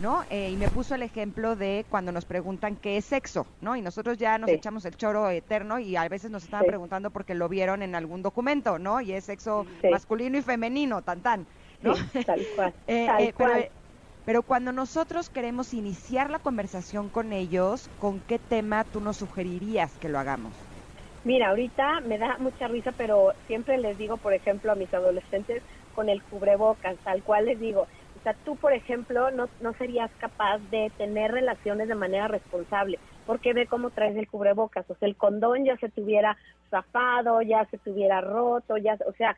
¿no? 0.00 0.24
y 0.32 0.56
me 0.56 0.68
puso 0.68 0.96
el 0.96 1.02
ejemplo 1.02 1.54
de 1.54 1.84
cuando 1.88 2.10
nos 2.10 2.24
preguntan 2.24 2.74
qué 2.74 2.96
es 2.96 3.04
sexo, 3.04 3.46
¿no? 3.60 3.76
Y 3.76 3.80
nosotros 3.80 4.18
ya 4.18 4.36
nos 4.36 4.50
echamos 4.50 4.84
el 4.84 4.96
choro 4.96 5.30
eterno 5.30 5.78
y 5.78 5.94
a 5.94 6.08
veces 6.08 6.32
nos 6.32 6.42
estaban 6.42 6.66
preguntando 6.66 7.10
porque 7.10 7.36
lo 7.36 7.48
vieron 7.48 7.82
en 7.82 7.94
algún 7.94 8.22
documento, 8.22 8.80
¿no? 8.80 9.00
Y 9.00 9.12
es 9.12 9.24
sexo 9.24 9.64
masculino 9.88 10.38
y 10.38 10.42
femenino, 10.42 11.02
tan 11.02 11.20
tan, 11.20 11.46
¿no? 11.82 11.94
tal 12.24 12.44
cual. 12.56 12.74
Eh, 12.88 13.08
eh, 13.20 13.70
pero, 14.24 14.42
cuando 14.42 14.72
nosotros 14.72 15.30
queremos 15.30 15.72
iniciar 15.72 16.30
la 16.30 16.40
conversación 16.40 17.08
con 17.08 17.32
ellos, 17.32 17.88
¿con 18.00 18.18
qué 18.18 18.40
tema 18.40 18.82
tú 18.82 19.00
nos 19.00 19.18
sugerirías 19.18 19.92
que 19.98 20.08
lo 20.08 20.18
hagamos? 20.18 20.52
Mira, 21.22 21.50
ahorita 21.50 22.00
me 22.00 22.18
da 22.18 22.36
mucha 22.38 22.66
risa, 22.66 22.90
pero 22.90 23.34
siempre 23.46 23.78
les 23.78 23.96
digo, 23.98 24.16
por 24.16 24.32
ejemplo, 24.32 24.72
a 24.72 24.74
mis 24.74 24.92
adolescentes 24.92 25.62
con 25.94 26.08
el 26.08 26.22
cubrebocas, 26.22 26.96
tal 27.04 27.22
cual 27.22 27.46
les 27.46 27.60
digo, 27.60 27.86
sea, 28.26 28.34
tú, 28.44 28.56
por 28.56 28.72
ejemplo, 28.72 29.30
no, 29.30 29.48
no 29.60 29.72
serías 29.74 30.10
capaz 30.18 30.58
de 30.70 30.90
tener 30.98 31.30
relaciones 31.30 31.86
de 31.86 31.94
manera 31.94 32.26
responsable 32.26 32.98
porque 33.24 33.52
ve 33.52 33.66
cómo 33.66 33.90
traes 33.90 34.16
el 34.16 34.28
cubrebocas, 34.28 34.88
o 34.90 34.94
sea, 34.96 35.08
el 35.08 35.16
condón 35.16 35.64
ya 35.64 35.76
se 35.76 35.88
tuviera 35.88 36.36
zafado, 36.70 37.42
ya 37.42 37.64
se 37.66 37.78
tuviera 37.78 38.20
roto, 38.20 38.76
ya, 38.78 38.96
o 39.06 39.12
sea, 39.12 39.36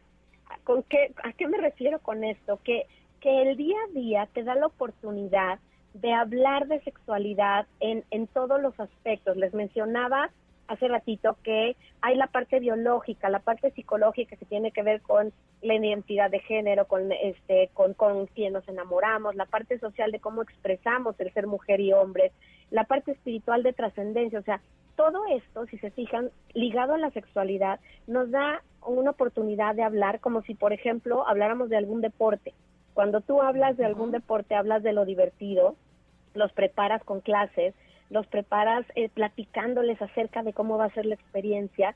¿con 0.64 0.82
qué, 0.84 1.12
¿a 1.22 1.32
qué 1.32 1.48
me 1.48 1.58
refiero 1.58 1.98
con 1.98 2.24
esto? 2.24 2.60
Que, 2.64 2.86
que 3.20 3.42
el 3.42 3.56
día 3.56 3.76
a 3.88 3.92
día 3.92 4.28
te 4.32 4.42
da 4.42 4.54
la 4.54 4.66
oportunidad 4.66 5.58
de 5.94 6.12
hablar 6.12 6.66
de 6.66 6.80
sexualidad 6.80 7.66
en, 7.80 8.04
en 8.10 8.26
todos 8.26 8.60
los 8.60 8.78
aspectos. 8.78 9.36
Les 9.36 9.52
mencionaba 9.54 10.30
hace 10.68 10.86
ratito 10.86 11.36
que 11.42 11.76
hay 12.00 12.16
la 12.16 12.28
parte 12.28 12.60
biológica, 12.60 13.28
la 13.30 13.40
parte 13.40 13.70
psicológica 13.72 14.36
que 14.36 14.44
tiene 14.44 14.70
que 14.70 14.82
ver 14.82 15.00
con 15.00 15.32
la 15.62 15.74
identidad 15.74 16.30
de 16.30 16.40
género, 16.40 16.86
con 16.86 17.10
este, 17.10 17.70
con, 17.74 17.94
con 17.94 18.26
quien 18.26 18.52
nos 18.52 18.68
enamoramos, 18.68 19.34
la 19.34 19.46
parte 19.46 19.78
social 19.78 20.12
de 20.12 20.20
cómo 20.20 20.42
expresamos 20.42 21.18
el 21.18 21.32
ser 21.32 21.46
mujer 21.46 21.80
y 21.80 21.92
hombre, 21.92 22.32
la 22.70 22.84
parte 22.84 23.12
espiritual 23.12 23.62
de 23.62 23.72
trascendencia, 23.72 24.38
o 24.38 24.42
sea, 24.42 24.60
todo 24.94 25.26
esto, 25.30 25.64
si 25.66 25.78
se 25.78 25.90
fijan, 25.90 26.30
ligado 26.54 26.94
a 26.94 26.98
la 26.98 27.10
sexualidad, 27.10 27.78
nos 28.06 28.30
da 28.30 28.62
una 28.84 29.10
oportunidad 29.10 29.74
de 29.74 29.84
hablar 29.84 30.20
como 30.20 30.42
si, 30.42 30.54
por 30.54 30.72
ejemplo, 30.72 31.26
habláramos 31.26 31.68
de 31.68 31.76
algún 31.76 32.00
deporte. 32.00 32.52
Cuando 32.94 33.20
tú 33.20 33.40
hablas 33.40 33.76
de 33.76 33.84
algún 33.84 34.10
deporte, 34.10 34.56
hablas 34.56 34.82
de 34.82 34.92
lo 34.92 35.04
divertido, 35.04 35.76
los 36.34 36.52
preparas 36.52 37.04
con 37.04 37.20
clases, 37.20 37.74
los 38.10 38.26
preparas 38.26 38.84
eh, 38.94 39.08
platicándoles 39.08 40.00
acerca 40.00 40.42
de 40.42 40.52
cómo 40.52 40.78
va 40.78 40.86
a 40.86 40.94
ser 40.94 41.06
la 41.06 41.14
experiencia. 41.14 41.94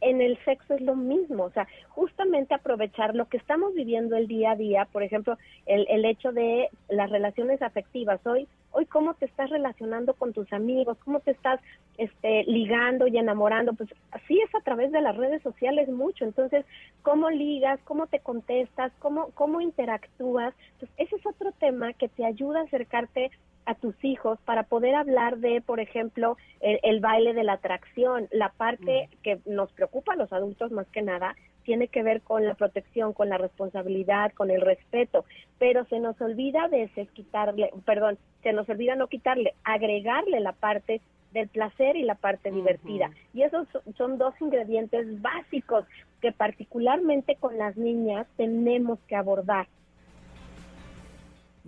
En 0.00 0.20
el 0.20 0.38
sexo 0.44 0.74
es 0.74 0.80
lo 0.80 0.94
mismo, 0.94 1.44
o 1.44 1.50
sea, 1.50 1.66
justamente 1.88 2.54
aprovechar 2.54 3.16
lo 3.16 3.28
que 3.28 3.36
estamos 3.36 3.74
viviendo 3.74 4.16
el 4.16 4.28
día 4.28 4.52
a 4.52 4.56
día, 4.56 4.84
por 4.92 5.02
ejemplo, 5.02 5.36
el, 5.66 5.86
el 5.88 6.04
hecho 6.04 6.30
de 6.30 6.68
las 6.88 7.10
relaciones 7.10 7.62
afectivas. 7.62 8.24
Hoy 8.24 8.46
hoy 8.72 8.86
cómo 8.86 9.14
te 9.14 9.26
estás 9.26 9.50
relacionando 9.50 10.14
con 10.14 10.32
tus 10.32 10.52
amigos, 10.52 10.98
cómo 11.04 11.20
te 11.20 11.32
estás 11.32 11.60
este, 11.96 12.44
ligando 12.44 13.06
y 13.06 13.18
enamorando, 13.18 13.72
pues 13.72 13.90
así 14.12 14.40
es 14.40 14.54
a 14.54 14.60
través 14.60 14.92
de 14.92 15.00
las 15.00 15.16
redes 15.16 15.42
sociales 15.42 15.88
mucho, 15.88 16.24
entonces, 16.24 16.64
cómo 17.02 17.30
ligas, 17.30 17.80
cómo 17.84 18.06
te 18.06 18.20
contestas, 18.20 18.92
cómo, 18.98 19.30
cómo 19.34 19.60
interactúas, 19.60 20.54
pues 20.78 20.90
ese 20.96 21.16
es 21.16 21.26
otro 21.26 21.52
tema 21.52 21.92
que 21.94 22.08
te 22.08 22.24
ayuda 22.24 22.60
a 22.60 22.64
acercarte 22.64 23.30
a 23.68 23.74
tus 23.74 23.94
hijos 24.02 24.38
para 24.46 24.62
poder 24.62 24.94
hablar 24.94 25.38
de, 25.38 25.60
por 25.60 25.78
ejemplo, 25.78 26.38
el, 26.60 27.00
baile 27.00 27.34
de 27.34 27.44
la 27.44 27.52
atracción, 27.52 28.26
la 28.32 28.48
parte 28.48 29.10
que 29.22 29.40
nos 29.44 29.70
preocupa 29.72 30.14
a 30.14 30.16
los 30.16 30.32
adultos 30.32 30.72
más 30.72 30.86
que 30.86 31.02
nada, 31.02 31.36
tiene 31.64 31.88
que 31.88 32.02
ver 32.02 32.22
con 32.22 32.46
la 32.46 32.54
protección, 32.54 33.12
con 33.12 33.28
la 33.28 33.36
responsabilidad, 33.36 34.32
con 34.32 34.50
el 34.50 34.62
respeto, 34.62 35.26
pero 35.58 35.84
se 35.84 36.00
nos 36.00 36.18
olvida 36.22 36.64
a 36.64 36.68
veces 36.68 37.10
quitarle, 37.10 37.70
perdón, 37.84 38.16
se 38.42 38.54
nos 38.54 38.66
olvida 38.70 38.96
no 38.96 39.06
quitarle, 39.08 39.52
agregarle 39.64 40.40
la 40.40 40.52
parte 40.52 41.02
del 41.32 41.48
placer 41.48 41.96
y 41.96 42.04
la 42.04 42.14
parte 42.14 42.50
divertida. 42.50 43.10
Y 43.34 43.42
esos 43.42 43.68
son 43.98 44.16
dos 44.16 44.32
ingredientes 44.40 45.20
básicos 45.20 45.84
que 46.22 46.32
particularmente 46.32 47.36
con 47.36 47.58
las 47.58 47.76
niñas 47.76 48.26
tenemos 48.38 48.98
que 49.06 49.14
abordar. 49.14 49.68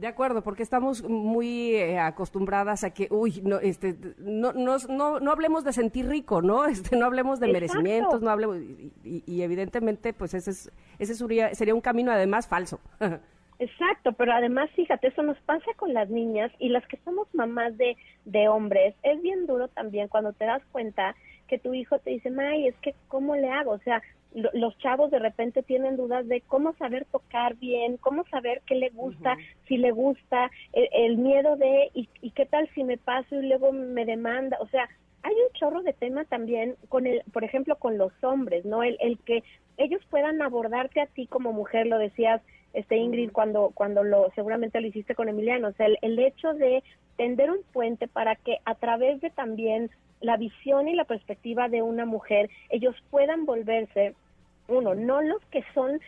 De 0.01 0.07
acuerdo, 0.07 0.42
porque 0.42 0.62
estamos 0.62 1.03
muy 1.03 1.74
eh, 1.74 1.98
acostumbradas 1.98 2.84
a 2.84 2.94
que, 2.94 3.07
uy, 3.11 3.42
no, 3.44 3.59
este, 3.59 3.94
no, 4.16 4.55
no, 4.55 4.78
no, 5.20 5.30
hablemos 5.30 5.62
de 5.62 5.74
sentir 5.74 6.09
rico, 6.09 6.40
¿no? 6.40 6.64
Este, 6.70 6.96
no 6.96 7.05
hablemos 7.05 7.38
de 7.38 7.48
merecimientos, 7.48 8.22
no 8.22 8.30
hablemos, 8.30 8.57
y, 9.05 9.42
evidentemente, 9.42 10.14
pues 10.14 10.32
ese, 10.32 10.53
es, 10.53 10.72
ese 10.98 11.14
sería, 11.14 11.55
sería 11.55 11.74
un 11.74 11.82
camino 11.82 12.11
además 12.12 12.48
falso. 12.48 12.80
Exacto, 13.59 14.12
pero 14.12 14.32
además, 14.32 14.70
fíjate, 14.74 15.09
eso 15.09 15.22
nos 15.22 15.38
pasa 15.40 15.70
con 15.76 15.92
las 15.92 16.09
niñas 16.09 16.51
y 16.59 16.70
las 16.70 16.86
que 16.86 16.96
somos 17.05 17.28
mamás 17.34 17.76
de, 17.76 17.94
de 18.24 18.48
hombres, 18.48 18.94
es 19.03 19.20
bien 19.20 19.46
duro 19.46 19.68
también 19.68 20.09
cuando 20.09 20.32
te 20.32 20.46
das 20.46 20.62
cuenta 20.72 21.14
que 21.46 21.59
tu 21.59 21.74
hijo 21.74 21.98
te 21.98 22.09
dice, 22.09 22.30
May, 22.30 22.68
es 22.68 22.74
que, 22.76 22.94
¿cómo 23.09 23.36
le 23.36 23.51
hago? 23.51 23.72
O 23.72 23.80
sea, 23.80 24.01
los 24.35 24.78
chavos 24.78 25.11
de 25.11 25.18
repente 25.18 25.62
tienen 25.62 25.97
dudas 25.97 26.26
de 26.28 26.41
cómo 26.43 26.72
saber 26.74 27.05
tocar 27.07 27.57
bien, 27.57 27.97
cómo 27.97 28.24
saber 28.26 28.62
qué 28.66 28.74
le 28.74 28.91
gusta, 28.91 29.37
si 29.66 29.76
le 29.76 29.91
gusta, 29.91 30.51
el, 30.72 31.16
miedo 31.16 31.57
de, 31.57 31.91
y, 31.95 32.09
y, 32.20 32.31
qué 32.31 32.47
tal 32.47 32.68
si 32.74 32.85
me 32.85 32.97
paso 32.97 33.35
y 33.37 33.47
luego 33.47 33.72
me 33.72 34.05
demanda, 34.05 34.57
o 34.61 34.68
sea, 34.68 34.89
hay 35.22 35.35
un 35.35 35.53
chorro 35.55 35.83
de 35.83 35.93
tema 35.93 36.24
también 36.24 36.76
con 36.89 37.07
el, 37.07 37.22
por 37.33 37.45
ejemplo, 37.45 37.76
con 37.76 37.99
los 37.99 38.12
hombres, 38.22 38.64
¿no? 38.64 38.83
El, 38.83 38.97
el 39.01 39.18
que 39.18 39.43
ellos 39.76 40.01
puedan 40.11 40.41
abordarte 40.41 41.01
a 41.01 41.07
ti 41.07 41.26
como 41.26 41.53
mujer, 41.53 41.87
lo 41.87 41.99
decías, 41.99 42.41
este 42.72 42.97
Ingrid, 42.97 43.33
cuando, 43.33 43.72
cuando 43.74 44.05
lo, 44.05 44.31
seguramente 44.35 44.81
lo 44.81 44.87
hiciste 44.87 45.14
con 45.14 45.28
Emiliano, 45.28 45.68
o 45.68 45.72
sea, 45.72 45.87
el, 45.87 45.99
el 46.03 46.18
hecho 46.18 46.55
de 46.55 46.83
tender 47.16 47.51
un 47.51 47.62
puente 47.72 48.07
para 48.07 48.37
que 48.37 48.59
a 48.64 48.76
través 48.76 49.20
de 49.20 49.31
también 49.31 49.91
la 50.20 50.37
visión 50.37 50.89
y 50.89 50.95
la 50.95 51.05
perspectiva 51.05 51.68
de 51.68 51.83
una 51.83 52.05
mujer, 52.05 52.51
ellos 52.68 52.95
puedan 53.11 53.46
volverse, 53.46 54.14
uno, 54.71 54.95
no 54.95 55.21
los 55.21 55.45
que 55.47 55.64
son 55.75 56.01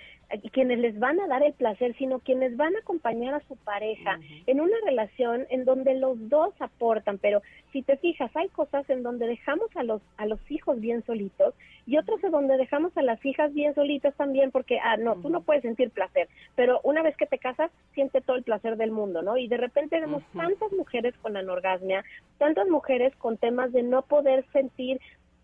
quienes 0.53 0.79
les 0.79 0.99
van 0.99 1.21
a 1.21 1.27
dar 1.27 1.43
el 1.43 1.53
placer, 1.53 1.95
sino 1.97 2.21
quienes 2.21 2.57
van 2.57 2.75
a 2.75 2.79
acompañar 2.79 3.35
a 3.35 3.47
su 3.47 3.57
pareja 3.57 4.19
en 4.47 4.61
una 4.61 4.77
relación 4.85 5.47
en 5.51 5.65
donde 5.65 5.95
los 5.95 6.29
dos 6.29 6.55
aportan, 6.61 7.19
pero 7.19 7.43
si 7.73 7.83
te 7.83 7.97
fijas, 7.97 8.31
hay 8.35 8.49
cosas 8.49 8.89
en 8.91 9.03
donde 9.03 9.27
dejamos 9.27 9.69
a 9.77 9.83
los 9.83 10.03
a 10.17 10.27
los 10.27 10.39
hijos 10.51 10.81
bien 10.81 11.05
solitos 11.05 11.55
y 11.87 11.99
otros 11.99 12.23
en 12.25 12.31
donde 12.31 12.57
dejamos 12.57 12.97
a 12.97 13.03
las 13.03 13.25
hijas 13.25 13.53
bien 13.53 13.75
solitas 13.75 14.15
también 14.15 14.51
porque 14.51 14.79
ah 14.79 14.97
no, 14.97 15.17
tú 15.17 15.29
no 15.29 15.43
puedes 15.43 15.63
sentir 15.63 15.91
placer, 15.91 16.29
pero 16.55 16.81
una 16.85 17.03
vez 17.03 17.17
que 17.17 17.27
te 17.27 17.39
casas 17.39 17.71
siente 17.95 18.21
todo 18.21 18.37
el 18.37 18.45
placer 18.45 18.77
del 18.77 18.91
mundo, 18.91 19.23
¿no? 19.23 19.37
Y 19.37 19.49
de 19.49 19.57
repente 19.57 20.01
vemos 20.01 20.23
tantas 20.35 20.73
mujeres 20.73 21.15
con 21.21 21.37
anorgasmia, 21.37 22.05
tantas 22.39 22.69
mujeres 22.69 23.15
con 23.17 23.37
temas 23.37 23.73
de 23.73 23.83
no 23.83 24.03
poder 24.03 24.45
sentir 24.53 25.01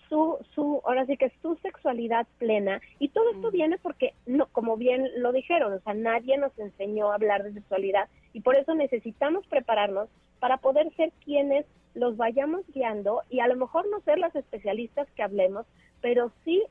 su, 0.08 0.38
su, 0.54 0.80
ahora 0.84 1.06
sí 1.06 1.16
que 1.16 1.26
es 1.26 1.32
su 1.42 1.56
sexualidad 1.56 2.26
plena. 2.38 2.80
Y 2.98 3.08
todo 3.08 3.30
esto 3.30 3.50
viene 3.50 3.78
porque, 3.78 4.14
no, 4.26 4.46
como 4.46 4.76
bien 4.76 5.08
lo 5.16 5.32
dijeron, 5.32 5.72
o 5.72 5.80
sea, 5.80 5.94
nadie 5.94 6.38
nos 6.38 6.56
enseñó 6.58 7.10
a 7.10 7.14
hablar 7.14 7.42
de 7.42 7.52
sexualidad 7.52 8.08
y 8.32 8.40
por 8.40 8.56
eso 8.56 8.74
necesitamos 8.74 9.46
prepararnos 9.46 10.08
para 10.40 10.58
poder 10.58 10.94
ser 10.94 11.12
quienes 11.24 11.66
los 11.94 12.16
vayamos 12.16 12.62
guiando 12.72 13.22
y 13.30 13.40
a 13.40 13.48
lo 13.48 13.56
mejor 13.56 13.88
no 13.88 14.00
ser 14.00 14.18
las 14.18 14.34
especialistas 14.36 15.08
que 15.16 15.22
hablemos, 15.22 15.66
pero 16.00 16.30
sí 16.44 16.62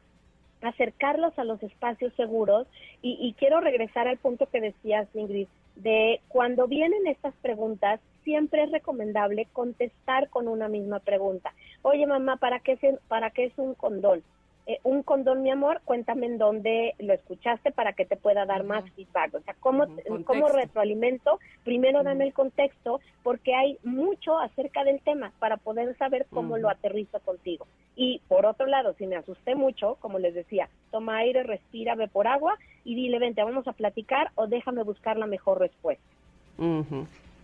acercarlos 0.61 1.37
a 1.37 1.43
los 1.43 1.61
espacios 1.61 2.13
seguros 2.15 2.67
y, 3.01 3.17
y 3.19 3.33
quiero 3.33 3.59
regresar 3.59 4.07
al 4.07 4.17
punto 4.17 4.47
que 4.47 4.61
decías, 4.61 5.07
Ingrid, 5.13 5.47
de 5.77 6.21
cuando 6.27 6.67
vienen 6.67 7.07
estas 7.07 7.33
preguntas, 7.41 7.99
siempre 8.23 8.63
es 8.63 8.71
recomendable 8.71 9.47
contestar 9.53 10.29
con 10.29 10.47
una 10.47 10.67
misma 10.67 10.99
pregunta. 10.99 11.53
Oye, 11.81 12.05
mamá, 12.05 12.37
¿para 12.37 12.59
qué 12.59 12.77
para 13.07 13.31
qué 13.31 13.45
es 13.45 13.53
un 13.57 13.73
condón? 13.73 14.23
Eh, 14.69 14.81
un 14.83 15.01
condón, 15.01 15.43
mi 15.43 15.49
amor, 15.49 15.79
cuéntame 15.85 16.25
en 16.25 16.37
dónde 16.37 16.93
lo 16.99 17.13
escuchaste 17.13 17.71
para 17.71 17.93
que 17.93 18.05
te 18.05 18.17
pueda 18.17 18.45
dar 18.45 18.65
más 18.65 18.83
feedback. 18.91 19.33
O 19.35 19.39
sea, 19.39 19.55
¿cómo, 19.61 19.87
¿cómo 20.25 20.49
retroalimento? 20.49 21.39
Primero 21.63 22.03
dame 22.03 22.25
el 22.25 22.33
contexto, 22.33 22.99
porque 23.23 23.55
hay 23.55 23.77
mucho 23.83 24.37
acerca 24.37 24.83
del 24.83 24.99
tema 24.99 25.31
para 25.39 25.55
poder 25.55 25.97
saber 25.97 26.27
cómo 26.29 26.57
lo 26.57 26.69
aterrizo 26.69 27.21
contigo. 27.21 27.65
Y 27.95 28.19
por 28.27 28.45
otro 28.45 28.67
lado, 28.67 28.93
si 28.97 29.07
me 29.07 29.15
asusté 29.15 29.55
mucho, 29.55 29.95
como 30.01 30.19
les 30.19 30.33
decía, 30.33 30.67
toma 30.91 31.19
aire, 31.19 31.43
respira, 31.43 31.95
ve 31.95 32.09
por 32.09 32.27
agua 32.27 32.57
y 32.83 32.93
dile, 32.93 33.19
vente, 33.19 33.41
vamos 33.41 33.69
a 33.69 33.73
platicar 33.73 34.31
o 34.35 34.47
déjame 34.47 34.83
buscar 34.83 35.15
la 35.15 35.27
mejor 35.27 35.59
respuesta. 35.59 36.03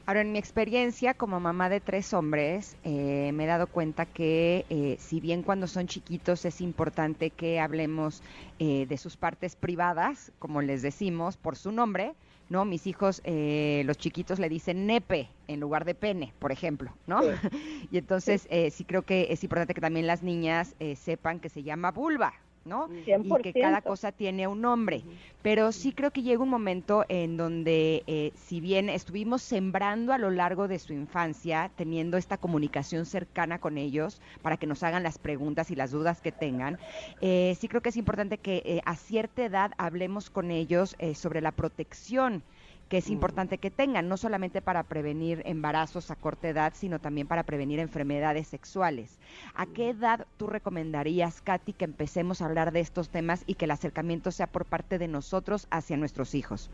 Ahora, 0.05 0.19
en 0.19 0.33
mi 0.33 0.37
experiencia 0.37 1.13
como 1.13 1.39
mamá 1.39 1.69
de 1.69 1.79
tres 1.79 2.13
hombres, 2.13 2.75
eh, 2.83 3.31
me 3.33 3.45
he 3.45 3.47
dado 3.47 3.67
cuenta 3.67 4.05
que 4.05 4.65
eh, 4.69 4.97
si 4.99 5.21
bien 5.21 5.43
cuando 5.43 5.65
son 5.65 5.87
chiquitos 5.87 6.43
es 6.43 6.59
importante 6.59 7.29
que 7.29 7.61
hablemos 7.61 8.21
eh, 8.59 8.85
de 8.85 8.97
sus 8.97 9.15
partes 9.15 9.55
privadas, 9.55 10.33
como 10.39 10.61
les 10.61 10.81
decimos, 10.81 11.37
por 11.37 11.55
su 11.55 11.71
nombre, 11.71 12.15
¿no? 12.49 12.65
Mis 12.65 12.85
hijos, 12.85 13.21
los 13.25 13.97
chiquitos 13.97 14.39
le 14.39 14.49
dicen 14.49 14.85
nepe 14.85 15.29
en 15.47 15.61
lugar 15.61 15.85
de 15.85 15.95
pene, 15.95 16.33
por 16.37 16.51
ejemplo, 16.51 16.93
¿no? 17.07 17.21
y 17.89 17.97
entonces 17.97 18.45
sí 18.71 18.83
creo 18.83 19.03
que 19.03 19.27
es 19.29 19.41
importante 19.43 19.73
que 19.73 19.81
también 19.81 20.05
las 20.05 20.21
niñas 20.21 20.75
sepan 20.95 21.39
que 21.39 21.47
se 21.47 21.63
llama 21.63 21.91
vulva, 21.91 22.33
¿no? 22.65 22.89
Y 23.05 23.41
que 23.41 23.53
cada 23.53 23.81
cosa 23.81 24.11
tiene 24.11 24.47
un 24.47 24.61
nombre. 24.61 25.03
Pero 25.41 25.71
sí 25.71 25.91
creo 25.91 26.11
que 26.11 26.21
llega 26.21 26.41
un 26.41 26.49
momento 26.49 27.03
en 27.09 27.35
donde, 27.35 28.03
eh, 28.07 28.31
si 28.35 28.61
bien 28.61 28.89
estuvimos 28.89 29.41
sembrando 29.41 30.13
a 30.13 30.17
lo 30.17 30.31
largo 30.31 30.67
de 30.67 30.79
su 30.79 30.93
infancia, 30.93 31.71
teniendo 31.75 32.17
esta 32.17 32.37
comunicación 32.37 33.05
cercana 33.05 33.59
con 33.59 33.77
ellos 33.77 34.21
para 34.41 34.57
que 34.57 34.67
nos 34.67 34.83
hagan 34.83 35.03
las 35.03 35.17
preguntas 35.17 35.71
y 35.71 35.75
las 35.75 35.91
dudas 35.91 36.21
que 36.21 36.31
tengan, 36.31 36.79
eh, 37.21 37.57
sí 37.59 37.67
creo 37.67 37.81
que 37.81 37.89
es 37.89 37.97
importante 37.97 38.37
que 38.37 38.63
eh, 38.65 38.81
a 38.85 38.95
cierta 38.95 39.43
edad 39.43 39.71
hablemos 39.77 40.29
con 40.29 40.51
ellos 40.51 40.95
sobre 41.15 41.41
la 41.41 41.51
protección 41.51 42.43
que 42.93 42.99
es 42.99 43.09
importante 43.09 43.57
que 43.57 43.71
tengan, 43.71 44.07
no 44.07 44.17
solamente 44.17 44.61
para 44.61 44.83
prevenir 44.83 45.41
embarazos 45.45 46.11
a 46.11 46.15
corta 46.15 46.49
edad, 46.49 46.73
sino 46.75 46.99
también 46.99 47.27
para 47.27 47.41
prevenir 47.41 47.79
enfermedades 47.79 48.45
sexuales. 48.45 49.19
¿A 49.55 49.65
qué 49.65 49.89
edad 49.89 50.27
tú 50.37 50.45
recomendarías, 50.45 51.41
Katy, 51.41 51.73
que 51.73 51.85
empecemos 51.85 52.39
a 52.39 52.45
hablar 52.45 52.71
de 52.71 52.81
estos 52.81 53.09
temas 53.09 53.45
y 53.47 53.55
que 53.55 53.65
el 53.65 53.71
acercamiento 53.71 54.29
sea 54.29 54.45
por 54.45 54.65
parte 54.65 54.99
de 54.99 55.07
nosotros 55.07 55.67
hacia 55.71 55.97
nuestros 55.97 56.35
hijos? 56.35 56.69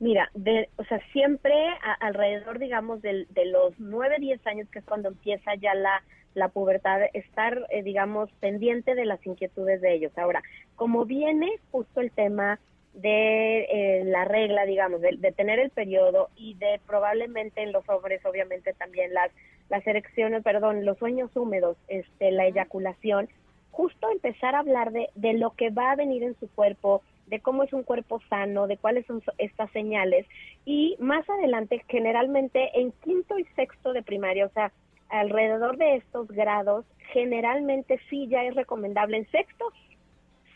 Mira, 0.00 0.28
de, 0.34 0.70
o 0.74 0.82
sea, 0.82 0.98
siempre 1.12 1.54
alrededor, 2.00 2.58
digamos, 2.58 3.00
de, 3.00 3.28
los 3.44 3.78
9, 3.78 4.16
10 4.18 4.44
años, 4.48 4.68
que 4.70 4.80
es 4.80 4.84
cuando 4.84 5.10
empieza 5.10 5.54
ya 5.54 5.72
la, 5.76 6.02
la 6.34 6.48
pubertad, 6.48 7.02
estar, 7.12 7.64
eh, 7.70 7.84
digamos, 7.84 8.28
pendiente 8.40 8.96
de 8.96 9.04
las 9.04 9.24
inquietudes 9.24 9.80
de 9.80 9.94
ellos. 9.94 10.10
Ahora, 10.18 10.42
como 10.74 11.04
viene 11.04 11.48
justo 11.70 12.00
el 12.00 12.10
tema 12.10 12.58
de 12.96 13.60
eh, 13.70 14.04
la 14.04 14.24
regla, 14.24 14.64
digamos, 14.64 15.02
de, 15.02 15.32
tener 15.36 15.58
el 15.58 15.70
periodo 15.70 16.30
y 16.34 16.54
de 16.54 16.80
probablemente 16.86 17.62
en 17.62 17.72
los 17.72 17.86
hombres, 17.88 18.24
obviamente 18.24 18.72
también 18.72 19.12
las, 19.12 19.30
las 19.68 19.86
erecciones, 19.86 20.42
perdón, 20.42 20.84
los 20.84 20.98
sueños 20.98 21.30
húmedos, 21.36 21.76
este, 21.88 22.30
la 22.30 22.46
eyaculación, 22.46 23.28
justo 23.70 24.10
empezar 24.10 24.54
a 24.54 24.60
hablar 24.60 24.92
de, 24.92 25.10
de 25.14 25.34
lo 25.34 25.50
que 25.50 25.68
va 25.68 25.92
a 25.92 25.96
venir 25.96 26.22
en 26.22 26.38
su 26.40 26.48
cuerpo, 26.48 27.02
de 27.26 27.40
cómo 27.40 27.64
es 27.64 27.72
un 27.74 27.82
cuerpo 27.82 28.20
sano, 28.30 28.66
de 28.66 28.78
cuáles 28.78 29.04
son 29.04 29.22
estas 29.36 29.70
señales 29.72 30.26
y 30.64 30.96
más 30.98 31.28
adelante, 31.28 31.84
generalmente 31.88 32.70
en 32.80 32.92
quinto 33.04 33.38
y 33.38 33.44
sexto 33.56 33.92
de 33.92 34.02
primaria, 34.02 34.46
o 34.46 34.50
sea, 34.50 34.72
alrededor 35.10 35.76
de 35.76 35.96
estos 35.96 36.28
grados, 36.28 36.86
generalmente 37.12 38.00
sí 38.08 38.26
ya 38.28 38.44
es 38.44 38.54
recomendable 38.54 39.18
en 39.18 39.30
sexto 39.30 39.70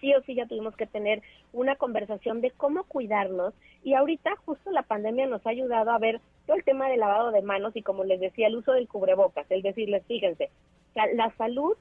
sí 0.00 0.14
o 0.14 0.22
sí 0.22 0.34
ya 0.34 0.46
tuvimos 0.46 0.76
que 0.76 0.86
tener 0.86 1.22
una 1.52 1.76
conversación 1.76 2.40
de 2.40 2.50
cómo 2.50 2.84
cuidarnos 2.84 3.54
y 3.84 3.94
ahorita 3.94 4.36
justo 4.44 4.70
la 4.70 4.82
pandemia 4.82 5.26
nos 5.26 5.46
ha 5.46 5.50
ayudado 5.50 5.90
a 5.90 5.98
ver 5.98 6.20
todo 6.46 6.56
el 6.56 6.64
tema 6.64 6.88
del 6.88 7.00
lavado 7.00 7.30
de 7.30 7.42
manos 7.42 7.76
y 7.76 7.82
como 7.82 8.04
les 8.04 8.20
decía, 8.20 8.46
el 8.46 8.56
uso 8.56 8.72
del 8.72 8.88
cubrebocas, 8.88 9.46
el 9.50 9.62
decirles, 9.62 10.04
fíjense, 10.06 10.50
la 10.94 11.32
salud 11.36 11.76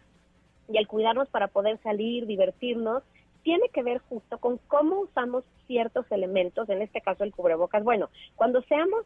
y 0.67 0.77
el 0.77 0.87
cuidarnos 0.87 1.27
para 1.29 1.47
poder 1.47 1.79
salir, 1.81 2.27
divertirnos, 2.27 3.03
tiene 3.43 3.69
que 3.69 3.83
ver 3.83 3.99
justo 4.09 4.37
con 4.37 4.57
cómo 4.67 5.01
usamos 5.01 5.43
ciertos 5.67 6.05
elementos, 6.11 6.69
en 6.69 6.81
este 6.81 7.01
caso 7.01 7.23
el 7.23 7.33
cubrebocas. 7.33 7.83
Bueno, 7.83 8.09
cuando 8.35 8.61
seamos 8.63 9.05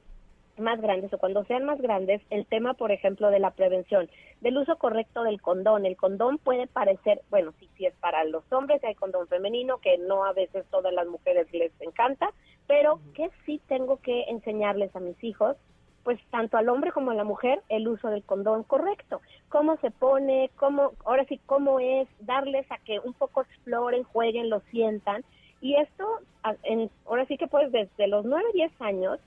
más 0.58 0.82
grandes 0.82 1.14
o 1.14 1.18
cuando 1.18 1.44
sean 1.46 1.66
más 1.66 1.82
grandes, 1.82 2.22
el 2.30 2.46
tema, 2.46 2.74
por 2.74 2.92
ejemplo, 2.92 3.30
de 3.30 3.40
la 3.40 3.52
prevención, 3.52 4.10
del 4.42 4.58
uso 4.58 4.78
correcto 4.78 5.24
del 5.24 5.42
condón. 5.42 5.86
El 5.86 5.98
condón 5.98 6.38
puede 6.38 6.68
parecer, 6.68 7.22
bueno, 7.30 7.54
sí, 7.60 7.70
sí 7.78 7.86
es 7.86 7.94
para 7.96 8.24
los 8.26 8.44
hombres, 8.52 8.84
hay 8.84 8.96
condón 8.96 9.28
femenino, 9.28 9.78
que 9.80 9.98
no 9.98 10.26
a 10.26 10.34
veces 10.34 10.66
todas 10.70 10.94
las 10.94 11.08
mujeres 11.08 11.52
les 11.54 11.72
encanta, 11.82 12.32
pero 12.68 13.00
que 13.14 13.30
sí 13.46 13.62
tengo 13.68 13.98
que 13.98 14.24
enseñarles 14.24 14.96
a 14.96 15.00
mis 15.00 15.22
hijos, 15.24 15.58
pues 16.04 16.20
tanto 16.32 16.58
al 16.58 16.70
hombre 16.70 16.92
como 16.92 17.12
a 17.12 17.16
la 17.16 17.24
mujer, 17.24 17.62
el 17.70 17.88
uso 17.88 18.10
del 18.10 18.24
condón 18.24 18.64
correcto. 18.64 19.22
Cómo 19.50 19.78
se 19.78 19.90
pone, 19.92 20.50
cómo, 20.58 20.92
ahora 21.06 21.26
sí, 21.26 21.40
cómo 21.46 21.80
es, 21.80 22.08
darles 22.20 22.70
a 22.72 22.78
que 22.80 23.00
un 23.00 23.14
poco 23.14 23.42
exploren, 23.42 24.04
jueguen, 24.04 24.50
lo 24.50 24.60
sientan. 24.72 25.24
Y 25.62 25.76
esto, 25.76 26.20
en, 26.64 26.90
ahora 27.06 27.26
sí 27.26 27.38
que 27.38 27.48
pues 27.48 27.72
desde 27.72 28.08
los 28.08 28.26
9, 28.26 28.44
10 28.54 28.82
años, 28.82 29.20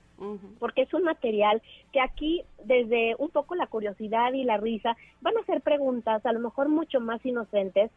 porque 0.59 0.83
es 0.83 0.93
un 0.93 1.03
material 1.03 1.61
que 1.91 2.01
aquí, 2.01 2.43
desde 2.63 3.15
un 3.19 3.29
poco 3.29 3.55
la 3.55 3.67
curiosidad 3.67 4.33
y 4.33 4.43
la 4.43 4.57
risa, 4.57 4.95
van 5.21 5.37
a 5.37 5.41
hacer 5.41 5.61
preguntas, 5.61 6.25
a 6.25 6.33
lo 6.33 6.39
mejor 6.39 6.69
mucho 6.69 6.99
más 6.99 7.23
inocentes, 7.25 7.91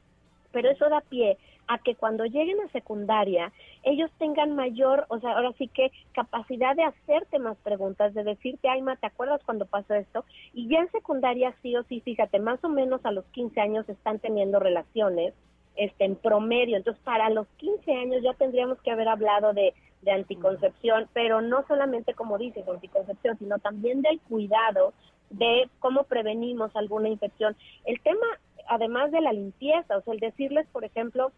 pero 0.53 0.71
eso 0.71 0.89
da 0.89 1.01
pie 1.01 1.39
a 1.69 1.79
que 1.79 1.95
cuando 1.95 2.25
lleguen 2.25 2.61
a 2.61 2.73
secundaria 2.73 3.53
ellos 3.85 4.11
tengan 4.19 4.57
mayor, 4.57 5.07
o 5.09 5.21
sea, 5.21 5.33
ahora 5.33 5.53
sí 5.57 5.69
que 5.69 5.93
capacidad 6.13 6.75
de 6.75 6.83
hacerte 6.83 7.39
más 7.39 7.57
preguntas, 7.59 8.13
de 8.13 8.25
decirte, 8.25 8.69
ay, 8.69 8.83
ma, 8.83 8.97
¿te 8.97 9.07
acuerdas 9.07 9.41
cuando 9.47 9.67
pasó 9.67 9.95
esto? 9.95 10.25
Y 10.53 10.69
ya 10.69 10.81
en 10.81 10.91
secundaria 10.91 11.55
sí 11.63 11.77
o 11.77 11.85
sí, 11.85 12.01
fíjate, 12.01 12.41
más 12.41 12.63
o 12.65 12.69
menos 12.69 13.05
a 13.05 13.13
los 13.13 13.25
15 13.27 13.61
años 13.61 13.89
están 13.89 14.19
teniendo 14.19 14.59
relaciones, 14.59 15.33
este, 15.77 16.05
en 16.05 16.17
promedio. 16.17 16.77
Entonces, 16.77 17.03
para 17.05 17.31
los 17.31 17.47
15 17.57 17.93
años 17.93 18.23
ya 18.23 18.35
tendríamos 18.35 18.81
que 18.83 18.91
haber 18.91 19.09
hablado 19.09 19.55
de 19.55 19.73
de 20.03 20.13
anticoncepción, 20.13 21.09
pero 21.13 21.41
no 21.41 21.65
solamente 21.67 22.15
como 22.15 22.39
dices, 22.39 22.67
anticoncepción, 22.69 23.39
sino 23.39 23.59
también 23.59 24.03
del 24.03 24.21
cuidado 24.21 24.93
de 25.31 25.69
cómo 25.79 26.05
prevenimos 26.05 26.75
alguna 26.75 27.09
infección. 27.09 27.57
El 27.85 28.01
tema, 28.01 28.27
además 28.69 29.11
de 29.13 29.21
la 29.21 29.33
limpieza, 29.33 29.97
o 29.97 30.03
sea, 30.03 30.15
el 30.15 30.21
decirles, 30.21 30.67
por 30.73 30.85
ejemplo, 30.85 31.33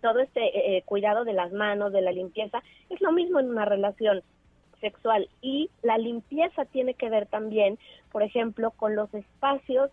todo 0.00 0.20
este 0.20 0.40
eh, 0.40 0.78
eh, 0.78 0.82
cuidado 0.82 1.24
de 1.24 1.34
las 1.34 1.52
manos, 1.52 1.92
de 1.92 2.00
la 2.00 2.12
limpieza, 2.12 2.62
es 2.88 3.00
lo 3.00 3.12
mismo 3.12 3.38
en 3.38 3.50
una 3.50 3.66
relación 3.66 4.22
sexual. 4.80 5.28
Y 5.42 5.70
la 5.82 5.98
limpieza 5.98 6.64
tiene 6.64 6.94
que 6.94 7.10
ver 7.10 7.26
también, 7.26 7.78
por 8.10 8.22
ejemplo, 8.22 8.70
con 8.72 8.96
los 8.96 9.12
espacios 9.14 9.90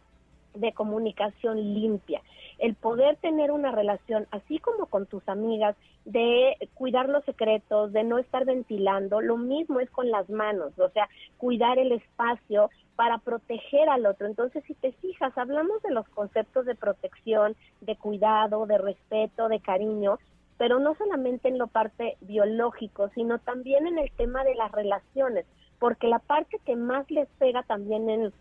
de 0.53 0.73
comunicación 0.73 1.73
limpia 1.73 2.21
el 2.59 2.75
poder 2.75 3.17
tener 3.17 3.51
una 3.51 3.71
relación, 3.71 4.27
así 4.31 4.59
como 4.59 4.87
con 4.87 5.05
tus 5.05 5.27
amigas, 5.29 5.75
de 6.05 6.55
cuidar 6.73 7.09
los 7.09 7.23
secretos, 7.25 7.91
de 7.91 8.03
no 8.03 8.17
estar 8.17 8.45
ventilando, 8.45 9.21
lo 9.21 9.37
mismo 9.37 9.79
es 9.79 9.89
con 9.91 10.09
las 10.09 10.29
manos, 10.29 10.77
o 10.79 10.89
sea, 10.89 11.09
cuidar 11.37 11.77
el 11.77 11.91
espacio 11.91 12.69
para 12.95 13.19
proteger 13.19 13.89
al 13.89 14.05
otro. 14.05 14.25
Entonces, 14.25 14.63
si 14.65 14.73
te 14.73 14.91
fijas, 14.93 15.37
hablamos 15.37 15.81
de 15.83 15.91
los 15.91 16.07
conceptos 16.09 16.65
de 16.65 16.75
protección, 16.75 17.55
de 17.81 17.95
cuidado, 17.95 18.65
de 18.65 18.77
respeto, 18.77 19.49
de 19.49 19.59
cariño, 19.59 20.17
pero 20.57 20.79
no 20.79 20.95
solamente 20.95 21.49
en 21.49 21.59
lo 21.59 21.67
parte 21.67 22.17
biológico, 22.21 23.09
sino 23.09 23.37
también 23.39 23.85
en 23.85 23.99
el 23.99 24.11
tema 24.11 24.43
de 24.43 24.55
las 24.55 24.71
relaciones, 24.71 25.45
porque 25.77 26.07
la 26.07 26.19
parte 26.19 26.59
que 26.65 26.75
más 26.75 27.09
les 27.11 27.27
pega 27.37 27.61
también 27.63 28.09
en, 28.09 28.33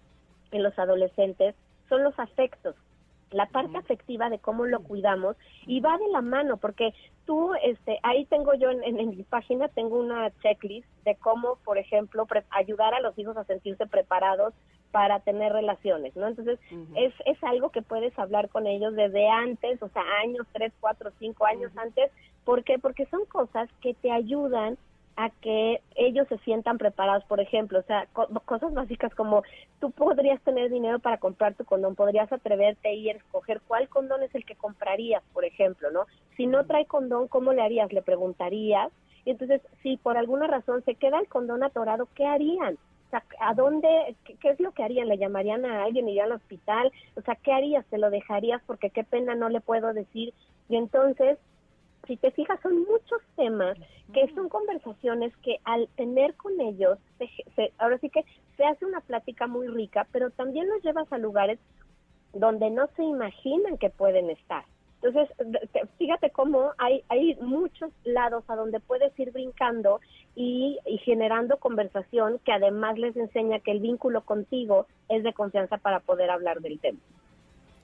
en 0.52 0.62
los 0.62 0.78
adolescentes 0.78 1.55
son 1.88 2.02
los 2.02 2.18
afectos 2.18 2.74
la 3.30 3.46
parte 3.46 3.76
afectiva 3.76 4.30
de 4.30 4.38
cómo 4.38 4.66
lo 4.66 4.80
cuidamos 4.82 5.36
y 5.66 5.80
va 5.80 5.98
de 5.98 6.08
la 6.08 6.20
mano 6.20 6.56
porque 6.58 6.94
tú 7.24 7.54
este 7.62 7.98
ahí 8.02 8.24
tengo 8.26 8.54
yo 8.54 8.70
en, 8.70 8.84
en, 8.84 9.10
mi 9.10 9.22
página 9.24 9.68
tengo 9.68 9.98
una 9.98 10.30
checklist 10.42 10.86
de 11.04 11.16
cómo 11.16 11.58
por 11.64 11.76
ejemplo 11.76 12.26
ayudar 12.50 12.94
a 12.94 13.00
los 13.00 13.18
hijos 13.18 13.36
a 13.36 13.44
sentirse 13.44 13.86
preparados 13.86 14.54
para 14.96 15.20
tener 15.20 15.52
relaciones, 15.52 16.16
¿no? 16.16 16.26
Entonces, 16.26 16.58
es, 16.94 17.12
es 17.26 17.44
algo 17.44 17.68
que 17.68 17.82
puedes 17.82 18.18
hablar 18.18 18.48
con 18.48 18.66
ellos 18.66 18.94
desde 18.94 19.28
antes, 19.28 19.82
o 19.82 19.88
sea, 19.90 20.02
años, 20.22 20.46
tres, 20.52 20.72
cuatro, 20.80 21.10
cinco 21.18 21.44
años 21.44 21.70
antes. 21.76 22.10
¿Por 22.46 22.64
qué? 22.64 22.78
Porque 22.78 23.04
son 23.06 23.26
cosas 23.26 23.68
que 23.82 23.92
te 23.92 24.10
ayudan 24.10 24.78
a 25.16 25.30
que 25.30 25.80
ellos 25.94 26.28
se 26.28 26.38
sientan 26.38 26.76
preparados, 26.76 27.24
por 27.24 27.40
ejemplo, 27.40 27.78
o 27.78 27.82
sea, 27.82 28.06
cosas 28.44 28.74
básicas 28.74 29.14
como 29.14 29.43
tú 29.80 29.90
podrías 29.90 30.40
tener 30.43 30.70
dinero 30.70 30.98
para 30.98 31.18
comprar 31.18 31.55
tu 31.55 31.64
condón, 31.64 31.94
podrías 31.94 32.30
atreverte 32.30 32.88
a 32.88 32.93
ir 32.93 33.14
a 33.14 33.18
escoger 33.18 33.62
cuál 33.66 33.88
condón 33.88 34.22
es 34.22 34.34
el 34.34 34.44
que 34.44 34.56
comprarías, 34.56 35.22
por 35.32 35.47
ejemplo, 35.47 35.90
¿no? 35.90 36.06
Si 36.36 36.47
no 36.47 36.66
trae 36.66 36.84
condón, 36.84 37.28
¿cómo 37.28 37.55
le 37.55 37.62
harías? 37.62 37.93
Le 37.93 38.02
preguntarías. 38.02 38.93
Y 39.24 39.30
entonces, 39.30 39.62
si 39.82 39.97
por 39.97 40.18
alguna 40.18 40.47
razón 40.47 40.84
se 40.84 40.94
queda 40.94 41.18
el 41.18 41.28
condón 41.28 41.64
atorado, 41.64 42.09
¿qué 42.14 42.26
harían? 42.26 42.74
O 42.74 43.10
sea, 43.10 43.24
¿a 43.40 43.55
dónde, 43.55 44.16
qué, 44.40 44.51
es 44.51 44.60
lo 44.60 44.72
que 44.72 44.82
harían? 44.82 45.09
¿Le 45.09 45.16
llamarían 45.16 45.64
a 45.64 45.84
alguien, 45.84 46.09
irían 46.09 46.26
al 46.26 46.36
hospital? 46.36 46.93
O 47.16 47.22
sea, 47.22 47.36
¿qué 47.36 47.52
harías? 47.52 47.86
¿Te 47.86 47.98
lo 47.98 48.10
dejarías? 48.10 48.60
Porque 48.66 48.90
qué 48.90 49.02
pena 49.02 49.34
no 49.34 49.48
le 49.48 49.60
puedo 49.60 49.93
decir. 49.94 50.34
Y 50.68 50.76
entonces, 50.76 51.38
si 52.06 52.16
te 52.16 52.30
fijas, 52.30 52.60
son 52.62 52.78
muchos 52.78 53.20
temas 53.36 53.76
que 54.12 54.28
son 54.34 54.48
conversaciones 54.48 55.36
que 55.38 55.58
al 55.64 55.88
tener 55.96 56.34
con 56.34 56.60
ellos, 56.60 56.98
ahora 57.78 57.98
sí 57.98 58.08
que 58.10 58.24
se 58.56 58.64
hace 58.64 58.84
una 58.84 59.00
plática 59.00 59.46
muy 59.46 59.68
rica, 59.68 60.06
pero 60.12 60.30
también 60.30 60.68
los 60.68 60.82
llevas 60.82 61.12
a 61.12 61.18
lugares 61.18 61.58
donde 62.32 62.70
no 62.70 62.88
se 62.96 63.02
imaginan 63.02 63.78
que 63.78 63.90
pueden 63.90 64.30
estar. 64.30 64.64
Entonces, 65.02 65.28
fíjate 65.98 66.30
cómo 66.30 66.72
hay, 66.78 67.02
hay 67.08 67.36
muchos 67.36 67.92
lados 68.04 68.44
a 68.48 68.56
donde 68.56 68.80
puedes 68.80 69.16
ir 69.18 69.30
brincando 69.30 70.00
y, 70.34 70.78
y, 70.86 70.98
generando 70.98 71.58
conversación 71.58 72.40
que 72.44 72.52
además 72.52 72.98
les 72.98 73.16
enseña 73.16 73.60
que 73.60 73.72
el 73.72 73.80
vínculo 73.80 74.22
contigo 74.22 74.86
es 75.08 75.22
de 75.22 75.34
confianza 75.34 75.76
para 75.76 76.00
poder 76.00 76.30
hablar 76.30 76.60
del 76.60 76.80
tema. 76.80 76.98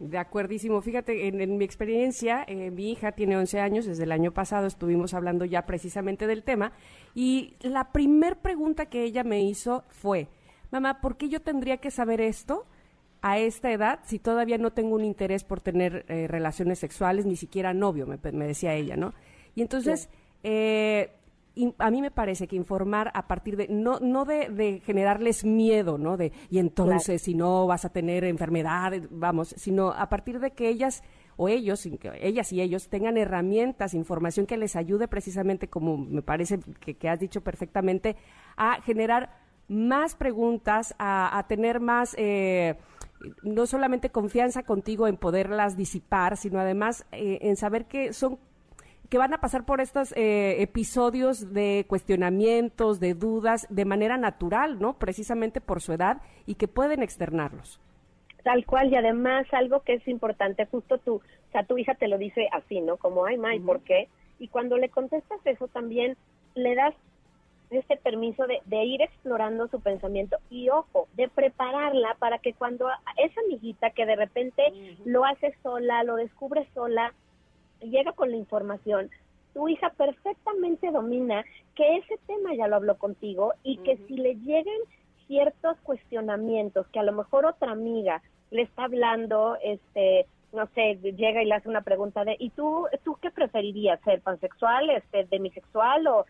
De 0.02 0.18
acuerdísimo. 0.18 0.82
Fíjate, 0.82 1.28
en, 1.28 1.56
mi 1.56 1.64
experiencia, 1.64 2.44
eh, 2.48 2.72
mi 2.72 2.90
hija 2.90 3.12
tiene 3.12 3.36
11 3.36 3.60
años, 3.60 3.86
desde 3.86 4.02
el 4.02 4.10
año 4.10 4.32
pasado 4.32 4.66
estuvimos 4.66 5.14
hablando 5.14 5.44
ya 5.44 5.64
precisamente 5.64 6.26
del 6.26 6.42
tema, 6.42 6.72
y 7.14 7.54
la 7.60 7.92
primer 7.92 8.38
pregunta 8.38 8.86
que 8.86 9.04
ella 9.04 9.22
me 9.22 9.42
hizo 9.42 9.84
fue, 9.86 10.26
mamá, 10.72 11.00
¿por 11.00 11.16
qué 11.16 11.28
yo 11.28 11.40
tendría 11.40 11.76
que 11.76 11.92
saber 11.92 12.20
esto 12.20 12.66
a 13.20 13.38
esta 13.38 13.70
edad 13.70 14.00
si 14.02 14.18
todavía 14.18 14.58
no 14.58 14.72
tengo 14.72 14.96
un 14.96 15.04
interés 15.04 15.44
por 15.44 15.60
tener 15.60 16.04
eh, 16.08 16.26
relaciones 16.26 16.80
sexuales, 16.80 17.24
ni 17.24 17.36
siquiera 17.36 17.72
novio, 17.72 18.04
me, 18.06 18.46
decía 18.46 18.74
ella, 18.74 18.96
¿no? 18.96 19.14
Y 19.54 19.62
entonces, 19.62 20.08
eh, 20.42 21.12
a 21.78 21.90
mí 21.90 22.00
me 22.00 22.10
parece 22.10 22.46
que 22.46 22.56
informar 22.56 23.10
a 23.14 23.26
partir 23.26 23.56
de, 23.56 23.68
no, 23.68 24.00
no 24.00 24.24
de, 24.24 24.80
generarles 24.84 25.44
miedo, 25.44 25.98
¿no? 25.98 26.16
De, 26.16 26.32
y 26.50 26.58
entonces 26.58 27.22
si 27.22 27.34
no 27.34 27.66
vas 27.66 27.84
a 27.84 27.90
tener 27.90 28.24
enfermedades, 28.24 29.08
vamos, 29.10 29.54
sino 29.56 29.90
a 29.90 30.08
partir 30.08 30.40
de 30.40 30.52
que 30.52 30.68
ellas 30.68 31.02
o 31.36 31.48
ellos, 31.48 31.86
ellas 32.20 32.52
y 32.52 32.60
ellos 32.60 32.88
tengan 32.88 33.16
herramientas, 33.16 33.94
información 33.94 34.46
que 34.46 34.56
les 34.56 34.76
ayude 34.76 35.08
precisamente, 35.08 35.68
como 35.68 35.96
me 35.96 36.22
parece 36.22 36.60
que, 36.80 37.08
has 37.08 37.20
dicho 37.20 37.40
perfectamente, 37.40 38.16
a 38.56 38.80
generar 38.82 39.38
más 39.68 40.14
preguntas, 40.14 40.94
a, 40.98 41.44
tener 41.48 41.80
más, 41.80 42.14
eh, 42.18 42.76
no 43.42 43.66
solamente 43.66 44.10
confianza 44.10 44.62
contigo 44.62 45.06
en 45.06 45.16
poderlas 45.16 45.76
disipar, 45.76 46.36
sino 46.36 46.60
además 46.60 47.06
eh, 47.12 47.38
en 47.42 47.56
saber 47.56 47.86
que 47.86 48.12
son 48.12 48.38
que 49.12 49.18
van 49.18 49.34
a 49.34 49.42
pasar 49.42 49.66
por 49.66 49.82
estos 49.82 50.12
eh, 50.12 50.62
episodios 50.62 51.52
de 51.52 51.84
cuestionamientos, 51.86 52.98
de 52.98 53.12
dudas, 53.12 53.66
de 53.68 53.84
manera 53.84 54.16
natural, 54.16 54.78
¿no? 54.80 54.94
Precisamente 54.94 55.60
por 55.60 55.82
su 55.82 55.92
edad 55.92 56.22
y 56.46 56.54
que 56.54 56.66
pueden 56.66 57.02
externarlos. 57.02 57.78
Tal 58.42 58.64
cual, 58.64 58.90
y 58.90 58.96
además 58.96 59.44
algo 59.52 59.80
que 59.80 59.96
es 59.96 60.08
importante, 60.08 60.64
justo 60.64 60.96
tú, 60.96 61.16
o 61.16 61.52
sea, 61.52 61.62
tu 61.64 61.76
hija 61.76 61.94
te 61.94 62.08
lo 62.08 62.16
dice 62.16 62.48
así, 62.52 62.80
¿no? 62.80 62.96
Como, 62.96 63.26
ay, 63.26 63.36
May, 63.36 63.60
¿por 63.60 63.80
qué? 63.82 64.08
Y 64.38 64.48
cuando 64.48 64.78
le 64.78 64.88
contestas 64.88 65.40
eso 65.44 65.68
también 65.68 66.16
le 66.54 66.74
das 66.74 66.94
este 67.68 67.98
permiso 67.98 68.46
de, 68.46 68.62
de, 68.64 68.82
ir 68.82 69.02
explorando 69.02 69.68
su 69.68 69.78
pensamiento 69.82 70.38
y 70.48 70.70
ojo, 70.70 71.06
de 71.16 71.28
prepararla 71.28 72.16
para 72.18 72.38
que 72.38 72.54
cuando 72.54 72.88
esa 73.18 73.40
amiguita 73.42 73.90
que 73.90 74.06
de 74.06 74.16
repente 74.16 74.62
lo 75.04 75.26
hace 75.26 75.54
sola, 75.62 76.02
lo 76.02 76.16
descubre 76.16 76.66
sola, 76.72 77.12
llega 77.82 78.12
con 78.12 78.30
la 78.30 78.36
información, 78.36 79.10
tu 79.54 79.68
hija 79.68 79.90
perfectamente 79.90 80.90
domina 80.90 81.44
que 81.74 81.98
ese 81.98 82.18
tema 82.26 82.54
ya 82.54 82.68
lo 82.68 82.76
habló 82.76 82.96
contigo 82.96 83.52
y 83.62 83.78
que 83.78 83.96
si 84.08 84.16
le 84.16 84.34
lleguen 84.36 84.78
ciertos 85.26 85.78
cuestionamientos 85.82 86.86
que 86.88 86.98
a 86.98 87.04
lo 87.04 87.12
mejor 87.12 87.46
otra 87.46 87.72
amiga 87.72 88.22
le 88.50 88.62
está 88.62 88.84
hablando, 88.84 89.56
este, 89.62 90.26
no 90.52 90.66
sé, 90.74 90.98
llega 91.16 91.42
y 91.42 91.46
le 91.46 91.54
hace 91.54 91.68
una 91.68 91.80
pregunta 91.80 92.24
de, 92.24 92.36
¿y 92.38 92.50
tú, 92.50 92.86
tú 93.04 93.16
qué 93.20 93.30
preferirías, 93.30 94.00
ser 94.02 94.20
pansexual, 94.20 94.90
este, 94.90 95.24
demisexual 95.24 96.06
o, 96.06 96.26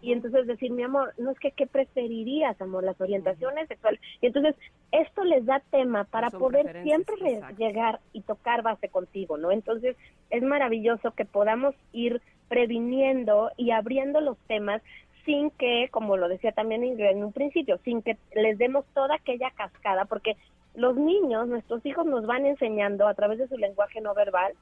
y 0.00 0.12
entonces 0.12 0.46
decir, 0.46 0.70
mi 0.70 0.84
amor, 0.84 1.12
no 1.18 1.32
es 1.32 1.38
que 1.40 1.50
qué 1.50 1.66
preferirías, 1.66 2.60
amor, 2.60 2.84
las 2.84 3.00
orientaciones 3.00 3.66
sexuales, 3.68 4.00
y 4.20 4.26
entonces 4.26 4.54
esto 4.92 5.24
les 5.24 5.44
da 5.44 5.60
tema 5.70 6.04
para 6.04 6.30
poder 6.30 6.82
siempre 6.84 7.40
llegar 7.58 8.00
y 8.12 8.20
tocar 8.20 8.62
base 8.62 8.88
contigo, 8.88 9.36
¿no? 9.36 9.50
Entonces 9.50 9.96
es 10.30 10.42
maravilloso 10.42 11.10
que 11.12 11.24
podamos 11.24 11.74
ir 11.92 12.22
previniendo 12.48 13.50
y 13.56 13.72
abriendo 13.72 14.20
los 14.20 14.38
temas 14.46 14.82
sin 15.24 15.50
que, 15.50 15.88
como 15.90 16.16
lo 16.16 16.28
decía 16.28 16.52
también 16.52 16.84
Ingrid 16.84 17.06
en 17.06 17.24
un 17.24 17.32
principio, 17.32 17.78
sin 17.78 18.02
que 18.02 18.16
les 18.34 18.58
demos 18.58 18.84
toda 18.94 19.16
aquella 19.16 19.50
cascada, 19.50 20.04
porque 20.04 20.36
los 20.74 20.96
niños, 20.96 21.48
nuestros 21.48 21.84
hijos 21.86 22.06
nos 22.06 22.26
van 22.26 22.46
enseñando 22.46 23.06
a 23.06 23.14
través 23.14 23.38
de 23.38 23.48
su 23.48 23.56
lenguaje 23.56 24.00
no 24.00 24.14
verbal 24.14 24.54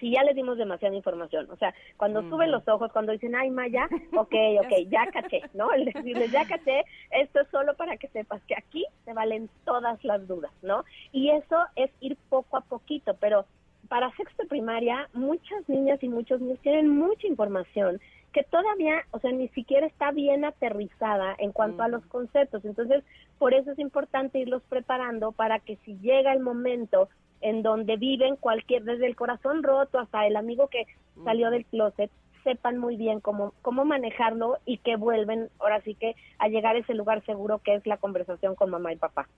si 0.00 0.10
ya 0.10 0.22
les 0.24 0.34
dimos 0.34 0.58
demasiada 0.58 0.94
información. 0.94 1.48
O 1.50 1.56
sea, 1.56 1.74
cuando 1.96 2.22
suben 2.28 2.50
los 2.50 2.66
ojos, 2.68 2.92
cuando 2.92 3.12
dicen, 3.12 3.34
ay, 3.34 3.50
Maya, 3.50 3.88
ok, 4.16 4.34
ok, 4.60 4.72
ya 4.88 5.06
caché, 5.12 5.42
¿no? 5.54 5.72
El 5.72 5.86
decirles, 5.86 6.30
ya 6.30 6.46
caché, 6.46 6.84
esto 7.10 7.40
es 7.40 7.48
solo 7.48 7.74
para 7.74 7.96
que 7.96 8.08
sepas 8.08 8.42
que 8.44 8.54
aquí 8.56 8.84
se 9.04 9.12
valen 9.12 9.48
todas 9.64 10.02
las 10.04 10.26
dudas, 10.26 10.52
¿no? 10.62 10.84
Y 11.12 11.30
eso 11.30 11.56
es 11.76 11.90
ir 12.00 12.16
poco 12.28 12.56
a 12.56 12.62
poquito, 12.62 13.14
pero 13.20 13.46
para 13.88 14.14
sexto 14.16 14.46
primaria, 14.48 15.08
muchas 15.12 15.68
niñas 15.68 16.02
y 16.02 16.08
muchos 16.08 16.40
niños 16.40 16.58
tienen 16.60 16.88
mucha 16.88 17.26
información 17.26 18.00
que 18.32 18.42
todavía, 18.42 19.04
o 19.12 19.20
sea, 19.20 19.30
ni 19.30 19.48
siquiera 19.48 19.86
está 19.86 20.10
bien 20.10 20.44
aterrizada 20.44 21.36
en 21.38 21.52
cuanto 21.52 21.84
a 21.84 21.88
los 21.88 22.04
conceptos. 22.06 22.64
Entonces, 22.64 23.04
por 23.38 23.54
eso 23.54 23.70
es 23.70 23.78
importante 23.78 24.40
irlos 24.40 24.62
preparando 24.68 25.30
para 25.30 25.60
que 25.60 25.76
si 25.84 25.96
llega 25.98 26.32
el 26.32 26.40
momento 26.40 27.08
en 27.40 27.62
donde 27.62 27.96
viven 27.96 28.36
cualquier, 28.36 28.82
desde 28.82 29.06
el 29.06 29.14
corazón 29.14 29.62
roto 29.62 30.00
hasta 30.00 30.26
el 30.26 30.34
amigo 30.34 30.68
que 30.68 30.86
salió 31.24 31.50
del 31.50 31.64
closet, 31.66 32.10
sepan 32.42 32.76
muy 32.76 32.96
bien 32.96 33.20
cómo, 33.20 33.54
cómo 33.62 33.84
manejarlo 33.84 34.58
y 34.66 34.78
que 34.78 34.96
vuelven 34.96 35.48
ahora 35.60 35.80
sí 35.82 35.94
que 35.94 36.16
a 36.38 36.48
llegar 36.48 36.74
a 36.74 36.80
ese 36.80 36.94
lugar 36.94 37.24
seguro 37.24 37.60
que 37.60 37.74
es 37.74 37.86
la 37.86 37.98
conversación 37.98 38.54
con 38.56 38.70
mamá 38.70 38.92
y 38.92 38.96
papá. 38.96 39.28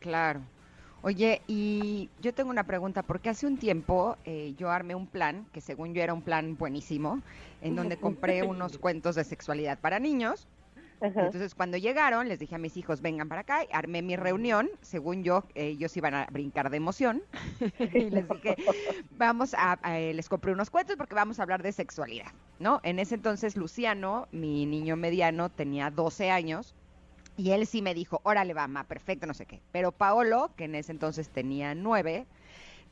Claro. 0.00 0.40
Oye, 1.06 1.40
y 1.46 2.10
yo 2.20 2.34
tengo 2.34 2.50
una 2.50 2.64
pregunta, 2.64 3.04
porque 3.04 3.28
hace 3.28 3.46
un 3.46 3.58
tiempo 3.58 4.16
eh, 4.24 4.54
yo 4.58 4.72
armé 4.72 4.96
un 4.96 5.06
plan, 5.06 5.46
que 5.52 5.60
según 5.60 5.94
yo 5.94 6.02
era 6.02 6.12
un 6.12 6.20
plan 6.20 6.56
buenísimo, 6.56 7.22
en 7.62 7.76
donde 7.76 7.96
compré 7.96 8.42
unos 8.42 8.76
cuentos 8.80 9.14
de 9.14 9.22
sexualidad 9.22 9.78
para 9.78 10.00
niños. 10.00 10.48
Entonces, 11.00 11.54
cuando 11.54 11.76
llegaron, 11.76 12.26
les 12.26 12.40
dije 12.40 12.56
a 12.56 12.58
mis 12.58 12.76
hijos, 12.76 13.02
vengan 13.02 13.28
para 13.28 13.42
acá, 13.42 13.60
armé 13.70 14.02
mi 14.02 14.16
reunión, 14.16 14.68
según 14.80 15.22
yo, 15.22 15.44
ellos 15.54 15.96
iban 15.96 16.14
a 16.14 16.26
brincar 16.32 16.70
de 16.70 16.78
emoción, 16.78 17.22
y 17.78 18.10
les 18.10 18.28
dije, 18.28 18.56
vamos 19.16 19.54
a, 19.56 19.78
les 19.96 20.28
compré 20.28 20.50
unos 20.50 20.70
cuentos 20.70 20.96
porque 20.96 21.14
vamos 21.14 21.38
a 21.38 21.44
hablar 21.44 21.62
de 21.62 21.70
sexualidad, 21.70 22.32
¿no? 22.58 22.80
En 22.82 22.98
ese 22.98 23.14
entonces, 23.14 23.56
Luciano, 23.56 24.26
mi 24.32 24.66
niño 24.66 24.96
mediano, 24.96 25.50
tenía 25.50 25.92
12 25.92 26.32
años, 26.32 26.74
y 27.36 27.52
él 27.52 27.66
sí 27.66 27.82
me 27.82 27.94
dijo, 27.94 28.20
órale, 28.24 28.54
va, 28.54 28.66
perfecto, 28.84 29.26
no 29.26 29.34
sé 29.34 29.46
qué. 29.46 29.60
Pero 29.72 29.92
Paolo, 29.92 30.50
que 30.56 30.64
en 30.64 30.74
ese 30.74 30.92
entonces 30.92 31.28
tenía 31.28 31.74
nueve, 31.74 32.26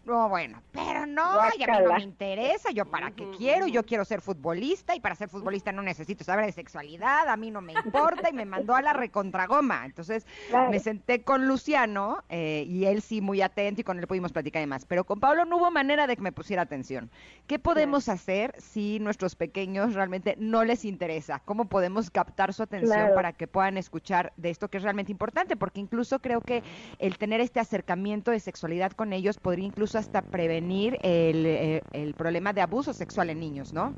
no, 0.06 0.28
bueno, 0.28 0.62
pero 0.70 1.06
no, 1.06 1.39
ya 1.59 1.66
a 1.66 1.78
mí 1.78 1.85
no 1.86 1.94
me 1.94 2.02
interesa, 2.02 2.70
yo 2.72 2.85
para 2.85 3.10
qué 3.12 3.26
quiero, 3.39 3.66
yo 3.66 3.85
quiero 3.85 4.05
ser 4.05 4.20
futbolista 4.20 4.94
y 4.94 5.01
para 5.01 5.14
ser 5.14 5.28
futbolista 5.28 5.72
no 5.72 5.81
necesito 5.81 6.24
saber 6.24 6.44
de 6.44 6.52
sexualidad, 6.52 7.28
a 7.28 7.36
mí 7.36 7.51
no 7.51 7.62
me 7.62 7.72
importa 7.72 8.28
y 8.28 8.35
me 8.35 8.44
mandó 8.44 8.74
a 8.74 8.82
la 8.82 8.93
recontragoma. 8.93 9.86
Entonces 9.86 10.26
me 10.70 10.78
senté 10.78 11.22
con 11.22 11.48
Luciano 11.48 12.22
eh, 12.28 12.64
y 12.68 12.85
él 12.85 13.01
sí 13.01 13.22
muy 13.22 13.40
atento 13.40 13.81
y 13.81 13.85
con 13.85 13.98
él 13.98 14.06
pudimos 14.06 14.32
platicar 14.32 14.62
y 14.62 14.66
más, 14.66 14.85
pero 14.85 15.05
con 15.05 15.20
Pablo 15.20 15.47
no 15.47 15.56
hubo 15.56 15.70
manera 15.70 16.06
de 16.06 16.16
que 16.16 16.22
me 16.22 16.32
pusiera 16.32 16.62
atención. 16.62 17.10
¿Qué 17.47 17.59
podemos 17.59 18.09
hacer 18.10 18.55
si 18.59 18.98
nuestros 19.01 19.36
pequeños 19.36 19.94
realmente 19.94 20.36
no 20.39 20.64
les 20.64 20.85
interesa? 20.85 21.40
¿Cómo 21.47 21.66
podemos 21.66 22.10
captar 22.10 22.52
su 22.52 22.62
atención 22.62 23.10
para 23.14 23.32
que 23.32 23.47
puedan 23.47 23.78
escuchar 23.78 24.35
de 24.36 24.51
esto 24.51 24.68
que 24.68 24.76
es 24.76 24.82
realmente 24.82 25.12
importante? 25.12 25.56
Porque 25.56 25.81
incluso 25.81 26.18
creo 26.18 26.43
que 26.43 26.62
el 26.98 27.16
tener 27.16 27.40
este 27.40 27.60
acercamiento 27.60 28.31
de 28.31 28.40
sexualidad 28.40 28.93
con 28.93 29.12
ellos 29.14 29.39
podría 29.39 29.64
incluso 29.64 29.93
hasta 29.98 30.22
prevenir 30.22 30.98
eh, 31.02 31.80
el, 31.92 32.14
problema 32.14 32.52
de 32.52 32.60
abuso 32.60 32.92
sexual 32.92 33.30
en 33.30 33.40
niños, 33.40 33.72
¿no? 33.72 33.94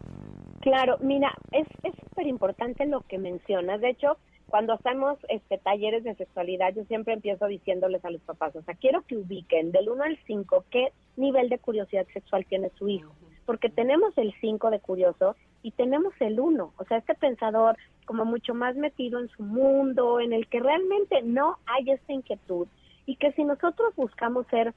Claro, 0.61 0.97
mira, 1.01 1.33
es 1.53 1.67
súper 2.09 2.27
importante 2.27 2.87
lo 2.87 3.03
que 3.03 3.19
mencionas. 3.19 3.81
De 3.81 3.91
hecho, 3.91 4.17
cuando 4.49 4.75
hacemos 4.75 5.19
este 5.29 5.59
talleres 5.59 6.05
de 6.05 6.15
sexualidad, 6.15 6.73
yo 6.75 6.85
siempre 6.85 7.15
empiezo 7.15 7.47
diciéndoles 7.47 8.05
a 8.05 8.11
los 8.11 8.21
papás, 8.23 8.55
o 8.55 8.63
sea, 8.63 8.75
quiero 8.75 9.03
que 9.03 9.17
ubiquen 9.17 9.73
del 9.73 9.89
1 9.89 10.05
al 10.05 10.19
5 10.27 10.65
qué 10.71 10.93
nivel 11.17 11.49
de 11.49 11.59
curiosidad 11.59 12.07
sexual 12.13 12.47
tiene 12.47 12.71
su 12.79 12.89
hijo, 12.89 13.13
porque 13.45 13.69
tenemos 13.69 14.17
el 14.17 14.33
5 14.41 14.71
de 14.71 14.81
curioso 14.81 15.35
y 15.63 15.73
tenemos 15.73 16.15
el 16.21 16.39
1, 16.39 16.73
o 16.77 16.85
sea, 16.85 16.99
este 16.99 17.15
pensador 17.15 17.77
como 18.05 18.25
mucho 18.25 18.55
más 18.55 18.77
metido 18.77 19.19
en 19.19 19.29
su 19.29 19.43
mundo, 19.43 20.21
en 20.21 20.33
el 20.33 20.47
que 20.47 20.61
realmente 20.61 21.23
no 21.23 21.59
hay 21.67 21.91
esta 21.91 22.13
inquietud 22.13 22.69
y 23.05 23.17
que 23.17 23.33
si 23.33 23.45
nosotros 23.45 23.95
buscamos 23.97 24.47
ser 24.47 24.75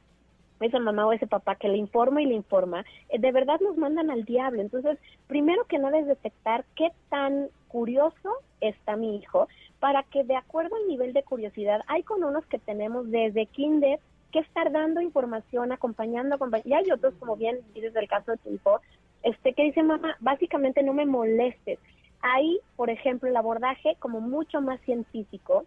esa 0.68 0.80
mamá 0.80 1.06
o 1.08 1.14
ese 1.14 1.28
papá 1.28 1.56
que 1.56 1.70
le 1.70 1.78
informa 1.78 2.22
y 2.22 2.26
le 2.26 2.36
informa, 2.36 2.86
eh, 3.10 3.20
de 3.20 3.32
verdad 3.32 3.60
nos 3.62 3.78
mandan 3.78 4.10
al 4.10 4.26
diablo. 4.26 4.62
Entonces, 4.62 4.98
primero 5.28 5.66
que 5.66 5.80
nada 5.80 6.00
es 6.00 6.08
detectar 6.08 6.66
qué 6.76 6.92
tan 7.10 7.50
curioso 7.68 8.34
está 8.62 8.96
mi 8.96 9.18
hijo, 9.18 9.48
para 9.80 10.04
que 10.04 10.24
de 10.24 10.36
acuerdo 10.36 10.76
al 10.76 10.88
nivel 10.88 11.14
de 11.14 11.24
curiosidad, 11.24 11.82
hay 11.88 12.04
con 12.04 12.24
unos 12.24 12.46
que 12.48 12.60
tenemos 12.60 13.10
desde 13.10 13.46
kinder 13.46 14.00
que 14.32 14.40
estar 14.40 14.72
dando 14.72 15.02
información, 15.02 15.72
acompañando, 15.72 16.36
acompañando. 16.36 16.70
y 16.70 16.74
hay 16.74 16.92
otros, 16.92 17.14
como 17.20 17.36
bien 17.36 17.60
dices 17.74 17.94
del 17.94 18.08
caso 18.08 18.32
de 18.32 18.38
tu 18.38 18.60
este, 19.24 19.54
que 19.54 19.64
dice, 19.64 19.84
mamá, 19.84 20.16
básicamente 20.20 20.84
no 20.84 20.94
me 20.94 21.06
molestes. 21.06 21.80
Ahí, 22.22 22.60
por 22.76 22.90
ejemplo, 22.90 23.30
el 23.30 23.36
abordaje 23.36 23.96
como 24.00 24.22
mucho 24.22 24.62
más 24.62 24.80
científico, 24.82 25.66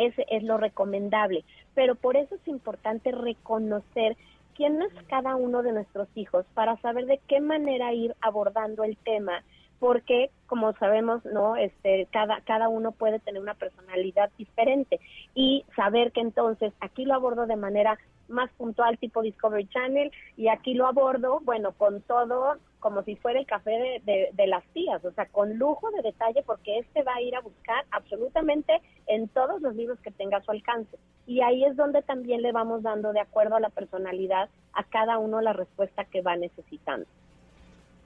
es, 0.00 0.14
es 0.28 0.42
lo 0.42 0.56
recomendable. 0.56 1.44
Pero 1.74 1.94
por 1.94 2.16
eso 2.16 2.34
es 2.34 2.48
importante 2.48 3.12
reconocer 3.12 4.16
quién 4.54 4.82
es 4.82 4.92
cada 5.08 5.36
uno 5.36 5.62
de 5.62 5.72
nuestros 5.72 6.08
hijos 6.14 6.44
para 6.54 6.76
saber 6.78 7.06
de 7.06 7.20
qué 7.28 7.40
manera 7.40 7.92
ir 7.92 8.14
abordando 8.20 8.84
el 8.84 8.96
tema 8.96 9.42
porque 9.78 10.30
como 10.46 10.74
sabemos 10.74 11.24
no 11.24 11.56
este 11.56 12.06
cada 12.12 12.42
cada 12.42 12.68
uno 12.68 12.92
puede 12.92 13.18
tener 13.18 13.40
una 13.40 13.54
personalidad 13.54 14.30
diferente 14.36 15.00
y 15.34 15.64
saber 15.74 16.12
que 16.12 16.20
entonces 16.20 16.74
aquí 16.80 17.06
lo 17.06 17.14
abordo 17.14 17.46
de 17.46 17.56
manera 17.56 17.98
más 18.30 18.50
puntual 18.52 18.96
tipo 18.98 19.22
Discovery 19.22 19.66
Channel 19.66 20.10
y 20.36 20.48
aquí 20.48 20.74
lo 20.74 20.86
abordo, 20.86 21.40
bueno, 21.42 21.72
con 21.72 22.00
todo 22.02 22.56
como 22.80 23.02
si 23.02 23.14
fuera 23.16 23.38
el 23.38 23.46
café 23.46 24.00
de, 24.04 24.30
de, 24.32 24.46
las 24.46 24.64
tías, 24.72 25.04
o 25.04 25.12
sea, 25.12 25.26
con 25.26 25.58
lujo 25.58 25.90
de 25.92 26.02
detalle 26.02 26.42
porque 26.44 26.78
este 26.78 27.02
va 27.02 27.14
a 27.14 27.22
ir 27.22 27.36
a 27.36 27.40
buscar 27.40 27.84
absolutamente 27.90 28.80
en 29.06 29.28
todos 29.28 29.60
los 29.60 29.76
libros 29.76 30.00
que 30.00 30.10
tenga 30.10 30.38
a 30.38 30.42
su 30.42 30.50
alcance. 30.50 30.98
Y 31.26 31.42
ahí 31.42 31.64
es 31.64 31.76
donde 31.76 32.02
también 32.02 32.42
le 32.42 32.52
vamos 32.52 32.82
dando, 32.82 33.12
de 33.12 33.20
acuerdo 33.20 33.56
a 33.56 33.60
la 33.60 33.68
personalidad, 33.68 34.48
a 34.72 34.84
cada 34.84 35.18
uno 35.18 35.40
la 35.40 35.52
respuesta 35.52 36.04
que 36.04 36.22
va 36.22 36.36
necesitando. 36.36 37.06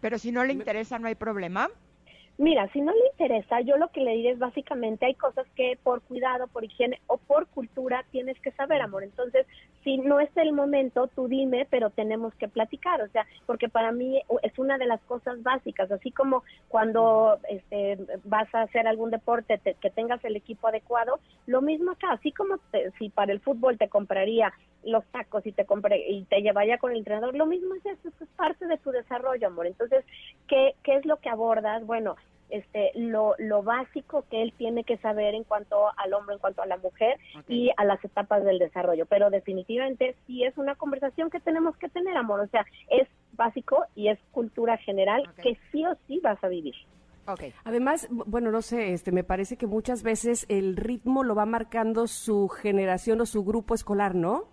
Pero 0.00 0.18
si 0.18 0.32
no 0.32 0.44
le 0.44 0.52
interesa, 0.52 0.98
¿no 0.98 1.08
hay 1.08 1.14
problema? 1.14 1.70
Mira, 2.36 2.68
si 2.72 2.80
no 2.80 2.92
le 2.92 3.06
interesa, 3.12 3.60
yo 3.60 3.76
lo 3.76 3.88
que 3.92 4.00
le 4.00 4.12
diré 4.12 4.30
es 4.30 4.40
básicamente 4.40 5.06
hay 5.06 5.14
cosas 5.14 5.46
que 5.54 5.78
por 5.84 6.02
cuidado, 6.02 6.48
por 6.48 6.64
higiene 6.64 7.00
o 7.06 7.16
por 7.16 7.46
cultura 7.46 8.04
tienes 8.10 8.36
que 8.40 8.50
saber, 8.52 8.82
amor. 8.82 9.04
Entonces, 9.04 9.46
si 9.84 9.98
no 9.98 10.18
es 10.18 10.36
el 10.36 10.52
momento, 10.52 11.06
tú 11.14 11.28
dime, 11.28 11.64
pero 11.70 11.90
tenemos 11.90 12.34
que 12.34 12.48
platicar, 12.48 13.00
o 13.02 13.08
sea, 13.08 13.24
porque 13.46 13.68
para 13.68 13.92
mí 13.92 14.20
es 14.42 14.58
una 14.58 14.78
de 14.78 14.86
las 14.86 15.00
cosas 15.02 15.40
básicas, 15.44 15.92
así 15.92 16.10
como 16.10 16.42
cuando 16.68 17.38
este, 17.48 17.98
vas 18.24 18.52
a 18.52 18.62
hacer 18.62 18.88
algún 18.88 19.12
deporte 19.12 19.60
que 19.80 19.90
tengas 19.90 20.24
el 20.24 20.34
equipo 20.34 20.66
adecuado, 20.66 21.20
lo 21.46 21.62
mismo 21.62 21.92
acá, 21.92 22.12
así 22.12 22.32
como 22.32 22.56
si 22.98 23.10
para 23.10 23.32
el 23.32 23.40
fútbol 23.40 23.78
te 23.78 23.88
compraría 23.88 24.52
los 24.84 25.04
tacos 25.06 25.46
y 25.46 25.52
te 25.52 25.64
compré 25.64 26.10
y 26.10 26.24
te 26.24 26.42
llevaría 26.42 26.78
con 26.78 26.92
el 26.92 26.98
entrenador, 26.98 27.34
lo 27.34 27.46
mismo 27.46 27.74
es 27.74 27.86
eso, 27.86 28.08
es 28.08 28.28
parte 28.36 28.66
de 28.66 28.78
tu 28.78 28.90
desarrollo, 28.90 29.46
amor. 29.46 29.66
Entonces, 29.66 30.04
¿qué, 30.48 30.74
qué 30.82 30.96
es 30.96 31.06
lo 31.06 31.16
que 31.18 31.28
abordas? 31.28 31.84
Bueno, 31.86 32.16
este, 32.50 32.92
lo, 32.94 33.34
lo 33.38 33.62
básico 33.62 34.24
que 34.30 34.42
él 34.42 34.52
tiene 34.56 34.84
que 34.84 34.96
saber 34.98 35.34
en 35.34 35.44
cuanto 35.44 35.88
al 35.96 36.12
hombre, 36.14 36.34
en 36.34 36.40
cuanto 36.40 36.62
a 36.62 36.66
la 36.66 36.76
mujer 36.76 37.18
y 37.48 37.70
a 37.76 37.84
las 37.84 38.04
etapas 38.04 38.44
del 38.44 38.58
desarrollo. 38.58 39.06
Pero 39.06 39.30
definitivamente 39.30 40.14
sí 40.26 40.44
es 40.44 40.56
una 40.56 40.74
conversación 40.74 41.30
que 41.30 41.40
tenemos 41.40 41.76
que 41.76 41.88
tener, 41.88 42.16
amor. 42.16 42.40
O 42.40 42.46
sea, 42.48 42.64
es 42.90 43.08
básico 43.32 43.84
y 43.94 44.08
es 44.08 44.18
cultura 44.30 44.76
general 44.78 45.22
que 45.42 45.58
sí 45.72 45.84
o 45.84 45.96
sí 46.06 46.20
vas 46.22 46.42
a 46.42 46.48
vivir. 46.48 46.74
Okay. 47.26 47.54
Además, 47.64 48.06
bueno, 48.10 48.50
no 48.50 48.60
sé, 48.60 48.92
este, 48.92 49.10
me 49.10 49.24
parece 49.24 49.56
que 49.56 49.66
muchas 49.66 50.02
veces 50.02 50.44
el 50.50 50.76
ritmo 50.76 51.24
lo 51.24 51.34
va 51.34 51.46
marcando 51.46 52.06
su 52.06 52.48
generación 52.48 53.20
o 53.22 53.26
su 53.26 53.44
grupo 53.44 53.74
escolar, 53.74 54.14
¿no? 54.14 54.44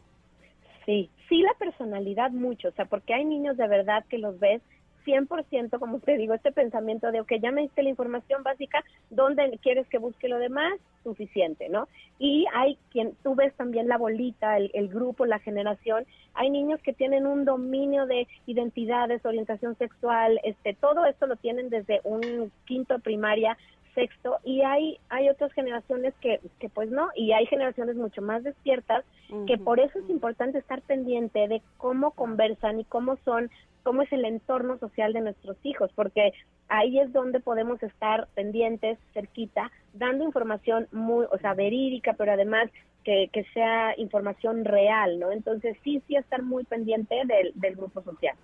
Sí, 0.85 1.09
sí 1.27 1.41
la 1.41 1.53
personalidad 1.59 2.31
mucho, 2.31 2.69
o 2.69 2.71
sea, 2.71 2.85
porque 2.85 3.13
hay 3.13 3.25
niños 3.25 3.57
de 3.57 3.67
verdad 3.67 4.05
que 4.09 4.17
los 4.17 4.39
ves 4.39 4.61
100%, 5.05 5.79
como 5.79 5.99
te 5.99 6.17
digo, 6.17 6.33
este 6.33 6.51
pensamiento 6.51 7.11
de, 7.11 7.21
ok, 7.21 7.33
ya 7.41 7.51
me 7.51 7.61
diste 7.61 7.83
la 7.83 7.89
información 7.89 8.43
básica, 8.43 8.83
¿dónde 9.09 9.59
quieres 9.61 9.87
que 9.87 9.97
busque 9.97 10.27
lo 10.27 10.39
demás? 10.39 10.73
Suficiente, 11.03 11.69
¿no? 11.69 11.87
Y 12.19 12.45
hay 12.53 12.77
quien, 12.91 13.13
tú 13.23 13.35
ves 13.35 13.53
también 13.55 13.87
la 13.87 13.97
bolita, 13.97 14.57
el, 14.57 14.71
el 14.73 14.87
grupo, 14.87 15.25
la 15.25 15.39
generación, 15.39 16.05
hay 16.33 16.49
niños 16.49 16.81
que 16.81 16.93
tienen 16.93 17.25
un 17.25 17.45
dominio 17.45 18.05
de 18.05 18.27
identidades, 18.45 19.25
orientación 19.25 19.77
sexual, 19.77 20.39
este, 20.43 20.73
todo 20.73 21.05
esto 21.05 21.27
lo 21.27 21.35
tienen 21.35 21.69
desde 21.69 22.01
un 22.03 22.51
quinto 22.65 22.99
primaria, 22.99 23.57
sexto 23.93 24.37
y 24.43 24.61
hay 24.61 24.99
hay 25.09 25.29
otras 25.29 25.51
generaciones 25.53 26.13
que, 26.21 26.39
que 26.59 26.69
pues 26.69 26.89
no 26.89 27.09
y 27.15 27.33
hay 27.33 27.45
generaciones 27.45 27.95
mucho 27.95 28.21
más 28.21 28.43
despiertas 28.43 29.03
que 29.47 29.57
por 29.57 29.79
eso 29.79 29.99
es 29.99 30.09
importante 30.09 30.57
estar 30.57 30.81
pendiente 30.81 31.47
de 31.47 31.61
cómo 31.77 32.11
conversan 32.11 32.79
y 32.81 32.83
cómo 32.83 33.17
son 33.23 33.49
cómo 33.83 34.01
es 34.01 34.11
el 34.11 34.25
entorno 34.25 34.77
social 34.77 35.13
de 35.13 35.21
nuestros 35.21 35.57
hijos, 35.63 35.91
porque 35.95 36.33
ahí 36.67 36.99
es 36.99 37.11
donde 37.13 37.39
podemos 37.39 37.81
estar 37.83 38.27
pendientes, 38.35 38.97
cerquita, 39.13 39.71
dando 39.93 40.23
información 40.23 40.87
muy, 40.91 41.25
o 41.31 41.37
sea, 41.39 41.53
verídica, 41.53 42.13
pero 42.13 42.31
además 42.31 42.69
que, 43.03 43.29
que 43.33 43.43
sea 43.53 43.93
información 43.97 44.65
real, 44.65 45.19
¿no? 45.19 45.31
Entonces 45.31 45.77
sí, 45.83 46.01
sí 46.07 46.15
estar 46.15 46.43
muy 46.43 46.63
pendiente 46.63 47.15
del, 47.25 47.51
del 47.55 47.75
grupo 47.75 48.01
social. 48.01 48.35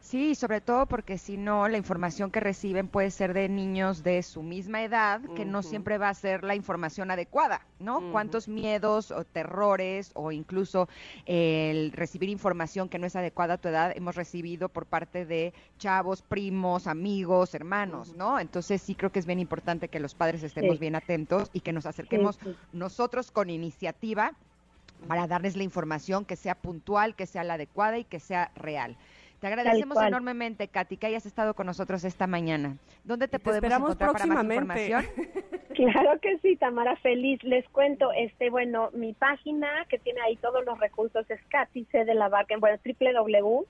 Sí, 0.00 0.34
sobre 0.34 0.60
todo 0.60 0.86
porque 0.86 1.18
si 1.18 1.36
no, 1.36 1.68
la 1.68 1.76
información 1.76 2.30
que 2.30 2.40
reciben 2.40 2.88
puede 2.88 3.10
ser 3.10 3.34
de 3.34 3.48
niños 3.48 4.02
de 4.02 4.22
su 4.22 4.42
misma 4.42 4.82
edad, 4.82 5.20
que 5.36 5.44
no 5.44 5.62
siempre 5.62 5.98
va 5.98 6.08
a 6.08 6.14
ser 6.14 6.44
la 6.44 6.54
información 6.54 7.10
adecuada, 7.10 7.66
¿no? 7.78 8.10
Cuántos 8.10 8.48
miedos 8.48 9.10
o 9.10 9.24
terrores 9.24 10.12
o 10.14 10.32
incluso 10.32 10.88
el 11.26 11.92
recibir 11.92 12.30
información 12.30 12.88
que 12.88 12.98
no 12.98 13.06
es 13.06 13.16
adecuada 13.16 13.54
a 13.54 13.58
tu 13.58 13.68
edad 13.68 13.92
hemos 13.94 14.14
recibido 14.14 14.68
por 14.68 14.86
parte 14.86 15.26
de 15.26 15.52
chavos, 15.78 16.22
primos, 16.22 16.86
amigos, 16.86 17.54
hermanos, 17.54 18.14
¿no? 18.16 18.40
Entonces 18.40 18.80
sí 18.80 18.94
creo 18.94 19.12
que 19.12 19.18
es 19.18 19.26
bien 19.26 19.40
importante 19.40 19.88
que 19.88 20.00
los 20.00 20.14
padres 20.14 20.42
estemos 20.42 20.78
bien 20.78 20.94
atentos 20.94 21.50
y 21.52 21.60
que 21.60 21.72
nos 21.72 21.84
acerquemos 21.84 22.38
nosotros 22.72 23.30
con 23.30 23.50
iniciativa 23.50 24.32
para 25.06 25.26
darles 25.26 25.56
la 25.56 25.62
información 25.62 26.24
que 26.24 26.36
sea 26.36 26.54
puntual, 26.54 27.14
que 27.14 27.26
sea 27.26 27.44
la 27.44 27.54
adecuada 27.54 27.98
y 27.98 28.04
que 28.04 28.20
sea 28.20 28.50
real. 28.56 28.96
Te 29.40 29.46
agradecemos 29.46 30.02
enormemente, 30.02 30.68
Katy, 30.68 30.96
que 30.96 31.06
hayas 31.06 31.24
estado 31.26 31.54
con 31.54 31.66
nosotros 31.66 32.02
esta 32.04 32.26
mañana. 32.26 32.76
¿Dónde 33.04 33.28
te, 33.28 33.38
podemos 33.38 33.72
encontrar 33.72 34.12
para 34.12 34.26
más 34.26 34.44
información? 34.44 35.04
Claro 35.78 36.18
que 36.20 36.38
sí, 36.38 36.56
Tamara, 36.56 36.96
feliz. 36.96 37.40
Les 37.44 37.64
cuento, 37.68 38.10
este, 38.10 38.50
bueno, 38.50 38.90
mi 38.94 39.12
página 39.12 39.68
que 39.88 39.96
tiene 40.00 40.20
ahí 40.22 40.34
todos 40.34 40.64
los 40.64 40.76
recursos 40.80 41.30
es 41.30 41.40
Katy 41.50 41.84
C 41.92 42.04
de 42.04 42.14
la 42.14 42.28
Barca, 42.28 42.56
bueno, 42.58 42.78
www.cathy, 42.84 43.64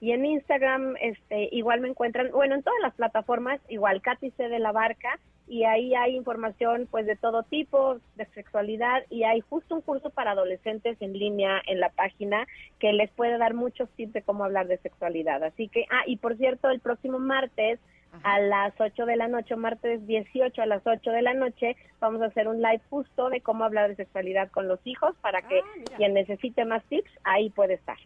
y 0.00 0.12
en 0.12 0.26
Instagram 0.26 0.96
este 1.00 1.48
igual 1.50 1.80
me 1.80 1.88
encuentran, 1.88 2.30
bueno, 2.30 2.56
en 2.56 2.62
todas 2.62 2.78
las 2.82 2.92
plataformas 2.94 3.58
igual 3.70 4.02
Katy 4.02 4.32
C 4.32 4.50
de 4.50 4.58
la 4.58 4.72
Barca 4.72 5.18
y 5.48 5.64
ahí 5.64 5.94
hay 5.94 6.14
información 6.14 6.86
pues 6.90 7.06
de 7.06 7.16
todo 7.16 7.42
tipo 7.42 7.98
de 8.16 8.26
sexualidad 8.34 9.02
y 9.10 9.24
hay 9.24 9.40
justo 9.40 9.74
un 9.74 9.80
curso 9.80 10.10
para 10.10 10.32
adolescentes 10.32 11.00
en 11.00 11.14
línea 11.14 11.62
en 11.66 11.80
la 11.80 11.88
página 11.90 12.46
que 12.78 12.92
les 12.92 13.10
puede 13.10 13.38
dar 13.38 13.54
muchos 13.54 13.88
tips 13.90 14.12
de 14.12 14.22
cómo 14.22 14.44
hablar 14.44 14.68
de 14.68 14.78
sexualidad. 14.78 15.42
Así 15.42 15.68
que, 15.68 15.86
ah, 15.90 16.02
y 16.06 16.16
por 16.16 16.36
cierto, 16.36 16.68
el 16.70 16.80
próximo 16.80 17.18
martes 17.18 17.80
a 18.22 18.40
las 18.40 18.72
8 18.78 19.06
de 19.06 19.16
la 19.16 19.28
noche, 19.28 19.54
martes 19.56 20.06
18 20.06 20.62
a 20.62 20.66
las 20.66 20.86
8 20.86 21.10
de 21.10 21.22
la 21.22 21.34
noche, 21.34 21.76
vamos 22.00 22.22
a 22.22 22.26
hacer 22.26 22.48
un 22.48 22.60
live 22.62 22.80
justo 22.90 23.28
de 23.28 23.40
cómo 23.40 23.64
hablar 23.64 23.88
de 23.88 23.96
sexualidad 23.96 24.50
con 24.50 24.66
los 24.68 24.80
hijos 24.84 25.14
para 25.20 25.42
que 25.42 25.60
ah, 25.60 25.96
quien 25.96 26.14
necesite 26.14 26.64
más 26.64 26.82
tips, 26.84 27.10
ahí 27.24 27.50
puede 27.50 27.74
estar. 27.74 27.98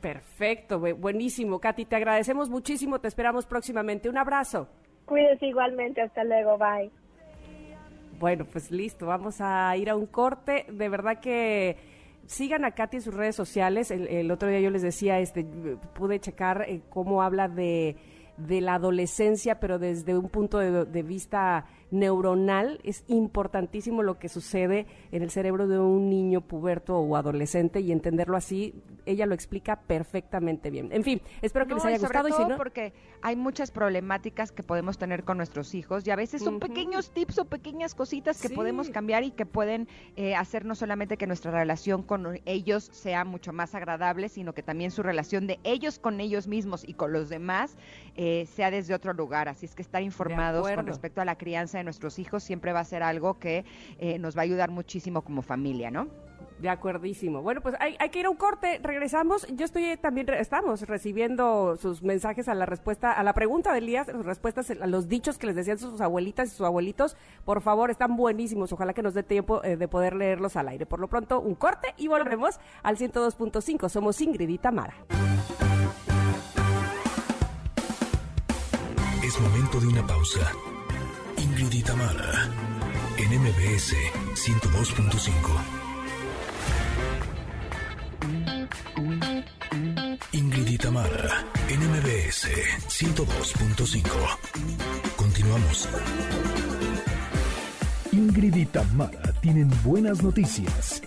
Perfecto, 0.00 0.78
buenísimo. 0.78 1.60
Katy, 1.60 1.84
te 1.84 1.96
agradecemos 1.96 2.48
muchísimo, 2.48 3.00
te 3.00 3.08
esperamos 3.08 3.46
próximamente. 3.46 4.08
Un 4.08 4.16
abrazo. 4.16 4.68
Cuídese 5.10 5.46
igualmente, 5.46 6.00
hasta 6.00 6.22
luego, 6.22 6.56
bye. 6.56 6.88
Bueno, 8.20 8.44
pues 8.44 8.70
listo, 8.70 9.06
vamos 9.06 9.40
a 9.40 9.76
ir 9.76 9.90
a 9.90 9.96
un 9.96 10.06
corte. 10.06 10.66
De 10.70 10.88
verdad 10.88 11.18
que 11.18 11.76
sigan 12.26 12.64
a 12.64 12.70
Katy 12.70 12.98
en 12.98 13.02
sus 13.02 13.14
redes 13.14 13.34
sociales. 13.34 13.90
El, 13.90 14.30
otro 14.30 14.48
día 14.48 14.60
yo 14.60 14.70
les 14.70 14.82
decía, 14.82 15.18
este, 15.18 15.44
pude 15.94 16.20
checar 16.20 16.64
eh, 16.68 16.82
cómo 16.90 17.24
habla 17.24 17.48
de, 17.48 17.96
de, 18.36 18.60
la 18.60 18.74
adolescencia, 18.74 19.58
pero 19.58 19.80
desde 19.80 20.16
un 20.16 20.28
punto 20.28 20.58
de, 20.58 21.02
vista 21.02 21.66
neuronal. 21.90 22.80
Es 22.84 23.04
importantísimo 23.08 24.02
lo 24.02 24.18
que 24.18 24.28
sucede 24.28 24.86
en 25.12 25.22
el 25.22 25.30
cerebro 25.30 25.66
de 25.66 25.78
un 25.78 26.08
niño 26.08 26.40
puberto 26.40 26.96
o 26.98 27.16
adolescente 27.16 27.80
y 27.80 27.92
entenderlo 27.92 28.36
así, 28.36 28.74
ella 29.06 29.26
lo 29.26 29.34
explica 29.34 29.80
perfectamente 29.80 30.70
bien. 30.70 30.90
En 30.92 31.02
fin, 31.02 31.20
espero 31.42 31.66
que 31.66 31.74
les 31.74 31.84
haya 31.84 31.98
gustado. 31.98 32.28
y 32.28 32.32
si 32.32 32.44
no... 32.44 32.56
porque 32.56 32.92
hay 33.22 33.36
muchas 33.36 33.70
problemáticas 33.70 34.52
que 34.52 34.62
podemos 34.62 34.98
tener 34.98 35.24
con 35.24 35.36
nuestros 35.36 35.74
hijos 35.74 36.06
y 36.06 36.10
a 36.10 36.16
veces 36.16 36.42
son 36.42 36.60
pequeños 36.60 37.10
tips 37.10 37.38
o 37.38 37.44
pequeñas 37.46 37.94
cositas 37.94 38.40
que 38.40 38.50
podemos 38.50 38.90
cambiar 38.90 39.24
y 39.24 39.30
que 39.30 39.46
pueden 39.46 39.88
eh, 40.16 40.34
hacer 40.34 40.64
no 40.64 40.74
solamente 40.74 41.16
que 41.16 41.26
nuestra 41.26 41.50
relación 41.50 42.02
con 42.02 42.40
ellos 42.44 42.88
sea 42.92 43.24
mucho 43.24 43.52
más 43.52 43.74
agradable, 43.74 44.28
sino 44.28 44.52
que 44.52 44.62
también 44.62 44.90
su 44.90 45.02
relación 45.02 45.46
de 45.46 45.58
ellos 45.64 45.98
con 45.98 46.20
ellos 46.20 46.46
mismos 46.46 46.86
y 46.86 46.94
con 46.94 47.12
los 47.12 47.28
demás 47.28 47.76
eh, 48.16 48.46
sea 48.54 48.70
desde 48.70 48.94
otro 48.94 49.12
lugar. 49.12 49.48
Así 49.48 49.66
es 49.66 49.74
que 49.74 49.82
estar 49.82 50.02
informados 50.02 50.70
con 50.70 50.86
respecto 50.86 51.20
a 51.20 51.24
la 51.24 51.36
crianza 51.36 51.79
de 51.80 51.84
nuestros 51.84 52.18
hijos 52.18 52.42
siempre 52.42 52.72
va 52.72 52.80
a 52.80 52.84
ser 52.84 53.02
algo 53.02 53.38
que 53.38 53.64
eh, 53.98 54.18
nos 54.18 54.36
va 54.36 54.40
a 54.40 54.44
ayudar 54.44 54.70
muchísimo 54.70 55.22
como 55.22 55.42
familia, 55.42 55.90
¿no? 55.90 56.08
De 56.60 56.68
acuerdísimo. 56.68 57.40
Bueno, 57.40 57.62
pues 57.62 57.74
hay, 57.80 57.96
que 58.10 58.20
ir 58.20 58.26
a 58.26 58.30
un 58.30 58.36
corte. 58.36 58.80
Regresamos. 58.82 59.46
Yo 59.48 59.64
estoy 59.64 59.96
también, 59.96 60.28
estamos 60.28 60.82
recibiendo 60.82 61.76
sus 61.76 62.02
mensajes 62.02 62.48
a 62.48 62.54
la 62.54 62.66
respuesta, 62.66 63.12
a 63.12 63.22
la 63.22 63.32
pregunta 63.32 63.72
del 63.72 63.86
día, 63.86 64.04
sus 64.04 64.26
respuestas 64.26 64.70
a 64.70 64.86
los 64.86 65.08
dichos 65.08 65.38
que 65.38 65.46
les 65.46 65.56
decían 65.56 65.78
sus 65.78 66.02
abuelitas 66.02 66.48
y 66.48 66.50
sus 66.50 66.66
abuelitos. 66.66 67.16
Por 67.46 67.62
favor, 67.62 67.90
están 67.90 68.14
buenísimos. 68.14 68.72
Ojalá 68.74 68.92
que 68.92 69.02
nos 69.02 69.14
dé 69.14 69.22
tiempo 69.22 69.64
eh, 69.64 69.78
de 69.78 69.88
poder 69.88 70.14
leerlos 70.14 70.54
al 70.56 70.68
aire. 70.68 70.84
Por 70.84 71.00
lo 71.00 71.08
pronto, 71.08 71.40
un 71.40 71.54
corte 71.54 71.94
y 71.96 72.08
volvemos 72.08 72.60
al 72.82 72.98
102.5. 72.98 73.88
Somos 73.88 74.20
Ingrid 74.20 74.48
y 74.50 74.58
Tamara. 74.58 74.94
Es 79.22 79.40
momento 79.40 79.80
de 79.80 79.86
una 79.86 80.06
pausa. 80.06 80.52
Ingrid 81.60 81.80
y 81.80 81.82
Tamara 81.82 82.48
en 83.18 83.38
MBS 83.38 83.94
102.5. 84.34 85.30
Ingrid 90.32 90.66
y 90.68 90.78
Tamara, 90.78 91.44
NMBS 91.68 92.48
102.5. 92.88 94.02
Continuamos. 95.16 95.86
Ingrid 98.10 98.56
y 98.56 98.64
Tamara 98.64 99.34
tienen 99.42 99.70
buenas 99.84 100.22
noticias. 100.22 101.02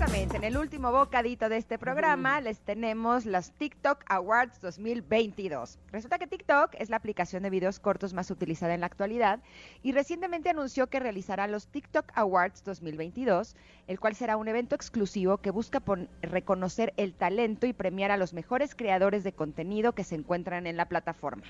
Exactamente, 0.00 0.38
en 0.38 0.44
el 0.44 0.56
último 0.56 0.92
bocadito 0.92 1.50
de 1.50 1.58
este 1.58 1.78
programa 1.78 2.40
les 2.40 2.58
tenemos 2.60 3.26
las 3.26 3.52
TikTok 3.52 4.02
Awards 4.08 4.58
2022. 4.62 5.78
Resulta 5.92 6.18
que 6.18 6.26
TikTok 6.26 6.70
es 6.78 6.88
la 6.88 6.96
aplicación 6.96 7.42
de 7.42 7.50
videos 7.50 7.80
cortos 7.80 8.14
más 8.14 8.30
utilizada 8.30 8.72
en 8.72 8.80
la 8.80 8.86
actualidad 8.86 9.40
y 9.82 9.92
recientemente 9.92 10.48
anunció 10.48 10.86
que 10.86 11.00
realizará 11.00 11.48
los 11.48 11.66
TikTok 11.66 12.12
Awards 12.14 12.64
2022, 12.64 13.56
el 13.88 14.00
cual 14.00 14.16
será 14.16 14.38
un 14.38 14.48
evento 14.48 14.74
exclusivo 14.74 15.36
que 15.36 15.50
busca 15.50 15.82
reconocer 16.22 16.94
el 16.96 17.12
talento 17.12 17.66
y 17.66 17.74
premiar 17.74 18.10
a 18.10 18.16
los 18.16 18.32
mejores 18.32 18.74
creadores 18.74 19.22
de 19.22 19.34
contenido 19.34 19.92
que 19.92 20.04
se 20.04 20.14
encuentran 20.14 20.66
en 20.66 20.78
la 20.78 20.88
plataforma. 20.88 21.44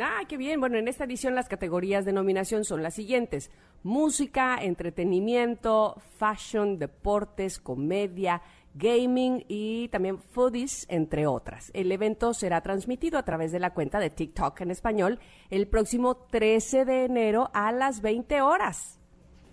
Ah, 0.00 0.20
qué 0.26 0.38
bien. 0.38 0.58
Bueno, 0.58 0.78
en 0.78 0.88
esta 0.88 1.04
edición 1.04 1.34
las 1.34 1.48
categorías 1.48 2.04
de 2.04 2.12
nominación 2.12 2.64
son 2.64 2.82
las 2.82 2.94
siguientes. 2.94 3.50
Música, 3.82 4.56
entretenimiento, 4.62 6.00
fashion, 6.18 6.78
deportes, 6.78 7.58
comedia, 7.58 8.40
gaming 8.74 9.44
y 9.48 9.88
también 9.88 10.18
foodies, 10.18 10.86
entre 10.88 11.26
otras. 11.26 11.70
El 11.74 11.92
evento 11.92 12.32
será 12.32 12.62
transmitido 12.62 13.18
a 13.18 13.24
través 13.24 13.52
de 13.52 13.60
la 13.60 13.74
cuenta 13.74 13.98
de 14.00 14.08
TikTok 14.08 14.62
en 14.62 14.70
español 14.70 15.18
el 15.50 15.68
próximo 15.68 16.16
13 16.16 16.86
de 16.86 17.04
enero 17.04 17.50
a 17.52 17.70
las 17.70 18.00
20 18.00 18.40
horas. 18.40 18.98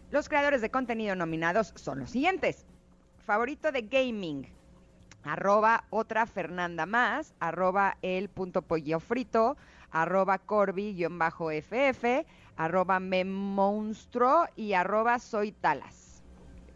Los 0.10 0.30
creadores 0.30 0.62
de 0.62 0.72
contenido 0.72 1.16
nominados 1.16 1.74
son 1.76 2.00
los 2.00 2.12
siguientes. 2.12 2.66
Favorito 3.18 3.74
de 3.74 3.82
gaming, 3.82 4.48
arroba 5.24 5.84
otra 5.90 6.26
Fernanda 6.26 6.86
más, 6.86 7.36
arroba 7.40 7.98
el 8.02 8.30
punto 8.30 8.62
pollo 8.62 9.00
frito, 9.00 9.58
arroba 9.92 10.40
corby-ff, 10.40 12.04
arroba 12.58 13.00
memonstruo 13.00 14.46
y 14.56 14.74
arroba 14.74 15.20
soy 15.20 15.52
talas. 15.52 16.24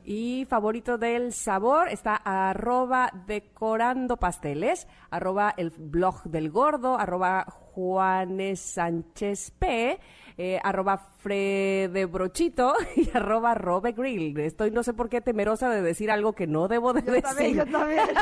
Y 0.05 0.45
favorito 0.49 0.97
del 0.97 1.31
sabor 1.31 1.87
está 1.87 2.15
arroba 2.15 3.09
decorando 3.25 4.17
pasteles, 4.17 4.87
arroba 5.09 5.53
el 5.55 5.69
blog 5.69 6.23
del 6.23 6.51
gordo, 6.51 6.97
arroba 6.97 7.45
Juanes 7.47 8.59
Sánchez 8.59 9.51
P, 9.51 9.99
eh, 10.37 10.59
arroba 10.63 10.97
Frede 10.97 12.05
Brochito 12.05 12.75
y 12.95 13.09
arroba 13.15 13.53
Robe 13.53 13.91
Grill. 13.91 14.37
Estoy 14.39 14.71
no 14.71 14.83
sé 14.83 14.93
por 14.93 15.09
qué 15.09 15.21
temerosa 15.21 15.69
de 15.69 15.81
decir 15.81 16.11
algo 16.11 16.33
que 16.33 16.47
no 16.47 16.67
debo 16.67 16.93
de 16.93 17.01
yo 17.03 17.11
decir. 17.11 17.23
También, 17.23 17.55
yo 17.57 17.65
también. 17.65 18.07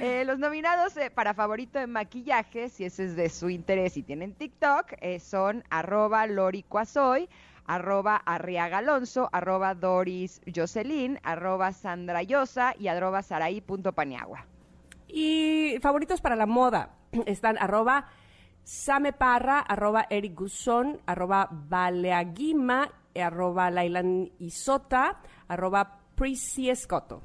Eh, 0.00 0.24
los 0.24 0.38
nominados 0.38 0.96
eh, 0.96 1.10
para 1.10 1.34
favorito 1.34 1.78
de 1.78 1.88
maquillaje, 1.88 2.68
si 2.68 2.84
ese 2.84 3.04
es 3.04 3.16
de 3.16 3.28
su 3.28 3.50
interés 3.50 3.96
y 3.96 4.02
tienen 4.04 4.32
TikTok, 4.32 4.94
son 5.18 5.64
arroba 5.70 6.26
Lori 6.28 6.64
arroba 7.70 8.16
Arriaga 8.16 8.78
Alonso, 8.78 9.28
arroba 9.32 9.74
Doris 9.74 10.40
Jocelyn, 10.52 11.18
arroba 11.22 11.72
Sandra 11.72 12.22
Yosa 12.22 12.74
y 12.78 12.88
arroba 12.88 13.22
Saraí.paniagua. 13.22 14.46
Y 15.06 15.78
favoritos 15.80 16.20
para 16.20 16.36
la 16.36 16.46
moda 16.46 16.90
están 17.26 17.58
arroba 17.58 18.08
Same 18.70 19.12
Parra, 19.12 19.58
arroba 19.58 20.06
Eric 20.10 20.36
Guzón, 20.38 21.00
arroba 21.04 21.48
Baleaguima, 21.50 22.88
arroba 23.20 23.68
Lailan 23.68 24.30
Isota, 24.38 25.18
arroba 25.48 25.98
Prissy 26.14 26.70
Escoto. 26.70 27.20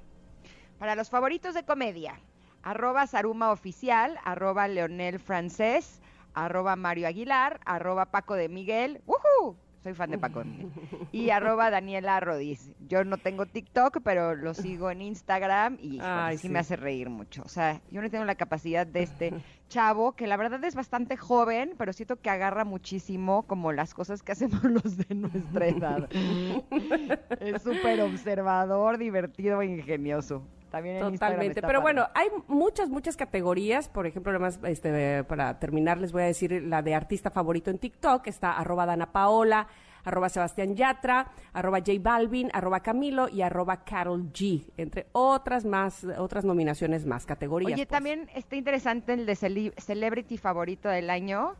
Para 0.79 0.95
los 0.95 1.11
favoritos 1.11 1.53
de 1.53 1.63
comedia, 1.63 2.19
arroba 2.63 3.05
Saruma 3.05 3.51
Oficial, 3.51 4.17
arroba 4.25 4.67
Leonel 4.67 5.19
Francés, 5.19 6.01
arroba 6.33 6.75
Mario 6.75 7.07
Aguilar, 7.07 7.59
arroba 7.63 8.07
Paco 8.07 8.33
de 8.33 8.49
Miguel, 8.49 9.03
¡Woohoo! 9.05 9.55
Soy 9.85 9.93
fan 9.93 10.09
de 10.09 10.17
Paco. 10.17 10.41
y 11.11 11.29
arroba 11.29 11.69
Daniela 11.69 12.19
Rodis. 12.19 12.71
Yo 12.87 13.03
no 13.03 13.17
tengo 13.17 13.45
TikTok, 13.45 13.99
pero 14.03 14.33
lo 14.33 14.55
sigo 14.55 14.89
en 14.89 15.03
Instagram 15.03 15.77
y 15.79 16.01
sí, 16.39 16.49
me 16.49 16.57
hace 16.57 16.75
reír 16.75 17.11
mucho. 17.11 17.43
O 17.45 17.49
sea, 17.49 17.79
yo 17.91 18.01
no 18.01 18.09
tengo 18.09 18.25
la 18.25 18.33
capacidad 18.33 18.87
de 18.87 19.03
este 19.03 19.33
chavo, 19.69 20.13
que 20.13 20.25
la 20.25 20.37
verdad 20.37 20.63
es 20.63 20.73
bastante 20.73 21.17
joven, 21.17 21.75
pero 21.77 21.93
siento 21.93 22.19
que 22.19 22.31
agarra 22.31 22.65
muchísimo 22.65 23.43
como 23.43 23.73
las 23.73 23.93
cosas 23.93 24.23
que 24.23 24.31
hacemos 24.31 24.63
los 24.63 24.97
de 24.97 25.13
nuestra 25.13 25.67
edad. 25.67 26.09
es 27.39 27.61
súper 27.61 28.01
observador, 28.01 28.97
divertido 28.97 29.61
e 29.61 29.67
ingenioso. 29.67 30.41
También 30.75 30.99
Totalmente. 30.99 31.61
Pero 31.61 31.79
bueno, 31.79 32.09
hay 32.13 32.27
muchas, 32.47 32.89
muchas 32.89 33.15
categorías. 33.15 33.87
Por 33.87 34.07
ejemplo, 34.07 34.31
además, 34.31 34.59
este, 34.63 35.23
para 35.23 35.57
terminar, 35.57 35.97
les 35.99 36.11
voy 36.11 36.23
a 36.23 36.25
decir 36.25 36.51
la 36.63 36.81
de 36.81 36.93
artista 36.93 37.31
favorito 37.31 37.71
en 37.71 37.77
TikTok. 37.77 38.27
Está 38.27 38.57
arroba 38.57 38.85
Dana 38.85 39.13
Paola, 39.13 39.67
arroba 40.03 40.27
Sebastián 40.27 40.75
Yatra, 40.75 41.31
arroba 41.53 41.77
J 41.79 41.93
Balvin, 42.01 42.49
arroba 42.51 42.81
Camilo 42.81 43.29
y 43.29 43.41
arroba 43.41 43.85
Carol 43.85 44.33
G, 44.33 44.65
entre 44.75 45.07
otras 45.13 45.63
más, 45.63 46.05
otras 46.17 46.43
nominaciones 46.43 47.05
más, 47.05 47.25
categorías. 47.25 47.71
Oye, 47.71 47.85
pues. 47.85 47.87
también 47.87 48.29
está 48.35 48.57
interesante 48.57 49.13
el 49.13 49.25
de 49.25 49.71
Celebrity 49.77 50.37
favorito 50.37 50.89
del 50.89 51.09
año. 51.09 51.55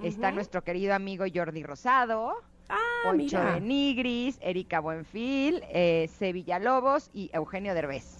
Está 0.00 0.30
nuestro 0.30 0.62
querido 0.62 0.94
amigo 0.94 1.24
Jordi 1.34 1.64
Rosado. 1.64 2.36
Ah, 2.68 2.76
Poncho 3.02 3.42
de 3.42 3.60
Nigris, 3.60 4.38
Erika 4.40 4.78
Buenfil, 4.78 5.64
eh, 5.70 6.08
Sevilla 6.18 6.60
Lobos 6.60 7.10
y 7.12 7.30
Eugenio 7.32 7.74
Derbez. 7.74 8.19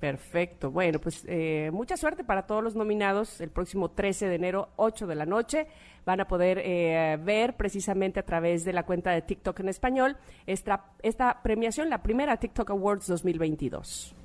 Perfecto. 0.00 0.70
Bueno, 0.70 0.98
pues 0.98 1.24
eh, 1.28 1.70
mucha 1.72 1.96
suerte 1.98 2.24
para 2.24 2.46
todos 2.46 2.64
los 2.64 2.74
nominados. 2.74 3.40
El 3.42 3.50
próximo 3.50 3.90
13 3.90 4.28
de 4.28 4.34
enero, 4.34 4.70
8 4.76 5.06
de 5.06 5.14
la 5.14 5.26
noche, 5.26 5.66
van 6.06 6.20
a 6.20 6.26
poder 6.26 6.62
eh, 6.64 7.18
ver 7.22 7.54
precisamente 7.56 8.18
a 8.18 8.24
través 8.24 8.64
de 8.64 8.72
la 8.72 8.84
cuenta 8.84 9.10
de 9.10 9.20
TikTok 9.20 9.60
en 9.60 9.68
español 9.68 10.16
esta, 10.46 10.86
esta 11.02 11.42
premiación, 11.42 11.90
la 11.90 12.02
primera 12.02 12.38
TikTok 12.38 12.70
Awards 12.70 13.06
2022 13.08 14.16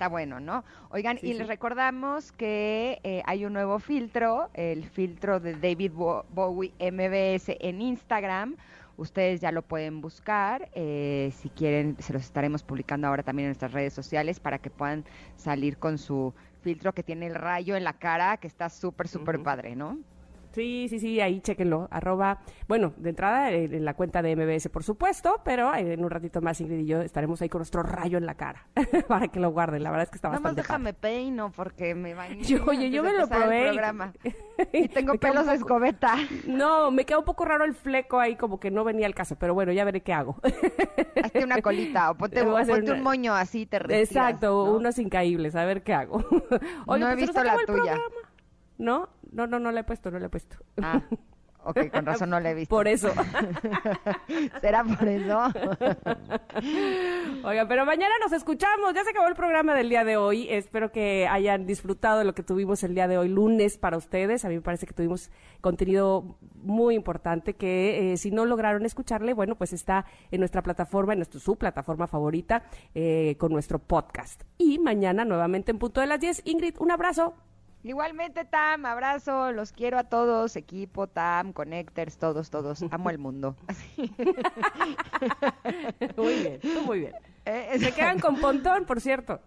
está 0.00 0.08
bueno, 0.08 0.40
¿no? 0.40 0.64
Oigan, 0.88 1.18
y 1.20 1.34
les 1.34 1.46
recordamos 1.46 2.32
que 2.32 3.00
eh, 3.04 3.20
hay 3.26 3.44
un 3.44 3.52
nuevo 3.52 3.78
filtro, 3.78 4.48
el 4.54 4.88
filtro 4.88 5.40
de 5.40 5.52
David 5.52 5.92
Bowie 5.92 6.72
MBS 6.80 7.54
en 7.60 7.82
Instagram. 7.82 8.56
Ustedes 9.00 9.40
ya 9.40 9.50
lo 9.50 9.62
pueden 9.62 10.02
buscar. 10.02 10.68
Eh, 10.74 11.32
si 11.34 11.48
quieren, 11.48 11.96
se 12.00 12.12
los 12.12 12.22
estaremos 12.22 12.62
publicando 12.62 13.06
ahora 13.08 13.22
también 13.22 13.46
en 13.46 13.48
nuestras 13.48 13.72
redes 13.72 13.94
sociales 13.94 14.40
para 14.40 14.58
que 14.58 14.68
puedan 14.70 15.06
salir 15.36 15.78
con 15.78 15.96
su 15.96 16.34
filtro 16.60 16.92
que 16.92 17.02
tiene 17.02 17.26
el 17.26 17.34
rayo 17.34 17.76
en 17.76 17.84
la 17.84 17.94
cara, 17.94 18.36
que 18.36 18.46
está 18.46 18.68
súper, 18.68 19.08
súper 19.08 19.42
padre, 19.42 19.74
¿no? 19.74 19.98
Sí, 20.52 20.86
sí, 20.88 20.98
sí, 20.98 21.20
ahí 21.20 21.40
chéquenlo. 21.40 21.88
Arroba, 21.90 22.40
bueno, 22.66 22.92
de 22.96 23.10
entrada 23.10 23.50
eh, 23.52 23.64
en 23.64 23.84
la 23.84 23.94
cuenta 23.94 24.20
de 24.22 24.34
MBS, 24.34 24.68
por 24.68 24.82
supuesto, 24.82 25.40
pero 25.44 25.72
eh, 25.74 25.92
en 25.92 26.04
un 26.04 26.10
ratito 26.10 26.40
más 26.40 26.60
Ingrid 26.60 26.80
y 26.80 26.86
yo 26.86 27.02
estaremos 27.02 27.40
ahí 27.40 27.48
con 27.48 27.60
nuestro 27.60 27.82
rayo 27.82 28.18
en 28.18 28.26
la 28.26 28.34
cara 28.34 28.66
para 29.08 29.28
que 29.28 29.38
lo 29.38 29.50
guarden. 29.50 29.82
La 29.82 29.90
verdad 29.90 30.04
es 30.04 30.10
que 30.10 30.16
está 30.16 30.28
Nada 30.28 30.40
bastante 30.40 30.62
déjame 30.62 30.92
peino 30.92 31.52
porque 31.52 31.94
me 31.94 32.14
va 32.14 32.28
Yo, 32.40 32.64
oye, 32.66 32.90
yo 32.90 33.02
me 33.02 33.12
lo 33.12 33.28
probé. 33.28 33.72
Y, 34.72 34.88
tengo 34.88 35.14
pelos 35.14 35.46
de 35.46 35.54
escobeta. 35.54 36.16
No, 36.46 36.90
me 36.90 37.04
queda 37.04 37.18
un 37.18 37.24
poco 37.24 37.44
raro 37.44 37.64
el 37.64 37.74
fleco 37.74 38.18
ahí, 38.18 38.36
como 38.36 38.58
que 38.58 38.70
no 38.70 38.84
venía 38.84 39.06
al 39.06 39.14
caso, 39.14 39.36
pero 39.36 39.54
bueno, 39.54 39.72
ya 39.72 39.84
veré 39.84 40.02
qué 40.02 40.12
hago. 40.12 40.36
Hazte 41.22 41.44
una 41.44 41.62
colita 41.62 42.10
o 42.10 42.16
ponte, 42.16 42.42
un 42.42 43.02
moño 43.02 43.34
así, 43.34 43.66
te 43.66 43.76
Exacto, 44.00 44.74
unos 44.74 44.98
incaíbles, 44.98 45.54
a 45.54 45.64
ver 45.64 45.82
qué 45.82 45.94
hago. 45.94 46.24
no 46.86 47.08
he 47.08 47.14
visto 47.14 47.42
la 47.42 47.56
tuya. 47.66 47.98
¿No? 48.78 49.10
No, 49.32 49.46
no, 49.46 49.58
no 49.58 49.72
le 49.72 49.80
he 49.80 49.84
puesto, 49.84 50.10
no 50.10 50.18
le 50.18 50.26
he 50.26 50.28
puesto. 50.28 50.56
Ah, 50.82 51.00
ok, 51.64 51.90
con 51.90 52.04
razón 52.04 52.30
no 52.30 52.40
le 52.40 52.50
he 52.50 52.54
visto. 52.54 52.74
Por 52.74 52.88
eso. 52.88 53.10
¿Será 54.60 54.84
por 54.84 55.08
eso? 55.08 55.38
Oiga, 57.44 57.66
pero 57.68 57.86
mañana 57.86 58.14
nos 58.20 58.32
escuchamos. 58.32 58.92
Ya 58.94 59.04
se 59.04 59.10
acabó 59.10 59.28
el 59.28 59.34
programa 59.34 59.74
del 59.74 59.88
día 59.88 60.04
de 60.04 60.16
hoy. 60.16 60.48
Espero 60.50 60.90
que 60.90 61.28
hayan 61.28 61.66
disfrutado 61.66 62.18
de 62.18 62.24
lo 62.24 62.34
que 62.34 62.42
tuvimos 62.42 62.82
el 62.82 62.94
día 62.94 63.06
de 63.06 63.18
hoy, 63.18 63.28
lunes, 63.28 63.78
para 63.78 63.96
ustedes. 63.96 64.44
A 64.44 64.48
mí 64.48 64.56
me 64.56 64.62
parece 64.62 64.86
que 64.86 64.94
tuvimos 64.94 65.30
contenido 65.60 66.38
muy 66.54 66.96
importante 66.96 67.54
que 67.54 68.12
eh, 68.12 68.16
si 68.16 68.30
no 68.30 68.46
lograron 68.46 68.84
escucharle, 68.84 69.32
bueno, 69.32 69.54
pues 69.54 69.72
está 69.72 70.06
en 70.30 70.40
nuestra 70.40 70.62
plataforma, 70.62 71.12
en 71.12 71.20
nuestra, 71.20 71.40
su 71.40 71.56
plataforma 71.56 72.06
favorita, 72.06 72.64
eh, 72.94 73.36
con 73.38 73.52
nuestro 73.52 73.78
podcast. 73.78 74.42
Y 74.58 74.78
mañana 74.78 75.24
nuevamente 75.24 75.70
en 75.70 75.78
punto 75.78 76.00
de 76.00 76.08
las 76.08 76.20
10. 76.20 76.42
Ingrid, 76.46 76.76
un 76.80 76.90
abrazo. 76.90 77.34
Igualmente, 77.82 78.44
Tam, 78.44 78.84
abrazo, 78.84 79.52
los 79.52 79.72
quiero 79.72 79.98
a 79.98 80.04
todos, 80.04 80.56
equipo, 80.56 81.06
Tam, 81.06 81.52
Connectors, 81.52 82.18
todos, 82.18 82.50
todos, 82.50 82.84
amo 82.90 83.08
el 83.08 83.18
mundo. 83.18 83.56
muy 86.16 86.34
bien, 86.34 86.60
muy 86.84 86.98
bien. 87.00 87.14
Eh, 87.46 87.78
Se 87.78 87.92
quedan 87.92 88.18
con 88.18 88.38
Pontón, 88.38 88.84
por 88.84 89.00
cierto. 89.00 89.40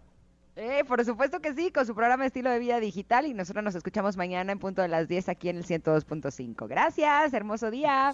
Eh, 0.55 0.83
por 0.87 1.03
supuesto 1.03 1.39
que 1.39 1.53
sí, 1.53 1.71
con 1.71 1.85
su 1.85 1.95
programa 1.95 2.25
Estilo 2.25 2.49
de 2.49 2.59
Vida 2.59 2.79
Digital 2.79 3.25
y 3.25 3.33
nosotros 3.33 3.63
nos 3.63 3.75
escuchamos 3.75 4.17
mañana 4.17 4.51
en 4.51 4.59
punto 4.59 4.83
de 4.83 4.87
las 4.87 5.07
10 5.07 5.29
aquí 5.29 5.49
en 5.49 5.57
el 5.57 5.65
102.5. 5.65 6.67
Gracias, 6.67 7.33
hermoso 7.33 7.71
día. 7.71 8.13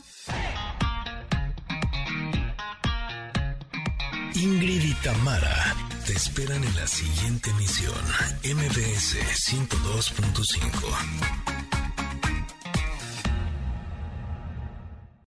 Ingrid 4.36 4.84
y 4.84 4.94
Tamara 5.04 5.76
te 6.10 6.16
esperan 6.16 6.64
en 6.64 6.76
la 6.76 6.88
siguiente 6.88 7.52
emisión, 7.52 7.94
MBS 8.44 9.16
102.5. 9.52 11.59